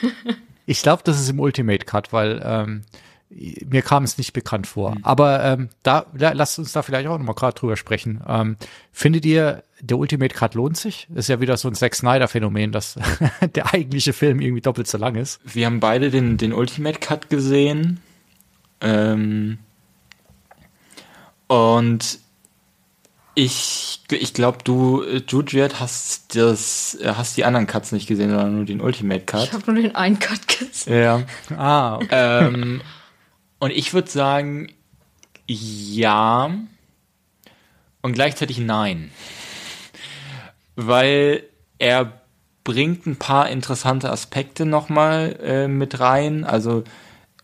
Ich 0.67 0.81
glaube, 0.81 1.03
das 1.05 1.21
ist 1.21 1.29
im 1.29 1.41
Ultimate 1.41 1.85
Cut, 1.85 2.15
weil 2.15 2.41
ähm, 2.43 2.85
mir 3.29 3.83
kam 3.83 4.05
es 4.05 4.17
nicht 4.17 4.33
bekannt 4.33 4.67
vor. 4.67 4.97
Aber 5.03 5.45
ähm, 5.45 5.69
da, 5.83 6.07
da 6.15 6.33
lasst 6.33 6.59
uns 6.59 6.73
da 6.73 6.83
vielleicht 6.83 7.07
auch 7.07 7.19
nochmal 7.19 7.35
gerade 7.35 7.59
drüber 7.59 7.77
sprechen. 7.77 8.23
Ähm, 8.27 8.57
findet 8.91 9.27
ihr, 9.27 9.63
der 9.87 9.99
Ultimate 9.99 10.35
Cut 10.35 10.55
lohnt 10.55 10.77
sich? 10.77 11.09
Ist 11.15 11.29
ja 11.29 11.41
wieder 11.41 11.57
so 11.57 11.69
ein 11.69 11.75
Zack 11.75 11.95
Snyder-Phänomen, 11.95 12.73
dass 12.73 12.97
der 13.55 13.73
eigentliche 13.73 14.13
Film 14.13 14.41
irgendwie 14.41 14.63
doppelt 14.63 14.87
so 14.87 14.99
lang 14.99 15.17
ist. 15.17 15.41
Wir 15.45 15.67
haben 15.67 15.81
beide 15.81 16.11
den, 16.11 16.37
den 16.37 16.53
Ultimate 16.53 16.99
Cut 16.99 17.29
gesehen. 17.31 18.01
Ähm, 18.81 19.59
und 21.47 22.19
ich, 23.35 24.01
ich 24.11 24.33
glaube, 24.33 24.59
du, 24.65 25.05
Juliet, 25.29 25.81
hast 25.81 26.37
das, 26.37 26.97
äh, 27.01 27.13
hast 27.17 27.37
die 27.37 27.45
anderen 27.45 27.67
Cuts 27.67 27.93
nicht 27.93 28.07
gesehen, 28.07 28.31
sondern 28.31 28.55
nur 28.55 28.65
den 28.65 28.81
Ultimate 28.81 29.25
Cut. 29.25 29.45
Ich 29.45 29.53
habe 29.53 29.73
nur 29.73 29.83
den 29.83 29.95
einen 29.95 30.19
Cut 30.19 30.47
gesehen. 30.47 31.03
Ja. 31.03 31.23
Ah, 31.57 31.97
okay. 31.97 32.09
ähm, 32.11 32.83
und 33.59 33.71
ich 33.71 33.93
würde 33.93 34.11
sagen, 34.11 34.73
ja 35.47 36.51
und 38.05 38.13
gleichzeitig 38.13 38.59
nein. 38.59 39.11
Weil 40.77 41.45
er 41.79 42.13
bringt 42.65 43.07
ein 43.07 43.17
paar 43.17 43.51
interessante 43.51 44.11
Aspekte 44.11 44.65
nochmal 44.65 45.39
äh, 45.43 45.69
mit 45.69 46.01
rein. 46.01 46.45
Also 46.45 46.83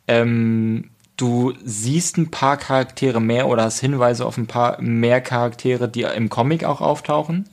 ähm, 0.09 0.91
du 1.17 1.53
siehst 1.63 2.17
ein 2.17 2.31
paar 2.31 2.57
Charaktere 2.57 3.21
mehr 3.21 3.47
oder 3.47 3.65
hast 3.65 3.81
Hinweise 3.81 4.25
auf 4.25 4.39
ein 4.39 4.47
paar 4.47 4.81
mehr 4.81 5.21
Charaktere, 5.21 5.89
die 5.89 6.03
im 6.03 6.31
Comic 6.31 6.65
auch 6.65 6.81
auftauchen, 6.81 7.49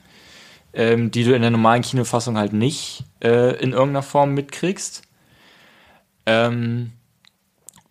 ähm, 0.72 1.10
die 1.10 1.24
du 1.24 1.34
in 1.34 1.42
der 1.42 1.50
normalen 1.50 1.82
Kinofassung 1.82 2.38
halt 2.38 2.54
nicht 2.54 3.04
äh, 3.22 3.54
in 3.62 3.72
irgendeiner 3.72 4.02
Form 4.02 4.32
mitkriegst. 4.32 5.02
Ähm, 6.24 6.92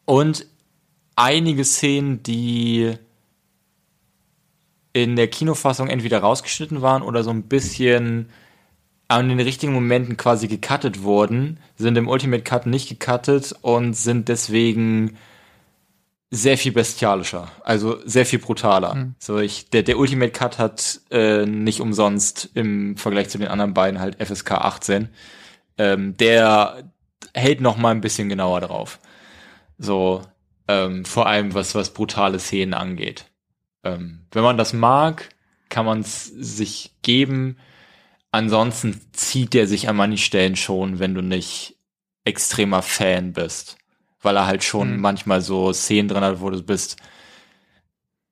und 0.06 0.46
einige 1.16 1.64
Szenen, 1.64 2.24
die 2.24 2.98
in 5.04 5.16
der 5.16 5.28
Kinofassung 5.28 5.89
entweder 5.89 6.20
rausgeschnitten 6.20 6.82
waren 6.82 7.04
oder 7.04 7.24
so 7.24 7.30
ein 7.30 7.43
bisschen 7.43 8.30
an 9.08 9.30
den 9.30 9.39
richtigen 9.39 9.74
Momenten 9.74 10.18
quasi 10.18 10.48
gecuttet 10.48 11.04
wurden, 11.04 11.60
sind 11.76 11.98
im 11.98 12.08
Ultimate 12.08 12.43
Cut 12.43 12.66
nicht 12.66 12.89
gecuttet 12.89 13.54
und 13.62 13.93
sind 13.93 14.28
deswegen 14.28 15.18
sehr 16.32 16.58
viel 16.58 16.72
bestialischer, 16.74 17.52
also 17.64 18.00
sehr 18.06 18.26
viel 18.26 18.39
brutaler. 18.39 19.14
So 19.20 19.38
ich, 19.38 19.70
der, 19.70 19.84
der 19.84 20.00
Ultimate 20.00 20.32
Cut 20.32 20.58
hat 20.58 21.00
äh, 21.12 21.45
nicht 21.45 21.80
umsonst 21.80 22.50
im 22.56 22.98
Vergleich 22.98 23.30
zu 23.30 23.38
den 23.38 23.48
anderen 23.48 23.74
beiden 23.74 24.00
halt 24.02 24.18
FSK 24.22 24.54
18. 24.54 25.10
Ähm, 25.78 26.18
der 26.18 26.91
hält 27.34 27.62
noch 27.62 27.78
mal 27.78 27.91
ein 27.91 28.02
bisschen 28.02 28.30
genauer 28.30 28.62
drauf. 28.62 29.00
So 29.78 30.24
ähm, 30.68 31.06
vor 31.06 31.28
allem 31.28 31.54
was 31.54 31.76
was 31.76 31.93
brutale 31.93 32.39
Szenen 32.39 32.74
angeht. 32.74 33.26
Ähm, 33.96 34.26
wenn 34.32 34.44
man 34.44 34.58
das 34.58 34.74
mag, 34.74 35.30
kann 35.70 35.86
man 35.86 36.00
es 36.02 36.26
sich 36.26 36.92
geben. 37.02 37.58
Ansonsten 38.32 39.00
zieht 39.14 39.54
der 39.54 39.68
sich 39.68 39.88
an 39.90 39.96
manchen 39.96 40.18
Stellen 40.18 40.56
schon, 40.56 41.00
wenn 41.00 41.14
du 41.16 41.22
nicht 41.22 41.76
extremer 42.26 42.82
Fan 42.82 43.34
bist. 43.34 43.78
Weil 44.22 44.36
er 44.36 44.48
halt 44.48 44.64
schon 44.64 44.96
Mhm. 44.96 45.02
manchmal 45.02 45.42
so 45.42 45.72
Szenen 45.74 46.08
drin 46.10 46.24
hat, 46.24 46.42
wo 46.42 46.50
du 46.50 46.62
bist. 46.62 46.98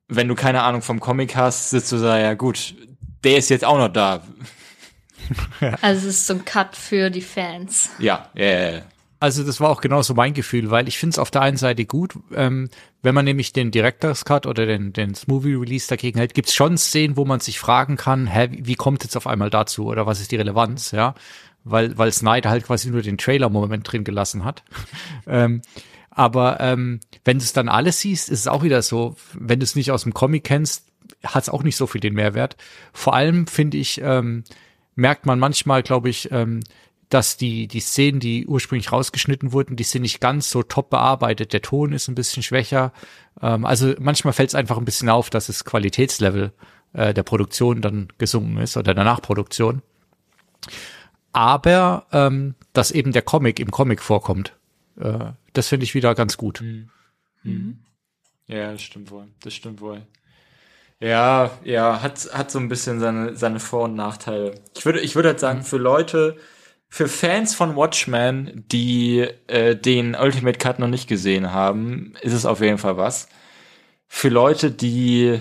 Wenn 0.07 0.27
du 0.27 0.35
keine 0.35 0.63
Ahnung 0.63 0.81
vom 0.81 0.99
Comic 0.99 1.35
hast, 1.35 1.69
sitzt 1.71 1.91
du 1.91 1.97
da, 1.97 2.19
ja 2.19 2.33
gut, 2.35 2.75
der 3.23 3.37
ist 3.37 3.49
jetzt 3.49 3.65
auch 3.65 3.77
noch 3.77 3.89
da. 3.89 4.21
Also 5.81 6.07
es 6.07 6.17
ist 6.19 6.27
so 6.27 6.35
ein 6.35 6.45
Cut 6.45 6.75
für 6.75 7.09
die 7.09 7.21
Fans. 7.21 7.89
Ja, 7.97 8.29
ja, 8.35 8.45
ja, 8.45 8.71
ja. 8.73 8.81
Also 9.25 9.43
das 9.43 9.59
war 9.59 9.71
auch 9.71 9.81
genauso 9.81 10.13
mein 10.13 10.35
Gefühl, 10.35 10.69
weil 10.69 10.87
ich 10.87 10.99
finde 10.99 11.15
es 11.15 11.17
auf 11.17 11.31
der 11.31 11.41
einen 11.41 11.57
Seite 11.57 11.83
gut, 11.85 12.13
ähm, 12.35 12.69
wenn 13.01 13.15
man 13.15 13.25
nämlich 13.25 13.53
den 13.53 13.71
Director's 13.71 14.23
Cut 14.23 14.45
oder 14.45 14.67
den, 14.67 14.93
den 14.93 15.13
Movie 15.25 15.55
Release 15.55 15.87
dagegen 15.87 16.19
hält, 16.19 16.35
gibt 16.35 16.49
es 16.49 16.53
schon 16.53 16.77
Szenen, 16.77 17.17
wo 17.17 17.25
man 17.25 17.39
sich 17.39 17.59
fragen 17.59 17.97
kann, 17.97 18.27
hä, 18.27 18.49
wie, 18.51 18.75
kommt 18.75 19.03
jetzt 19.03 19.17
auf 19.17 19.25
einmal 19.25 19.49
dazu 19.49 19.87
oder 19.87 20.05
was 20.05 20.21
ist 20.21 20.31
die 20.31 20.35
Relevanz, 20.35 20.91
ja? 20.91 21.15
Weil, 21.63 21.97
weil 21.97 22.11
Snyder 22.11 22.51
halt 22.51 22.65
quasi 22.65 22.91
nur 22.91 23.01
den 23.01 23.17
Trailer-Moment 23.17 23.91
drin 23.91 24.03
gelassen 24.03 24.45
hat. 24.45 24.61
ähm, 25.25 25.63
aber 26.11 26.59
ähm, 26.59 26.99
wenn 27.23 27.39
du 27.39 27.43
es 27.45 27.53
dann 27.53 27.67
alles 27.67 28.01
siehst, 28.01 28.29
ist 28.29 28.41
es 28.41 28.47
auch 28.47 28.61
wieder 28.61 28.83
so, 28.83 29.15
wenn 29.33 29.59
du 29.59 29.63
es 29.63 29.75
nicht 29.75 29.89
aus 29.89 30.03
dem 30.03 30.13
Comic 30.13 30.43
kennst, 30.43 30.85
hat 31.23 31.41
es 31.41 31.49
auch 31.49 31.63
nicht 31.63 31.77
so 31.77 31.87
viel 31.87 31.99
den 31.99 32.13
Mehrwert. 32.13 32.57
Vor 32.93 33.15
allem 33.15 33.47
finde 33.47 33.77
ich, 33.77 33.99
ähm, 34.03 34.43
merkt 34.93 35.25
man 35.25 35.39
manchmal, 35.39 35.81
glaube 35.81 36.09
ich, 36.09 36.31
ähm, 36.31 36.59
dass 37.15 37.37
die, 37.37 37.69
die 37.69 37.79
Szenen, 37.79 38.19
die 38.19 38.45
ursprünglich 38.45 38.91
rausgeschnitten 38.91 39.53
wurden, 39.53 39.77
die 39.77 39.85
sind 39.85 40.01
nicht 40.01 40.19
ganz 40.19 40.49
so 40.49 40.63
top 40.63 40.89
bearbeitet. 40.89 41.53
Der 41.53 41.61
Ton 41.61 41.93
ist 41.93 42.09
ein 42.09 42.15
bisschen 42.15 42.43
schwächer. 42.43 42.91
Ähm, 43.41 43.63
also 43.63 43.93
manchmal 43.99 44.33
fällt 44.33 44.49
es 44.49 44.55
einfach 44.55 44.77
ein 44.77 44.83
bisschen 44.83 45.07
auf, 45.07 45.29
dass 45.29 45.47
das 45.47 45.63
Qualitätslevel 45.63 46.51
äh, 46.91 47.13
der 47.13 47.23
Produktion 47.23 47.81
dann 47.81 48.09
gesunken 48.17 48.57
ist 48.57 48.75
oder 48.75 48.93
der 48.93 49.05
Nachproduktion. 49.05 49.81
Aber 51.31 52.05
ähm, 52.11 52.55
dass 52.73 52.91
eben 52.91 53.13
der 53.13 53.21
Comic 53.21 53.61
im 53.61 53.71
Comic 53.71 54.01
vorkommt, 54.01 54.53
äh, 54.99 55.31
das 55.53 55.69
finde 55.69 55.85
ich 55.85 55.95
wieder 55.95 56.15
ganz 56.15 56.35
gut. 56.35 56.61
Ja, 58.47 58.73
das 58.73 58.81
stimmt 58.81 59.09
wohl. 59.09 59.29
Das 59.41 59.53
stimmt 59.53 59.79
wohl. 59.79 60.01
Ja, 60.99 61.51
ja, 61.63 62.01
hat, 62.01 62.27
hat 62.33 62.51
so 62.51 62.59
ein 62.59 62.67
bisschen 62.67 62.99
seine, 62.99 63.37
seine 63.37 63.61
Vor- 63.61 63.85
und 63.85 63.95
Nachteile. 63.95 64.55
Ich 64.75 64.85
würde, 64.85 64.99
ich 64.99 65.15
würde 65.15 65.29
halt 65.29 65.39
sagen, 65.39 65.63
für 65.63 65.77
Leute, 65.77 66.35
für 66.89 67.07
Fans 67.07 67.55
von 67.55 67.75
Watchmen, 67.75 68.63
die 68.71 69.27
äh, 69.47 69.75
den 69.75 70.15
Ultimate 70.15 70.57
Cut 70.57 70.79
noch 70.79 70.87
nicht 70.87 71.07
gesehen 71.07 71.51
haben, 71.51 72.13
ist 72.21 72.33
es 72.33 72.45
auf 72.45 72.61
jeden 72.61 72.77
Fall 72.77 72.97
was. 72.97 73.27
Für 74.07 74.29
Leute, 74.29 74.71
die 74.71 75.39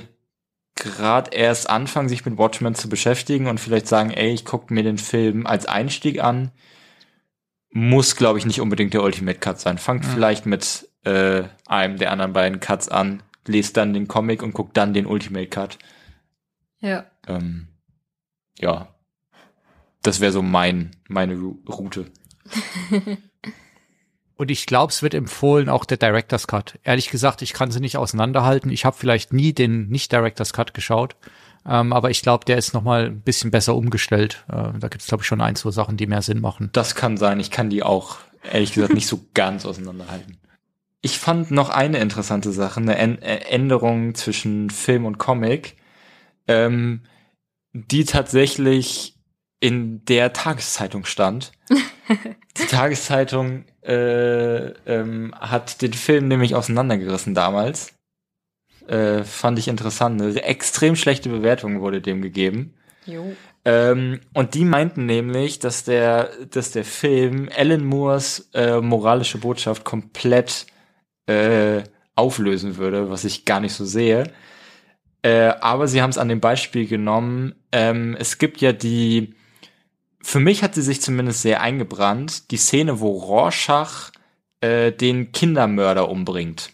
gerade 0.74 1.30
erst 1.30 1.70
anfangen, 1.70 2.08
sich 2.08 2.24
mit 2.24 2.38
Watchmen 2.38 2.74
zu 2.74 2.88
beschäftigen 2.88 3.46
und 3.46 3.60
vielleicht 3.60 3.86
sagen, 3.86 4.10
ey, 4.10 4.32
ich 4.32 4.44
gucke 4.44 4.74
mir 4.74 4.82
den 4.82 4.98
Film 4.98 5.46
als 5.46 5.66
Einstieg 5.66 6.22
an, 6.22 6.50
muss, 7.70 8.16
glaube 8.16 8.38
ich, 8.38 8.46
nicht 8.46 8.60
unbedingt 8.60 8.94
der 8.94 9.02
Ultimate 9.02 9.38
Cut 9.38 9.60
sein. 9.60 9.78
Fangt 9.78 10.04
vielleicht 10.04 10.46
mit 10.46 10.88
äh, 11.04 11.44
einem 11.66 11.98
der 11.98 12.10
anderen 12.10 12.32
beiden 12.32 12.60
Cuts 12.60 12.88
an, 12.88 13.22
lest 13.46 13.76
dann 13.76 13.92
den 13.92 14.08
Comic 14.08 14.42
und 14.42 14.54
guckt 14.54 14.76
dann 14.76 14.94
den 14.94 15.06
Ultimate 15.06 15.48
Cut. 15.48 15.78
Ja. 16.80 17.06
Ähm, 17.26 17.68
ja, 18.58 18.93
das 20.04 20.20
wäre 20.20 20.32
so 20.32 20.42
mein 20.42 20.92
meine 21.08 21.36
Route. 21.68 22.06
Und 24.36 24.50
ich 24.50 24.66
glaube, 24.66 24.90
es 24.90 25.02
wird 25.02 25.14
empfohlen, 25.14 25.68
auch 25.68 25.84
der 25.84 25.96
Director's 25.96 26.46
Cut. 26.46 26.78
Ehrlich 26.82 27.08
gesagt, 27.08 27.40
ich 27.42 27.52
kann 27.52 27.70
sie 27.70 27.80
nicht 27.80 27.96
auseinanderhalten. 27.96 28.70
Ich 28.70 28.84
habe 28.84 28.96
vielleicht 28.96 29.32
nie 29.32 29.52
den 29.52 29.88
Nicht-Director's 29.88 30.52
Cut 30.52 30.74
geschaut. 30.74 31.14
Ähm, 31.66 31.92
aber 31.92 32.10
ich 32.10 32.20
glaube, 32.20 32.44
der 32.44 32.58
ist 32.58 32.74
noch 32.74 32.82
mal 32.82 33.06
ein 33.06 33.20
bisschen 33.20 33.50
besser 33.50 33.76
umgestellt. 33.76 34.44
Äh, 34.48 34.78
da 34.78 34.88
gibt 34.88 35.02
es, 35.02 35.06
glaube 35.06 35.22
ich, 35.22 35.28
schon 35.28 35.40
ein, 35.40 35.56
zwei 35.56 35.70
Sachen, 35.70 35.96
die 35.96 36.06
mehr 36.06 36.20
Sinn 36.20 36.40
machen. 36.40 36.70
Das 36.72 36.94
kann 36.94 37.16
sein. 37.16 37.38
Ich 37.38 37.50
kann 37.50 37.70
die 37.70 37.82
auch 37.82 38.18
ehrlich 38.52 38.74
gesagt 38.74 38.92
nicht 38.92 39.06
so 39.06 39.24
ganz 39.34 39.64
auseinanderhalten. 39.64 40.38
Ich 41.00 41.18
fand 41.18 41.50
noch 41.50 41.70
eine 41.70 41.98
interessante 41.98 42.50
Sache, 42.50 42.80
eine 42.80 42.98
äh, 42.98 43.50
Änderung 43.50 44.14
zwischen 44.14 44.68
Film 44.70 45.06
und 45.06 45.18
Comic, 45.18 45.76
ähm, 46.48 47.02
die 47.72 48.04
tatsächlich 48.04 49.13
in 49.64 50.04
der 50.04 50.34
Tageszeitung 50.34 51.06
stand. 51.06 51.52
Die 52.58 52.66
Tageszeitung 52.66 53.64
äh, 53.82 54.66
ähm, 54.84 55.34
hat 55.40 55.80
den 55.80 55.94
Film 55.94 56.28
nämlich 56.28 56.54
auseinandergerissen 56.54 57.34
damals. 57.34 57.94
Äh, 58.88 59.24
fand 59.24 59.58
ich 59.58 59.68
interessant. 59.68 60.20
Eine 60.20 60.42
extrem 60.42 60.96
schlechte 60.96 61.30
Bewertung 61.30 61.80
wurde 61.80 62.02
dem 62.02 62.20
gegeben. 62.20 62.74
Jo. 63.06 63.34
Ähm, 63.64 64.20
und 64.34 64.52
die 64.52 64.66
meinten 64.66 65.06
nämlich, 65.06 65.60
dass 65.60 65.84
der, 65.84 66.28
dass 66.50 66.72
der 66.72 66.84
Film 66.84 67.48
Alan 67.56 67.86
Moores 67.86 68.50
äh, 68.52 68.82
moralische 68.82 69.38
Botschaft 69.38 69.82
komplett 69.82 70.66
äh, 71.24 71.84
auflösen 72.16 72.76
würde, 72.76 73.08
was 73.08 73.24
ich 73.24 73.46
gar 73.46 73.60
nicht 73.60 73.72
so 73.72 73.86
sehe. 73.86 74.30
Äh, 75.22 75.54
aber 75.62 75.88
sie 75.88 76.02
haben 76.02 76.10
es 76.10 76.18
an 76.18 76.28
dem 76.28 76.40
Beispiel 76.40 76.86
genommen. 76.86 77.54
Ähm, 77.72 78.14
es 78.18 78.36
gibt 78.36 78.60
ja 78.60 78.72
die, 78.74 79.34
für 80.24 80.40
mich 80.40 80.62
hat 80.62 80.74
sie 80.74 80.82
sich 80.82 81.02
zumindest 81.02 81.42
sehr 81.42 81.60
eingebrannt, 81.60 82.50
die 82.50 82.56
Szene, 82.56 83.00
wo 83.00 83.10
Rorschach 83.10 84.10
äh, 84.60 84.90
den 84.90 85.32
Kindermörder 85.32 86.08
umbringt. 86.08 86.70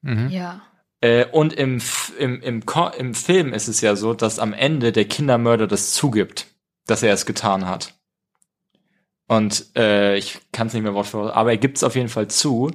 Mhm. 0.00 0.30
Ja. 0.30 0.62
Äh, 1.02 1.26
und 1.26 1.52
im, 1.52 1.80
im, 2.18 2.40
im, 2.40 2.62
im 2.98 3.14
Film 3.14 3.52
ist 3.52 3.68
es 3.68 3.82
ja 3.82 3.96
so, 3.96 4.14
dass 4.14 4.38
am 4.38 4.54
Ende 4.54 4.92
der 4.92 5.04
Kindermörder 5.04 5.66
das 5.66 5.92
zugibt, 5.92 6.46
dass 6.86 7.02
er 7.02 7.12
es 7.12 7.26
getan 7.26 7.68
hat. 7.68 7.94
Und 9.26 9.66
äh, 9.76 10.16
ich 10.16 10.38
kann 10.50 10.68
es 10.68 10.72
nicht 10.72 10.82
mehr 10.82 10.94
Wort 10.94 11.06
für 11.06 11.18
Wort, 11.18 11.36
aber 11.36 11.50
er 11.50 11.58
gibt 11.58 11.76
es 11.76 11.84
auf 11.84 11.96
jeden 11.96 12.08
Fall 12.08 12.28
zu. 12.28 12.70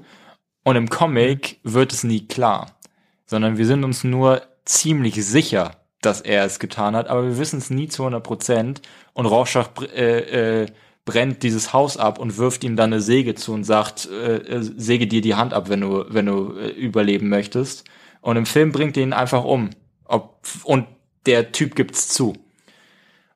Und 0.63 0.75
im 0.75 0.89
Comic 0.89 1.59
wird 1.63 1.91
es 1.91 2.03
nie 2.03 2.27
klar, 2.27 2.79
sondern 3.25 3.57
wir 3.57 3.65
sind 3.65 3.83
uns 3.83 4.03
nur 4.03 4.43
ziemlich 4.65 5.15
sicher, 5.25 5.82
dass 6.05 6.21
er 6.21 6.45
es 6.45 6.59
getan 6.59 6.95
hat, 6.95 7.07
aber 7.07 7.23
wir 7.23 7.37
wissen 7.37 7.59
es 7.59 7.69
nie 7.69 7.87
zu 7.87 8.03
100 8.03 8.23
Prozent. 8.23 8.81
Und 9.13 9.25
Rorschach 9.25 9.69
äh, 9.95 10.61
äh, 10.63 10.65
brennt 11.05 11.43
dieses 11.43 11.73
Haus 11.73 11.97
ab 11.97 12.19
und 12.19 12.37
wirft 12.37 12.63
ihm 12.63 12.75
dann 12.75 12.93
eine 12.93 13.01
Säge 13.01 13.35
zu 13.35 13.53
und 13.53 13.63
sagt, 13.63 14.07
äh, 14.09 14.37
äh, 14.37 14.61
säge 14.61 15.07
dir 15.07 15.21
die 15.21 15.35
Hand 15.35 15.53
ab, 15.53 15.69
wenn 15.69 15.81
du, 15.81 16.05
wenn 16.09 16.25
du 16.25 16.55
äh, 16.57 16.69
überleben 16.69 17.29
möchtest. 17.29 17.83
Und 18.21 18.37
im 18.37 18.45
Film 18.45 18.71
bringt 18.71 18.97
ihn 18.97 19.13
einfach 19.13 19.43
um. 19.43 19.71
Ob, 20.05 20.39
und 20.63 20.87
der 21.25 21.51
Typ 21.51 21.75
gibt's 21.75 22.07
zu. 22.07 22.33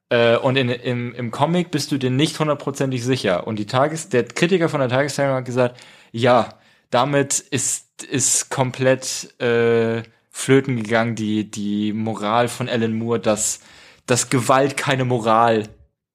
Äh, 0.09 0.37
und 0.37 0.55
in, 0.55 0.69
im, 0.69 1.13
im 1.13 1.31
Comic 1.31 1.71
bist 1.71 1.91
du 1.91 1.97
dir 1.97 2.09
nicht 2.09 2.39
hundertprozentig 2.39 3.03
sicher. 3.03 3.47
Und 3.47 3.59
die 3.59 3.65
Tages, 3.65 4.09
der 4.09 4.23
Kritiker 4.23 4.69
von 4.69 4.79
der 4.79 4.89
Tageszeitung 4.89 5.35
hat 5.35 5.45
gesagt, 5.45 5.81
ja, 6.11 6.49
damit 6.89 7.39
ist, 7.39 8.03
ist 8.03 8.49
komplett 8.49 9.39
äh, 9.41 10.03
flöten 10.37 10.81
gegangen, 10.83 11.15
die, 11.15 11.49
die 11.49 11.93
Moral 11.93 12.47
von 12.47 12.69
Alan 12.69 12.97
Moore, 12.97 13.19
dass, 13.19 13.59
dass 14.05 14.29
Gewalt 14.29 14.77
keine 14.77 15.03
Moral 15.03 15.67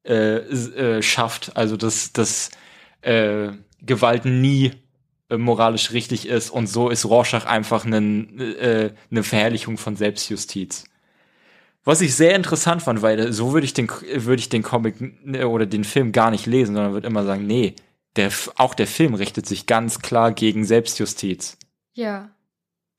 äh, 0.05 0.37
äh, 0.37 1.03
schafft. 1.03 1.57
Also 1.57 1.77
dass, 1.77 2.13
dass 2.13 2.51
äh, 3.01 3.49
Gewalt 3.81 4.25
nie 4.25 4.73
äh, 5.29 5.37
moralisch 5.37 5.93
richtig 5.93 6.29
ist 6.29 6.51
und 6.51 6.69
so 6.69 6.89
ist 6.89 7.05
Rorschach 7.05 7.47
einfach 7.47 7.85
einen, 7.85 8.39
äh, 8.41 8.93
eine 9.11 9.25
Verherrlichung 9.25 9.77
von 9.77 9.97
Selbstjustiz. 9.97 10.85
Was 11.85 12.01
ich 12.01 12.15
sehr 12.15 12.37
interessant 12.37 12.81
fand, 12.83 13.03
weil 13.03 13.33
so 13.33 13.53
würde 13.53 13.65
ich 13.65 13.75
den 13.75 13.89
würde 13.89 14.39
ich 14.39 14.49
den 14.49 14.63
Comic 14.63 14.95
äh, 15.27 15.43
oder 15.43 15.67
den 15.67 15.83
Film 15.83 16.13
gar 16.13 16.31
nicht 16.31 16.47
lesen, 16.47 16.77
sondern 16.77 16.93
würde 16.93 17.09
immer 17.09 17.25
sagen, 17.25 17.45
nee, 17.49 17.75
der 18.15 18.31
auch 18.57 18.75
der 18.75 18.87
Film 18.87 19.15
richtet 19.15 19.47
sich 19.47 19.67
ganz 19.67 19.99
klar 19.99 20.31
gegen 20.31 20.65
Selbstjustiz. 20.65 21.59
Ja. 21.95 22.31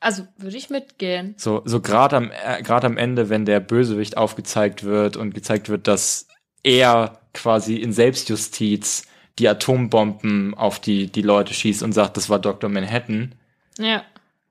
Also 0.03 0.27
würde 0.37 0.57
ich 0.57 0.69
mitgehen. 0.69 1.33
So 1.37 1.61
so 1.65 1.79
gerade 1.81 2.17
am 2.17 2.31
äh, 2.31 2.61
gerade 2.61 2.87
am 2.87 2.97
Ende, 2.97 3.29
wenn 3.29 3.45
der 3.45 3.59
Bösewicht 3.59 4.17
aufgezeigt 4.17 4.83
wird 4.83 5.17
und 5.17 5.33
gezeigt 5.33 5.69
wird, 5.69 5.87
dass 5.87 6.27
er 6.63 7.21
quasi 7.33 7.75
in 7.77 7.93
Selbstjustiz 7.93 9.05
die 9.39 9.47
Atombomben 9.47 10.53
auf 10.53 10.79
die 10.79 11.07
die 11.11 11.21
Leute 11.21 11.53
schießt 11.53 11.83
und 11.83 11.93
sagt, 11.93 12.17
das 12.17 12.29
war 12.29 12.39
Dr. 12.39 12.69
Manhattan, 12.69 13.35
Ja. 13.79 14.03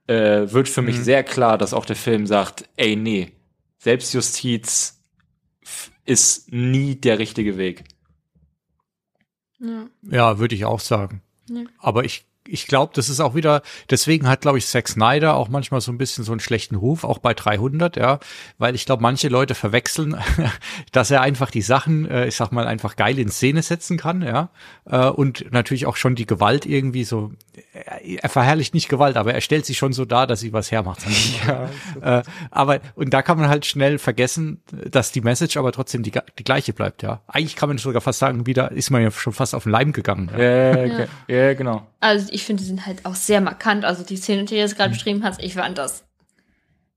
äh, 0.09 0.51
wird 0.53 0.69
für 0.69 0.83
mich 0.83 0.99
Mhm. 0.99 1.03
sehr 1.05 1.23
klar, 1.25 1.59
dass 1.59 1.75
auch 1.75 1.85
der 1.85 1.97
Film 1.97 2.27
sagt, 2.27 2.69
ey, 2.77 2.97
nee, 2.97 3.33
Selbstjustiz 3.79 5.01
ist 6.05 6.53
nie 6.53 6.97
der 6.97 7.19
richtige 7.19 7.57
Weg. 7.59 7.85
Ja. 9.61 9.87
Ja, 10.03 10.39
würde 10.39 10.55
ich 10.55 10.65
auch 10.65 10.81
sagen. 10.81 11.23
Ja. 11.49 11.63
Aber 11.79 12.05
ich, 12.05 12.25
ich 12.47 12.67
glaube, 12.67 12.93
das 12.95 13.09
ist 13.09 13.21
auch 13.21 13.35
wieder, 13.35 13.63
deswegen 13.91 14.29
hat, 14.29 14.41
glaube 14.43 14.59
ich, 14.59 14.67
Zack 14.67 14.89
Snyder 14.89 15.37
auch 15.37 15.49
manchmal 15.49 15.81
so 15.81 15.93
ein 15.93 15.99
bisschen 15.99 16.25
so 16.25 16.33
einen 16.33 16.41
schlechten 16.41 16.75
Ruf, 16.75 17.05
auch 17.05 17.19
bei 17.19 17.35
300, 17.35 17.97
ja, 17.97 18.19
weil 18.59 18.75
ich 18.75 18.85
glaube, 18.87 19.03
manche 19.03 19.29
Leute 19.29 19.55
verwechseln, 19.55 20.17
dass 20.93 21.11
er 21.11 21.21
einfach 21.21 21.51
die 21.51 21.63
Sachen, 21.63 22.09
äh, 22.11 22.27
ich 22.27 22.37
sag 22.37 22.51
mal, 22.53 22.67
einfach 22.67 22.97
geil 22.97 23.19
in 23.19 23.29
Szene 23.31 23.63
setzen 23.63 23.97
kann, 23.97 24.23
ja, 24.23 24.51
äh, 24.87 25.07
und 25.09 25.53
natürlich 25.53 25.87
auch 25.87 25.97
schon 25.97 26.15
die 26.15 26.27
Gewalt 26.27 26.67
irgendwie 26.67 27.05
so, 27.05 27.33
er, 27.73 28.03
er 28.05 28.29
verherrlicht 28.29 28.75
nicht 28.75 28.89
Gewalt, 28.89 29.17
aber 29.17 29.35
er 29.35 29.41
stellt 29.41 29.67
sich 29.67 29.79
schon 29.79 29.93
so 29.93 30.05
dar, 30.05 30.27
dass 30.27 30.41
sie 30.41 30.53
was 30.53 30.71
hermacht. 30.71 31.01
Ja. 31.47 31.69
Äh, 32.03 32.23
aber, 32.51 32.81
und 32.95 33.15
da 33.15 33.23
kann 33.23 33.39
man 33.39 33.49
halt 33.49 33.65
schnell 33.67 33.99
vergessen, 33.99 34.61
dass 34.91 35.13
die 35.13 35.21
Message 35.21 35.57
aber 35.57 35.71
trotzdem 35.73 36.03
die, 36.03 36.11
die 36.39 36.45
gleiche 36.45 36.73
bleibt, 36.73 37.03
ja. 37.03 37.21
Eigentlich 37.29 37.55
kann 37.55 37.69
man 37.69 37.79
sogar 37.79 38.01
fast 38.01 38.19
sagen, 38.19 38.47
wieder 38.47 38.73
ist 38.73 38.91
man 38.91 39.03
ja 39.03 39.11
schon 39.11 39.33
fast 39.33 39.55
auf 39.55 39.65
den 39.65 39.73
Leim 39.73 39.93
gegangen. 39.93 40.29
Ja. 40.33 40.39
Äh, 40.73 40.89
ge- 40.89 41.09
ja, 41.29 41.55
genau. 41.55 41.87
Also 42.01 42.32
ich 42.33 42.45
finde, 42.45 42.63
die 42.63 42.69
sind 42.69 42.87
halt 42.87 43.05
auch 43.05 43.15
sehr 43.15 43.41
markant. 43.41 43.85
Also 43.85 44.03
die 44.05 44.17
Szene, 44.17 44.45
die 44.45 44.55
du 44.55 44.61
jetzt 44.61 44.77
gerade 44.77 44.91
beschrieben 44.91 45.25
hast, 45.25 45.41
ich 45.41 45.55
fand 45.55 45.79
das. 45.79 46.05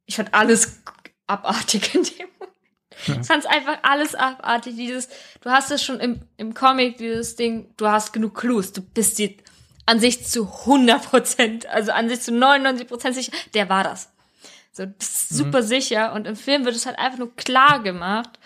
Ich 0.06 0.16
fand 0.16 0.34
alles 0.34 0.82
abartig 1.28 1.96
in 1.96 2.04
dem 2.04 2.28
Moment. 2.40 3.22
Ich 3.22 3.28
fand 3.28 3.46
einfach 3.48 3.80
alles 3.84 4.16
abartig. 4.16 4.76
Dieses, 4.76 5.10
du 5.42 5.50
hast 5.50 5.72
es 5.72 5.84
schon 5.84 6.00
im, 6.00 6.22
im 6.38 6.54
Comic, 6.54 6.98
dieses 6.98 7.36
Ding, 7.36 7.74
du 7.78 7.88
hast 7.88 8.14
genug 8.14 8.36
Clues. 8.36 8.72
Du 8.72 8.82
bist 8.82 9.18
dir 9.18 9.34
an 9.86 10.00
sich 10.00 10.26
zu 10.26 10.46
100 10.46 11.04
Prozent, 11.04 11.66
also 11.68 11.92
an 11.92 12.10
sich 12.10 12.22
zu 12.22 12.32
99 12.32 12.88
Prozent 12.88 13.16
sicher, 13.16 13.32
der 13.54 13.70
war 13.70 13.84
das. 13.84 14.12
So, 14.72 14.86
du 14.86 14.92
bist 14.92 15.30
super 15.30 15.64
sicher. 15.64 16.14
Und 16.14 16.28
im 16.28 16.36
Film 16.36 16.66
wird 16.66 16.76
es 16.76 16.86
halt 16.86 17.00
einfach 17.00 17.20
nur 17.20 17.36
klar 17.36 17.82
gemacht. 17.82 18.40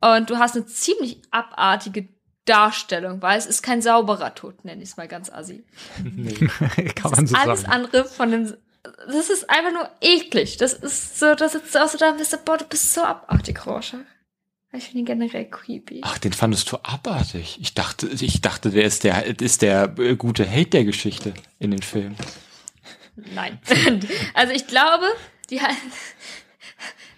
Und 0.00 0.28
du 0.28 0.38
hast 0.38 0.56
eine 0.56 0.66
ziemlich 0.66 1.22
abartige 1.30 2.08
Darstellung, 2.44 3.22
weil 3.22 3.38
es 3.38 3.46
ist 3.46 3.62
kein 3.62 3.82
sauberer 3.82 4.34
Tod, 4.34 4.64
nenne 4.64 4.82
ich 4.82 4.90
es 4.90 4.96
mal 4.96 5.08
ganz 5.08 5.30
assi. 5.30 5.64
kann 6.94 7.10
man 7.10 7.26
so 7.26 7.36
Alles 7.36 7.62
sagen. 7.62 7.72
andere 7.72 8.04
von 8.04 8.30
dem. 8.30 8.54
Das 9.06 9.30
ist 9.30 9.48
einfach 9.48 9.72
nur 9.72 9.88
eklig. 10.00 10.58
Das 10.58 10.74
ist 10.74 11.18
so, 11.18 11.34
das 11.34 11.52
sitzt 11.52 11.76
auch 11.76 11.88
so 11.88 11.96
da 11.96 12.10
und 12.10 12.18
bist 12.18 12.32
du, 12.32 12.38
boah, 12.38 12.58
du 12.58 12.66
bist 12.66 12.92
so 12.92 13.02
abartig, 13.02 13.64
Rorschach. 13.66 13.98
Ich 14.72 14.84
finde 14.84 14.98
ihn 14.98 15.04
generell 15.04 15.48
creepy. 15.48 16.00
Ach, 16.02 16.18
den 16.18 16.32
fandest 16.32 16.70
du 16.70 16.76
abartig. 16.82 17.58
Ich 17.60 17.74
dachte, 17.74 18.08
ich 18.08 18.40
dachte, 18.40 18.70
der 18.70 18.84
ist 18.84 19.04
der 19.04 19.40
ist 19.40 19.62
der 19.62 19.94
äh, 19.98 20.16
gute 20.16 20.44
Held 20.44 20.72
der 20.72 20.84
Geschichte 20.84 21.32
in 21.60 21.70
den 21.70 21.82
Filmen. 21.82 22.16
Nein. 23.16 23.60
also 24.34 24.52
ich 24.52 24.66
glaube, 24.66 25.06
die 25.48 25.60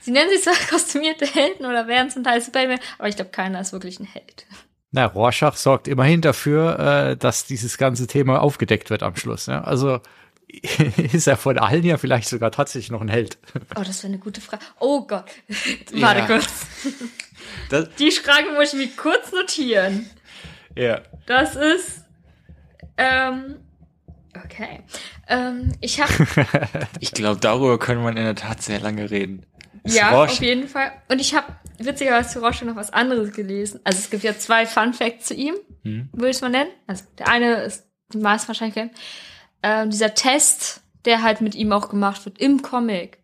Sie 0.00 0.12
nennen 0.12 0.30
sich 0.30 0.42
zwar 0.42 0.54
kostümierte 0.70 1.26
Helden 1.26 1.66
oder 1.66 1.88
wären 1.88 2.10
zum 2.10 2.22
Teil 2.22 2.40
Superman, 2.40 2.78
aber 2.98 3.08
ich 3.08 3.16
glaube, 3.16 3.32
keiner 3.32 3.60
ist 3.60 3.72
wirklich 3.72 3.98
ein 3.98 4.06
Held. 4.06 4.46
Na, 4.96 5.04
Rorschach 5.06 5.56
sorgt 5.56 5.88
immerhin 5.88 6.22
dafür, 6.22 6.78
äh, 6.78 7.16
dass 7.18 7.44
dieses 7.44 7.76
ganze 7.76 8.06
Thema 8.06 8.40
aufgedeckt 8.40 8.88
wird 8.88 9.02
am 9.02 9.14
Schluss. 9.14 9.44
Ja? 9.44 9.60
Also 9.62 10.00
ist 11.12 11.26
er 11.26 11.36
von 11.36 11.58
allen 11.58 11.84
ja 11.84 11.98
vielleicht 11.98 12.28
sogar 12.30 12.50
tatsächlich 12.50 12.90
noch 12.90 13.02
ein 13.02 13.08
Held. 13.08 13.36
Oh, 13.76 13.82
das 13.84 14.02
wäre 14.02 14.12
eine 14.14 14.18
gute 14.18 14.40
Frage. 14.40 14.64
Oh 14.80 15.06
Gott. 15.06 15.26
Warte 15.92 16.20
Ja. 16.20 16.26
kurz. 16.26 16.46
Das, 17.68 17.90
Die 17.98 18.10
Frage 18.10 18.50
muss 18.54 18.72
ich 18.72 18.78
mir 18.78 18.88
kurz 18.96 19.30
notieren. 19.32 20.08
ja. 20.74 21.00
Das 21.26 21.54
ist. 21.54 22.02
Ähm. 22.96 23.56
Okay. 24.44 24.80
Ähm, 25.28 25.72
ich 25.82 26.00
habe 26.00 26.12
Ich 27.00 27.12
glaube, 27.12 27.38
darüber 27.40 27.78
könnte 27.78 28.02
man 28.02 28.16
in 28.16 28.24
der 28.24 28.34
Tat 28.34 28.62
sehr 28.62 28.80
lange 28.80 29.10
reden. 29.10 29.44
Ja, 29.84 30.12
auf 30.22 30.40
jeden 30.40 30.66
Fall. 30.66 30.92
Und 31.08 31.20
ich 31.20 31.34
habe 31.34 31.46
witzigerweise 31.78 32.30
zu 32.30 32.40
Roche 32.40 32.64
noch 32.64 32.76
was 32.76 32.92
anderes 32.92 33.32
gelesen. 33.32 33.80
Also 33.84 33.98
es 33.98 34.10
gibt 34.10 34.22
ja 34.22 34.36
zwei 34.38 34.66
Fun 34.66 34.92
Facts 34.94 35.26
zu 35.26 35.34
ihm, 35.34 35.54
Hm. 35.82 36.08
würde 36.12 36.30
ich 36.30 36.36
es 36.36 36.42
mal 36.42 36.48
nennen. 36.50 36.70
Also 36.86 37.04
der 37.18 37.28
eine 37.28 37.62
ist 37.62 37.84
die 38.12 38.18
meisten 38.18 38.48
wahrscheinlich 38.48 38.74
kennen. 38.74 38.90
Ähm, 39.62 39.90
dieser 39.90 40.14
Test, 40.14 40.80
der 41.04 41.22
halt 41.22 41.40
mit 41.40 41.54
ihm 41.54 41.72
auch 41.72 41.88
gemacht 41.88 42.24
wird 42.24 42.38
im 42.38 42.62
Comic, 42.62 43.18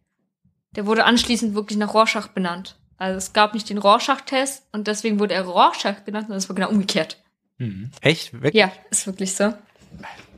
der 0.76 0.86
wurde 0.86 1.05
anschließend 1.05 1.55
wirklich 1.55 1.78
nach 1.78 1.92
Rorschach 1.94 2.28
benannt. 2.28 2.78
Also 2.96 3.18
es 3.18 3.32
gab 3.32 3.53
nicht 3.55 3.68
den 3.68 3.78
Rorschach-Test 3.78 4.64
und 4.72 4.86
deswegen 4.86 5.18
wurde 5.18 5.34
er 5.34 5.42
Rorschach 5.42 6.05
genannt 6.05 6.28
und 6.28 6.34
das 6.34 6.48
war 6.48 6.55
genau 6.55 6.68
umgekehrt. 6.70 7.22
Mhm. 7.59 7.90
Echt? 8.00 8.40
Weg? 8.42 8.55
Ja, 8.55 8.70
ist 8.90 9.07
wirklich 9.07 9.34
so. 9.34 9.53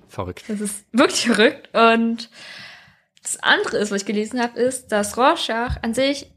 Verrückt. 0.08 0.44
Das 0.48 0.60
ist 0.60 0.84
wirklich 0.92 1.26
verrückt. 1.26 1.68
Und 1.74 2.30
das 3.22 3.42
andere 3.42 3.78
ist, 3.78 3.90
was 3.90 4.02
ich 4.02 4.06
gelesen 4.06 4.40
habe, 4.40 4.58
ist, 4.58 4.88
dass 4.92 5.16
Rorschach 5.16 5.78
an 5.82 5.92
sich 5.94 6.30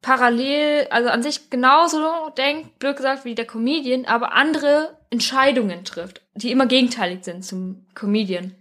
parallel, 0.00 0.86
also 0.90 1.08
an 1.10 1.22
sich 1.22 1.50
genauso 1.50 2.30
denkt, 2.36 2.78
blöd 2.78 2.96
gesagt, 2.96 3.24
wie 3.24 3.34
der 3.34 3.46
Comedian, 3.46 4.04
aber 4.04 4.32
andere 4.32 4.96
Entscheidungen 5.10 5.84
trifft, 5.84 6.22
die 6.34 6.50
immer 6.50 6.66
gegenteilig 6.66 7.24
sind 7.24 7.44
zum 7.44 7.86
Comedian. 7.94 8.54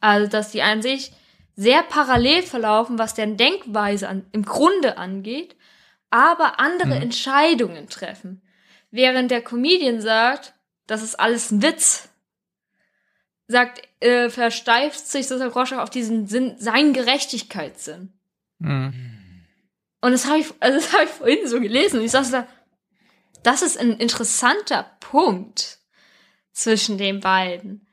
Also, 0.00 0.28
dass 0.28 0.50
die 0.50 0.62
an 0.62 0.82
sich 0.82 1.12
sehr 1.56 1.82
parallel 1.82 2.42
verlaufen, 2.42 2.98
was 2.98 3.14
deren 3.14 3.36
Denkweise 3.36 4.08
an, 4.08 4.24
im 4.32 4.44
Grunde 4.44 4.96
angeht, 4.96 5.56
aber 6.10 6.60
andere 6.60 6.94
Mhm. 6.96 7.02
Entscheidungen 7.02 7.88
treffen. 7.88 8.42
Während 8.90 9.30
der 9.30 9.42
Comedian 9.42 10.00
sagt, 10.00 10.54
das 10.86 11.02
ist 11.02 11.18
alles 11.18 11.50
ein 11.50 11.62
Witz, 11.62 12.08
sagt, 13.48 13.82
äh, 14.00 14.30
versteift 14.30 15.06
sich 15.06 15.26
sozusagen 15.26 15.52
Rorschach 15.52 15.78
auf 15.82 15.90
diesen 15.90 16.26
Sinn, 16.26 16.54
seinen 16.58 16.92
Gerechtigkeitssinn. 16.92 18.12
Mhm. 18.58 19.17
Und 20.00 20.12
das 20.12 20.26
habe 20.26 20.38
ich, 20.38 20.52
also 20.60 20.78
das 20.78 20.92
habe 20.92 21.04
ich 21.04 21.10
vorhin 21.10 21.46
so 21.48 21.60
gelesen 21.60 21.98
und 21.98 22.04
ich 22.04 22.12
saß 22.12 22.30
da, 22.30 22.46
das 23.42 23.62
ist 23.62 23.78
ein 23.78 23.98
interessanter 23.98 24.90
Punkt 25.00 25.78
zwischen 26.52 26.98
den 26.98 27.20
beiden. 27.20 27.86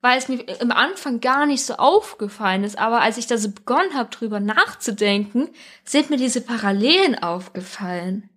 Weil 0.00 0.18
es 0.18 0.28
mir 0.28 0.40
im 0.60 0.72
Anfang 0.72 1.20
gar 1.20 1.46
nicht 1.46 1.64
so 1.64 1.74
aufgefallen 1.74 2.64
ist, 2.64 2.76
aber 2.76 3.02
als 3.02 3.18
ich 3.18 3.28
da 3.28 3.38
so 3.38 3.52
begonnen 3.52 3.94
habe, 3.94 4.10
drüber 4.10 4.40
nachzudenken, 4.40 5.50
sind 5.84 6.10
mir 6.10 6.16
diese 6.16 6.40
Parallelen 6.40 7.16
aufgefallen. 7.22 8.28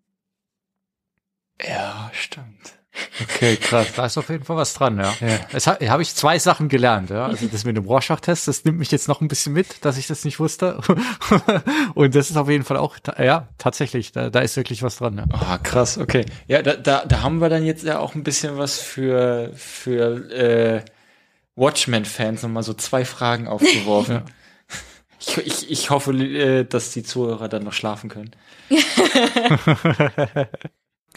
Ja, 1.60 2.12
stimmt. 2.14 2.78
Okay, 3.22 3.58
krass. 3.58 3.88
Da 3.96 4.06
ist 4.06 4.18
auf 4.18 4.30
jeden 4.30 4.44
Fall 4.44 4.58
was 4.58 4.74
dran, 4.74 4.98
ja. 4.98 5.14
ja. 5.22 5.40
Es 5.54 5.68
ha- 5.68 5.78
habe 5.88 6.02
ich 6.02 6.14
zwei 6.16 6.38
Sachen 6.40 6.70
gelernt, 6.70 7.10
ja. 7.10 7.26
Also 7.26 7.48
das 7.48 7.66
mit 7.66 7.78
dem 7.78 7.86
Rorschach-Test, 7.86 8.48
das 8.48 8.64
nimmt 8.66 8.80
mich 8.80 8.92
jetzt 8.92 9.08
noch 9.08 9.22
ein 9.22 9.28
bisschen 9.28 9.54
mit, 9.54 9.84
dass 9.86 9.98
ich 9.98 10.08
das 10.08 10.26
nicht 10.26 10.40
wusste. 10.40 10.80
Und 11.96 12.16
das 12.16 12.30
ist 12.30 12.38
auf 12.38 12.50
jeden 12.50 12.64
Fall 12.64 12.78
auch, 12.78 12.98
ja, 13.18 13.48
tatsächlich, 13.58 14.12
da, 14.12 14.30
da 14.30 14.40
ist 14.40 14.56
wirklich 14.58 14.84
was 14.84 14.98
dran, 14.98 15.18
ja. 15.18 15.26
Ah, 15.32 15.58
krass, 15.58 15.98
okay. 15.98 16.26
Ja, 16.48 16.62
da, 16.62 16.76
da, 16.76 17.06
da 17.06 17.22
haben 17.22 17.40
wir 17.42 17.50
dann 17.50 17.66
jetzt 17.66 17.84
ja 17.84 18.00
auch 18.00 18.16
ein 18.16 18.24
bisschen 18.24 18.58
was 18.58 18.80
für, 18.80 19.52
für 19.56 20.30
äh, 20.32 20.82
Watchmen-Fans 21.56 22.44
nochmal 22.44 22.64
so 22.64 22.74
zwei 22.74 23.06
Fragen 23.06 23.48
aufgeworfen. 23.48 24.22
ich, 25.20 25.38
ich, 25.38 25.72
ich 25.72 25.90
hoffe, 25.90 26.12
äh, 26.14 26.64
dass 26.66 26.92
die 26.92 27.04
Zuhörer 27.04 27.48
dann 27.50 27.64
noch 27.64 27.74
schlafen 27.74 28.10
können. 28.10 28.32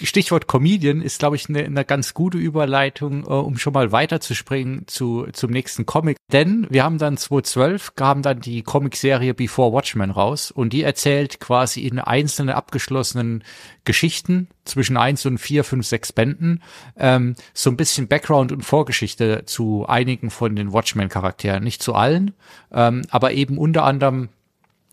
Stichwort 0.02 0.46
Comedian 0.46 1.02
ist, 1.02 1.18
glaube 1.18 1.36
ich, 1.36 1.48
eine 1.48 1.64
eine 1.64 1.84
ganz 1.84 2.14
gute 2.14 2.38
Überleitung, 2.38 3.24
äh, 3.24 3.28
um 3.28 3.58
schon 3.58 3.72
mal 3.72 3.92
weiterzuspringen 3.92 4.86
zu, 4.86 5.26
zum 5.32 5.50
nächsten 5.50 5.86
Comic. 5.86 6.16
Denn 6.32 6.66
wir 6.70 6.84
haben 6.84 6.98
dann 6.98 7.16
2012, 7.16 7.94
kam 7.94 8.22
dann 8.22 8.40
die 8.40 8.62
Comicserie 8.62 9.34
Before 9.34 9.72
Watchmen 9.72 10.10
raus 10.10 10.50
und 10.50 10.72
die 10.72 10.82
erzählt 10.82 11.40
quasi 11.40 11.86
in 11.86 11.98
einzelnen 11.98 12.54
abgeschlossenen 12.54 13.44
Geschichten 13.84 14.48
zwischen 14.64 14.96
eins 14.96 15.24
und 15.26 15.38
vier, 15.38 15.64
fünf, 15.64 15.86
sechs 15.86 16.12
Bänden 16.12 16.62
ähm, 16.96 17.34
so 17.54 17.70
ein 17.70 17.76
bisschen 17.76 18.08
Background 18.08 18.52
und 18.52 18.62
Vorgeschichte 18.62 19.44
zu 19.46 19.86
einigen 19.88 20.30
von 20.30 20.54
den 20.54 20.72
Watchmen-Charakteren. 20.72 21.64
Nicht 21.64 21.82
zu 21.82 21.94
allen, 21.94 22.34
ähm, 22.72 23.02
aber 23.10 23.32
eben 23.32 23.58
unter 23.58 23.84
anderem 23.84 24.28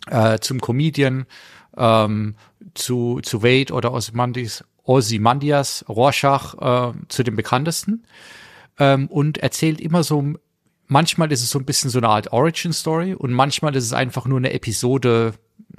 äh, 0.07 0.39
zum 0.39 0.61
Comedian, 0.61 1.25
ähm, 1.77 2.35
zu, 2.73 3.19
zu 3.21 3.43
Wade 3.43 3.73
oder 3.73 3.93
Ozymandias, 3.93 4.63
Ozymandias 4.85 5.85
Rorschach 5.89 6.93
äh, 6.93 6.93
zu 7.07 7.23
den 7.23 7.35
bekanntesten 7.35 8.05
ähm, 8.79 9.07
und 9.07 9.39
erzählt 9.39 9.81
immer 9.81 10.03
so, 10.03 10.33
manchmal 10.87 11.31
ist 11.31 11.41
es 11.41 11.49
so 11.49 11.59
ein 11.59 11.65
bisschen 11.65 11.89
so 11.89 11.99
eine 11.99 12.09
Art 12.09 12.31
Origin-Story 12.31 13.13
und 13.13 13.33
manchmal 13.33 13.75
ist 13.75 13.85
es 13.85 13.93
einfach 13.93 14.25
nur 14.25 14.37
eine 14.37 14.53
Episode 14.53 15.33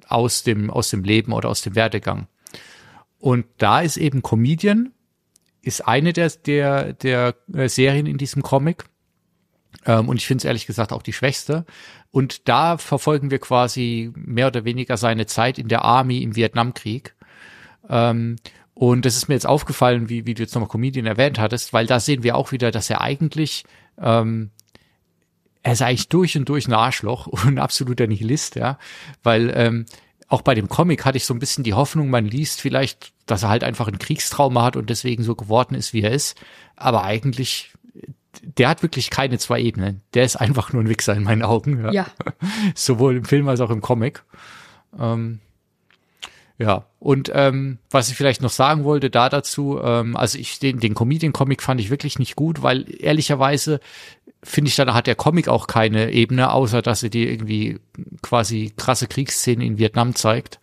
aus 0.09 0.43
dem, 0.43 0.71
aus 0.71 0.91
dem 0.91 1.05
Leben 1.05 1.33
oder 1.33 1.49
aus 1.49 1.63
dem 1.63 1.75
Werdegang. 1.75 2.27
Und 3.19 3.47
da 3.59 3.81
ist 3.81 3.97
eben 3.97 4.23
Comedian, 4.23 4.93
ist 5.63 5.87
eine 5.87 6.13
der, 6.13 6.31
der, 6.31 6.93
der 6.93 7.35
äh, 7.53 7.69
Serien 7.69 8.07
in 8.07 8.19
diesem 8.19 8.43
Comic. 8.43 8.85
Ähm, 9.85 10.09
und 10.09 10.17
ich 10.17 10.27
finde 10.27 10.43
es 10.43 10.45
ehrlich 10.45 10.67
gesagt 10.67 10.93
auch 10.93 11.03
die 11.03 11.13
schwächste. 11.13 11.65
Und 12.11 12.49
da 12.49 12.79
verfolgen 12.79 13.31
wir 13.31 13.39
quasi 13.39 14.13
mehr 14.15 14.49
oder 14.49 14.65
weniger 14.65 14.97
seine 14.97 15.27
Zeit 15.27 15.59
in 15.59 15.69
der 15.69 15.83
Army 15.83 16.23
im 16.23 16.37
Vietnamkrieg. 16.37 17.15
Ähm, 17.89 18.37
und 18.79 19.07
das 19.07 19.17
ist 19.17 19.29
mir 19.29 19.35
jetzt 19.35 19.47
aufgefallen, 19.47 20.11
wie, 20.11 20.27
wie 20.27 20.35
du 20.35 20.43
jetzt 20.43 20.55
nochmal 20.55 20.69
Comedian 20.69 21.07
erwähnt 21.07 21.39
hattest, 21.39 21.73
weil 21.73 21.87
da 21.87 21.99
sehen 21.99 22.23
wir 22.23 22.37
auch 22.37 22.53
wieder, 22.53 22.71
dass 22.71 22.91
er 22.91 23.01
eigentlich, 23.01 23.65
ähm, 23.99 24.51
er 25.63 25.73
ist 25.73 25.81
eigentlich 25.81 26.11
durch 26.11 26.37
und 26.37 26.47
durch 26.47 26.69
ein 26.69 26.75
Arschloch 26.75 27.27
und 27.27 27.47
ein 27.47 27.59
absoluter 27.59 28.07
Nihilist, 28.07 28.55
ja. 28.55 28.79
Weil 29.23 29.51
ähm, 29.57 29.87
auch 30.29 30.43
bei 30.43 30.55
dem 30.55 30.69
Comic 30.69 31.07
hatte 31.07 31.17
ich 31.17 31.25
so 31.25 31.33
ein 31.33 31.39
bisschen 31.39 31.65
die 31.65 31.73
Hoffnung, 31.73 32.11
man 32.11 32.27
liest 32.27 32.61
vielleicht, 32.61 33.15
dass 33.25 33.45
er 33.45 33.49
halt 33.49 33.65
einfach 33.65 33.89
ein 33.89 33.99
Kriegstrauma 33.99 34.63
hat 34.63 34.77
und 34.77 34.91
deswegen 34.91 35.23
so 35.23 35.35
geworden 35.35 35.75
ist, 35.75 35.95
wie 35.95 36.03
er 36.03 36.11
ist. 36.11 36.39
Aber 36.77 37.03
eigentlich, 37.03 37.73
der 38.43 38.69
hat 38.69 38.83
wirklich 38.83 39.09
keine 39.09 39.39
zwei 39.39 39.59
Ebenen. 39.59 40.03
Der 40.13 40.25
ist 40.25 40.37
einfach 40.37 40.75
nur 40.75 40.83
ein 40.83 40.91
Wichser 40.91 41.15
in 41.15 41.23
meinen 41.23 41.43
Augen. 41.43 41.83
Ja. 41.83 41.93
Ja. 41.93 42.07
Sowohl 42.75 43.17
im 43.17 43.25
Film 43.25 43.49
als 43.49 43.61
auch 43.61 43.71
im 43.71 43.81
Comic. 43.81 44.23
Ähm, 44.99 45.41
ja, 46.59 46.87
und 46.99 47.31
ähm, 47.35 47.79
was 47.91 48.09
ich 48.09 48.17
vielleicht 48.17 48.41
noch 48.41 48.51
sagen 48.51 48.85
wollte 48.85 49.11
da 49.11 49.29
dazu, 49.29 49.79
ähm, 49.83 50.17
also 50.17 50.39
ich 50.39 50.59
den, 50.59 50.81
den 50.81 50.95
Comedian-Comic 50.95 51.63
fand 51.63 51.81
ich 51.81 51.91
wirklich 51.91 52.19
nicht 52.19 52.35
gut, 52.35 52.63
weil 52.63 52.87
ehrlicherweise 52.99 53.81
finde 54.43 54.69
ich, 54.69 54.77
dann 54.77 54.95
hat 54.95 55.07
der 55.07 55.17
Comic 55.17 55.49
auch 55.49 55.67
keine 55.67 56.13
Ebene, 56.13 56.53
außer 56.53 56.81
dass 56.81 57.03
er 57.03 57.11
dir 57.11 57.31
irgendwie 57.31 57.79
quasi 58.23 58.73
krasse 58.77 59.07
Kriegsszenen 59.07 59.67
in 59.67 59.79
Vietnam 59.79 60.15
zeigt. 60.15 60.61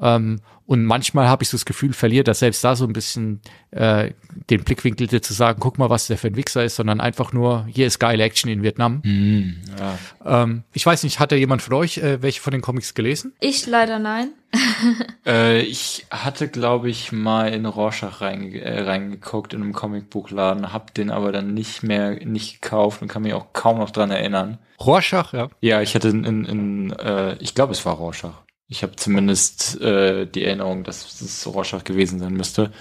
Ähm, 0.00 0.40
und 0.66 0.84
manchmal 0.84 1.28
habe 1.28 1.42
ich 1.42 1.50
so 1.50 1.56
das 1.56 1.66
Gefühl, 1.66 1.92
verliert 1.92 2.26
er 2.26 2.34
selbst 2.34 2.64
da 2.64 2.74
so 2.74 2.86
ein 2.86 2.92
bisschen 2.94 3.40
äh, 3.70 4.12
den 4.48 4.64
Blickwinkel 4.64 5.06
dir 5.06 5.20
zu 5.20 5.34
sagen, 5.34 5.58
guck 5.60 5.78
mal, 5.78 5.90
was 5.90 6.06
der 6.06 6.16
für 6.16 6.28
ein 6.28 6.36
Wichser 6.36 6.64
ist, 6.64 6.76
sondern 6.76 7.00
einfach 7.00 7.32
nur, 7.32 7.66
hier 7.66 7.86
ist 7.86 7.98
geile 7.98 8.24
Action 8.24 8.50
in 8.50 8.62
Vietnam. 8.62 9.02
Hm, 9.04 9.60
ja. 9.78 10.42
Ähm, 10.42 10.62
ich 10.72 10.86
weiß 10.86 11.02
nicht, 11.02 11.20
hat 11.20 11.32
da 11.32 11.36
jemand 11.36 11.60
von 11.60 11.74
euch 11.74 11.98
äh, 11.98 12.22
welche 12.22 12.40
von 12.40 12.52
den 12.52 12.62
Comics 12.62 12.94
gelesen? 12.94 13.34
Ich 13.40 13.66
leider 13.66 13.98
nein. 13.98 14.32
Äh, 15.26 15.62
ich 15.62 16.04
hatte, 16.10 16.48
glaube 16.48 16.90
ich, 16.90 17.10
mal 17.10 17.50
in 17.54 17.64
Rorschach 17.64 18.20
reinge 18.20 18.60
äh, 18.60 18.82
reingeguckt 18.82 19.54
in 19.54 19.62
einem 19.62 19.72
Comicbuchladen, 19.72 20.70
hab 20.70 20.92
den 20.92 21.10
aber 21.10 21.32
dann 21.32 21.54
nicht 21.54 21.82
mehr 21.82 22.22
nicht 22.26 22.60
gekauft 22.60 23.00
und 23.00 23.08
kann 23.08 23.22
mich 23.22 23.32
auch 23.32 23.54
kaum 23.54 23.78
noch 23.78 23.90
dran 23.90 24.10
erinnern. 24.10 24.58
Rorschach, 24.78 25.32
ja. 25.32 25.48
Ja, 25.62 25.80
ich 25.80 25.94
hatte 25.94 26.08
in, 26.08 26.24
in, 26.24 26.44
in 26.44 26.90
äh, 26.92 27.36
ich 27.36 27.54
glaube, 27.54 27.72
es 27.72 27.86
war 27.86 27.94
Rorschach. 27.94 28.43
Ich 28.68 28.82
habe 28.82 28.96
zumindest 28.96 29.80
äh, 29.80 30.26
die 30.26 30.44
Erinnerung, 30.44 30.84
dass 30.84 31.20
es 31.20 31.46
Rorschach 31.46 31.84
gewesen 31.84 32.18
sein 32.18 32.34
müsste. 32.34 32.72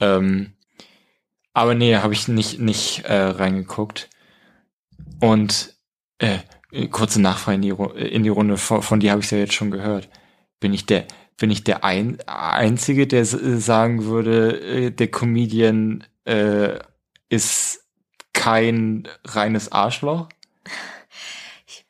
Ähm, 0.00 0.54
aber 1.52 1.74
nee, 1.74 1.96
habe 1.96 2.14
ich 2.14 2.26
nicht 2.28 2.58
nicht 2.58 3.04
äh, 3.04 3.14
reingeguckt. 3.14 4.10
Und 5.20 5.74
äh, 6.18 6.38
kurze 6.90 7.20
Nachfrage 7.20 7.56
in 7.56 7.62
die, 7.62 7.70
in 8.08 8.22
die 8.24 8.28
Runde, 8.28 8.56
von, 8.56 8.82
von 8.82 9.00
dir 9.00 9.12
habe 9.12 9.22
ich 9.22 9.30
ja 9.30 9.38
jetzt 9.38 9.54
schon 9.54 9.70
gehört. 9.70 10.08
Bin 10.60 10.72
ich 10.74 10.86
der 10.86 11.06
bin 11.36 11.50
ich 11.50 11.64
der 11.64 11.84
ein, 11.84 12.18
einzige, 12.26 13.06
der 13.06 13.24
sagen 13.24 14.04
würde, 14.04 14.60
äh, 14.60 14.90
der 14.90 15.08
Comedian 15.08 16.04
äh, 16.24 16.78
ist 17.28 17.84
kein 18.32 19.08
reines 19.24 19.72
Arschloch? 19.72 20.28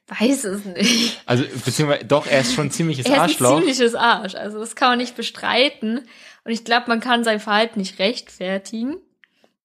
Weiß 0.07 0.45
es 0.45 0.65
nicht. 0.67 1.23
Also, 1.25 1.45
beziehungsweise, 1.65 2.05
doch, 2.05 2.27
er 2.27 2.41
ist 2.41 2.55
schon 2.55 2.67
ein 2.67 2.71
ziemliches 2.71 3.07
Er 3.07 3.13
ist 3.13 3.17
ein 3.17 3.21
Arschloch. 3.21 3.59
ziemliches 3.59 3.95
Arsch. 3.95 4.35
Also 4.35 4.59
das 4.59 4.77
kann 4.77 4.91
man 4.91 4.99
nicht 4.99 5.17
bestreiten. 5.17 6.07
Und 6.45 6.53
ich 6.53 6.65
glaube, 6.65 6.89
man 6.89 7.01
kann 7.01 7.25
sein 7.25 7.41
Verhalten 7.41 7.79
nicht 7.79 7.99
rechtfertigen. 7.99 8.97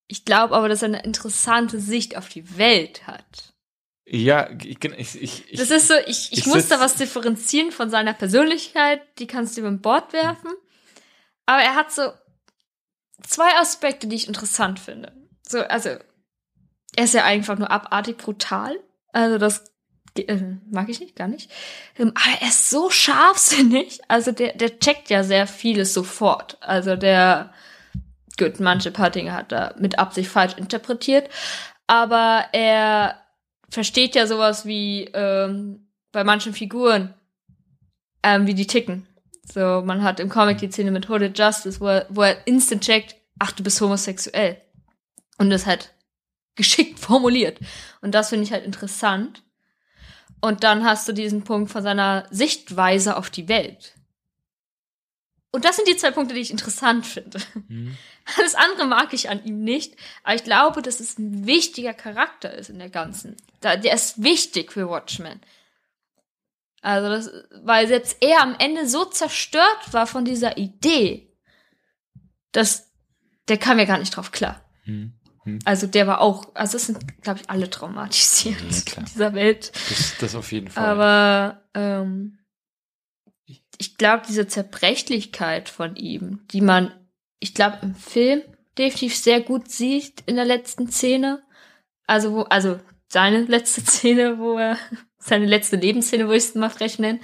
Ich 0.08 0.24
glaube 0.26 0.56
aber, 0.56 0.70
dass 0.70 0.82
er 0.82 0.88
eine 0.88 1.04
interessante 1.04 1.80
Sicht 1.80 2.18
auf 2.18 2.30
die 2.30 2.58
Welt 2.58 3.06
hat. 3.06 3.54
Ja, 4.06 4.50
ich, 4.64 4.84
ich, 4.84 5.22
ich, 5.52 5.58
Das 5.60 5.70
ist 5.70 5.88
so, 5.88 5.94
ich, 6.08 6.32
ich, 6.32 6.40
ich 6.40 6.46
muss 6.48 6.68
da 6.68 6.80
was 6.80 6.96
differenzieren 6.96 7.72
von 7.72 7.92
seiner 7.92 8.14
Persönlichkeit, 8.14 9.02
die 9.20 9.28
kannst 9.28 9.56
du 9.56 9.62
über 9.62 9.72
Bord 9.72 10.14
werfen. 10.14 10.50
Aber 11.46 11.62
er 11.62 11.76
hat 11.76 11.92
so 11.92 12.12
zwei 13.28 13.54
Aspekte, 13.58 14.08
die 14.08 14.16
ich 14.16 14.28
interessant 14.28 14.80
finde. 14.80 15.12
So, 15.48 15.60
also, 15.60 15.90
er 16.96 17.04
ist 17.04 17.14
ja 17.14 17.24
einfach 17.24 17.60
nur 17.60 17.70
abartig 17.70 18.18
brutal. 18.18 18.80
Also, 19.12 19.38
das 19.38 19.66
äh, 20.18 20.58
mag 20.72 20.90
ich 20.90 21.00
nicht, 21.00 21.16
gar 21.16 21.28
nicht. 21.28 21.52
Ähm, 21.98 22.12
Aber 22.16 22.42
er 22.42 22.48
ist 22.48 22.70
so 22.70 22.90
scharfsinnig. 22.90 24.00
Also, 24.08 24.32
der, 24.32 24.54
der 24.54 24.80
checkt 24.80 25.10
ja 25.10 25.24
sehr 25.24 25.48
vieles 25.48 25.94
sofort. 25.94 26.58
Also, 26.62 26.96
der, 26.96 27.54
gut, 28.38 28.60
manche 28.60 28.92
paar 28.92 29.10
Dinge 29.10 29.34
hat 29.34 29.52
er 29.52 29.76
mit 29.80 30.00
Absicht 30.00 30.30
falsch 30.30 30.58
interpretiert. 30.58 31.30
Aber 31.88 32.46
er 32.52 33.20
versteht 33.70 34.16
ja 34.16 34.28
sowas 34.28 34.66
wie 34.66 35.06
ähm, 35.14 35.88
bei 36.12 36.24
manchen 36.24 36.54
Figuren, 36.54 37.14
ähm, 38.24 38.48
wie 38.48 38.54
die 38.54 38.68
ticken. 38.68 39.08
So, 39.52 39.82
man 39.84 40.04
hat 40.04 40.20
im 40.20 40.30
Comic 40.30 40.60
die 40.60 40.72
Szene 40.72 40.92
mit 40.92 41.10
Hooded 41.10 41.38
Justice, 41.38 41.80
wo 41.80 41.88
er, 41.88 42.06
wo 42.10 42.22
er 42.22 42.46
instant 42.46 42.84
checkt, 42.84 43.16
ach, 43.40 43.52
du 43.52 43.64
bist 43.64 43.82
homosexuell. 43.82 44.62
Und 45.38 45.50
das 45.50 45.66
halt 45.66 45.94
geschickt 46.56 47.00
formuliert. 47.00 47.58
Und 48.02 48.14
das 48.14 48.30
finde 48.30 48.44
ich 48.44 48.52
halt 48.52 48.66
interessant. 48.66 49.42
Und 50.42 50.64
dann 50.64 50.86
hast 50.86 51.08
du 51.08 51.14
diesen 51.14 51.44
Punkt 51.44 51.72
von 51.72 51.84
seiner 51.84 52.28
Sichtweise 52.32 53.18
auf 53.18 53.30
die 53.30 53.48
Welt. 53.48 53.94
Und 55.52 55.66
das 55.66 55.76
sind 55.76 55.88
die 55.88 55.98
zwei 55.98 56.12
Punkte, 56.12 56.36
die 56.36 56.42
ich 56.42 56.52
interessant 56.52 57.06
finde. 57.06 57.40
Hm. 57.68 57.98
Alles 58.38 58.54
andere 58.54 58.86
mag 58.86 59.14
ich 59.14 59.30
an 59.30 59.44
ihm 59.44 59.64
nicht, 59.64 59.96
aber 60.24 60.36
ich 60.36 60.44
glaube, 60.44 60.82
dass 60.82 61.00
es 61.00 61.18
ein 61.18 61.48
wichtiger 61.48 61.94
Charakter 61.94 62.54
ist 62.54 62.70
in 62.70 62.78
der 62.78 62.90
ganzen. 62.90 63.36
Der 63.64 63.94
ist 63.94 64.22
wichtig 64.22 64.72
für 64.72 64.88
Watchmen. 64.88 65.42
Also 66.82 67.10
das, 67.10 67.32
weil 67.64 67.88
selbst 67.88 68.18
er 68.22 68.42
am 68.42 68.56
Ende 68.60 68.88
so 68.88 69.06
zerstört 69.06 69.92
war 69.92 70.08
von 70.08 70.24
dieser 70.24 70.58
Idee, 70.58 71.34
dass 72.52 72.92
der 73.48 73.58
kam 73.58 73.80
ja 73.80 73.86
gar 73.86 73.98
nicht 73.98 74.16
drauf 74.16 74.32
klar. 74.32 74.64
Hm. 75.44 75.60
Also 75.66 75.88
der 75.88 76.08
war 76.08 76.22
auch, 76.22 76.54
also 76.56 76.78
es 76.78 76.88
sind, 76.88 77.22
glaube 77.22 77.40
ich, 77.42 77.50
alle 77.50 77.70
traumatisiert 77.70 78.60
Ja, 78.60 78.98
in 78.98 79.06
dieser 79.06 79.34
Welt. 79.34 79.72
Das, 79.90 80.16
das 80.20 80.36
auf 80.36 80.52
jeden 80.52 80.70
Fall. 80.70 80.86
Aber 80.86 81.62
ähm, 81.74 82.40
ich 83.78 83.98
glaube, 83.98 84.24
diese 84.28 84.48
Zerbrechlichkeit 84.48 85.70
von 85.70 85.96
ihm, 85.96 86.46
die 86.52 86.62
man, 86.62 86.94
ich 87.40 87.54
glaube, 87.54 87.80
im 87.82 87.96
Film 87.96 88.42
definitiv 88.78 89.16
sehr 89.18 89.42
gut 89.42 89.70
sieht 89.70 90.22
in 90.26 90.36
der 90.36 90.46
letzten 90.46 90.90
Szene. 90.90 91.42
Also, 92.06 92.34
wo, 92.34 92.42
also 92.44 92.80
seine 93.08 93.44
letzte 93.44 93.82
Szene, 93.82 94.38
wo 94.38 94.58
er, 94.58 94.78
seine 95.18 95.46
letzte 95.46 95.78
Lebensszene, 95.78 96.28
wo 96.28 96.32
ich 96.32 96.44
es 96.44 96.56
mal 96.56 96.70
frech 96.70 97.00
nenne, 97.00 97.20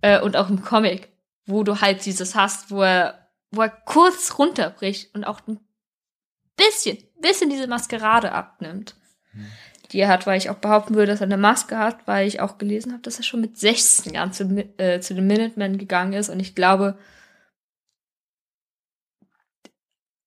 äh, 0.00 0.20
und 0.20 0.36
auch 0.36 0.50
im 0.50 0.62
Comic, 0.62 1.08
wo 1.46 1.62
du 1.62 1.80
halt 1.80 2.04
dieses 2.04 2.34
hast, 2.34 2.70
wo 2.70 2.82
er, 2.82 3.30
wo 3.50 3.62
er 3.62 3.70
kurz 3.70 4.38
runterbricht 4.38 5.14
und 5.14 5.24
auch 5.24 5.40
ein 5.46 5.60
bisschen, 6.56 6.98
bisschen 7.24 7.50
diese 7.50 7.66
Maskerade 7.66 8.32
abnimmt 8.32 8.94
die 9.94 10.00
er 10.00 10.08
hat, 10.08 10.26
weil 10.26 10.38
ich 10.38 10.50
auch 10.50 10.56
behaupten 10.56 10.94
würde, 10.94 11.12
dass 11.12 11.20
er 11.20 11.26
eine 11.26 11.36
Maske 11.36 11.78
hat, 11.78 12.06
weil 12.06 12.26
ich 12.26 12.40
auch 12.40 12.58
gelesen 12.58 12.92
habe, 12.92 13.02
dass 13.02 13.18
er 13.18 13.22
schon 13.22 13.40
mit 13.40 13.58
16 13.58 14.14
Jahren 14.14 14.32
zu, 14.32 14.44
äh, 14.78 15.00
zu 15.00 15.14
den 15.14 15.26
Minutemen 15.26 15.78
gegangen 15.78 16.14
ist. 16.14 16.30
Und 16.30 16.40
ich 16.40 16.56
glaube, 16.56 16.98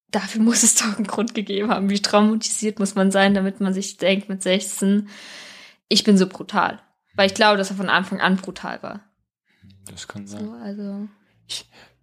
dafür 0.10 0.42
muss 0.42 0.64
es 0.64 0.76
doch 0.76 0.96
einen 0.96 1.08
Grund 1.08 1.34
gegeben 1.34 1.70
haben. 1.70 1.90
Wie 1.90 2.02
traumatisiert 2.02 2.80
muss 2.80 2.96
man 2.96 3.12
sein, 3.12 3.34
damit 3.34 3.60
man 3.60 3.74
sich 3.74 3.98
denkt 3.98 4.30
mit 4.30 4.42
16, 4.42 5.10
ich 5.90 6.06
bin 6.06 6.18
so 6.18 6.28
brutal. 6.28 6.80
Weil 7.16 7.28
ich 7.28 7.36
glaube, 7.36 7.58
dass 7.58 7.70
er 7.70 7.76
von 7.78 7.90
Anfang 7.90 8.22
an 8.22 8.38
brutal 8.38 8.82
war. 8.84 9.02
das 9.92 10.08
kann 10.08 10.28
sein. 10.28 10.46
So, 10.46 10.52
also. 10.54 11.08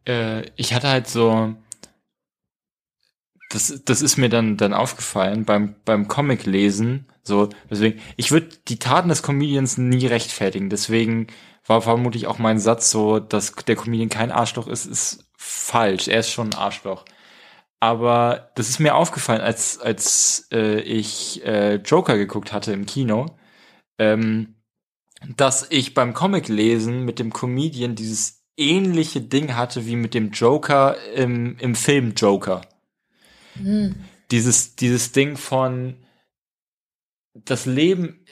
äh, 0.07 0.42
ich 0.57 0.74
hatte 0.74 0.88
halt 0.88 1.09
so, 1.09 1.55
das, 3.55 3.82
das 3.84 4.02
ist 4.02 4.16
mir 4.16 4.28
dann, 4.28 4.57
dann 4.57 4.74
aufgefallen 4.74 5.44
beim, 5.44 5.76
beim 5.84 6.09
Comic 6.09 6.44
lesen, 6.44 7.07
so, 7.22 7.48
deswegen, 7.70 8.00
ich 8.16 8.32
würde 8.32 8.48
die 8.68 8.78
Taten 8.78 9.09
des 9.09 9.22
Comedians 9.22 9.78
nie 9.78 10.07
rechtfertigen, 10.07 10.68
deswegen 10.68 11.28
war 11.66 11.80
vermutlich 11.80 12.26
auch 12.26 12.38
mein 12.38 12.59
Satz 12.59 12.90
so, 12.90 13.20
dass 13.20 13.55
der 13.55 13.76
Comedian 13.76 14.11
kein 14.11 14.32
Arschloch 14.32 14.66
ist, 14.66 14.86
ist 14.86 15.24
falsch, 15.36 16.09
er 16.09 16.20
ist 16.20 16.30
schon 16.30 16.50
ein 16.50 16.59
Arschloch. 16.59 17.05
Aber 17.80 18.50
das 18.57 18.68
ist 18.68 18.80
mir 18.80 18.94
aufgefallen, 18.94 19.40
als, 19.40 19.78
als 19.78 20.48
äh, 20.52 20.80
ich 20.80 21.44
äh, 21.44 21.76
Joker 21.76 22.16
geguckt 22.16 22.52
hatte 22.52 22.72
im 22.72 22.86
Kino, 22.86 23.26
ähm, 23.98 24.57
dass 25.36 25.66
ich 25.70 25.94
beim 25.94 26.12
Comic 26.12 26.48
lesen 26.48 27.05
mit 27.05 27.18
dem 27.18 27.32
Comedian 27.32 27.94
dieses 27.94 28.42
ähnliche 28.57 29.20
Ding 29.20 29.55
hatte 29.55 29.86
wie 29.86 29.96
mit 29.96 30.14
dem 30.14 30.30
Joker 30.30 30.96
im, 31.14 31.57
im 31.59 31.74
Film 31.74 32.14
Joker. 32.16 32.62
Dieses, 34.30 34.76
dieses 34.76 35.12
Ding 35.12 35.36
von 35.36 35.96
das 37.34 37.66
Leben 37.66 38.24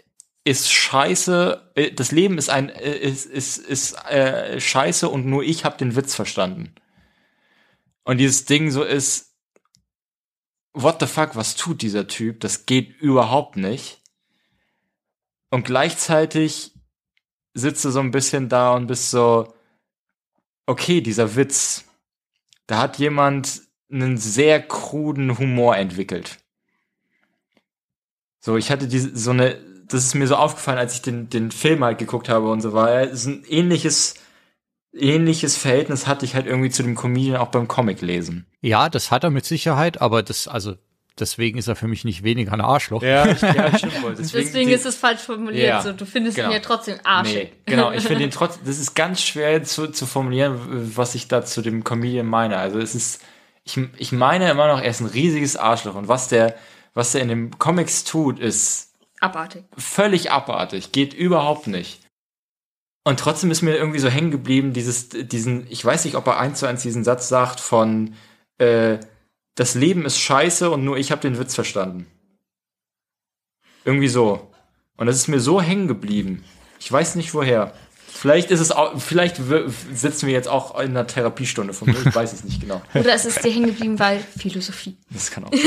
ist 0.45 0.73
scheiße, 0.73 1.73
äh, 1.75 1.93
das 1.93 2.13
Leben 2.13 2.39
ist 2.39 2.51
ein 2.51 2.69
äh, 2.69 2.97
ist 2.97 3.27
ist, 3.27 3.59
ist 3.59 3.95
äh, 4.07 4.61
scheiße 4.61 5.09
und 5.09 5.27
nur 5.27 5.43
ich 5.43 5.65
habe 5.65 5.77
den 5.77 5.95
Witz 5.97 6.15
verstanden. 6.15 6.75
Und 8.05 8.19
dieses 8.19 8.45
Ding 8.45 8.71
so 8.71 8.83
ist 8.83 9.37
what 10.73 10.99
the 11.01 11.07
fuck, 11.07 11.37
was 11.37 11.55
tut 11.55 11.83
dieser 11.83 12.07
Typ? 12.07 12.41
Das 12.41 12.67
geht 12.67 13.01
überhaupt 13.01 13.57
nicht. 13.57 14.01
Und 15.51 15.65
gleichzeitig 15.65 16.73
sitzt 17.55 17.85
du 17.85 17.91
so 17.91 18.01
ein 18.01 18.11
bisschen 18.11 18.49
da 18.49 18.73
und 18.73 18.87
bist 18.87 19.11
so, 19.11 19.55
okay, 20.67 21.03
dieser 21.03 21.37
Witz, 21.37 21.85
da 22.67 22.79
hat 22.79 22.99
jemand 22.99 23.63
einen 23.93 24.17
sehr 24.17 24.61
kruden 24.61 25.39
Humor 25.39 25.77
entwickelt. 25.77 26.39
So, 28.41 28.57
ich 28.57 28.71
hatte 28.71 28.89
diese, 28.89 29.17
so 29.17 29.31
eine, 29.31 29.57
das 29.87 30.05
ist 30.05 30.15
mir 30.15 30.27
so 30.27 30.37
aufgefallen, 30.37 30.79
als 30.79 30.95
ich 30.95 31.03
den, 31.03 31.29
den 31.29 31.51
Film 31.51 31.85
halt 31.85 31.99
geguckt 31.99 32.29
habe 32.29 32.51
und 32.51 32.61
so 32.61 32.73
weiter. 32.73 33.11
Es 33.11 33.21
ist 33.21 33.27
ein 33.27 33.45
ähnliches, 33.49 34.15
ähnliches 34.93 35.57
Verhältnis 35.57 36.07
hatte 36.07 36.25
ich 36.25 36.35
halt 36.35 36.47
irgendwie 36.47 36.71
zu 36.71 36.83
dem 36.83 36.97
Comedian 36.97 37.37
auch 37.37 37.49
beim 37.49 37.69
Comic 37.69 38.01
lesen. 38.01 38.47
Ja, 38.61 38.89
das 38.89 39.11
hat 39.11 39.25
er 39.25 39.31
mit 39.31 39.45
Sicherheit, 39.45 40.01
aber 40.01 40.23
das, 40.23 40.49
also 40.49 40.75
deswegen 41.19 41.59
ist 41.59 41.69
er 41.69 41.77
für 41.77 41.89
mich 41.89 42.05
nicht 42.05 42.25
weniger 42.25 42.53
ein 42.53 42.61
Arschloch. 42.61 43.03
Ja, 43.03 43.27
ja 43.27 43.37
stimmt 43.79 44.03
wohl. 44.03 44.15
Deswegen, 44.17 44.69
die- 44.69 44.75
ist 44.75 44.87
es 44.87 44.97
falsch 44.97 45.21
formuliert. 45.21 45.69
Ja, 45.69 45.83
so, 45.83 45.93
du 45.93 46.05
findest 46.05 46.37
genau. 46.37 46.49
ihn 46.49 46.55
ja 46.55 46.61
trotzdem 46.61 46.99
arschig. 47.05 47.35
Nee, 47.35 47.53
genau, 47.67 47.93
ich 47.93 48.03
finde 48.03 48.25
ihn 48.25 48.31
trotzdem, 48.31 48.65
das 48.67 48.79
ist 48.79 48.95
ganz 48.95 49.23
schwer 49.23 49.63
zu, 49.63 49.89
zu 49.89 50.07
formulieren, 50.07 50.59
was 50.97 51.15
ich 51.15 51.29
da 51.29 51.45
zu 51.45 51.63
dem 51.63 51.85
Comedian 51.85 52.27
meine. 52.27 52.57
Also 52.57 52.79
es 52.79 52.95
ist, 52.95 53.23
ich, 53.65 53.79
ich 53.97 54.13
meine 54.13 54.51
immer 54.51 54.69
noch, 54.69 54.81
er 54.81 54.91
ist 54.91 55.01
ein 55.01 55.07
riesiges 55.07 55.57
Arschloch 55.57 55.95
und 55.95 56.09
was 56.09 56.29
der, 56.29 56.57
was 56.95 57.13
der 57.13 57.23
in 57.23 57.29
den 57.29 57.59
Comics 57.59 58.05
tut, 58.05 58.39
ist 58.39 58.95
Abartig. 59.21 59.65
völlig 59.77 60.31
abartig, 60.31 60.93
geht 60.93 61.15
überhaupt 61.15 61.67
nicht. 61.67 62.01
Und 63.05 63.19
trotzdem 63.19 63.51
ist 63.51 63.63
mir 63.63 63.77
irgendwie 63.77 63.99
so 63.99 64.09
hängen 64.09 64.31
geblieben, 64.31 64.73
dieses, 64.73 65.09
diesen, 65.09 65.67
ich 65.71 65.85
weiß 65.85 66.05
nicht, 66.05 66.15
ob 66.15 66.27
er 66.27 66.39
eins 66.39 66.61
zu 66.61 66.67
eins 66.67 66.83
diesen 66.83 67.03
Satz 67.03 67.29
sagt 67.29 67.59
von, 67.59 68.15
äh, 68.59 68.99
das 69.57 69.75
Leben 69.75 70.05
ist 70.07 70.19
scheiße 70.19 70.71
und 70.71 70.85
nur 70.85 70.97
ich 70.97 71.11
habe 71.11 71.21
den 71.21 71.39
Witz 71.39 71.55
verstanden. 71.55 72.07
Irgendwie 73.85 74.09
so. 74.09 74.51
Und 74.97 75.07
das 75.07 75.17
ist 75.17 75.29
mir 75.29 75.41
so 75.41 75.61
hängen 75.61 75.89
geblieben. 75.89 76.45
Ich 76.79 76.91
weiß 76.91 77.17
nicht 77.17 77.35
woher. 77.35 77.75
Vielleicht 78.23 78.53
ist 78.53 78.61
es 78.61 78.71
auch, 78.71 79.01
vielleicht 79.01 79.51
w- 79.51 79.65
sitzen 79.93 80.29
wir 80.29 80.33
jetzt 80.33 80.47
auch 80.47 80.79
in 80.79 80.91
einer 80.91 81.09
Therapiestunde 81.09 81.75
von 81.75 81.89
mir, 81.91 81.97
ich 82.07 82.15
weiß 82.15 82.33
es 82.33 82.45
nicht 82.45 82.61
genau. 82.61 82.81
Oder 82.95 83.15
es 83.15 83.25
ist 83.25 83.43
dir 83.45 83.51
hängen 83.51 83.67
geblieben, 83.67 83.99
weil 83.99 84.21
Philosophie. 84.39 84.97
Das 85.11 85.31
kann 85.33 85.43
auch. 85.45 85.51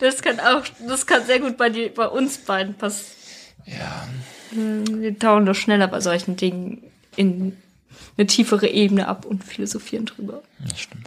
Das 0.00 0.20
kann 0.20 0.38
auch, 0.40 0.62
das 0.86 1.06
kann 1.06 1.24
sehr 1.24 1.40
gut 1.40 1.56
bei, 1.56 1.70
die, 1.70 1.88
bei 1.88 2.06
uns 2.06 2.38
beiden 2.38 2.74
passieren. 2.74 3.14
Ja. 3.64 4.06
Wir 4.52 5.18
tauchen 5.18 5.46
doch 5.46 5.54
schneller 5.54 5.88
bei 5.88 6.00
solchen 6.00 6.36
Dingen 6.36 6.82
in 7.16 7.56
eine 8.18 8.26
tiefere 8.26 8.68
Ebene 8.68 9.08
ab 9.08 9.24
und 9.24 9.42
philosophieren 9.44 10.06
drüber. 10.06 10.42
Das 10.60 10.80
stimmt. 10.80 11.06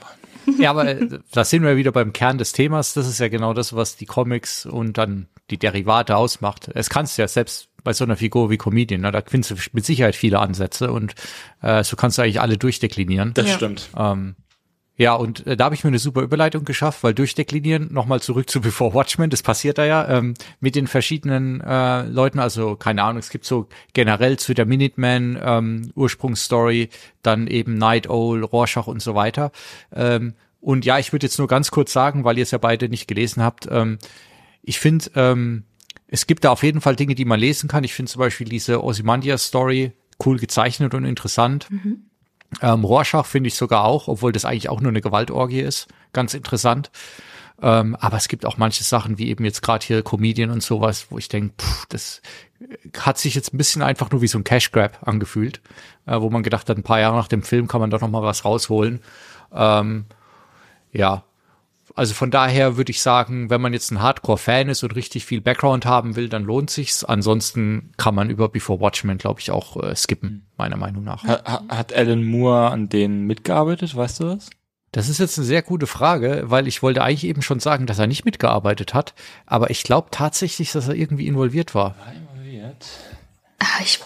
Ja, 0.57 0.71
aber 0.71 0.87
äh, 0.87 1.19
da 1.31 1.43
sind 1.45 1.63
wir 1.63 1.77
wieder 1.77 1.91
beim 1.91 2.11
Kern 2.13 2.37
des 2.39 2.51
Themas. 2.53 2.93
Das 2.95 3.07
ist 3.07 3.19
ja 3.19 3.27
genau 3.27 3.53
das, 3.53 3.75
was 3.75 3.95
die 3.95 4.05
Comics 4.07 4.65
und 4.65 4.97
dann 4.97 5.27
die 5.51 5.57
Derivate 5.59 6.15
ausmacht. 6.17 6.69
Es 6.73 6.89
kannst 6.89 7.17
du 7.17 7.21
ja 7.21 7.27
selbst 7.27 7.68
bei 7.84 7.93
so 7.93 8.03
einer 8.03 8.15
Figur 8.15 8.49
wie 8.49 8.57
Comedian, 8.57 9.01
ne, 9.01 9.11
da 9.11 9.21
findest 9.25 9.51
du 9.51 9.55
mit 9.73 9.86
Sicherheit 9.86 10.15
viele 10.15 10.39
Ansätze 10.39 10.91
und 10.91 11.15
äh, 11.61 11.84
so 11.84 11.95
kannst 11.95 12.17
du 12.17 12.21
eigentlich 12.21 12.41
alle 12.41 12.57
durchdeklinieren. 12.57 13.34
Das 13.34 13.47
Ja. 13.47 13.55
stimmt. 13.55 13.89
Ähm, 13.97 14.36
ja, 14.97 15.13
und 15.13 15.47
äh, 15.47 15.55
da 15.55 15.63
habe 15.65 15.75
ich 15.75 15.86
mir 15.86 15.88
eine 15.88 15.97
super 15.99 16.21
Überleitung 16.21 16.65
geschafft, 16.65 17.03
weil 17.03 17.13
durchdeklinieren, 17.13 17.93
nochmal 17.93 18.19
zurück 18.19 18.49
zu 18.49 18.59
Before 18.59 18.93
Watchmen, 18.93 19.30
das 19.30 19.41
passiert 19.41 19.77
da 19.77 19.86
ja, 19.86 20.05
ähm, 20.09 20.34
mit 20.59 20.75
den 20.75 20.88
verschiedenen 20.88 21.61
äh, 21.61 22.03
Leuten, 22.03 22.38
also 22.39 22.75
keine 22.75 23.03
Ahnung, 23.03 23.19
es 23.19 23.30
gibt 23.30 23.45
so 23.45 23.69
generell 23.93 24.38
zu 24.38 24.53
der 24.53 24.65
Minuteman 24.65 25.39
ähm, 25.41 25.91
Ursprungsstory, 25.95 26.89
dann 27.21 27.47
eben 27.47 27.75
Night 27.75 28.09
Owl, 28.09 28.43
Rorschach 28.43 28.88
und 28.88 29.01
so 29.01 29.15
weiter. 29.15 29.53
Ähm, 29.95 30.34
und 30.59 30.84
ja, 30.84 30.99
ich 30.99 31.13
würde 31.13 31.25
jetzt 31.27 31.39
nur 31.39 31.47
ganz 31.47 31.71
kurz 31.71 31.93
sagen, 31.93 32.25
weil 32.25 32.38
ihr 32.38 32.43
es 32.43 32.51
ja 32.51 32.57
beide 32.57 32.89
nicht 32.89 33.07
gelesen 33.07 33.41
habt, 33.41 33.69
ähm, 33.71 33.99
ich 34.63 34.80
finde, 34.80 35.05
ähm, 35.15 35.63
es 36.12 36.28
gibt 36.28 36.43
da 36.43 36.51
auf 36.51 36.64
jeden 36.64 36.82
Fall 36.82 36.95
Dinge, 36.95 37.16
die 37.16 37.26
man 37.26 37.39
lesen 37.39 37.70
kann. 37.70 37.84
Ich 37.84 37.93
finde 37.93 38.12
zum 38.12 38.20
Beispiel 38.20 38.47
diese 38.47 38.84
Ozymandias-Story 38.84 39.93
cool 40.26 40.38
gezeichnet 40.38 40.93
und 40.93 41.05
interessant. 41.05 41.68
Ähm, 42.62 42.84
Rorschach 42.84 43.26
finde 43.26 43.47
ich 43.47 43.55
sogar 43.55 43.86
auch, 43.86 44.07
obwohl 44.07 44.32
das 44.32 44.45
eigentlich 44.45 44.70
auch 44.70 44.82
nur 44.82 44.89
eine 44.89 45.01
Gewaltorgie 45.01 45.62
ist, 45.62 45.88
ganz 46.14 46.34
interessant. 46.34 46.89
Ähm, 47.62 47.95
aber 47.99 48.18
es 48.18 48.28
gibt 48.28 48.45
auch 48.45 48.57
manche 48.57 48.84
Sachen, 48.84 49.18
wie 49.18 49.30
eben 49.30 49.43
jetzt 49.45 49.62
gerade 49.62 49.86
hier 49.86 50.01
Comedian 50.01 50.49
und 50.49 50.64
sowas, 50.64 51.07
wo 51.10 51.18
ich 51.18 51.28
denke, 51.28 51.53
das 51.89 52.22
hat 52.97 53.18
sich 53.18 53.36
jetzt 53.36 53.53
ein 53.53 53.57
bisschen 53.57 53.82
einfach 53.82 54.10
nur 54.12 54.22
wie 54.22 54.28
so 54.28 54.38
ein 54.38 54.43
Cash 54.43 54.72
Grab 54.72 54.99
angefühlt, 55.07 55.62
äh, 56.05 56.20
wo 56.20 56.30
man 56.30 56.41
gedacht 56.41 56.70
hat, 56.70 56.78
ein 56.78 56.84
paar 56.84 56.99
Jahre 56.99 57.18
nach 57.18 57.28
dem 57.28 57.43
Film 57.43 57.68
kann 57.68 57.82
man 57.82 57.89
doch 57.89 58.01
noch 58.01 58.10
mal 58.10 58.24
was 58.24 58.45
rausholen. 58.45 59.01
Ähm, 59.53 60.05
ja, 60.91 61.24
also 61.99 62.13
von 62.13 62.31
daher 62.31 62.77
würde 62.77 62.91
ich 62.91 63.01
sagen, 63.01 63.49
wenn 63.49 63.59
man 63.59 63.73
jetzt 63.73 63.91
ein 63.91 64.01
Hardcore-Fan 64.01 64.69
ist 64.69 64.83
und 64.83 64.95
richtig 64.95 65.25
viel 65.25 65.41
Background 65.41 65.85
haben 65.85 66.15
will, 66.15 66.29
dann 66.29 66.45
lohnt 66.45 66.69
sich's. 66.69 67.03
Ansonsten 67.03 67.91
kann 67.97 68.15
man 68.15 68.29
über 68.29 68.47
Before 68.47 68.79
Watchmen, 68.79 69.17
glaube 69.17 69.41
ich, 69.41 69.51
auch 69.51 69.75
äh, 69.83 69.93
skippen, 69.97 70.47
meiner 70.57 70.77
Meinung 70.77 71.03
nach. 71.03 71.25
Hat, 71.25 71.45
hat 71.67 71.93
Alan 71.93 72.23
Moore 72.23 72.71
an 72.71 72.87
denen 72.87 73.27
mitgearbeitet, 73.27 73.93
weißt 73.93 74.21
du 74.21 74.23
das? 74.23 74.49
Das 74.93 75.09
ist 75.09 75.19
jetzt 75.19 75.37
eine 75.37 75.45
sehr 75.45 75.61
gute 75.61 75.87
Frage, 75.87 76.43
weil 76.45 76.69
ich 76.69 76.81
wollte 76.81 77.03
eigentlich 77.03 77.25
eben 77.25 77.41
schon 77.41 77.59
sagen, 77.59 77.85
dass 77.85 77.99
er 77.99 78.07
nicht 78.07 78.23
mitgearbeitet 78.23 78.93
hat, 78.93 79.13
aber 79.45 79.69
ich 79.69 79.83
glaube 79.83 80.07
tatsächlich, 80.09 80.71
dass 80.71 80.87
er 80.87 80.95
irgendwie 80.95 81.27
involviert 81.27 81.75
war. 81.75 81.95
Ah, 83.59 83.81
ich, 83.83 83.99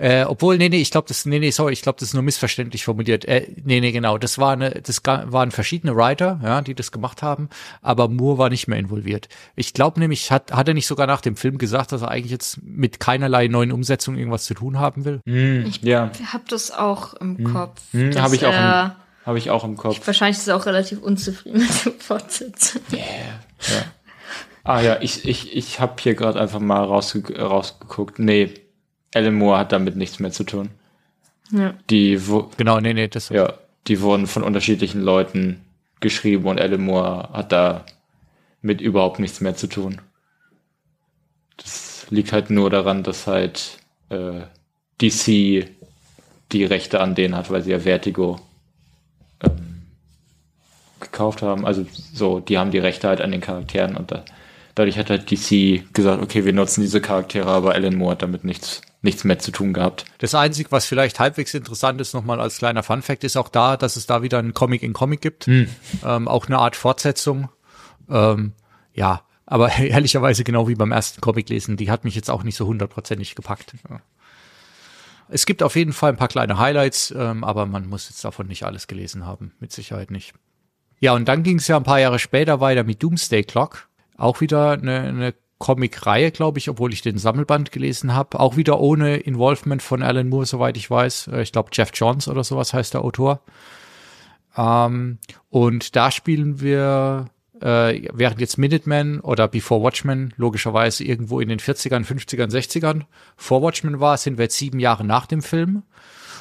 Äh, 0.00 0.24
obwohl, 0.24 0.56
nee, 0.56 0.70
nee, 0.70 0.80
ich 0.80 0.90
glaube, 0.90 1.08
das, 1.08 1.26
nee, 1.26 1.38
nee, 1.38 1.50
sorry, 1.50 1.74
ich 1.74 1.82
glaube, 1.82 1.98
das 2.00 2.08
ist 2.08 2.14
nur 2.14 2.22
missverständlich 2.22 2.86
formuliert. 2.86 3.26
Äh, 3.26 3.48
nee, 3.62 3.80
nee, 3.80 3.92
genau, 3.92 4.16
das 4.16 4.38
war 4.38 4.54
eine, 4.54 4.70
das 4.70 5.02
waren 5.04 5.50
verschiedene 5.50 5.94
Writer, 5.94 6.40
ja, 6.42 6.62
die 6.62 6.74
das 6.74 6.90
gemacht 6.90 7.22
haben, 7.22 7.50
aber 7.82 8.08
Moore 8.08 8.38
war 8.38 8.48
nicht 8.48 8.66
mehr 8.66 8.78
involviert. 8.78 9.28
Ich 9.56 9.74
glaube 9.74 10.00
nämlich, 10.00 10.32
hat, 10.32 10.52
hat 10.52 10.68
er 10.68 10.72
nicht 10.72 10.86
sogar 10.86 11.06
nach 11.06 11.20
dem 11.20 11.36
Film 11.36 11.58
gesagt, 11.58 11.92
dass 11.92 12.00
er 12.00 12.10
eigentlich 12.10 12.30
jetzt 12.30 12.62
mit 12.62 12.98
keinerlei 12.98 13.48
neuen 13.48 13.72
Umsetzungen 13.72 14.16
irgendwas 14.18 14.46
zu 14.46 14.54
tun 14.54 14.78
haben 14.78 15.04
will? 15.04 15.20
Hm, 15.26 15.70
ja, 15.82 16.10
hab 16.32 16.48
das 16.48 16.70
auch 16.70 17.12
im 17.14 17.44
Kopf. 17.44 17.78
hm, 17.90 18.12
dass 18.12 18.22
habe 18.22 18.36
ich 18.36 18.46
auch 18.46 18.54
im, 18.54 18.92
habe 19.26 19.38
ich 19.38 19.50
auch 19.50 19.64
im 19.64 19.76
Kopf. 19.76 20.00
Wahrscheinlich 20.06 20.38
ist 20.38 20.48
er 20.48 20.56
auch 20.56 20.64
relativ 20.64 21.02
unzufrieden 21.02 21.58
mit 21.58 21.84
dem 21.84 22.00
Fortsetzung. 22.00 22.80
Ah 24.64 24.80
ja, 24.80 24.98
ich, 25.00 25.26
ich, 25.26 25.56
ich 25.56 25.80
habe 25.80 25.94
hier 26.00 26.14
gerade 26.14 26.40
einfach 26.40 26.60
mal 26.60 26.84
rausge 26.84 27.38
rausgeguckt. 27.38 28.18
Nee, 28.18 28.54
Alan 29.14 29.34
Moore 29.34 29.58
hat 29.58 29.72
damit 29.72 29.96
nichts 29.96 30.20
mehr 30.20 30.30
zu 30.30 30.44
tun. 30.44 30.70
Ja. 31.50 31.74
Die, 31.90 32.28
wo, 32.28 32.50
Genau, 32.56 32.80
nee, 32.80 32.94
nee, 32.94 33.08
das, 33.08 33.28
ja, 33.30 33.54
die 33.86 34.00
wurden 34.00 34.26
von 34.26 34.42
unterschiedlichen 34.42 35.00
Leuten 35.00 35.62
geschrieben 36.00 36.46
und 36.46 36.60
Alan 36.60 36.80
Moore 36.80 37.30
hat 37.32 37.52
da 37.52 37.84
mit 38.62 38.80
überhaupt 38.80 39.18
nichts 39.18 39.40
mehr 39.40 39.56
zu 39.56 39.66
tun. 39.66 40.00
Das 41.56 42.06
liegt 42.10 42.32
halt 42.32 42.50
nur 42.50 42.70
daran, 42.70 43.02
dass 43.02 43.26
halt 43.26 43.78
äh, 44.10 44.42
DC 45.00 45.66
die 46.52 46.64
Rechte 46.64 47.00
an 47.00 47.14
denen 47.14 47.36
hat, 47.36 47.50
weil 47.50 47.62
sie 47.62 47.70
ja 47.70 47.80
Vertigo 47.80 48.40
ähm, 49.42 49.82
gekauft 51.00 51.42
haben. 51.42 51.64
Also 51.64 51.86
so, 52.12 52.40
die 52.40 52.58
haben 52.58 52.70
die 52.70 52.78
Rechte 52.78 53.08
halt 53.08 53.20
an 53.20 53.30
den 53.30 53.40
Charakteren 53.40 53.96
und 53.96 54.10
da, 54.10 54.24
dadurch 54.74 54.98
hat 54.98 55.10
halt 55.10 55.30
DC 55.30 55.92
gesagt, 55.92 56.22
okay, 56.22 56.44
wir 56.44 56.52
nutzen 56.52 56.82
diese 56.82 57.00
Charaktere, 57.00 57.46
aber 57.46 57.74
Alan 57.74 57.96
Moore 57.96 58.12
hat 58.12 58.22
damit 58.22 58.44
nichts, 58.44 58.82
nichts 59.02 59.24
mehr 59.24 59.38
zu 59.38 59.50
tun 59.50 59.72
gehabt. 59.72 60.04
Das 60.18 60.34
Einzige, 60.34 60.70
was 60.72 60.86
vielleicht 60.86 61.20
halbwegs 61.20 61.54
interessant 61.54 62.00
ist, 62.00 62.12
nochmal 62.12 62.40
als 62.40 62.58
kleiner 62.58 62.82
Funfact, 62.82 63.24
ist 63.24 63.36
auch 63.36 63.48
da, 63.48 63.76
dass 63.76 63.96
es 63.96 64.06
da 64.06 64.22
wieder 64.22 64.38
einen 64.38 64.54
Comic 64.54 64.82
in 64.82 64.92
Comic 64.92 65.20
gibt. 65.20 65.48
Ähm, 66.04 66.28
auch 66.28 66.46
eine 66.46 66.58
Art 66.58 66.76
Fortsetzung. 66.76 67.48
Ähm, 68.10 68.52
ja, 68.92 69.22
aber 69.46 69.72
ehrlicherweise 69.78 70.44
genau 70.44 70.68
wie 70.68 70.74
beim 70.74 70.92
ersten 70.92 71.20
Comic 71.20 71.48
lesen, 71.48 71.76
die 71.76 71.90
hat 71.90 72.04
mich 72.04 72.14
jetzt 72.14 72.30
auch 72.30 72.42
nicht 72.42 72.56
so 72.56 72.66
hundertprozentig 72.66 73.34
gepackt. 73.34 73.74
Ja. 73.88 74.00
Es 75.28 75.46
gibt 75.46 75.62
auf 75.62 75.76
jeden 75.76 75.92
Fall 75.92 76.12
ein 76.12 76.16
paar 76.16 76.28
kleine 76.28 76.58
Highlights, 76.58 77.14
ähm, 77.16 77.44
aber 77.44 77.66
man 77.66 77.88
muss 77.88 78.08
jetzt 78.08 78.24
davon 78.24 78.48
nicht 78.48 78.64
alles 78.64 78.86
gelesen 78.86 79.26
haben, 79.26 79.52
mit 79.60 79.72
Sicherheit 79.72 80.10
nicht. 80.10 80.34
Ja, 80.98 81.14
und 81.14 81.26
dann 81.26 81.42
ging 81.42 81.58
es 81.58 81.68
ja 81.68 81.76
ein 81.76 81.84
paar 81.84 82.00
Jahre 82.00 82.18
später 82.18 82.60
weiter 82.60 82.84
mit 82.84 83.02
Doomsday 83.02 83.44
Clock. 83.44 83.88
Auch 84.16 84.40
wieder 84.42 84.72
eine, 84.72 85.00
eine 85.00 85.34
Comic-Reihe, 85.60 86.32
glaube 86.32 86.58
ich, 86.58 86.68
obwohl 86.68 86.92
ich 86.92 87.02
den 87.02 87.18
Sammelband 87.18 87.70
gelesen 87.70 88.14
habe. 88.14 88.40
Auch 88.40 88.56
wieder 88.56 88.80
ohne 88.80 89.18
Involvement 89.18 89.82
von 89.82 90.02
Alan 90.02 90.28
Moore, 90.28 90.46
soweit 90.46 90.76
ich 90.76 90.90
weiß. 90.90 91.28
Äh, 91.28 91.42
Ich 91.42 91.52
glaube, 91.52 91.70
Jeff 91.72 91.90
Johns 91.94 92.26
oder 92.26 92.42
sowas 92.42 92.72
heißt 92.74 92.94
der 92.94 93.04
Autor. 93.04 93.42
Ähm, 94.56 95.18
und 95.50 95.94
da 95.96 96.10
spielen 96.10 96.60
wir, 96.60 97.26
äh, 97.60 98.08
während 98.12 98.40
jetzt 98.40 98.56
Minuteman 98.58 99.20
oder 99.20 99.48
Before 99.48 99.82
Watchmen 99.82 100.32
logischerweise 100.36 101.04
irgendwo 101.04 101.40
in 101.40 101.48
den 101.50 101.60
40ern, 101.60 102.04
50ern, 102.04 102.50
60ern 102.50 103.02
vor 103.36 103.62
Watchmen 103.62 104.00
war, 104.00 104.16
sind 104.16 104.38
wir 104.38 104.44
jetzt 104.46 104.56
sieben 104.56 104.80
Jahre 104.80 105.04
nach 105.04 105.26
dem 105.26 105.42
Film. 105.42 105.82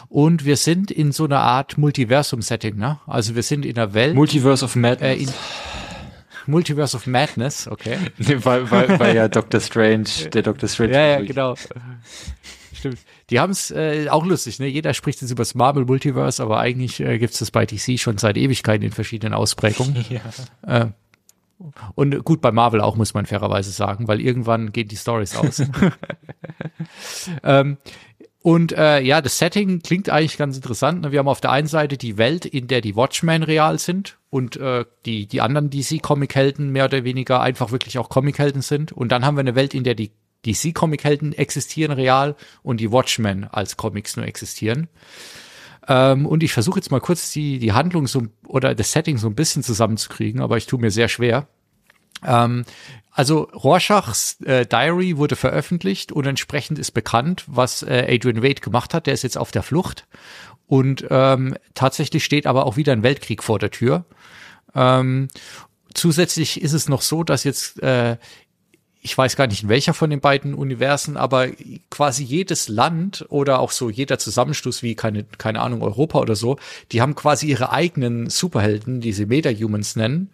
Und 0.08 0.44
wir 0.44 0.58
sind 0.58 0.90
in 0.90 1.12
so 1.12 1.26
einer 1.26 1.42
Art 1.42 1.78
Multiversum-Setting, 1.78 2.78
ne? 2.78 3.00
Also 3.06 3.36
wir 3.36 3.44
sind 3.44 3.64
in 3.64 3.78
einer 3.78 3.94
Welt. 3.94 4.16
Multiverse 4.16 4.66
of 4.66 4.76
Madness. 4.76 5.20
äh, 5.22 5.28
Multiverse 6.46 6.96
of 6.96 7.08
Madness, 7.08 7.68
okay. 7.68 7.98
Nee, 8.18 8.38
weil, 8.44 8.70
weil, 8.72 9.00
weil 9.00 9.16
ja 9.16 9.28
Doctor 9.28 9.60
Strange, 9.60 10.30
der 10.34 10.42
Doctor 10.44 10.70
Strange. 10.70 10.94
Ja, 10.94 11.08
ja, 11.08 11.22
genau. 11.22 11.56
Stimmt. 12.74 13.00
Die 13.30 13.40
haben 13.40 13.52
es 13.52 13.72
äh, 13.72 14.08
auch 14.10 14.26
lustig, 14.26 14.60
ne? 14.60 14.68
Jeder 14.68 14.94
spricht 14.94 15.22
jetzt 15.22 15.32
über 15.32 15.42
das 15.42 15.54
Marvel 15.54 15.86
Multiverse, 15.86 16.42
aber 16.42 16.60
eigentlich 16.60 17.00
äh, 17.00 17.20
gibt 17.20 17.34
es 17.34 17.40
das 17.40 17.52
bei 17.52 17.66
DC 17.66 18.00
schon 18.00 18.18
seit 18.18 18.38
Ewigkeiten 18.38 18.86
in 18.86 18.92
verschiedenen 18.92 19.34
Ausprägungen. 19.34 20.06
Ja. 20.10 20.22
Äh, 20.82 20.88
und 21.96 22.24
gut, 22.24 22.40
bei 22.40 22.52
Marvel 22.54 22.80
auch, 22.80 22.96
muss 22.96 23.14
man 23.14 23.26
fairerweise 23.26 23.72
sagen, 23.72 24.08
weil 24.08 24.22
irgendwann 24.22 24.72
gehen 24.72 24.88
die 24.88 24.96
Stories 24.96 25.36
aus. 25.36 25.62
ähm, 27.44 27.78
und 28.42 28.72
äh, 28.72 29.02
ja, 29.02 29.22
das 29.22 29.38
Setting 29.38 29.82
klingt 29.82 30.10
eigentlich 30.10 30.38
ganz 30.38 30.56
interessant. 30.56 31.02
ne? 31.02 31.12
Wir 31.12 31.20
haben 31.20 31.28
auf 31.28 31.42
der 31.42 31.52
einen 31.52 31.68
Seite 31.68 31.98
die 31.98 32.18
Welt, 32.18 32.46
in 32.46 32.68
der 32.68 32.80
die 32.80 32.96
Watchmen 32.96 33.44
real 33.44 33.78
sind 33.80 34.18
und 34.30 34.56
äh, 34.56 34.86
die, 35.06 35.28
die 35.28 35.42
anderen 35.42 35.70
DC-Comic-Helden 35.70 36.70
mehr 36.70 36.86
oder 36.86 37.04
weniger 37.04 37.42
einfach 37.42 37.72
wirklich 37.72 37.98
auch 37.98 38.08
Comic-Helden 38.08 38.62
sind. 38.62 38.94
Und 38.94 39.12
dann 39.12 39.26
haben 39.26 39.36
wir 39.36 39.42
eine 39.42 39.56
Welt, 39.56 39.74
in 39.74 39.84
der 39.84 39.96
die 39.96 40.12
DC-Comic-Helden 40.46 41.34
existieren 41.34 41.92
real 41.92 42.36
und 42.64 42.80
die 42.80 42.92
Watchmen 42.92 43.44
als 43.44 43.76
Comics 43.76 44.16
nur 44.16 44.26
existieren. 44.26 44.88
Ähm, 45.90 46.26
und 46.26 46.42
ich 46.42 46.54
versuche 46.54 46.80
jetzt 46.80 46.92
mal 46.92 47.02
kurz 47.02 47.34
die, 47.34 47.60
die 47.60 47.74
Handlung 47.74 48.08
so 48.08 48.24
oder 48.48 48.74
das 48.74 48.94
Setting 48.94 49.18
so 49.18 49.28
ein 49.28 49.36
bisschen 49.36 49.64
zusammenzukriegen, 49.64 50.40
aber 50.40 50.56
ich 50.56 50.66
tue 50.66 50.80
mir 50.80 50.92
sehr 50.92 51.10
schwer. 51.10 51.48
Ähm, 52.26 52.66
also 53.12 53.50
Rorschachs 53.54 54.40
äh, 54.42 54.66
Diary 54.66 55.18
wurde 55.18 55.36
veröffentlicht 55.36 56.12
und 56.12 56.26
entsprechend 56.26 56.80
ist 56.80 56.92
bekannt, 56.92 57.44
was 57.48 57.84
äh, 57.84 58.08
Adrian 58.10 58.44
Wade 58.44 58.62
gemacht 58.62 58.94
hat. 58.94 59.08
Der 59.08 59.14
ist 59.14 59.24
jetzt 59.24 59.38
auf 59.38 59.52
der 59.52 59.64
Flucht 59.64 60.08
und 60.68 61.06
ähm, 61.10 61.56
tatsächlich 61.74 62.24
steht 62.24 62.48
aber 62.48 62.66
auch 62.66 62.78
wieder 62.78 62.94
ein 62.94 63.04
Weltkrieg 63.04 63.44
vor 63.44 63.60
der 63.60 63.72
Tür. 63.72 64.06
Ähm, 64.76 65.28
zusätzlich 65.94 66.62
ist 66.62 66.74
es 66.74 66.88
noch 66.88 67.02
so, 67.02 67.24
dass 67.24 67.44
jetzt 67.44 67.82
äh, 67.82 68.18
ich 69.02 69.18
weiß 69.18 69.36
gar 69.36 69.48
nicht 69.48 69.64
in 69.64 69.70
welcher 69.70 69.94
von 69.94 70.10
den 70.10 70.20
beiden 70.20 70.54
Universen, 70.54 71.16
aber 71.16 71.48
quasi 71.90 72.24
jedes 72.24 72.68
Land 72.68 73.26
oder 73.30 73.60
auch 73.60 73.72
so 73.72 73.90
jeder 73.90 74.20
Zusammenschluss 74.20 74.84
wie 74.84 74.96
keine, 74.96 75.24
keine 75.24 75.62
Ahnung, 75.62 75.82
Europa 75.82 76.20
oder 76.20 76.36
so, 76.36 76.58
die 76.92 77.02
haben 77.02 77.16
quasi 77.16 77.48
ihre 77.48 77.72
eigenen 77.72 78.30
Superhelden, 78.30 79.00
die 79.00 79.14
sie 79.14 79.26
Meta-Humans 79.26 79.96
nennen, 79.96 80.32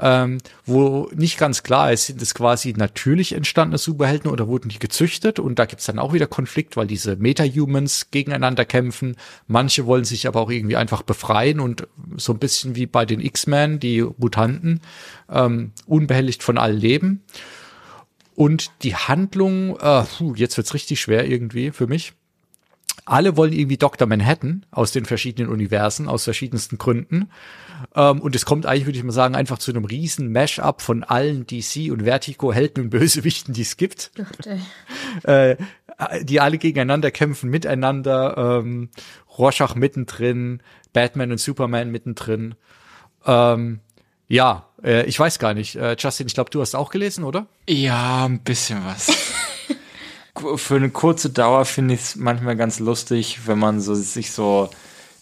ähm, 0.00 0.38
wo 0.64 1.08
nicht 1.14 1.38
ganz 1.38 1.62
klar 1.62 1.92
ist, 1.92 2.06
sind 2.06 2.20
es 2.20 2.34
quasi 2.34 2.74
natürlich 2.76 3.32
entstandene 3.32 3.78
Superhelden 3.78 4.30
oder 4.30 4.46
wurden 4.46 4.68
die 4.68 4.78
gezüchtet 4.78 5.38
und 5.38 5.58
da 5.58 5.64
gibt's 5.64 5.86
dann 5.86 5.98
auch 5.98 6.12
wieder 6.12 6.26
Konflikt, 6.26 6.76
weil 6.76 6.86
diese 6.86 7.16
Meta-Humans 7.16 8.10
gegeneinander 8.10 8.64
kämpfen. 8.64 9.16
Manche 9.46 9.86
wollen 9.86 10.04
sich 10.04 10.26
aber 10.26 10.40
auch 10.40 10.50
irgendwie 10.50 10.76
einfach 10.76 11.02
befreien 11.02 11.60
und 11.60 11.88
so 12.16 12.32
ein 12.32 12.38
bisschen 12.38 12.76
wie 12.76 12.86
bei 12.86 13.06
den 13.06 13.20
X-Men, 13.20 13.80
die 13.80 14.06
Mutanten, 14.18 14.80
ähm, 15.30 15.72
unbehelligt 15.86 16.42
von 16.42 16.58
allen 16.58 16.78
leben. 16.78 17.22
Und 18.34 18.70
die 18.82 18.94
Handlung, 18.94 19.78
äh, 19.80 20.02
puh, 20.02 20.34
jetzt 20.34 20.58
wird's 20.58 20.74
richtig 20.74 21.00
schwer 21.00 21.26
irgendwie 21.26 21.70
für 21.70 21.86
mich. 21.86 22.12
Alle 23.06 23.36
wollen 23.36 23.52
irgendwie 23.52 23.78
Dr. 23.78 24.06
Manhattan 24.06 24.66
aus 24.72 24.92
den 24.92 25.04
verschiedenen 25.06 25.48
Universen, 25.48 26.08
aus 26.08 26.24
verschiedensten 26.24 26.76
Gründen. 26.76 27.30
Ähm, 27.94 28.20
und 28.20 28.34
es 28.34 28.44
kommt 28.44 28.66
eigentlich, 28.66 28.86
würde 28.86 28.98
ich 28.98 29.04
mal 29.04 29.12
sagen, 29.12 29.36
einfach 29.36 29.58
zu 29.58 29.70
einem 29.70 29.84
riesen 29.84 30.32
Mash-up 30.32 30.82
von 30.82 31.04
allen 31.04 31.46
DC 31.46 31.92
und 31.92 32.02
Vertigo 32.02 32.52
Helden 32.52 32.84
und 32.84 32.90
Bösewichten, 32.90 33.54
die 33.54 33.62
es 33.62 33.76
gibt 33.76 34.10
ey. 34.44 34.60
äh, 35.56 35.56
die 36.22 36.40
alle 36.40 36.58
gegeneinander 36.58 37.10
kämpfen, 37.10 37.48
miteinander, 37.48 38.60
ähm, 38.60 38.90
Rorschach 39.38 39.76
mittendrin, 39.76 40.60
Batman 40.92 41.30
und 41.30 41.38
Superman 41.38 41.90
mittendrin. 41.90 42.54
Ähm, 43.24 43.80
ja, 44.28 44.66
äh, 44.82 45.04
ich 45.06 45.18
weiß 45.18 45.38
gar 45.38 45.54
nicht. 45.54 45.76
Äh, 45.76 45.96
Justin, 45.98 46.26
ich 46.26 46.34
glaube, 46.34 46.50
du 46.50 46.60
hast 46.60 46.74
auch 46.74 46.90
gelesen, 46.90 47.24
oder? 47.24 47.46
Ja, 47.68 48.24
ein 48.24 48.40
bisschen 48.40 48.84
was. 48.84 49.08
Für 50.56 50.76
eine 50.76 50.90
kurze 50.90 51.30
Dauer 51.30 51.64
finde 51.64 51.94
ich 51.94 52.00
es 52.00 52.16
manchmal 52.16 52.56
ganz 52.56 52.78
lustig, 52.78 53.40
wenn 53.46 53.58
man 53.58 53.80
so 53.80 53.94
sich 53.94 54.32
so 54.32 54.70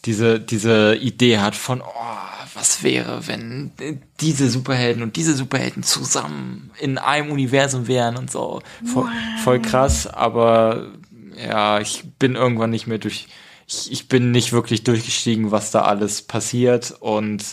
diese 0.05 0.41
diese 0.41 0.97
Idee 0.97 1.39
hat 1.39 1.55
von 1.55 1.81
oh, 1.81 2.35
was 2.55 2.83
wäre, 2.83 3.27
wenn 3.27 3.73
diese 4.21 4.49
Superhelden 4.49 5.03
und 5.03 5.17
diese 5.17 5.35
Superhelden 5.35 5.83
zusammen 5.83 6.71
in 6.79 6.99
einem 6.99 7.31
Universum 7.31 7.89
wären 7.89 8.17
und 8.17 8.31
so. 8.31 8.63
Voll, 8.85 9.11
voll 9.43 9.61
krass, 9.61 10.07
aber 10.07 10.93
ja, 11.37 11.81
ich 11.81 12.05
bin 12.19 12.37
irgendwann 12.37 12.71
nicht 12.71 12.87
mehr 12.87 12.99
durch, 12.99 13.29
ich, 13.67 13.91
ich 13.91 14.09
bin 14.09 14.31
nicht 14.31 14.53
wirklich 14.53 14.85
durchgestiegen, 14.85 15.51
was 15.51 15.71
da 15.71 15.83
alles 15.83 16.23
passiert 16.23 16.95
und 17.01 17.45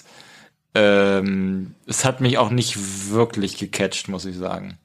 ähm, 0.75 1.75
es 1.87 2.05
hat 2.05 2.21
mich 2.21 2.37
auch 2.37 2.49
nicht 2.49 3.11
wirklich 3.11 3.57
gecatcht, 3.57 4.07
muss 4.07 4.25
ich 4.25 4.37
sagen. 4.37 4.77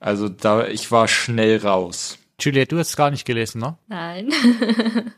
Also 0.00 0.28
da, 0.28 0.66
ich 0.66 0.90
war 0.90 1.08
schnell 1.08 1.58
raus. 1.58 2.18
Juliette, 2.40 2.74
du 2.74 2.78
hast 2.78 2.90
es 2.90 2.96
gar 2.96 3.10
nicht 3.10 3.24
gelesen, 3.24 3.60
ne? 3.60 3.76
Nein. 3.88 4.30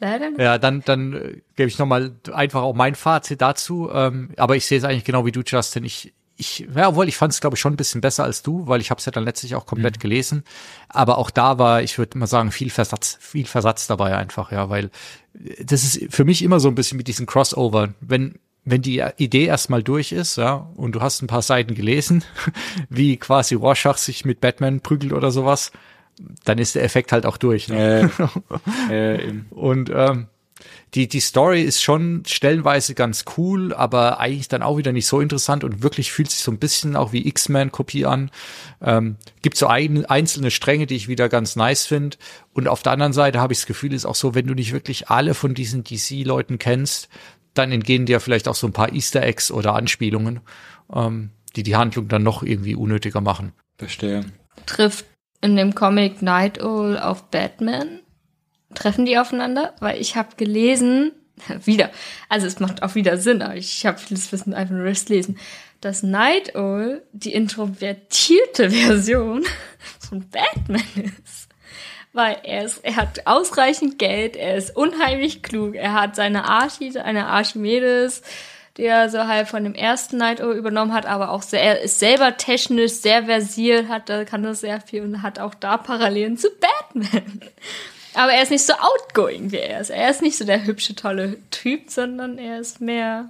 Leider 0.00 0.30
nicht. 0.30 0.40
Ja, 0.40 0.58
dann, 0.58 0.82
dann 0.84 1.14
äh, 1.14 1.40
gebe 1.56 1.68
ich 1.68 1.78
nochmal 1.78 2.12
einfach 2.32 2.62
auch 2.62 2.74
mein 2.74 2.94
Fazit 2.94 3.40
dazu. 3.40 3.90
Ähm, 3.92 4.30
aber 4.36 4.56
ich 4.56 4.66
sehe 4.66 4.78
es 4.78 4.84
eigentlich 4.84 5.04
genau 5.04 5.24
wie 5.24 5.32
du, 5.32 5.40
Justin. 5.40 5.84
Ich, 5.84 6.12
ich, 6.36 6.68
ja, 6.74 6.88
obwohl 6.88 7.08
ich 7.08 7.16
fand 7.16 7.32
es, 7.32 7.40
glaube 7.40 7.56
ich, 7.56 7.60
schon 7.60 7.72
ein 7.72 7.78
bisschen 7.78 8.02
besser 8.02 8.24
als 8.24 8.42
du, 8.42 8.66
weil 8.66 8.82
ich 8.82 8.90
habe 8.90 8.98
es 8.98 9.06
ja 9.06 9.12
dann 9.12 9.24
letztlich 9.24 9.54
auch 9.54 9.64
komplett 9.64 9.98
gelesen. 10.00 10.44
Aber 10.88 11.16
auch 11.16 11.30
da 11.30 11.58
war, 11.58 11.82
ich 11.82 11.96
würde 11.96 12.18
mal 12.18 12.26
sagen, 12.26 12.52
viel 12.52 12.68
Versatz, 12.68 13.16
viel 13.20 13.46
Versatz 13.46 13.86
dabei 13.86 14.14
einfach, 14.14 14.52
ja, 14.52 14.68
weil 14.68 14.90
äh, 15.32 15.64
das 15.64 15.82
ist 15.84 16.14
für 16.14 16.26
mich 16.26 16.42
immer 16.42 16.60
so 16.60 16.68
ein 16.68 16.74
bisschen 16.74 16.98
mit 16.98 17.08
diesen 17.08 17.24
Crossover. 17.24 17.94
Wenn 18.00 18.38
wenn 18.66 18.82
die 18.82 19.02
Idee 19.16 19.46
erstmal 19.46 19.82
durch 19.82 20.12
ist, 20.12 20.36
ja, 20.36 20.68
und 20.76 20.92
du 20.92 21.00
hast 21.00 21.22
ein 21.22 21.28
paar 21.28 21.40
Seiten 21.42 21.74
gelesen, 21.74 22.24
wie 22.90 23.16
quasi 23.16 23.54
Rorschach 23.54 23.96
sich 23.96 24.24
mit 24.24 24.40
Batman 24.40 24.80
prügelt 24.80 25.12
oder 25.12 25.30
sowas, 25.30 25.70
dann 26.44 26.58
ist 26.58 26.74
der 26.74 26.82
Effekt 26.82 27.12
halt 27.12 27.26
auch 27.26 27.36
durch. 27.36 27.68
Ne? 27.68 28.10
Äh, 28.90 29.24
eben. 29.28 29.46
Und 29.50 29.90
ähm, 29.94 30.26
die, 30.94 31.08
die 31.08 31.20
Story 31.20 31.62
ist 31.62 31.82
schon 31.82 32.22
stellenweise 32.26 32.94
ganz 32.94 33.24
cool, 33.36 33.74
aber 33.74 34.18
eigentlich 34.18 34.48
dann 34.48 34.62
auch 34.62 34.78
wieder 34.78 34.92
nicht 34.92 35.06
so 35.06 35.20
interessant 35.20 35.62
und 35.62 35.82
wirklich 35.82 36.10
fühlt 36.10 36.30
sich 36.30 36.40
so 36.40 36.50
ein 36.50 36.58
bisschen 36.58 36.96
auch 36.96 37.12
wie 37.12 37.26
X-Men-Kopie 37.28 38.06
an. 38.06 38.30
Ähm, 38.80 39.16
gibt 39.42 39.58
so 39.58 39.66
ein, 39.66 40.06
einzelne 40.06 40.50
Stränge, 40.50 40.86
die 40.86 40.96
ich 40.96 41.06
wieder 41.06 41.28
ganz 41.28 41.54
nice 41.54 41.86
finde. 41.86 42.16
Und 42.54 42.66
auf 42.66 42.82
der 42.82 42.92
anderen 42.92 43.12
Seite 43.12 43.40
habe 43.40 43.52
ich 43.52 43.60
das 43.60 43.66
Gefühl, 43.66 43.92
ist 43.92 44.06
auch 44.06 44.14
so, 44.14 44.34
wenn 44.34 44.46
du 44.46 44.54
nicht 44.54 44.72
wirklich 44.72 45.10
alle 45.10 45.34
von 45.34 45.54
diesen 45.54 45.84
DC-Leuten 45.84 46.58
kennst, 46.58 47.10
dann 47.58 47.72
entgehen 47.72 48.06
dir 48.06 48.20
vielleicht 48.20 48.48
auch 48.48 48.54
so 48.54 48.66
ein 48.66 48.72
paar 48.72 48.92
Easter 48.92 49.22
Eggs 49.22 49.50
oder 49.50 49.74
Anspielungen, 49.74 50.40
ähm, 50.92 51.30
die 51.56 51.62
die 51.62 51.76
Handlung 51.76 52.08
dann 52.08 52.22
noch 52.22 52.42
irgendwie 52.42 52.74
unnötiger 52.74 53.20
machen. 53.20 53.52
Verstehe. 53.78 54.24
Trifft 54.66 55.06
in 55.40 55.56
dem 55.56 55.74
Comic 55.74 56.22
Night 56.22 56.62
Owl 56.62 56.98
auf 56.98 57.30
Batman? 57.30 58.00
Treffen 58.74 59.06
die 59.06 59.18
aufeinander? 59.18 59.74
Weil 59.80 60.00
ich 60.00 60.16
habe 60.16 60.36
gelesen, 60.36 61.12
wieder, 61.64 61.90
also 62.28 62.46
es 62.46 62.60
macht 62.60 62.82
auch 62.82 62.94
wieder 62.94 63.18
Sinn, 63.18 63.42
aber 63.42 63.56
ich 63.56 63.84
habe 63.86 63.98
vieles 63.98 64.30
Wissen 64.32 64.54
einfach 64.54 64.74
nur 64.74 64.86
das 64.86 65.08
lesen, 65.08 65.38
dass 65.80 66.02
Night 66.02 66.54
Owl 66.54 67.02
die 67.12 67.32
introvertierte 67.32 68.70
Version 68.70 69.44
von 70.00 70.28
Batman 70.28 70.82
ist. 71.24 71.45
Weil 72.16 72.38
er 72.44 72.64
ist, 72.64 72.82
er 72.82 72.96
hat 72.96 73.26
ausreichend 73.26 73.98
Geld, 73.98 74.36
er 74.36 74.56
ist 74.56 74.74
unheimlich 74.74 75.42
klug, 75.42 75.74
er 75.74 75.92
hat 75.92 76.16
seine 76.16 76.46
Archi, 76.46 76.98
eine 76.98 77.26
Archimedes, 77.26 78.22
die 78.78 78.84
er 78.84 79.10
so 79.10 79.26
halt 79.26 79.48
von 79.48 79.64
dem 79.64 79.74
ersten 79.74 80.16
Night 80.16 80.40
Owl 80.40 80.56
übernommen 80.56 80.94
hat, 80.94 81.04
aber 81.04 81.30
auch 81.30 81.42
sehr, 81.42 81.62
er 81.62 81.82
ist 81.82 81.98
selber 81.98 82.38
technisch 82.38 82.92
sehr 82.92 83.24
versiert, 83.24 83.88
hat, 83.88 84.06
kann 84.30 84.42
das 84.42 84.60
sehr 84.60 84.80
viel 84.80 85.02
und 85.02 85.20
hat 85.20 85.38
auch 85.38 85.52
da 85.52 85.76
Parallelen 85.76 86.38
zu 86.38 86.48
Batman. 86.48 87.42
Aber 88.14 88.32
er 88.32 88.42
ist 88.42 88.50
nicht 88.50 88.64
so 88.64 88.72
outgoing 88.72 89.52
wie 89.52 89.58
er 89.58 89.82
ist. 89.82 89.90
Er 89.90 90.08
ist 90.08 90.22
nicht 90.22 90.38
so 90.38 90.46
der 90.46 90.64
hübsche, 90.64 90.94
tolle 90.94 91.36
Typ, 91.50 91.90
sondern 91.90 92.38
er 92.38 92.60
ist 92.60 92.80
mehr 92.80 93.28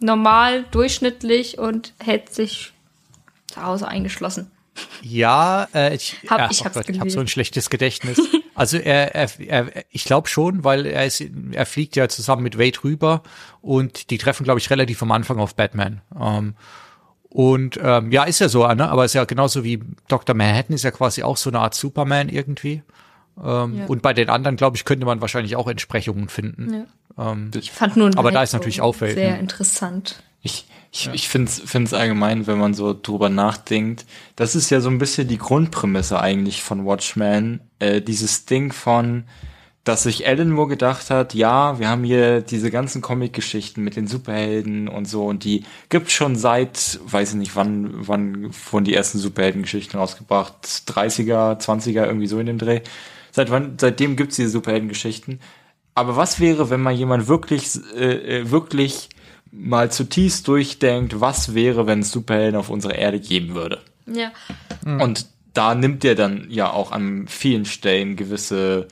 normal, 0.00 0.64
durchschnittlich 0.72 1.58
und 1.58 1.92
hält 2.02 2.34
sich 2.34 2.72
zu 3.46 3.62
Hause 3.62 3.86
eingeschlossen. 3.86 4.50
Ja, 5.02 5.68
äh, 5.74 5.94
ich, 5.94 6.16
Hab- 6.28 6.38
ja, 6.38 6.48
ich 6.50 6.64
oh 6.64 6.80
gelesen. 6.80 7.10
so 7.10 7.20
ein 7.20 7.28
schlechtes 7.28 7.70
Gedächtnis. 7.70 8.20
Also 8.54 8.76
er, 8.76 9.14
er, 9.14 9.30
er 9.38 9.84
ich 9.90 10.04
glaube 10.04 10.28
schon, 10.28 10.64
weil 10.64 10.84
er 10.84 11.06
ist, 11.06 11.24
er 11.52 11.64
fliegt 11.64 11.96
ja 11.96 12.08
zusammen 12.08 12.42
mit 12.42 12.58
Wade 12.58 12.84
rüber 12.84 13.22
und 13.62 14.10
die 14.10 14.18
treffen, 14.18 14.44
glaube 14.44 14.60
ich, 14.60 14.68
relativ 14.68 15.00
am 15.02 15.12
Anfang 15.12 15.38
auf 15.38 15.54
Batman. 15.54 16.02
Ähm, 16.20 16.54
und 17.30 17.78
ähm, 17.82 18.10
ja, 18.10 18.24
ist 18.24 18.40
ja 18.40 18.48
so, 18.48 18.66
ne? 18.66 18.90
aber 18.90 19.04
ist 19.04 19.14
ja 19.14 19.24
genauso 19.24 19.64
wie 19.64 19.80
Dr. 20.08 20.34
Manhattan 20.34 20.74
ist 20.74 20.82
ja 20.82 20.90
quasi 20.90 21.22
auch 21.22 21.36
so 21.36 21.48
eine 21.48 21.60
Art 21.60 21.74
Superman 21.74 22.28
irgendwie. 22.28 22.82
Ähm, 23.42 23.78
Ja. 23.78 23.86
Und 23.86 24.02
bei 24.02 24.12
den 24.12 24.28
anderen, 24.28 24.56
glaube 24.56 24.76
ich, 24.76 24.84
könnte 24.84 25.06
man 25.06 25.20
wahrscheinlich 25.20 25.56
auch 25.56 25.68
Entsprechungen 25.68 26.28
finden. 26.28 26.86
Ähm, 27.18 27.50
Ich 27.58 27.70
fand 27.70 27.96
nur 27.96 28.10
Aber 28.16 28.32
da 28.32 28.42
ist 28.42 28.52
natürlich 28.52 28.80
auffällig, 28.80 29.14
sehr 29.14 29.38
interessant. 29.38 30.22
Ich, 30.42 30.66
ich, 30.90 31.10
ich 31.12 31.28
finde 31.28 31.50
es 31.50 31.94
allgemein, 31.94 32.46
wenn 32.46 32.58
man 32.58 32.74
so 32.74 32.98
drüber 33.00 33.28
nachdenkt, 33.28 34.06
das 34.36 34.54
ist 34.56 34.70
ja 34.70 34.80
so 34.80 34.88
ein 34.88 34.98
bisschen 34.98 35.28
die 35.28 35.38
Grundprämisse 35.38 36.18
eigentlich 36.20 36.62
von 36.62 36.84
Watchmen. 36.86 37.60
Äh, 37.78 38.00
dieses 38.00 38.46
Ding 38.46 38.72
von, 38.72 39.24
dass 39.84 40.02
sich 40.04 40.26
Alan 40.26 40.50
Moore 40.50 40.68
gedacht 40.68 41.10
hat, 41.10 41.34
ja, 41.34 41.78
wir 41.78 41.88
haben 41.88 42.04
hier 42.04 42.40
diese 42.40 42.70
ganzen 42.70 43.02
Comic-Geschichten 43.02 43.82
mit 43.82 43.96
den 43.96 44.06
Superhelden 44.06 44.88
und 44.88 45.06
so 45.06 45.26
und 45.26 45.44
die 45.44 45.64
gibt 45.90 46.10
schon 46.10 46.36
seit, 46.36 47.00
weiß 47.04 47.30
ich 47.30 47.36
nicht, 47.36 47.56
wann, 47.56 47.90
wann 47.92 48.50
wurden 48.70 48.84
die 48.84 48.94
ersten 48.94 49.18
Superhelden-Geschichten 49.18 49.96
rausgebracht? 49.96 50.66
30er, 50.86 51.60
20er, 51.60 52.06
irgendwie 52.06 52.26
so 52.26 52.38
in 52.38 52.46
dem 52.46 52.58
Dreh. 52.58 52.80
Seit 53.32 53.50
wann, 53.50 53.74
seitdem 53.80 54.16
gibt's 54.16 54.36
diese 54.36 54.50
Superhelden-Geschichten. 54.50 55.40
Aber 55.94 56.16
was 56.16 56.40
wäre, 56.40 56.70
wenn 56.70 56.80
mal 56.80 56.92
jemand 56.92 57.28
wirklich, 57.28 57.68
äh, 57.96 58.38
äh, 58.40 58.50
wirklich 58.50 59.08
mal 59.52 59.90
zutiefst 59.90 60.46
durchdenkt, 60.48 61.20
was 61.20 61.54
wäre, 61.54 61.86
wenn 61.86 62.00
es 62.00 62.12
Superhelden 62.12 62.58
auf 62.58 62.70
unserer 62.70 62.94
Erde 62.94 63.20
geben 63.20 63.54
würde? 63.54 63.80
Ja. 64.06 64.30
Und 64.84 65.26
da 65.52 65.74
nimmt 65.74 66.04
er 66.04 66.14
dann 66.14 66.46
ja 66.48 66.70
auch 66.70 66.92
an 66.92 67.26
vielen 67.28 67.64
Stellen 67.64 68.16
gewisse 68.16 68.88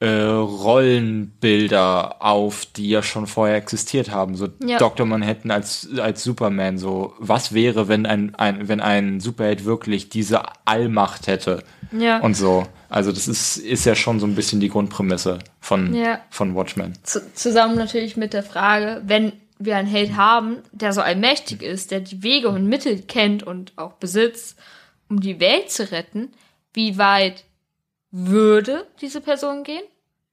äh, 0.00 0.08
Rollenbilder 0.08 2.22
auf, 2.22 2.66
die 2.66 2.88
ja 2.88 3.02
schon 3.02 3.26
vorher 3.26 3.56
existiert 3.56 4.10
haben. 4.10 4.36
So 4.36 4.48
Ja. 4.64 4.78
Dr. 4.78 5.06
Manhattan 5.06 5.50
als, 5.50 5.88
als 5.98 6.22
Superman, 6.22 6.78
so 6.78 7.14
was 7.18 7.52
wäre, 7.52 7.88
wenn 7.88 8.06
ein, 8.06 8.34
ein, 8.36 8.68
wenn 8.68 8.80
ein 8.80 9.20
Superheld 9.20 9.64
wirklich 9.64 10.08
diese 10.08 10.42
Allmacht 10.66 11.26
hätte 11.26 11.64
Ja. 11.90 12.18
und 12.20 12.34
so. 12.34 12.66
Also 12.88 13.12
das 13.12 13.28
ist, 13.28 13.58
ist 13.58 13.84
ja 13.84 13.94
schon 13.94 14.18
so 14.18 14.26
ein 14.26 14.34
bisschen 14.34 14.60
die 14.60 14.68
Grundprämisse 14.70 15.38
von, 15.60 15.94
Ja. 15.94 16.20
von 16.30 16.54
Watchmen. 16.54 16.96
Zu, 17.02 17.32
zusammen 17.34 17.76
natürlich 17.76 18.16
mit 18.16 18.32
der 18.32 18.42
Frage, 18.42 19.02
wenn 19.04 19.32
wir 19.58 19.76
einen 19.76 19.88
Held 19.88 20.16
haben, 20.16 20.58
der 20.72 20.92
so 20.92 21.00
allmächtig 21.00 21.62
ist, 21.62 21.90
der 21.90 22.00
die 22.00 22.22
Wege 22.22 22.48
und 22.48 22.66
Mittel 22.66 23.02
kennt 23.02 23.42
und 23.42 23.76
auch 23.76 23.94
besitzt, 23.94 24.58
um 25.08 25.20
die 25.20 25.40
Welt 25.40 25.70
zu 25.70 25.90
retten, 25.90 26.30
wie 26.72 26.96
weit 26.96 27.44
würde 28.10 28.86
diese 29.00 29.20
Person 29.20 29.64
gehen? 29.64 29.82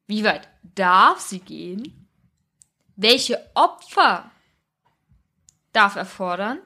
Wie 0.07 0.23
weit 0.23 0.47
darf 0.75 1.19
sie 1.19 1.39
gehen? 1.39 2.07
Welche 2.95 3.39
Opfer 3.55 4.29
darf 5.73 5.95
er 5.95 6.05
fordern? 6.05 6.59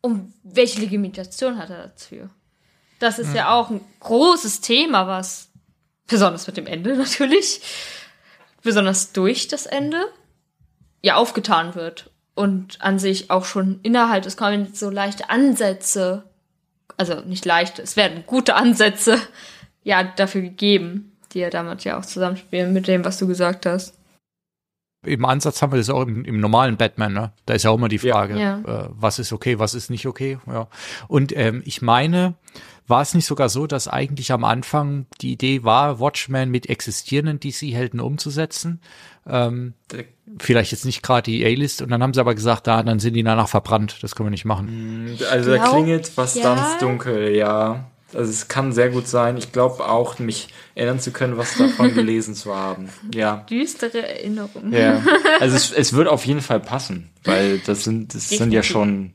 Und 0.00 0.34
welche 0.42 0.80
Legitimation 0.80 1.56
hat 1.56 1.70
er 1.70 1.88
dafür? 1.88 2.28
Das 3.02 3.18
ist 3.18 3.34
ja 3.34 3.50
auch 3.52 3.68
ein 3.68 3.80
großes 3.98 4.60
Thema, 4.60 5.08
was 5.08 5.48
besonders 6.06 6.46
mit 6.46 6.56
dem 6.56 6.68
Ende 6.68 6.96
natürlich, 6.96 7.60
besonders 8.62 9.12
durch 9.12 9.48
das 9.48 9.66
Ende, 9.66 10.04
ja 11.02 11.16
aufgetan 11.16 11.74
wird. 11.74 12.10
Und 12.34 12.80
an 12.80 13.00
sich 13.00 13.28
auch 13.28 13.44
schon 13.44 13.80
innerhalb 13.82 14.22
des 14.22 14.36
Comics 14.36 14.78
so 14.78 14.88
leichte 14.88 15.30
Ansätze, 15.30 16.30
also 16.96 17.20
nicht 17.22 17.44
leichte, 17.44 17.82
es 17.82 17.96
werden 17.96 18.22
gute 18.24 18.54
Ansätze, 18.54 19.18
ja, 19.82 20.04
dafür 20.04 20.42
gegeben, 20.42 21.12
die 21.32 21.40
ja 21.40 21.50
damit 21.50 21.82
ja 21.82 21.98
auch 21.98 22.06
zusammenspielen 22.06 22.72
mit 22.72 22.86
dem, 22.86 23.04
was 23.04 23.18
du 23.18 23.26
gesagt 23.26 23.66
hast. 23.66 23.98
Im 25.04 25.24
Ansatz 25.24 25.60
haben 25.60 25.72
wir 25.72 25.78
das 25.78 25.90
auch 25.90 26.02
im, 26.02 26.24
im 26.24 26.38
normalen 26.38 26.76
Batman, 26.76 27.12
ne? 27.12 27.32
Da 27.46 27.54
ist 27.54 27.64
ja 27.64 27.70
auch 27.72 27.76
immer 27.76 27.88
die. 27.88 27.98
Frage, 27.98 28.38
Ja. 28.38 28.58
Äh, 28.60 28.88
was 28.90 29.18
ist 29.18 29.32
okay, 29.32 29.58
was 29.58 29.74
ist 29.74 29.90
nicht 29.90 30.06
okay. 30.06 30.38
Ja. 30.46 30.68
Und 31.08 31.36
ähm, 31.36 31.62
ich 31.66 31.82
meine, 31.82 32.34
war 32.86 33.02
es 33.02 33.14
nicht 33.14 33.26
sogar 33.26 33.48
so, 33.48 33.66
dass 33.66 33.88
eigentlich 33.88 34.32
am 34.32 34.44
Anfang 34.44 35.06
die 35.20 35.32
Idee 35.32 35.64
war, 35.64 36.00
Watchmen 36.00 36.50
mit 36.50 36.68
existierenden 36.68 37.40
DC-Helden 37.40 38.00
umzusetzen? 38.00 38.80
Ähm, 39.26 39.74
vielleicht 40.38 40.72
jetzt 40.72 40.84
nicht 40.84 41.02
gerade 41.02 41.30
die 41.30 41.44
A-List 41.44 41.82
und 41.82 41.90
dann 41.90 42.02
haben 42.02 42.14
sie 42.14 42.20
aber 42.20 42.34
gesagt, 42.34 42.66
da, 42.66 42.82
dann 42.82 42.98
sind 42.98 43.14
die 43.14 43.22
danach 43.22 43.48
verbrannt, 43.48 43.98
das 44.02 44.14
können 44.14 44.26
wir 44.26 44.32
nicht 44.32 44.44
machen. 44.44 45.16
Also 45.30 45.52
da 45.52 45.68
klingelt 45.68 46.12
was 46.16 46.34
ja. 46.34 46.42
ganz 46.42 46.78
dunkel, 46.78 47.34
ja. 47.34 47.88
Also 48.14 48.30
es 48.30 48.48
kann 48.48 48.72
sehr 48.72 48.90
gut 48.90 49.08
sein. 49.08 49.38
Ich 49.38 49.52
glaube 49.52 49.88
auch, 49.88 50.18
mich 50.18 50.48
erinnern 50.74 51.00
zu 51.00 51.12
können, 51.12 51.38
was 51.38 51.56
davon 51.56 51.94
gelesen 51.94 52.34
zu 52.34 52.54
haben. 52.54 52.90
Ja. 53.14 53.46
Düstere 53.48 54.06
Erinnerungen. 54.06 54.72
Ja. 54.72 55.02
Also 55.40 55.56
es, 55.56 55.72
es 55.72 55.92
wird 55.94 56.08
auf 56.08 56.24
jeden 56.24 56.40
Fall 56.40 56.60
passen, 56.60 57.10
weil 57.24 57.58
das 57.58 57.84
sind, 57.84 58.14
das 58.14 58.28
sind 58.28 58.52
ja 58.52 58.62
schon 58.62 59.12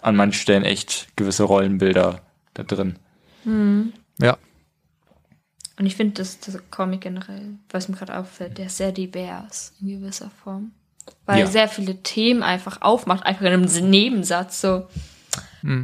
an 0.00 0.16
manchen 0.16 0.40
Stellen 0.40 0.64
echt 0.64 1.08
gewisse 1.14 1.44
Rollenbilder 1.44 2.20
da 2.54 2.62
drin. 2.64 2.96
Ja. 3.44 4.36
Und 5.78 5.86
ich 5.86 5.96
finde, 5.96 6.14
dass 6.14 6.40
der 6.40 6.60
Comic 6.70 7.02
generell, 7.02 7.54
was 7.70 7.88
mir 7.88 7.96
gerade 7.96 8.18
auffällt, 8.18 8.58
der 8.58 8.66
ist 8.66 8.78
sehr 8.78 8.92
divers 8.92 9.72
in 9.80 10.00
gewisser 10.00 10.30
Form. 10.42 10.72
Weil 11.24 11.38
Ja. 11.38 11.44
er 11.44 11.50
sehr 11.50 11.68
viele 11.68 12.02
Themen 12.02 12.42
einfach 12.42 12.82
aufmacht, 12.82 13.24
einfach 13.24 13.42
in 13.46 13.52
einem 13.52 13.90
Nebensatz. 13.90 14.60
So, 14.60 14.86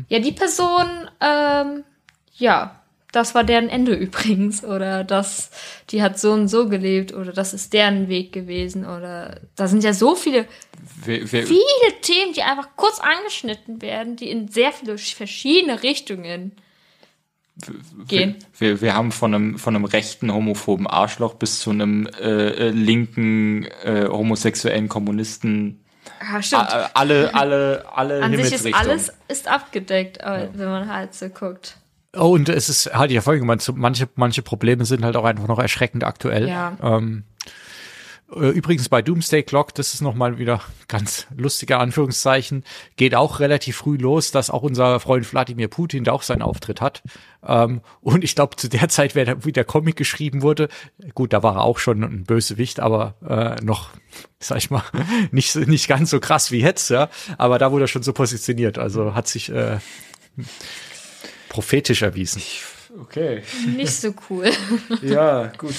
ja, 0.08 0.18
die 0.18 0.32
Person, 0.32 0.86
ähm, 1.20 1.84
ja, 2.36 2.80
das 3.12 3.34
war 3.34 3.44
deren 3.44 3.68
Ende 3.68 3.94
übrigens. 3.94 4.64
Oder 4.64 5.04
das, 5.04 5.50
die 5.90 6.02
hat 6.02 6.18
so 6.18 6.32
und 6.32 6.48
so 6.48 6.68
gelebt. 6.68 7.14
Oder 7.14 7.32
das 7.32 7.54
ist 7.54 7.72
deren 7.72 8.08
Weg 8.08 8.32
gewesen. 8.32 8.84
Oder 8.84 9.40
da 9.56 9.68
sind 9.68 9.84
ja 9.84 9.92
so 9.94 10.14
viele 10.16 10.46
Wir, 11.04 11.30
wir, 11.30 11.46
viele 11.46 12.00
Themen, 12.02 12.32
die 12.34 12.42
einfach 12.42 12.70
kurz 12.76 12.98
angeschnitten 13.00 13.80
werden, 13.80 14.16
die 14.16 14.28
in 14.30 14.48
sehr 14.48 14.72
viele 14.72 14.98
verschiedene 14.98 15.82
Richtungen 15.84 16.52
gehen. 18.08 18.36
wir, 18.58 18.80
wir 18.80 18.94
haben 18.94 19.12
von 19.12 19.34
einem, 19.34 19.58
von 19.58 19.76
einem 19.76 19.84
rechten 19.84 20.32
homophoben 20.32 20.86
Arschloch 20.86 21.34
bis 21.34 21.60
zu 21.60 21.70
einem 21.70 22.06
äh, 22.20 22.48
äh, 22.48 22.70
linken 22.70 23.64
äh, 23.84 24.08
homosexuellen 24.08 24.88
Kommunisten. 24.88 25.84
Ja, 26.20 26.42
stimmt. 26.42 26.70
Äh, 26.70 26.84
alle, 26.94 27.34
alle, 27.34 27.84
alle 27.92 28.22
An 28.22 28.36
sich 28.36 28.52
ist 28.52 28.74
alles 28.74 29.12
ist 29.28 29.48
abgedeckt, 29.48 30.18
äh, 30.18 30.48
wenn 30.52 30.68
man 30.68 30.92
halt 30.92 31.14
so 31.14 31.28
guckt. 31.28 31.78
Oh, 32.16 32.34
und 32.34 32.48
es 32.48 32.68
ist, 32.68 32.90
ich 33.12 33.14
ja 33.14 33.22
so 33.62 33.72
manche, 33.72 34.08
manche 34.14 34.42
Probleme 34.42 34.84
sind 34.84 35.04
halt 35.04 35.16
auch 35.16 35.24
einfach 35.24 35.48
noch 35.48 35.58
erschreckend 35.58 36.04
aktuell. 36.04 36.48
Ja. 36.48 36.76
Ähm, 36.80 37.24
äh, 37.24 37.33
übrigens 38.34 38.88
bei 38.88 39.02
Doomsday 39.02 39.42
Clock, 39.42 39.74
das 39.74 39.94
ist 39.94 40.00
nochmal 40.00 40.38
wieder 40.38 40.60
ganz 40.88 41.26
lustiger 41.36 41.80
Anführungszeichen, 41.80 42.64
geht 42.96 43.14
auch 43.14 43.40
relativ 43.40 43.76
früh 43.76 43.96
los, 43.96 44.30
dass 44.30 44.50
auch 44.50 44.62
unser 44.62 45.00
Freund 45.00 45.30
Wladimir 45.32 45.68
Putin 45.68 46.04
da 46.04 46.12
auch 46.12 46.22
seinen 46.22 46.42
Auftritt 46.42 46.80
hat. 46.80 47.02
Ähm, 47.46 47.80
und 48.00 48.24
ich 48.24 48.34
glaube, 48.34 48.56
zu 48.56 48.68
der 48.68 48.88
Zeit, 48.88 49.14
wie 49.14 49.52
der 49.52 49.64
Comic 49.64 49.96
geschrieben 49.96 50.42
wurde, 50.42 50.68
gut, 51.14 51.32
da 51.32 51.42
war 51.42 51.56
er 51.56 51.62
auch 51.62 51.78
schon 51.78 52.02
ein 52.02 52.24
Bösewicht, 52.24 52.80
aber 52.80 53.14
äh, 53.26 53.64
noch, 53.64 53.90
sag 54.40 54.58
ich 54.58 54.70
mal, 54.70 54.82
nicht, 55.30 55.52
so- 55.52 55.60
nicht 55.60 55.88
ganz 55.88 56.10
so 56.10 56.20
krass 56.20 56.50
wie 56.50 56.60
jetzt, 56.60 56.90
ja. 56.90 57.08
Aber 57.38 57.58
da 57.58 57.72
wurde 57.72 57.84
er 57.84 57.88
schon 57.88 58.02
so 58.02 58.12
positioniert, 58.12 58.78
also 58.78 59.14
hat 59.14 59.28
sich 59.28 59.50
äh, 59.50 59.78
prophetisch 61.48 62.02
erwiesen. 62.02 62.42
Okay. 63.00 63.42
Nicht 63.76 63.92
so 63.92 64.14
cool. 64.30 64.50
Ja, 65.02 65.48
gut. 65.58 65.74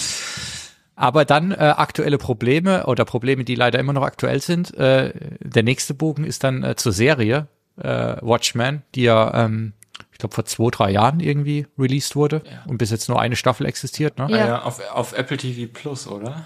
Aber 0.96 1.26
dann 1.26 1.52
äh, 1.52 1.56
aktuelle 1.56 2.18
Probleme 2.18 2.86
oder 2.86 3.06
Probleme, 3.06 3.44
die 3.44 3.56
leider 3.56 3.80
immer 3.80 3.94
noch 3.94 4.04
aktuell 4.04 4.42
sind. 4.42 4.74
Äh, 4.76 5.14
der 5.40 5.64
nächste 5.64 5.94
Bogen 5.94 6.24
ist 6.24 6.44
dann 6.44 6.64
äh, 6.64 6.76
zur 6.76 6.94
Serie 6.94 7.48
äh, 7.78 8.16
Watchmen, 8.22 8.84
die 8.96 9.04
ja, 9.04 9.46
ähm, 9.46 9.74
ich 10.12 10.20
glaube, 10.20 10.36
vor 10.36 10.46
zwei, 10.46 10.70
drei 10.72 10.92
Jahren 10.92 11.20
irgendwie 11.20 11.68
released 11.78 12.16
wurde 12.16 12.42
und 12.68 12.78
bis 12.78 12.92
jetzt 12.92 13.10
nur 13.10 13.20
eine 13.20 13.36
Staffel 13.36 13.66
existiert. 13.66 14.18
Ne? 14.18 14.28
Ja. 14.30 14.38
Ja. 14.38 14.62
auf, 14.62 14.80
auf 14.92 15.14
Apple 15.18 15.38
TV 15.38 15.72
Plus, 15.72 16.08
oder? 16.08 16.46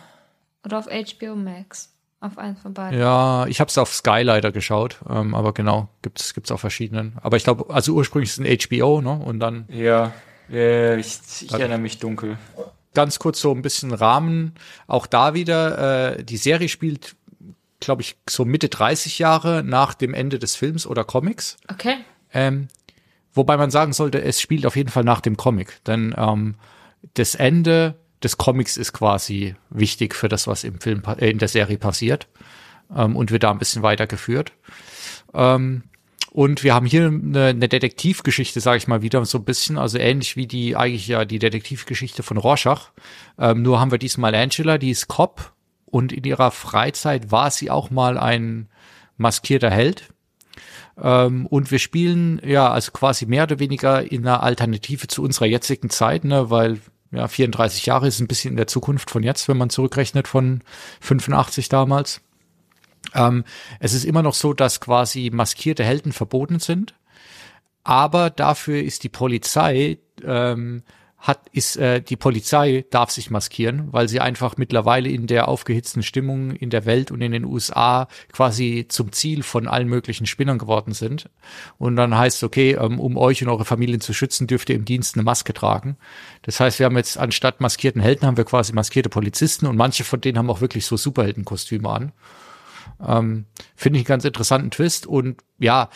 Oder 0.65 0.79
auf 0.79 0.87
HBO 0.87 1.35
Max. 1.35 1.93
Auf 2.21 2.37
eins 2.37 2.59
von 2.59 2.73
beiden. 2.73 2.99
Ja, 2.99 3.45
ich 3.47 3.61
habe 3.61 3.69
es 3.69 3.77
auf 3.77 3.93
Sky 3.93 4.23
leider 4.23 4.51
geschaut, 4.51 4.99
ähm, 5.09 5.33
aber 5.33 5.53
genau, 5.53 5.87
gibt's 6.01 6.33
gibt's 6.33 6.51
auf 6.51 6.59
verschiedenen. 6.59 7.17
Aber 7.21 7.37
ich 7.37 7.45
glaube, 7.45 7.73
also 7.73 7.93
ursprünglich 7.93 8.31
ist 8.31 8.39
es 8.39 8.45
ein 8.45 8.79
HBO, 8.79 8.99
ne? 8.99 9.11
Und 9.11 9.39
dann 9.39 9.65
Ja. 9.69 10.11
ja 10.49 10.97
ich, 10.97 11.17
ich 11.41 11.53
erinnere 11.53 11.77
mich 11.77 11.99
dunkel. 11.99 12.37
Ganz 12.93 13.19
kurz 13.19 13.39
so 13.39 13.51
ein 13.53 13.61
bisschen 13.61 13.93
Rahmen. 13.93 14.55
Auch 14.87 15.07
da 15.07 15.33
wieder, 15.33 16.17
äh, 16.17 16.23
die 16.23 16.37
Serie 16.37 16.69
spielt, 16.69 17.15
glaube 17.79 18.01
ich, 18.01 18.17
so 18.27 18.45
Mitte 18.45 18.69
30 18.69 19.19
Jahre 19.19 19.63
nach 19.63 19.93
dem 19.93 20.13
Ende 20.13 20.39
des 20.39 20.55
Films 20.55 20.85
oder 20.85 21.03
Comics. 21.03 21.57
Okay. 21.71 21.97
Ähm, 22.33 22.67
wobei 23.33 23.57
man 23.57 23.71
sagen 23.71 23.93
sollte, 23.93 24.21
es 24.21 24.41
spielt 24.41 24.65
auf 24.65 24.75
jeden 24.75 24.89
Fall 24.89 25.03
nach 25.03 25.21
dem 25.21 25.37
Comic. 25.37 25.83
Denn 25.85 26.13
ähm, 26.17 26.55
das 27.13 27.35
Ende 27.35 27.95
des 28.23 28.37
Comics 28.37 28.75
ist 28.75 28.93
quasi 28.93 29.55
wichtig 29.69 30.15
für 30.15 30.27
das, 30.27 30.47
was 30.47 30.63
im 30.63 30.81
Film, 30.81 31.03
äh, 31.17 31.29
in 31.29 31.37
der 31.37 31.47
Serie 31.47 31.77
passiert. 31.77 32.27
Ähm, 32.95 33.15
und 33.15 33.31
wird 33.31 33.43
da 33.43 33.51
ein 33.51 33.59
bisschen 33.59 33.83
weitergeführt. 33.83 34.51
Ähm, 35.33 35.83
und 36.31 36.63
wir 36.63 36.75
haben 36.75 36.85
hier 36.85 37.07
eine, 37.07 37.45
eine 37.47 37.67
Detektivgeschichte, 37.67 38.59
sage 38.59 38.77
ich 38.77 38.87
mal 38.87 39.01
wieder, 39.01 39.23
so 39.25 39.39
ein 39.39 39.45
bisschen, 39.45 39.77
also 39.77 39.97
ähnlich 39.97 40.35
wie 40.35 40.47
die 40.47 40.75
eigentlich 40.75 41.07
ja 41.07 41.25
die 41.25 41.39
Detektivgeschichte 41.39 42.21
von 42.21 42.37
Rorschach. 42.37 42.91
Ähm, 43.39 43.61
nur 43.63 43.79
haben 43.79 43.91
wir 43.91 43.97
diesmal 43.97 44.35
Angela, 44.35 44.77
die 44.77 44.91
ist 44.91 45.07
Cop 45.07 45.53
und 45.85 46.11
in 46.11 46.23
ihrer 46.23 46.51
Freizeit 46.51 47.31
war 47.31 47.49
sie 47.49 47.71
auch 47.71 47.89
mal 47.89 48.17
ein 48.17 48.69
maskierter 49.17 49.71
Held. 49.71 50.09
Ähm, 51.01 51.47
und 51.47 51.71
wir 51.71 51.79
spielen 51.79 52.41
ja 52.45 52.69
also 52.71 52.91
quasi 52.91 53.25
mehr 53.25 53.43
oder 53.43 53.59
weniger 53.59 54.11
in 54.11 54.27
einer 54.27 54.43
Alternative 54.43 55.07
zu 55.07 55.23
unserer 55.23 55.47
jetzigen 55.47 55.89
Zeit, 55.89 56.25
ne, 56.25 56.51
weil 56.51 56.79
ja 57.11 57.27
34 57.27 57.87
Jahre 57.87 58.07
ist 58.07 58.19
ein 58.19 58.27
bisschen 58.27 58.51
in 58.51 58.57
der 58.57 58.67
Zukunft 58.67 59.09
von 59.09 59.23
jetzt, 59.23 59.47
wenn 59.47 59.57
man 59.57 59.71
zurückrechnet 59.71 60.27
von 60.27 60.61
85 61.01 61.69
damals. 61.69 62.21
Ähm, 63.13 63.43
es 63.79 63.93
ist 63.93 64.05
immer 64.05 64.21
noch 64.21 64.33
so, 64.33 64.53
dass 64.53 64.79
quasi 64.79 65.29
maskierte 65.33 65.83
Helden 65.83 66.11
verboten 66.11 66.59
sind, 66.59 66.93
aber 67.83 68.29
dafür 68.29 68.81
ist 68.81 69.03
die 69.03 69.09
Polizei 69.09 69.99
ähm, 70.23 70.83
hat 71.19 71.49
ist 71.51 71.75
äh, 71.75 72.01
die 72.01 72.15
Polizei 72.15 72.85
darf 72.91 73.11
sich 73.11 73.29
maskieren, 73.29 73.89
weil 73.91 74.07
sie 74.07 74.21
einfach 74.21 74.55
mittlerweile 74.55 75.09
in 75.09 75.27
der 75.27 75.49
aufgehitzten 75.49 76.01
Stimmung 76.01 76.51
in 76.51 76.69
der 76.69 76.85
Welt 76.85 77.11
und 77.11 77.21
in 77.21 77.33
den 77.33 77.43
USA 77.43 78.07
quasi 78.31 78.85
zum 78.87 79.11
Ziel 79.11 79.43
von 79.43 79.67
allen 79.67 79.89
möglichen 79.89 80.25
Spinnern 80.25 80.57
geworden 80.57 80.93
sind. 80.93 81.29
Und 81.77 81.97
dann 81.97 82.17
heißt 82.17 82.43
okay, 82.43 82.77
ähm, 82.79 82.99
um 82.99 83.17
euch 83.17 83.43
und 83.43 83.49
eure 83.49 83.65
Familien 83.65 83.99
zu 83.99 84.13
schützen, 84.13 84.47
dürft 84.47 84.69
ihr 84.69 84.77
im 84.77 84.85
Dienst 84.85 85.15
eine 85.15 85.23
Maske 85.23 85.53
tragen. 85.53 85.97
Das 86.43 86.61
heißt, 86.61 86.79
wir 86.79 86.85
haben 86.85 86.97
jetzt 86.97 87.17
anstatt 87.17 87.59
maskierten 87.59 88.01
Helden 88.01 88.25
haben 88.25 88.37
wir 88.37 88.45
quasi 88.45 88.71
maskierte 88.71 89.09
Polizisten 89.09 89.65
und 89.65 89.75
manche 89.75 90.05
von 90.05 90.21
denen 90.21 90.37
haben 90.37 90.49
auch 90.49 90.61
wirklich 90.61 90.85
so 90.85 90.95
Superheldenkostüme 90.95 91.89
an. 91.89 92.13
Ähm, 93.05 93.45
Finde 93.75 93.99
ich 93.99 94.05
einen 94.05 94.07
ganz 94.07 94.25
interessanten 94.25 94.71
Twist 94.71 95.07
und 95.07 95.41
ja, 95.57 95.89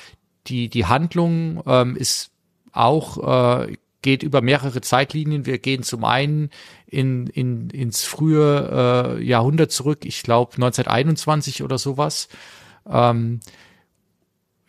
die 0.47 0.69
die 0.69 0.85
Handlung 0.85 1.63
ähm, 1.65 1.95
ist 1.95 2.31
auch 2.71 3.65
äh, 3.65 3.77
geht 4.03 4.21
über 4.21 4.41
mehrere 4.41 4.81
Zeitlinien. 4.81 5.47
Wir 5.47 5.57
gehen 5.57 5.81
zum 5.81 6.03
einen 6.03 6.51
in, 6.85 7.25
in, 7.27 7.71
ins 7.71 8.03
frühe 8.03 9.17
äh, 9.17 9.23
Jahrhundert 9.23 9.71
zurück, 9.71 10.05
ich 10.05 10.21
glaube 10.21 10.53
1921 10.53 11.63
oder 11.63 11.79
sowas. 11.79 12.27
Ähm, 12.87 13.39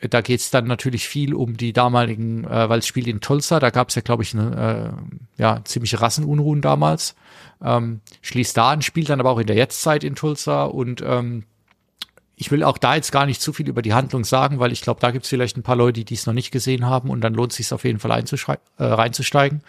da 0.01 0.20
geht's 0.20 0.51
dann 0.51 0.66
natürlich 0.66 1.09
viel 1.09 1.35
um 1.35 1.57
die 1.57 1.72
damaligen, 1.72 2.45
äh, 2.45 2.68
weil 2.68 2.79
es 2.79 2.87
spielt 2.87 3.07
in 3.07 3.20
Tulsa, 3.20 3.61
da 3.61 3.70
gab's 3.70 3.95
ja, 3.95 4.03
glaube 4.03 4.22
ich, 4.22 4.35
eine 4.35 4.95
äh, 5.39 5.43
ja, 5.43 5.61
ziemliche 5.64 6.01
Rassenunruhen 6.01 6.61
damals. 6.61 7.14
Ähm, 7.62 8.01
schließt 8.22 8.57
da 8.57 8.70
an, 8.70 8.83
spielt 8.83 9.09
dann 9.09 9.20
aber 9.20 9.31
auch 9.31 9.39
in 9.39 9.47
der 9.47 9.57
Jetztzeit 9.57 10.05
in 10.05 10.14
Tulsa 10.14 10.64
und 10.64 11.03
ähm, 11.05 11.45
ich 12.37 12.51
will 12.51 12.64
auch 12.64 12.78
da 12.78 12.95
jetzt 12.95 13.12
gar 13.12 13.26
nicht 13.26 13.41
zu 13.41 13.53
viel 13.53 13.68
über 13.68 13.82
die 13.82 13.95
Handlung 13.95 14.24
sagen, 14.24 14.59
weil 14.59 14.72
ich 14.72 14.80
glaube, 14.80 15.01
da 15.01 15.11
gibt's 15.11 15.28
vielleicht 15.28 15.57
ein 15.57 15.62
paar 15.62 15.76
Leute, 15.76 16.05
die 16.05 16.14
es 16.14 16.26
noch 16.26 16.35
nicht 16.35 16.51
gesehen 16.51 16.87
haben 16.87 17.11
und 17.11 17.20
dann 17.20 17.35
lohnt 17.35 17.53
es 17.53 17.59
sich 17.59 17.72
auf 17.72 17.85
jeden 17.85 18.01
Fall 18.01 18.11
äh, 18.11 18.85
reinzusteigen. 18.85 19.62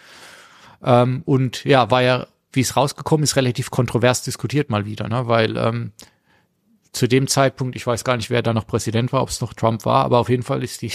Ähm, 0.82 1.22
und 1.24 1.64
ja, 1.64 1.90
war 1.90 2.02
ja, 2.02 2.26
wie 2.52 2.60
es 2.60 2.76
rausgekommen 2.76 3.24
ist, 3.24 3.36
relativ 3.36 3.70
kontrovers 3.70 4.22
diskutiert 4.22 4.70
mal 4.70 4.84
wieder, 4.84 5.08
ne? 5.08 5.28
weil 5.28 5.56
ähm, 5.56 5.92
zu 6.92 7.06
dem 7.06 7.28
Zeitpunkt, 7.28 7.76
ich 7.76 7.86
weiß 7.86 8.04
gar 8.04 8.16
nicht, 8.16 8.30
wer 8.30 8.42
da 8.42 8.52
noch 8.52 8.66
Präsident 8.66 9.12
war, 9.12 9.22
ob 9.22 9.28
es 9.28 9.40
noch 9.40 9.54
Trump 9.54 9.84
war, 9.84 10.04
aber 10.04 10.18
auf 10.18 10.28
jeden 10.28 10.42
Fall 10.42 10.62
ist 10.62 10.82
die, 10.82 10.92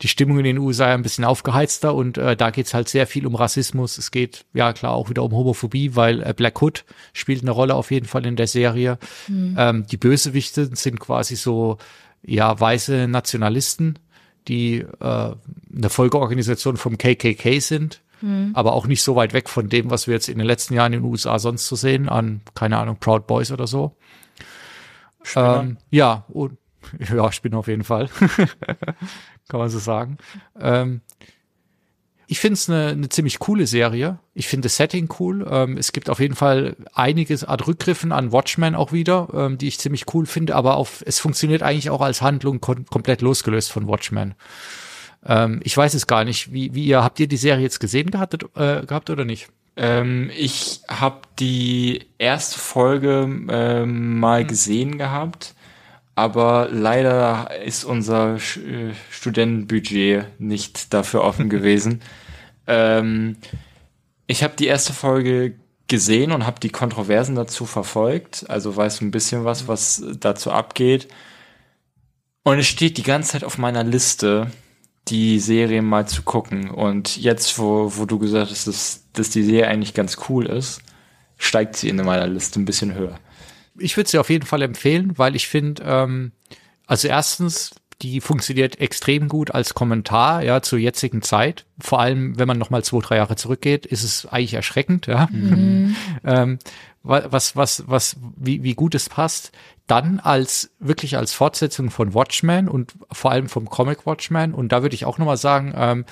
die 0.00 0.08
Stimmung 0.08 0.38
in 0.38 0.44
den 0.44 0.58
USA 0.58 0.94
ein 0.94 1.02
bisschen 1.02 1.24
aufgeheizter 1.24 1.94
und 1.94 2.18
äh, 2.18 2.36
da 2.36 2.50
geht's 2.50 2.74
halt 2.74 2.88
sehr 2.88 3.06
viel 3.06 3.26
um 3.26 3.34
Rassismus. 3.34 3.98
Es 3.98 4.10
geht 4.10 4.44
ja 4.54 4.72
klar 4.72 4.92
auch 4.92 5.10
wieder 5.10 5.22
um 5.22 5.32
Homophobie, 5.32 5.94
weil 5.96 6.22
äh, 6.22 6.34
Black 6.36 6.60
Hood 6.62 6.84
spielt 7.12 7.42
eine 7.42 7.50
Rolle 7.50 7.74
auf 7.74 7.90
jeden 7.90 8.06
Fall 8.06 8.26
in 8.26 8.36
der 8.36 8.46
Serie. 8.46 8.98
Ähm, 9.58 9.86
die 9.86 9.96
Bösewichte 9.96 10.74
sind 10.74 11.00
quasi 11.00 11.36
so 11.36 11.78
ja 12.22 12.58
weiße 12.58 13.08
Nationalisten, 13.08 13.98
die 14.48 14.78
äh, 14.78 14.84
eine 15.00 15.90
Folgeorganisation 15.90 16.76
vom 16.76 16.98
KKK 16.98 17.60
sind. 17.60 18.00
Aber 18.54 18.74
auch 18.74 18.86
nicht 18.86 19.02
so 19.02 19.16
weit 19.16 19.32
weg 19.32 19.48
von 19.48 19.68
dem, 19.68 19.90
was 19.90 20.06
wir 20.06 20.14
jetzt 20.14 20.28
in 20.28 20.38
den 20.38 20.46
letzten 20.46 20.74
Jahren 20.74 20.92
in 20.92 21.00
den 21.00 21.10
USA 21.10 21.40
sonst 21.40 21.66
zu 21.66 21.74
sehen, 21.74 22.08
an, 22.08 22.40
keine 22.54 22.78
Ahnung, 22.78 22.96
Proud 23.00 23.26
Boys 23.26 23.50
oder 23.50 23.66
so. 23.66 23.96
Ähm, 25.36 25.78
ja, 25.90 26.24
und, 26.28 26.58
ja, 27.14 27.30
Spinner 27.32 27.58
auf 27.58 27.68
jeden 27.68 27.84
Fall. 27.84 28.08
Kann 29.48 29.60
man 29.60 29.68
so 29.68 29.78
sagen. 29.78 30.18
Ähm, 30.58 31.00
ich 32.32 32.40
finde 32.40 32.54
es 32.54 32.70
eine 32.70 32.96
ne 32.96 33.08
ziemlich 33.10 33.38
coole 33.40 33.66
Serie. 33.66 34.18
Ich 34.32 34.48
finde 34.48 34.66
das 34.66 34.76
Setting 34.76 35.08
cool. 35.20 35.46
Ähm, 35.50 35.76
es 35.76 35.92
gibt 35.92 36.08
auf 36.08 36.18
jeden 36.18 36.34
Fall 36.34 36.76
einiges 36.94 37.44
an 37.44 37.60
Rückgriffen 37.60 38.10
an 38.10 38.32
Watchmen 38.32 38.74
auch 38.74 38.90
wieder, 38.90 39.28
ähm, 39.34 39.58
die 39.58 39.68
ich 39.68 39.78
ziemlich 39.78 40.06
cool 40.14 40.24
finde, 40.24 40.54
aber 40.56 40.76
auf, 40.76 41.02
es 41.04 41.18
funktioniert 41.18 41.62
eigentlich 41.62 41.90
auch 41.90 42.00
als 42.00 42.22
Handlung 42.22 42.60
kom 42.62 42.86
komplett 42.86 43.20
losgelöst 43.20 43.70
von 43.70 43.86
Watchmen. 43.86 44.34
Ähm, 45.26 45.60
ich 45.62 45.76
weiß 45.76 45.92
es 45.94 46.06
gar 46.06 46.24
nicht. 46.24 46.52
Wie, 46.52 46.74
wie 46.74 46.86
ihr, 46.86 47.04
habt 47.04 47.20
ihr 47.20 47.28
die 47.28 47.36
Serie 47.36 47.64
jetzt 47.64 47.80
gesehen 47.80 48.10
gehabt, 48.10 48.34
äh, 48.56 48.86
gehabt 48.86 49.10
oder 49.10 49.26
nicht? 49.26 49.48
Ähm, 49.76 50.30
ich 50.36 50.80
habe 50.88 51.22
die 51.38 52.06
erste 52.18 52.58
Folge 52.58 53.28
ähm, 53.50 54.20
mal 54.20 54.44
gesehen 54.46 54.98
gehabt, 54.98 55.54
aber 56.14 56.68
leider 56.70 57.50
ist 57.64 57.84
unser 57.84 58.38
Sch 58.38 58.58
äh, 58.58 58.92
Studentenbudget 59.10 60.40
nicht 60.40 60.92
dafür 60.92 61.22
offen 61.22 61.48
gewesen. 61.50 62.02
ähm, 62.66 63.36
ich 64.26 64.42
habe 64.42 64.54
die 64.56 64.66
erste 64.66 64.92
Folge 64.92 65.56
gesehen 65.88 66.32
und 66.32 66.46
habe 66.46 66.60
die 66.60 66.70
Kontroversen 66.70 67.34
dazu 67.34 67.66
verfolgt. 67.66 68.48
Also 68.48 68.74
weiß 68.74 69.02
ein 69.02 69.10
bisschen 69.10 69.44
was, 69.44 69.68
was 69.68 70.02
dazu 70.18 70.50
abgeht. 70.50 71.08
Und 72.42 72.58
es 72.58 72.66
steht 72.66 72.96
die 72.96 73.02
ganze 73.02 73.32
Zeit 73.32 73.44
auf 73.44 73.58
meiner 73.58 73.84
Liste, 73.84 74.50
die 75.08 75.40
Serie 75.40 75.82
mal 75.82 76.06
zu 76.06 76.22
gucken. 76.22 76.70
Und 76.70 77.16
jetzt, 77.16 77.58
wo, 77.58 77.92
wo 77.96 78.06
du 78.06 78.18
gesagt 78.18 78.50
hast, 78.50 78.66
dass, 78.66 79.04
dass 79.12 79.30
die 79.30 79.42
Serie 79.42 79.68
eigentlich 79.68 79.94
ganz 79.94 80.16
cool 80.28 80.46
ist, 80.46 80.80
steigt 81.36 81.76
sie 81.76 81.88
in 81.88 81.96
meiner 81.96 82.26
Liste 82.26 82.60
ein 82.60 82.64
bisschen 82.64 82.94
höher. 82.94 83.18
Ich 83.78 83.96
würde 83.96 84.08
sie 84.08 84.18
auf 84.18 84.30
jeden 84.30 84.46
Fall 84.46 84.62
empfehlen, 84.62 85.18
weil 85.18 85.34
ich 85.34 85.48
finde, 85.48 85.82
ähm, 85.84 86.32
also 86.86 87.08
erstens, 87.08 87.74
die 88.02 88.20
funktioniert 88.20 88.80
extrem 88.80 89.28
gut 89.28 89.52
als 89.52 89.74
Kommentar, 89.74 90.42
ja, 90.42 90.60
zur 90.60 90.78
jetzigen 90.78 91.22
Zeit. 91.22 91.64
Vor 91.80 92.00
allem, 92.00 92.38
wenn 92.38 92.48
man 92.48 92.58
noch 92.58 92.70
mal 92.70 92.84
zwei, 92.84 93.00
drei 93.00 93.16
Jahre 93.16 93.36
zurückgeht, 93.36 93.86
ist 93.86 94.02
es 94.02 94.26
eigentlich 94.26 94.54
erschreckend, 94.54 95.06
ja. 95.06 95.28
Mhm. 95.30 95.96
ähm, 96.24 96.58
was, 97.02 97.56
was, 97.56 97.84
was, 97.86 98.16
wie, 98.36 98.62
wie 98.62 98.74
gut 98.74 98.94
es 98.94 99.08
passt. 99.08 99.52
Dann 99.86 100.20
als, 100.20 100.70
wirklich 100.78 101.16
als 101.16 101.32
Fortsetzung 101.32 101.90
von 101.90 102.14
Watchmen 102.14 102.68
und 102.68 102.94
vor 103.10 103.32
allem 103.32 103.48
vom 103.48 103.68
Comic 103.68 104.06
Watchmen. 104.06 104.54
Und 104.54 104.70
da 104.70 104.82
würde 104.82 104.94
ich 104.94 105.04
auch 105.04 105.18
noch 105.18 105.26
mal 105.26 105.36
sagen, 105.36 105.74
ähm, 105.76 106.04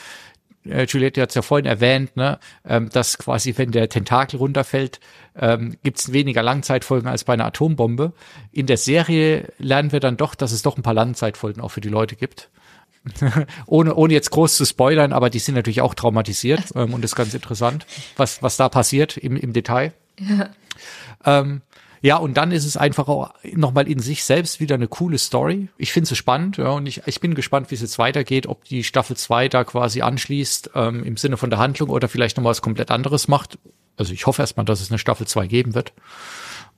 äh, 0.65 0.85
Juliette 0.85 1.23
hat 1.23 1.31
es 1.31 1.35
ja 1.35 1.43
vorhin 1.43 1.67
erwähnt, 1.67 2.17
ne, 2.17 2.39
ähm, 2.65 2.91
dass 2.91 3.19
quasi, 3.19 3.57
wenn 3.57 3.71
der 3.71 3.89
Tentakel 3.89 4.39
runterfällt, 4.39 5.01
ähm, 5.37 5.77
gibt 5.83 5.99
es 5.99 6.13
weniger 6.13 6.43
Langzeitfolgen 6.43 7.09
als 7.09 7.25
bei 7.25 7.35
einer 7.35 7.47
Atombombe. 7.47 8.13
In 8.53 8.67
der 8.67 8.77
Serie 8.77 9.53
lernen 9.59 9.93
wir 9.93 10.01
dann 10.01 10.17
doch, 10.17 10.35
dass 10.35 10.53
es 10.53 10.63
doch 10.63 10.77
ein 10.77 10.83
paar 10.83 10.95
Langzeitfolgen 10.95 11.63
auch 11.63 11.71
für 11.71 11.81
die 11.81 11.89
Leute 11.89 12.17
gibt. 12.17 12.51
ohne, 13.67 13.95
ohne 13.95 14.13
jetzt 14.13 14.31
groß 14.31 14.57
zu 14.57 14.67
spoilern, 14.67 15.15
aber 15.15 15.31
die 15.31 15.39
sind 15.39 15.55
natürlich 15.55 15.81
auch 15.81 15.95
traumatisiert 15.95 16.65
ähm, 16.75 16.93
und 16.93 17.05
ist 17.05 17.17
ganz 17.17 17.33
interessant, 17.33 17.87
was, 18.17 18.43
was 18.43 18.57
da 18.57 18.69
passiert 18.69 19.17
im, 19.17 19.37
im 19.37 19.53
Detail. 19.53 19.93
Ja. 20.19 20.51
Ähm, 21.25 21.63
ja, 22.03 22.17
und 22.17 22.35
dann 22.37 22.51
ist 22.51 22.65
es 22.65 22.77
einfach 22.77 23.09
auch 23.09 23.35
nochmal 23.53 23.87
in 23.87 23.99
sich 23.99 24.25
selbst 24.25 24.59
wieder 24.59 24.75
eine 24.75 24.89
coole 24.89 25.19
Story. 25.19 25.69
Ich 25.77 25.93
finde 25.93 26.11
es 26.11 26.17
spannend, 26.17 26.57
ja, 26.57 26.71
und 26.71 26.87
ich, 26.87 27.03
ich 27.07 27.21
bin 27.21 27.35
gespannt, 27.35 27.71
wie 27.71 27.75
es 27.75 27.83
jetzt 27.83 27.99
weitergeht, 27.99 28.47
ob 28.47 28.65
die 28.65 28.85
Staffel 28.85 29.17
2 29.17 29.49
da 29.49 29.65
quasi 29.65 30.01
anschließt, 30.01 30.71
ähm, 30.75 31.05
im 31.05 31.17
Sinne 31.19 31.37
von 31.37 31.51
der 31.51 31.59
Handlung 31.59 31.91
oder 31.91 32.09
vielleicht 32.09 32.37
nochmal 32.37 32.53
was 32.53 32.63
komplett 32.63 32.91
anderes 32.91 33.29
macht. 33.29 33.59
Also 33.99 34.15
ich 34.15 34.27
hoffe 34.27 34.41
erstmal, 34.41 34.65
dass 34.65 34.81
es 34.81 34.91
eine 34.91 34.99
Staffel 34.99 35.27
2 35.27 35.47
geben 35.47 35.75
wird. 35.75 35.93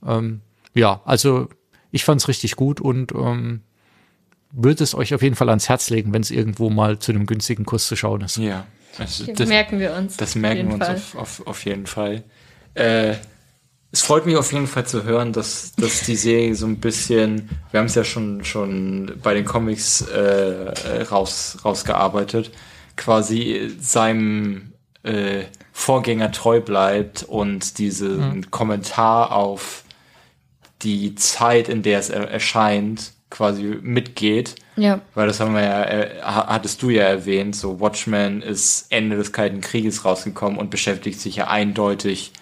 Ähm, 0.05 0.41
ja, 0.73 1.01
also 1.05 1.47
ich 1.91 2.03
fand 2.03 2.19
es 2.19 2.27
richtig 2.27 2.57
gut 2.57 2.81
und 2.81 3.13
ähm, 3.13 3.61
würde 4.51 4.83
es 4.83 4.93
euch 4.93 5.13
auf 5.13 5.21
jeden 5.21 5.35
Fall 5.35 5.47
ans 5.47 5.69
Herz 5.69 5.89
legen, 5.89 6.13
wenn 6.13 6.21
es 6.21 6.31
irgendwo 6.31 6.69
mal 6.69 6.99
zu 6.99 7.13
einem 7.13 7.25
günstigen 7.27 7.65
Kurs 7.65 7.87
zu 7.87 7.95
schauen 7.95 8.21
ist. 8.21 8.37
Ja, 8.37 8.65
also 8.97 9.31
das 9.31 9.47
merken 9.47 9.79
wir 9.79 9.93
uns. 9.93 10.17
Das 10.17 10.35
merken 10.35 10.67
wir 10.67 10.75
uns 10.75 11.15
auf, 11.15 11.15
auf, 11.15 11.47
auf 11.47 11.65
jeden 11.65 11.87
Fall. 11.87 12.23
Äh, 12.73 13.15
es 13.93 14.01
freut 14.01 14.25
mich 14.25 14.35
auf 14.37 14.51
jeden 14.51 14.65
Fall 14.65 14.87
zu 14.87 15.03
hören, 15.03 15.33
dass, 15.33 15.73
dass 15.75 16.01
die 16.01 16.15
Serie 16.15 16.55
so 16.55 16.65
ein 16.65 16.79
bisschen, 16.79 17.47
wir 17.69 17.79
haben 17.79 17.85
es 17.85 17.93
ja 17.93 18.03
schon, 18.03 18.43
schon 18.43 19.19
bei 19.21 19.35
den 19.35 19.45
Comics 19.45 20.01
äh, 20.01 21.03
raus, 21.11 21.59
rausgearbeitet, 21.63 22.49
quasi 22.97 23.71
seinem 23.79 24.73
äh, 25.03 25.43
Vorgänger 25.71 26.31
treu 26.31 26.59
bleibt 26.59 27.21
und 27.21 27.77
diesen 27.77 28.37
mhm. 28.37 28.51
Kommentar 28.51 29.31
auf 29.31 29.83
die 30.81 31.13
Zeit, 31.13 31.69
in 31.69 31.83
der 31.83 31.99
es 31.99 32.09
er 32.09 32.27
erscheint, 32.31 33.11
quasi 33.29 33.77
mitgeht. 33.79 34.55
Ja. 34.75 35.01
Weil 35.13 35.27
das 35.27 35.39
haben 35.39 35.53
wir 35.53 35.65
ja, 35.65 35.83
äh, 35.83 36.21
hattest 36.23 36.81
du 36.81 36.89
ja 36.89 37.03
erwähnt, 37.03 37.55
so 37.55 37.79
Watchmen 37.79 38.41
ist 38.41 38.87
Ende 38.89 39.17
des 39.17 39.31
Kalten 39.31 39.61
Krieges 39.61 40.03
rausgekommen 40.03 40.57
und 40.57 40.71
beschäftigt 40.71 41.21
sich 41.21 41.35
ja 41.35 41.47
eindeutig 41.47 42.33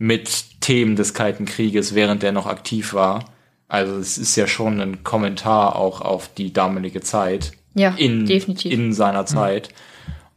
mit 0.00 0.62
Themen 0.62 0.96
des 0.96 1.12
Kalten 1.12 1.44
Krieges, 1.44 1.94
während 1.94 2.22
der 2.22 2.32
noch 2.32 2.46
aktiv 2.46 2.94
war. 2.94 3.26
Also 3.68 3.98
es 3.98 4.16
ist 4.16 4.34
ja 4.34 4.46
schon 4.46 4.80
ein 4.80 5.04
Kommentar 5.04 5.76
auch 5.76 6.00
auf 6.00 6.32
die 6.32 6.54
damalige 6.54 7.02
Zeit. 7.02 7.52
Ja, 7.74 7.94
in, 7.98 8.24
definitiv. 8.24 8.72
In 8.72 8.94
seiner 8.94 9.26
Zeit. 9.26 9.68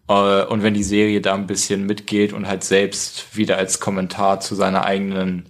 Mhm. 0.10 0.48
und 0.49 0.64
wenn 0.64 0.73
die 0.73 0.84
Serie 0.84 1.22
da 1.22 1.34
ein 1.34 1.48
bisschen 1.48 1.85
mitgeht 1.85 2.34
und 2.34 2.45
halt 2.45 2.65
selbst 2.65 3.38
wieder 3.38 3.57
als 3.57 3.80
Kommentar 3.80 4.41
zu 4.41 4.53
seiner 4.53 4.84
eigenen, 4.84 5.45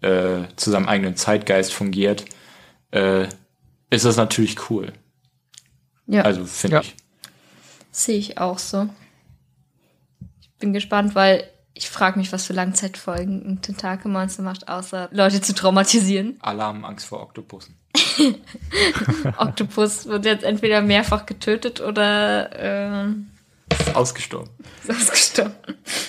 äh, 0.00 0.44
zu 0.56 0.70
seinem 0.70 0.88
eigenen 0.88 1.16
Zeitgeist 1.16 1.74
fungiert, 1.74 2.24
äh, 2.92 3.28
ist 3.90 4.06
das 4.06 4.16
natürlich 4.16 4.70
cool. 4.70 4.94
Ja. 6.06 6.22
Also 6.22 6.46
finde 6.46 6.76
ja. 6.76 6.80
ich. 6.80 6.96
Sehe 7.90 8.16
ich 8.16 8.38
auch 8.38 8.58
so. 8.58 8.88
Ich 10.40 10.48
bin 10.58 10.72
gespannt, 10.72 11.14
weil 11.14 11.44
ich 11.74 11.88
frage 11.88 12.18
mich, 12.18 12.32
was 12.32 12.46
für 12.46 12.52
Langzeitfolgen 12.52 13.46
ein 13.46 13.62
Tentakelmonster 13.62 14.42
macht, 14.42 14.68
außer 14.68 15.08
Leute 15.12 15.40
zu 15.40 15.54
traumatisieren. 15.54 16.36
Alarm, 16.40 16.84
Angst 16.84 17.06
vor 17.06 17.22
Oktopussen. 17.22 17.76
Oktopus 19.36 20.06
wird 20.06 20.24
jetzt 20.24 20.44
entweder 20.44 20.82
mehrfach 20.82 21.26
getötet 21.26 21.80
oder 21.80 23.06
äh, 23.08 23.14
ist 23.78 23.96
ausgestorben. 23.96 24.50
Ist 24.82 24.90
ausgestorben. 24.90 25.54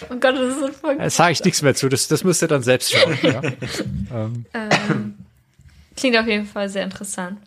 Oh 0.10 0.16
Gott, 0.20 0.36
das 0.36 0.56
ist 0.56 0.60
so 0.60 0.68
voll. 0.72 0.98
Da 0.98 1.10
sage 1.10 1.34
ich 1.34 1.44
nichts 1.44 1.62
mehr 1.62 1.76
zu. 1.76 1.90
Das, 1.90 2.08
das 2.08 2.24
müsst 2.24 2.42
ihr 2.42 2.48
dann 2.48 2.64
selbst 2.64 2.92
schauen. 2.92 3.18
ja. 3.22 3.42
ähm, 4.54 5.16
klingt 5.96 6.18
auf 6.18 6.28
jeden 6.28 6.46
Fall 6.46 6.70
sehr 6.70 6.84
interessant. 6.84 7.40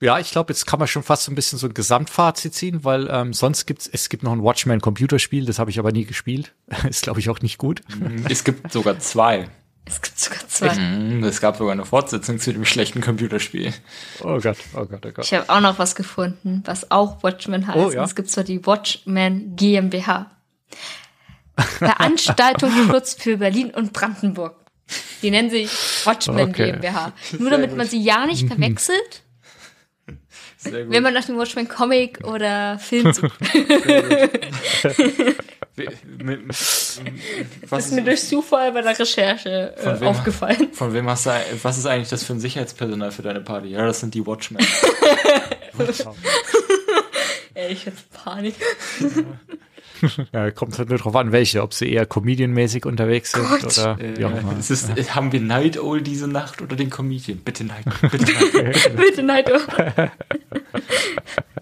Ja, 0.00 0.20
ich 0.20 0.30
glaube, 0.30 0.52
jetzt 0.52 0.64
kann 0.66 0.78
man 0.78 0.86
schon 0.86 1.02
fast 1.02 1.24
so 1.24 1.32
ein 1.32 1.34
bisschen 1.34 1.58
so 1.58 1.66
ein 1.66 1.74
Gesamtfazit 1.74 2.54
ziehen, 2.54 2.84
weil 2.84 3.08
ähm, 3.10 3.32
sonst 3.32 3.66
gibt's 3.66 3.88
es 3.92 4.08
gibt 4.08 4.22
noch 4.22 4.32
ein 4.32 4.42
Watchmen 4.42 4.80
Computerspiel, 4.80 5.44
das 5.44 5.58
habe 5.58 5.70
ich 5.70 5.78
aber 5.78 5.90
nie 5.90 6.04
gespielt. 6.04 6.54
ist 6.88 7.02
glaube 7.02 7.18
ich 7.18 7.28
auch 7.30 7.40
nicht 7.40 7.58
gut. 7.58 7.82
Mhm. 7.98 8.24
Es 8.28 8.44
gibt 8.44 8.72
sogar 8.72 8.98
zwei. 9.00 9.48
Es 9.84 10.00
gibt 10.00 10.18
sogar 10.20 10.46
zwei. 10.46 10.74
Mhm, 10.74 11.24
es 11.24 11.40
gab 11.40 11.56
sogar 11.56 11.72
eine 11.72 11.84
Fortsetzung 11.84 12.38
zu 12.38 12.52
dem 12.52 12.64
schlechten 12.64 13.00
Computerspiel. 13.00 13.72
Oh 14.20 14.38
Gott, 14.38 14.58
oh 14.74 14.84
Gott, 14.84 15.04
oh 15.04 15.10
Gott. 15.10 15.24
Ich 15.24 15.34
habe 15.34 15.48
auch 15.48 15.60
noch 15.60 15.78
was 15.80 15.96
gefunden, 15.96 16.62
was 16.64 16.90
auch 16.92 17.22
Watchmen 17.24 17.66
heißt. 17.66 17.78
Oh, 17.78 17.90
ja? 17.90 18.04
Es 18.04 18.14
gibt 18.14 18.30
zwar 18.30 18.44
die 18.44 18.64
Watchmen 18.66 19.56
GmbH. 19.56 20.30
Veranstaltung 21.56 22.70
Schutz 22.86 23.14
für 23.14 23.38
Berlin 23.38 23.70
und 23.70 23.92
Brandenburg. 23.92 24.54
Die 25.22 25.30
nennen 25.30 25.50
sich 25.50 25.70
Watchmen 26.04 26.50
okay. 26.50 26.72
GmbH. 26.72 27.12
Nur 27.38 27.50
damit 27.50 27.76
man 27.76 27.88
sie 27.88 28.00
ja 28.00 28.26
nicht 28.26 28.46
verwechselt 28.46 29.24
wenn 30.64 31.02
man 31.02 31.14
nach 31.14 31.24
dem 31.24 31.36
Watchmen 31.36 31.68
Comic 31.68 32.26
oder 32.26 32.78
Film 32.78 33.12
sucht. 33.14 33.38
was 37.68 37.86
ist 37.86 37.92
mir 37.92 38.02
durch 38.02 38.22
Zufall 38.22 38.72
bei 38.72 38.82
der 38.82 38.98
Recherche 38.98 39.74
äh, 39.76 40.04
aufgefallen. 40.04 40.72
Von 40.72 40.92
wem 40.92 41.08
hast 41.08 41.26
du, 41.26 41.30
was 41.62 41.78
ist 41.78 41.86
eigentlich 41.86 42.08
das 42.08 42.24
für 42.24 42.32
ein 42.32 42.40
Sicherheitspersonal 42.40 43.12
für 43.12 43.22
deine 43.22 43.40
Party? 43.40 43.68
Ja, 43.68 43.86
das 43.86 44.00
sind 44.00 44.14
die 44.14 44.26
Watchmen. 44.26 44.58
Ey, 47.54 47.72
ich 47.72 47.86
hätte 47.86 48.02
Panik. 48.12 48.56
ja, 50.32 50.50
kommt 50.50 50.78
halt 50.78 50.88
nur 50.88 50.98
drauf 50.98 51.14
an, 51.16 51.32
welche, 51.32 51.62
ob 51.62 51.74
sie 51.74 51.90
eher 51.90 52.06
Comedian-mäßig 52.06 52.86
unterwegs 52.86 53.32
sind 53.32 53.48
Gott. 53.48 53.78
oder 53.78 53.98
wie 53.98 54.24
auch 54.24 54.36
immer. 54.36 54.58
Ist, 54.58 54.88
ja. 54.88 55.14
Haben 55.14 55.32
wir 55.32 55.40
Night 55.40 55.78
Owl 55.78 56.02
diese 56.02 56.28
Nacht 56.28 56.60
oder 56.62 56.76
den 56.76 56.90
Comedian? 56.90 57.38
Bitte 57.38 57.64
Night 57.64 57.86
Owl. 57.86 58.08
Bitte 58.10 58.32
Night 58.32 58.54
Owl. 58.54 58.96
bitte 58.96 59.22
Night 59.22 59.50
Owl. 59.50 60.10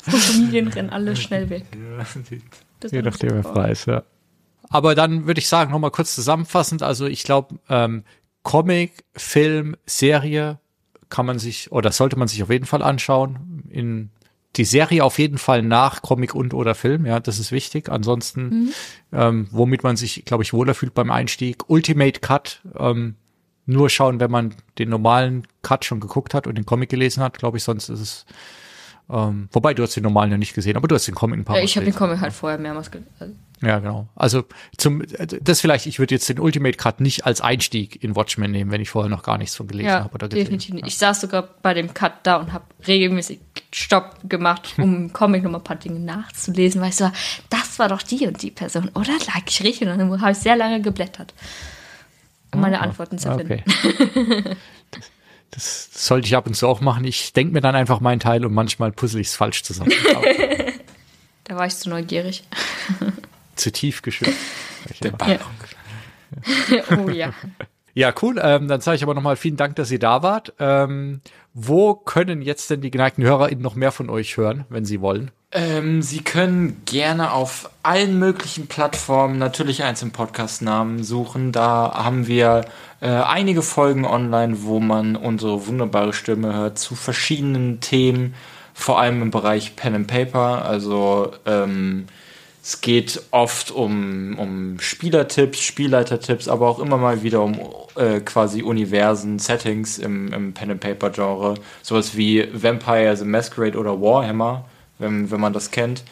Vom 0.03 0.21
Comedian 0.21 0.69
rennen 0.69 0.91
alle 0.91 1.17
schnell 1.17 1.51
weg. 1.51 1.65
Je 2.91 3.03
nachdem, 3.03 3.31
wer 3.31 3.43
frei 3.43 3.71
ist, 3.73 3.87
ja. 3.87 4.03
Aber 4.69 4.95
dann 4.95 5.27
würde 5.27 5.39
ich 5.39 5.49
sagen, 5.49 5.71
nochmal 5.71 5.91
kurz 5.91 6.15
zusammenfassend, 6.15 6.83
also 6.83 7.07
ich 7.07 7.23
glaube, 7.23 7.57
ähm, 7.69 8.05
Comic, 8.43 9.05
Film, 9.15 9.77
Serie 9.87 10.59
kann 11.09 11.27
man 11.27 11.39
sich 11.39 11.73
oder 11.73 11.93
sollte 11.93 12.19
man 12.19 12.29
sich 12.29 12.43
auf 12.43 12.51
jeden 12.51 12.67
Fall 12.67 12.83
anschauen 12.83 13.65
in 13.71 14.11
die 14.57 14.65
Serie 14.65 15.05
auf 15.05 15.19
jeden 15.19 15.39
Fall 15.39 15.63
nach 15.63 16.03
Comic 16.03 16.35
und 16.35 16.55
oder 16.55 16.75
Film, 16.75 17.07
ja, 17.07 17.21
das 17.21 17.39
ist 17.39 17.53
wichtig. 17.53 17.89
Ansonsten, 17.89 18.49
mhm. 18.49 18.73
ähm, 19.13 19.49
womit 19.51 19.83
man 19.83 19.97
sich, 19.97 20.25
glaube 20.25 20.43
ich, 20.43 20.53
wohler 20.53 20.75
fühlt 20.75 20.95
beim 20.95 21.11
Einstieg. 21.11 21.69
Ultimate 21.69 22.21
Cut, 22.21 22.63
ähm, 22.79 23.17
nur 23.67 23.91
schauen, 23.91 24.21
wenn 24.21 24.31
man 24.31 24.55
den 24.79 24.89
normalen 24.89 25.47
Cut 25.63 25.85
schon 25.85 26.01
geguckt 26.01 26.35
hat 26.35 26.47
und 26.47 26.57
den 26.57 26.67
Comic 26.67 26.89
gelesen 26.89 27.23
hat, 27.23 27.39
glaube 27.39 27.59
ich, 27.59 27.65
sonst 27.65 27.89
ist 27.89 28.01
es 28.01 28.27
ähm, 29.09 29.49
wobei, 29.53 29.73
du 29.73 29.85
hast 29.85 29.95
den 29.95 30.03
normalen 30.03 30.33
ja 30.33 30.39
nicht 30.39 30.55
gesehen, 30.55 30.77
aber 30.77 30.89
du 30.89 30.95
hast 30.97 31.07
den 31.07 31.15
Comic 31.15 31.39
ein 31.39 31.45
paar 31.45 31.55
Mal 31.55 31.61
ja, 31.61 31.65
Ich 31.65 31.77
habe 31.77 31.85
den 31.85 31.95
Comic 31.95 32.21
halt 32.21 32.33
vorher 32.33 32.59
mehrmals 32.59 32.91
gelesen. 32.91 33.39
Ja, 33.63 33.79
genau. 33.79 34.09
Also 34.17 34.45
zum 34.77 35.03
das 35.41 35.61
vielleicht, 35.61 35.87
ich 35.87 35.99
würde 35.99 36.15
jetzt 36.15 36.29
den 36.29 36.41
Ultimate 36.41 36.77
Cut 36.77 37.01
nicht 37.01 37.25
als 37.25 37.41
Einstieg 37.41 38.03
in 38.03 38.17
Watchmen 38.17 38.51
nehmen, 38.51 38.71
wenn 38.71 38.81
ich 38.81 38.91
vorher 38.91 39.09
noch 39.09 39.23
gar 39.23 39.39
nichts 39.39 39.55
von 39.55 39.69
gelesen 39.69 39.89
ja, 39.89 40.05
habe 40.05 40.15
oder 40.15 40.29
gesehen. 40.29 40.45
Definitiv 40.45 40.75
nicht. 40.75 40.83
Ja. 40.83 40.89
Ich 40.89 40.99
saß 40.99 41.21
sogar 41.21 41.49
bei 41.63 41.73
dem 41.73 41.95
Cut 41.95 42.15
da 42.25 42.37
und 42.37 42.53
habe 42.53 42.65
regelmäßig 42.87 43.39
Stopp 43.73 44.29
gemacht, 44.29 44.75
um 44.79 44.97
im 44.97 45.13
Comic 45.13 45.45
noch 45.45 45.53
mal 45.53 45.59
ein 45.59 45.65
paar 45.65 45.77
Dinge 45.77 46.01
nachzulesen, 46.01 46.81
weil 46.81 46.89
ich 46.89 46.97
so, 46.97 47.11
das 47.49 47.79
war 47.79 47.89
doch 47.89 48.03
die 48.03 48.27
und 48.27 48.43
die 48.43 48.51
Person, 48.51 48.91
oder? 48.95 49.13
Lag 49.27 49.43
ich 49.47 49.63
richtig? 49.63 49.89
Und 49.89 49.99
dann 49.99 50.21
habe 50.21 50.33
ich 50.33 50.39
sehr 50.39 50.57
lange 50.57 50.83
geblättert, 50.83 51.33
um 52.53 52.61
meine 52.61 52.79
oh, 52.79 52.83
Antworten 52.83 53.19
zu 53.19 53.35
finden. 53.37 53.63
Okay. 54.89 55.05
Das 55.51 55.89
sollte 55.93 56.27
ich 56.27 56.37
ab 56.37 56.47
und 56.47 56.55
zu 56.55 56.67
auch 56.69 56.81
machen. 56.81 57.05
Ich 57.05 57.33
denke 57.33 57.53
mir 57.53 57.61
dann 57.61 57.75
einfach 57.75 58.01
meinen 58.01 58.21
Teil 58.21 58.45
und 58.45 58.53
manchmal 58.53 58.93
puzzle 58.93 59.21
ich 59.21 59.29
es 59.29 59.37
falsch 59.37 59.63
zusammen. 59.63 59.93
da 61.45 61.57
war 61.57 61.67
ich 61.67 61.77
zu 61.77 61.89
neugierig. 61.89 62.45
zu 63.55 63.73
tief 63.73 64.03
geschützt. 64.03 64.37
Der 65.03 65.13
Ballon. 65.13 65.39
Ja. 66.71 66.97
oh 66.99 67.11
ja. 67.11 67.33
Ja, 67.97 68.13
cool. 68.21 68.39
Ähm, 68.43 68.69
dann 68.69 68.83
sage 68.83 68.97
ich 68.97 69.03
aber 69.03 69.15
nochmal 69.15 69.37
vielen 69.37 69.57
Dank, 69.57 69.75
dass 69.77 69.91
ihr 69.91 69.99
da 69.99 70.23
wart. 70.23 70.53
Ähm, 70.59 71.23
wo 71.55 71.95
können 71.95 72.43
jetzt 72.43 72.69
denn 72.69 72.83
die 72.83 72.91
geneigten 72.91 73.25
HörerInnen 73.25 73.63
noch 73.63 73.75
mehr 73.75 73.91
von 73.91 74.11
euch 74.11 74.37
hören, 74.37 74.67
wenn 74.69 74.85
sie 74.85 75.01
wollen? 75.01 75.31
Ähm, 75.51 76.03
Sie 76.03 76.21
können 76.21 76.83
gerne 76.85 77.33
auf 77.33 77.71
allen 77.83 78.19
möglichen 78.19 78.67
Plattformen 78.67 79.39
natürlich 79.39 79.83
eins 79.83 80.03
im 80.03 80.11
Podcast-Namen 80.11 81.05
suchen. 81.05 81.53
Da 81.53 81.95
haben 81.95 82.27
wir 82.27 82.67
äh, 83.01 83.09
einige 83.09 83.63
Folgen 83.63 84.05
online, 84.05 84.65
wo 84.65 84.79
man 84.79 85.17
unsere 85.17 85.67
wunderbare 85.67 86.13
Stimme 86.13 86.53
hört 86.53 86.79
zu 86.79 86.97
verschiedenen 86.97 87.81
Themen, 87.81 88.35
vor 88.75 89.01
allem 89.01 89.23
im 89.23 89.31
Bereich 89.31 89.75
Pen 89.75 89.95
and 89.95 90.07
Paper. 90.07 90.67
Also 90.67 91.33
ähm, 91.47 92.09
es 92.67 92.81
geht 92.81 93.23
oft 93.31 93.71
um, 93.71 94.37
um 94.41 94.81
Spielertipps, 94.81 95.63
Spielleitertipps, 95.63 96.49
aber 96.49 96.67
auch 96.67 96.81
immer 96.81 96.97
mal 96.97 97.23
wieder 97.23 97.41
um 97.41 97.61
äh, 97.95 98.19
quasi 98.19 98.65
Universen, 98.65 99.39
Settings 99.39 99.99
im, 99.99 100.33
im 100.33 100.53
Pen 100.53 100.73
and 100.73 100.81
Paper 100.81 101.11
Genre. 101.11 101.55
Sowas 101.83 102.17
wie 102.17 102.45
Vampire 102.53 103.17
the 103.17 103.25
Masquerade 103.25 103.79
oder 103.79 104.01
Warhammer, 104.01 104.65
wenn, 104.99 105.31
wenn 105.31 105.41
man 105.41 105.53
das 105.53 105.71
kennt. 105.71 106.03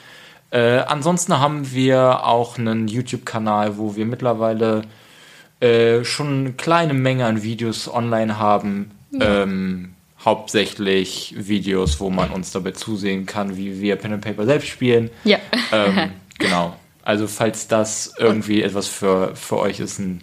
Äh, 0.52 0.78
ansonsten 0.86 1.40
haben 1.40 1.72
wir 1.72 2.24
auch 2.24 2.56
einen 2.56 2.86
YouTube-Kanal, 2.86 3.76
wo 3.76 3.96
wir 3.96 4.06
mittlerweile 4.06 4.82
äh, 5.58 6.04
schon 6.04 6.28
eine 6.28 6.52
kleine 6.52 6.94
Menge 6.94 7.26
an 7.26 7.42
Videos 7.42 7.92
online 7.92 8.38
haben. 8.38 8.92
Ähm, 9.20 9.94
hauptsächlich 10.24 11.34
Videos, 11.36 11.98
wo 11.98 12.10
man 12.10 12.30
uns 12.30 12.52
dabei 12.52 12.70
zusehen 12.70 13.26
kann, 13.26 13.56
wie 13.56 13.80
wir 13.80 13.96
Pen 13.96 14.12
and 14.12 14.24
Paper 14.24 14.44
selbst 14.46 14.68
spielen. 14.68 15.10
Ja. 15.24 15.38
Ähm, 15.72 16.12
genau. 16.38 16.76
Also 17.02 17.26
falls 17.26 17.68
das 17.68 18.14
irgendwie 18.18 18.62
etwas 18.62 18.86
für, 18.88 19.34
für 19.36 19.58
euch 19.58 19.80
ist, 19.80 19.98
ein, 19.98 20.22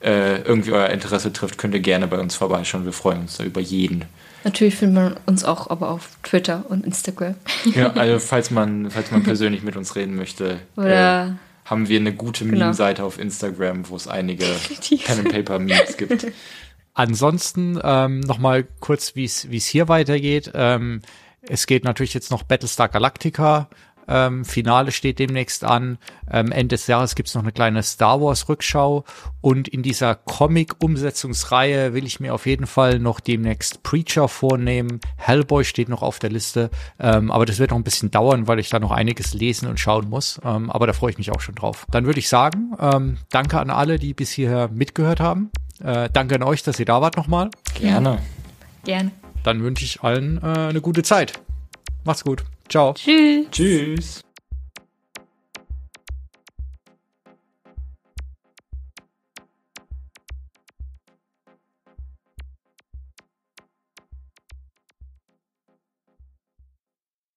äh, 0.00 0.38
irgendwie 0.42 0.72
euer 0.72 0.88
Interesse 0.90 1.32
trifft, 1.32 1.58
könnt 1.58 1.74
ihr 1.74 1.80
gerne 1.80 2.08
bei 2.08 2.18
uns 2.18 2.34
vorbeischauen. 2.34 2.84
Wir 2.84 2.92
freuen 2.92 3.20
uns 3.20 3.36
da 3.36 3.44
über 3.44 3.60
jeden. 3.60 4.04
Natürlich 4.44 4.76
findet 4.76 4.94
man 5.02 5.16
uns 5.26 5.44
auch 5.44 5.68
aber 5.70 5.90
auf 5.90 6.10
Twitter 6.22 6.64
und 6.68 6.84
Instagram. 6.86 7.34
Ja, 7.64 7.90
also 7.94 8.18
falls 8.18 8.50
man, 8.50 8.90
falls 8.90 9.10
man 9.10 9.22
persönlich 9.22 9.62
mit 9.62 9.76
uns 9.76 9.94
reden 9.96 10.14
möchte, 10.16 10.58
Oder- 10.76 11.26
äh, 11.26 11.30
haben 11.64 11.88
wir 11.88 12.00
eine 12.00 12.14
gute 12.14 12.44
Genau. 12.44 12.58
Meme-Seite 12.58 13.04
auf 13.04 13.18
Instagram, 13.18 13.88
wo 13.90 13.96
es 13.96 14.08
einige 14.08 14.44
Definitiv. 14.46 15.04
Pen 15.04 15.18
and 15.20 15.32
Paper 15.32 15.58
Memes 15.58 15.96
gibt. 15.98 16.26
Ansonsten 16.94 17.78
ähm, 17.82 18.20
nochmal 18.20 18.64
kurz, 18.80 19.14
wie 19.14 19.24
es 19.24 19.50
wie 19.50 19.58
es 19.58 19.66
hier 19.66 19.86
weitergeht. 19.88 20.50
Ähm, 20.54 21.02
es 21.42 21.66
geht 21.66 21.84
natürlich 21.84 22.14
jetzt 22.14 22.30
noch 22.30 22.42
Battlestar 22.42 22.88
Galactica. 22.88 23.68
Ähm, 24.08 24.44
Finale 24.44 24.90
steht 24.90 25.18
demnächst 25.18 25.64
an. 25.64 25.98
Ähm, 26.30 26.50
Ende 26.50 26.74
des 26.74 26.86
Jahres 26.86 27.14
gibt's 27.14 27.34
noch 27.34 27.42
eine 27.42 27.52
kleine 27.52 27.82
Star 27.82 28.20
Wars 28.20 28.48
Rückschau. 28.48 29.04
Und 29.40 29.68
in 29.68 29.82
dieser 29.82 30.14
Comic-Umsetzungsreihe 30.14 31.94
will 31.94 32.06
ich 32.06 32.20
mir 32.20 32.34
auf 32.34 32.46
jeden 32.46 32.66
Fall 32.66 32.98
noch 32.98 33.20
demnächst 33.20 33.82
Preacher 33.82 34.28
vornehmen. 34.28 35.00
Hellboy 35.16 35.64
steht 35.64 35.88
noch 35.88 36.02
auf 36.02 36.18
der 36.18 36.30
Liste. 36.30 36.70
Ähm, 36.98 37.30
aber 37.30 37.46
das 37.46 37.58
wird 37.58 37.70
noch 37.70 37.78
ein 37.78 37.84
bisschen 37.84 38.10
dauern, 38.10 38.46
weil 38.48 38.58
ich 38.58 38.70
da 38.70 38.78
noch 38.78 38.90
einiges 38.90 39.34
lesen 39.34 39.68
und 39.68 39.78
schauen 39.78 40.08
muss. 40.08 40.40
Ähm, 40.44 40.70
aber 40.70 40.86
da 40.86 40.92
freue 40.92 41.10
ich 41.10 41.18
mich 41.18 41.30
auch 41.30 41.40
schon 41.40 41.54
drauf. 41.54 41.86
Dann 41.90 42.06
würde 42.06 42.18
ich 42.18 42.28
sagen, 42.28 42.72
ähm, 42.80 43.18
danke 43.30 43.60
an 43.60 43.70
alle, 43.70 43.98
die 43.98 44.14
bis 44.14 44.30
hierher 44.30 44.68
mitgehört 44.68 45.20
haben. 45.20 45.50
Äh, 45.82 46.08
danke 46.12 46.34
an 46.34 46.42
euch, 46.42 46.62
dass 46.62 46.78
ihr 46.80 46.86
da 46.86 47.00
wart 47.00 47.16
nochmal. 47.16 47.50
Gerne. 47.74 48.18
Gern. 48.84 49.12
Dann 49.42 49.62
wünsche 49.62 49.84
ich 49.84 50.02
allen 50.02 50.38
äh, 50.42 50.46
eine 50.46 50.80
gute 50.80 51.02
Zeit. 51.02 51.40
Macht's 52.04 52.24
gut. 52.24 52.44
Ciao. 52.68 52.92
Tschüss. 52.94 53.46
Tschüss. 53.50 54.20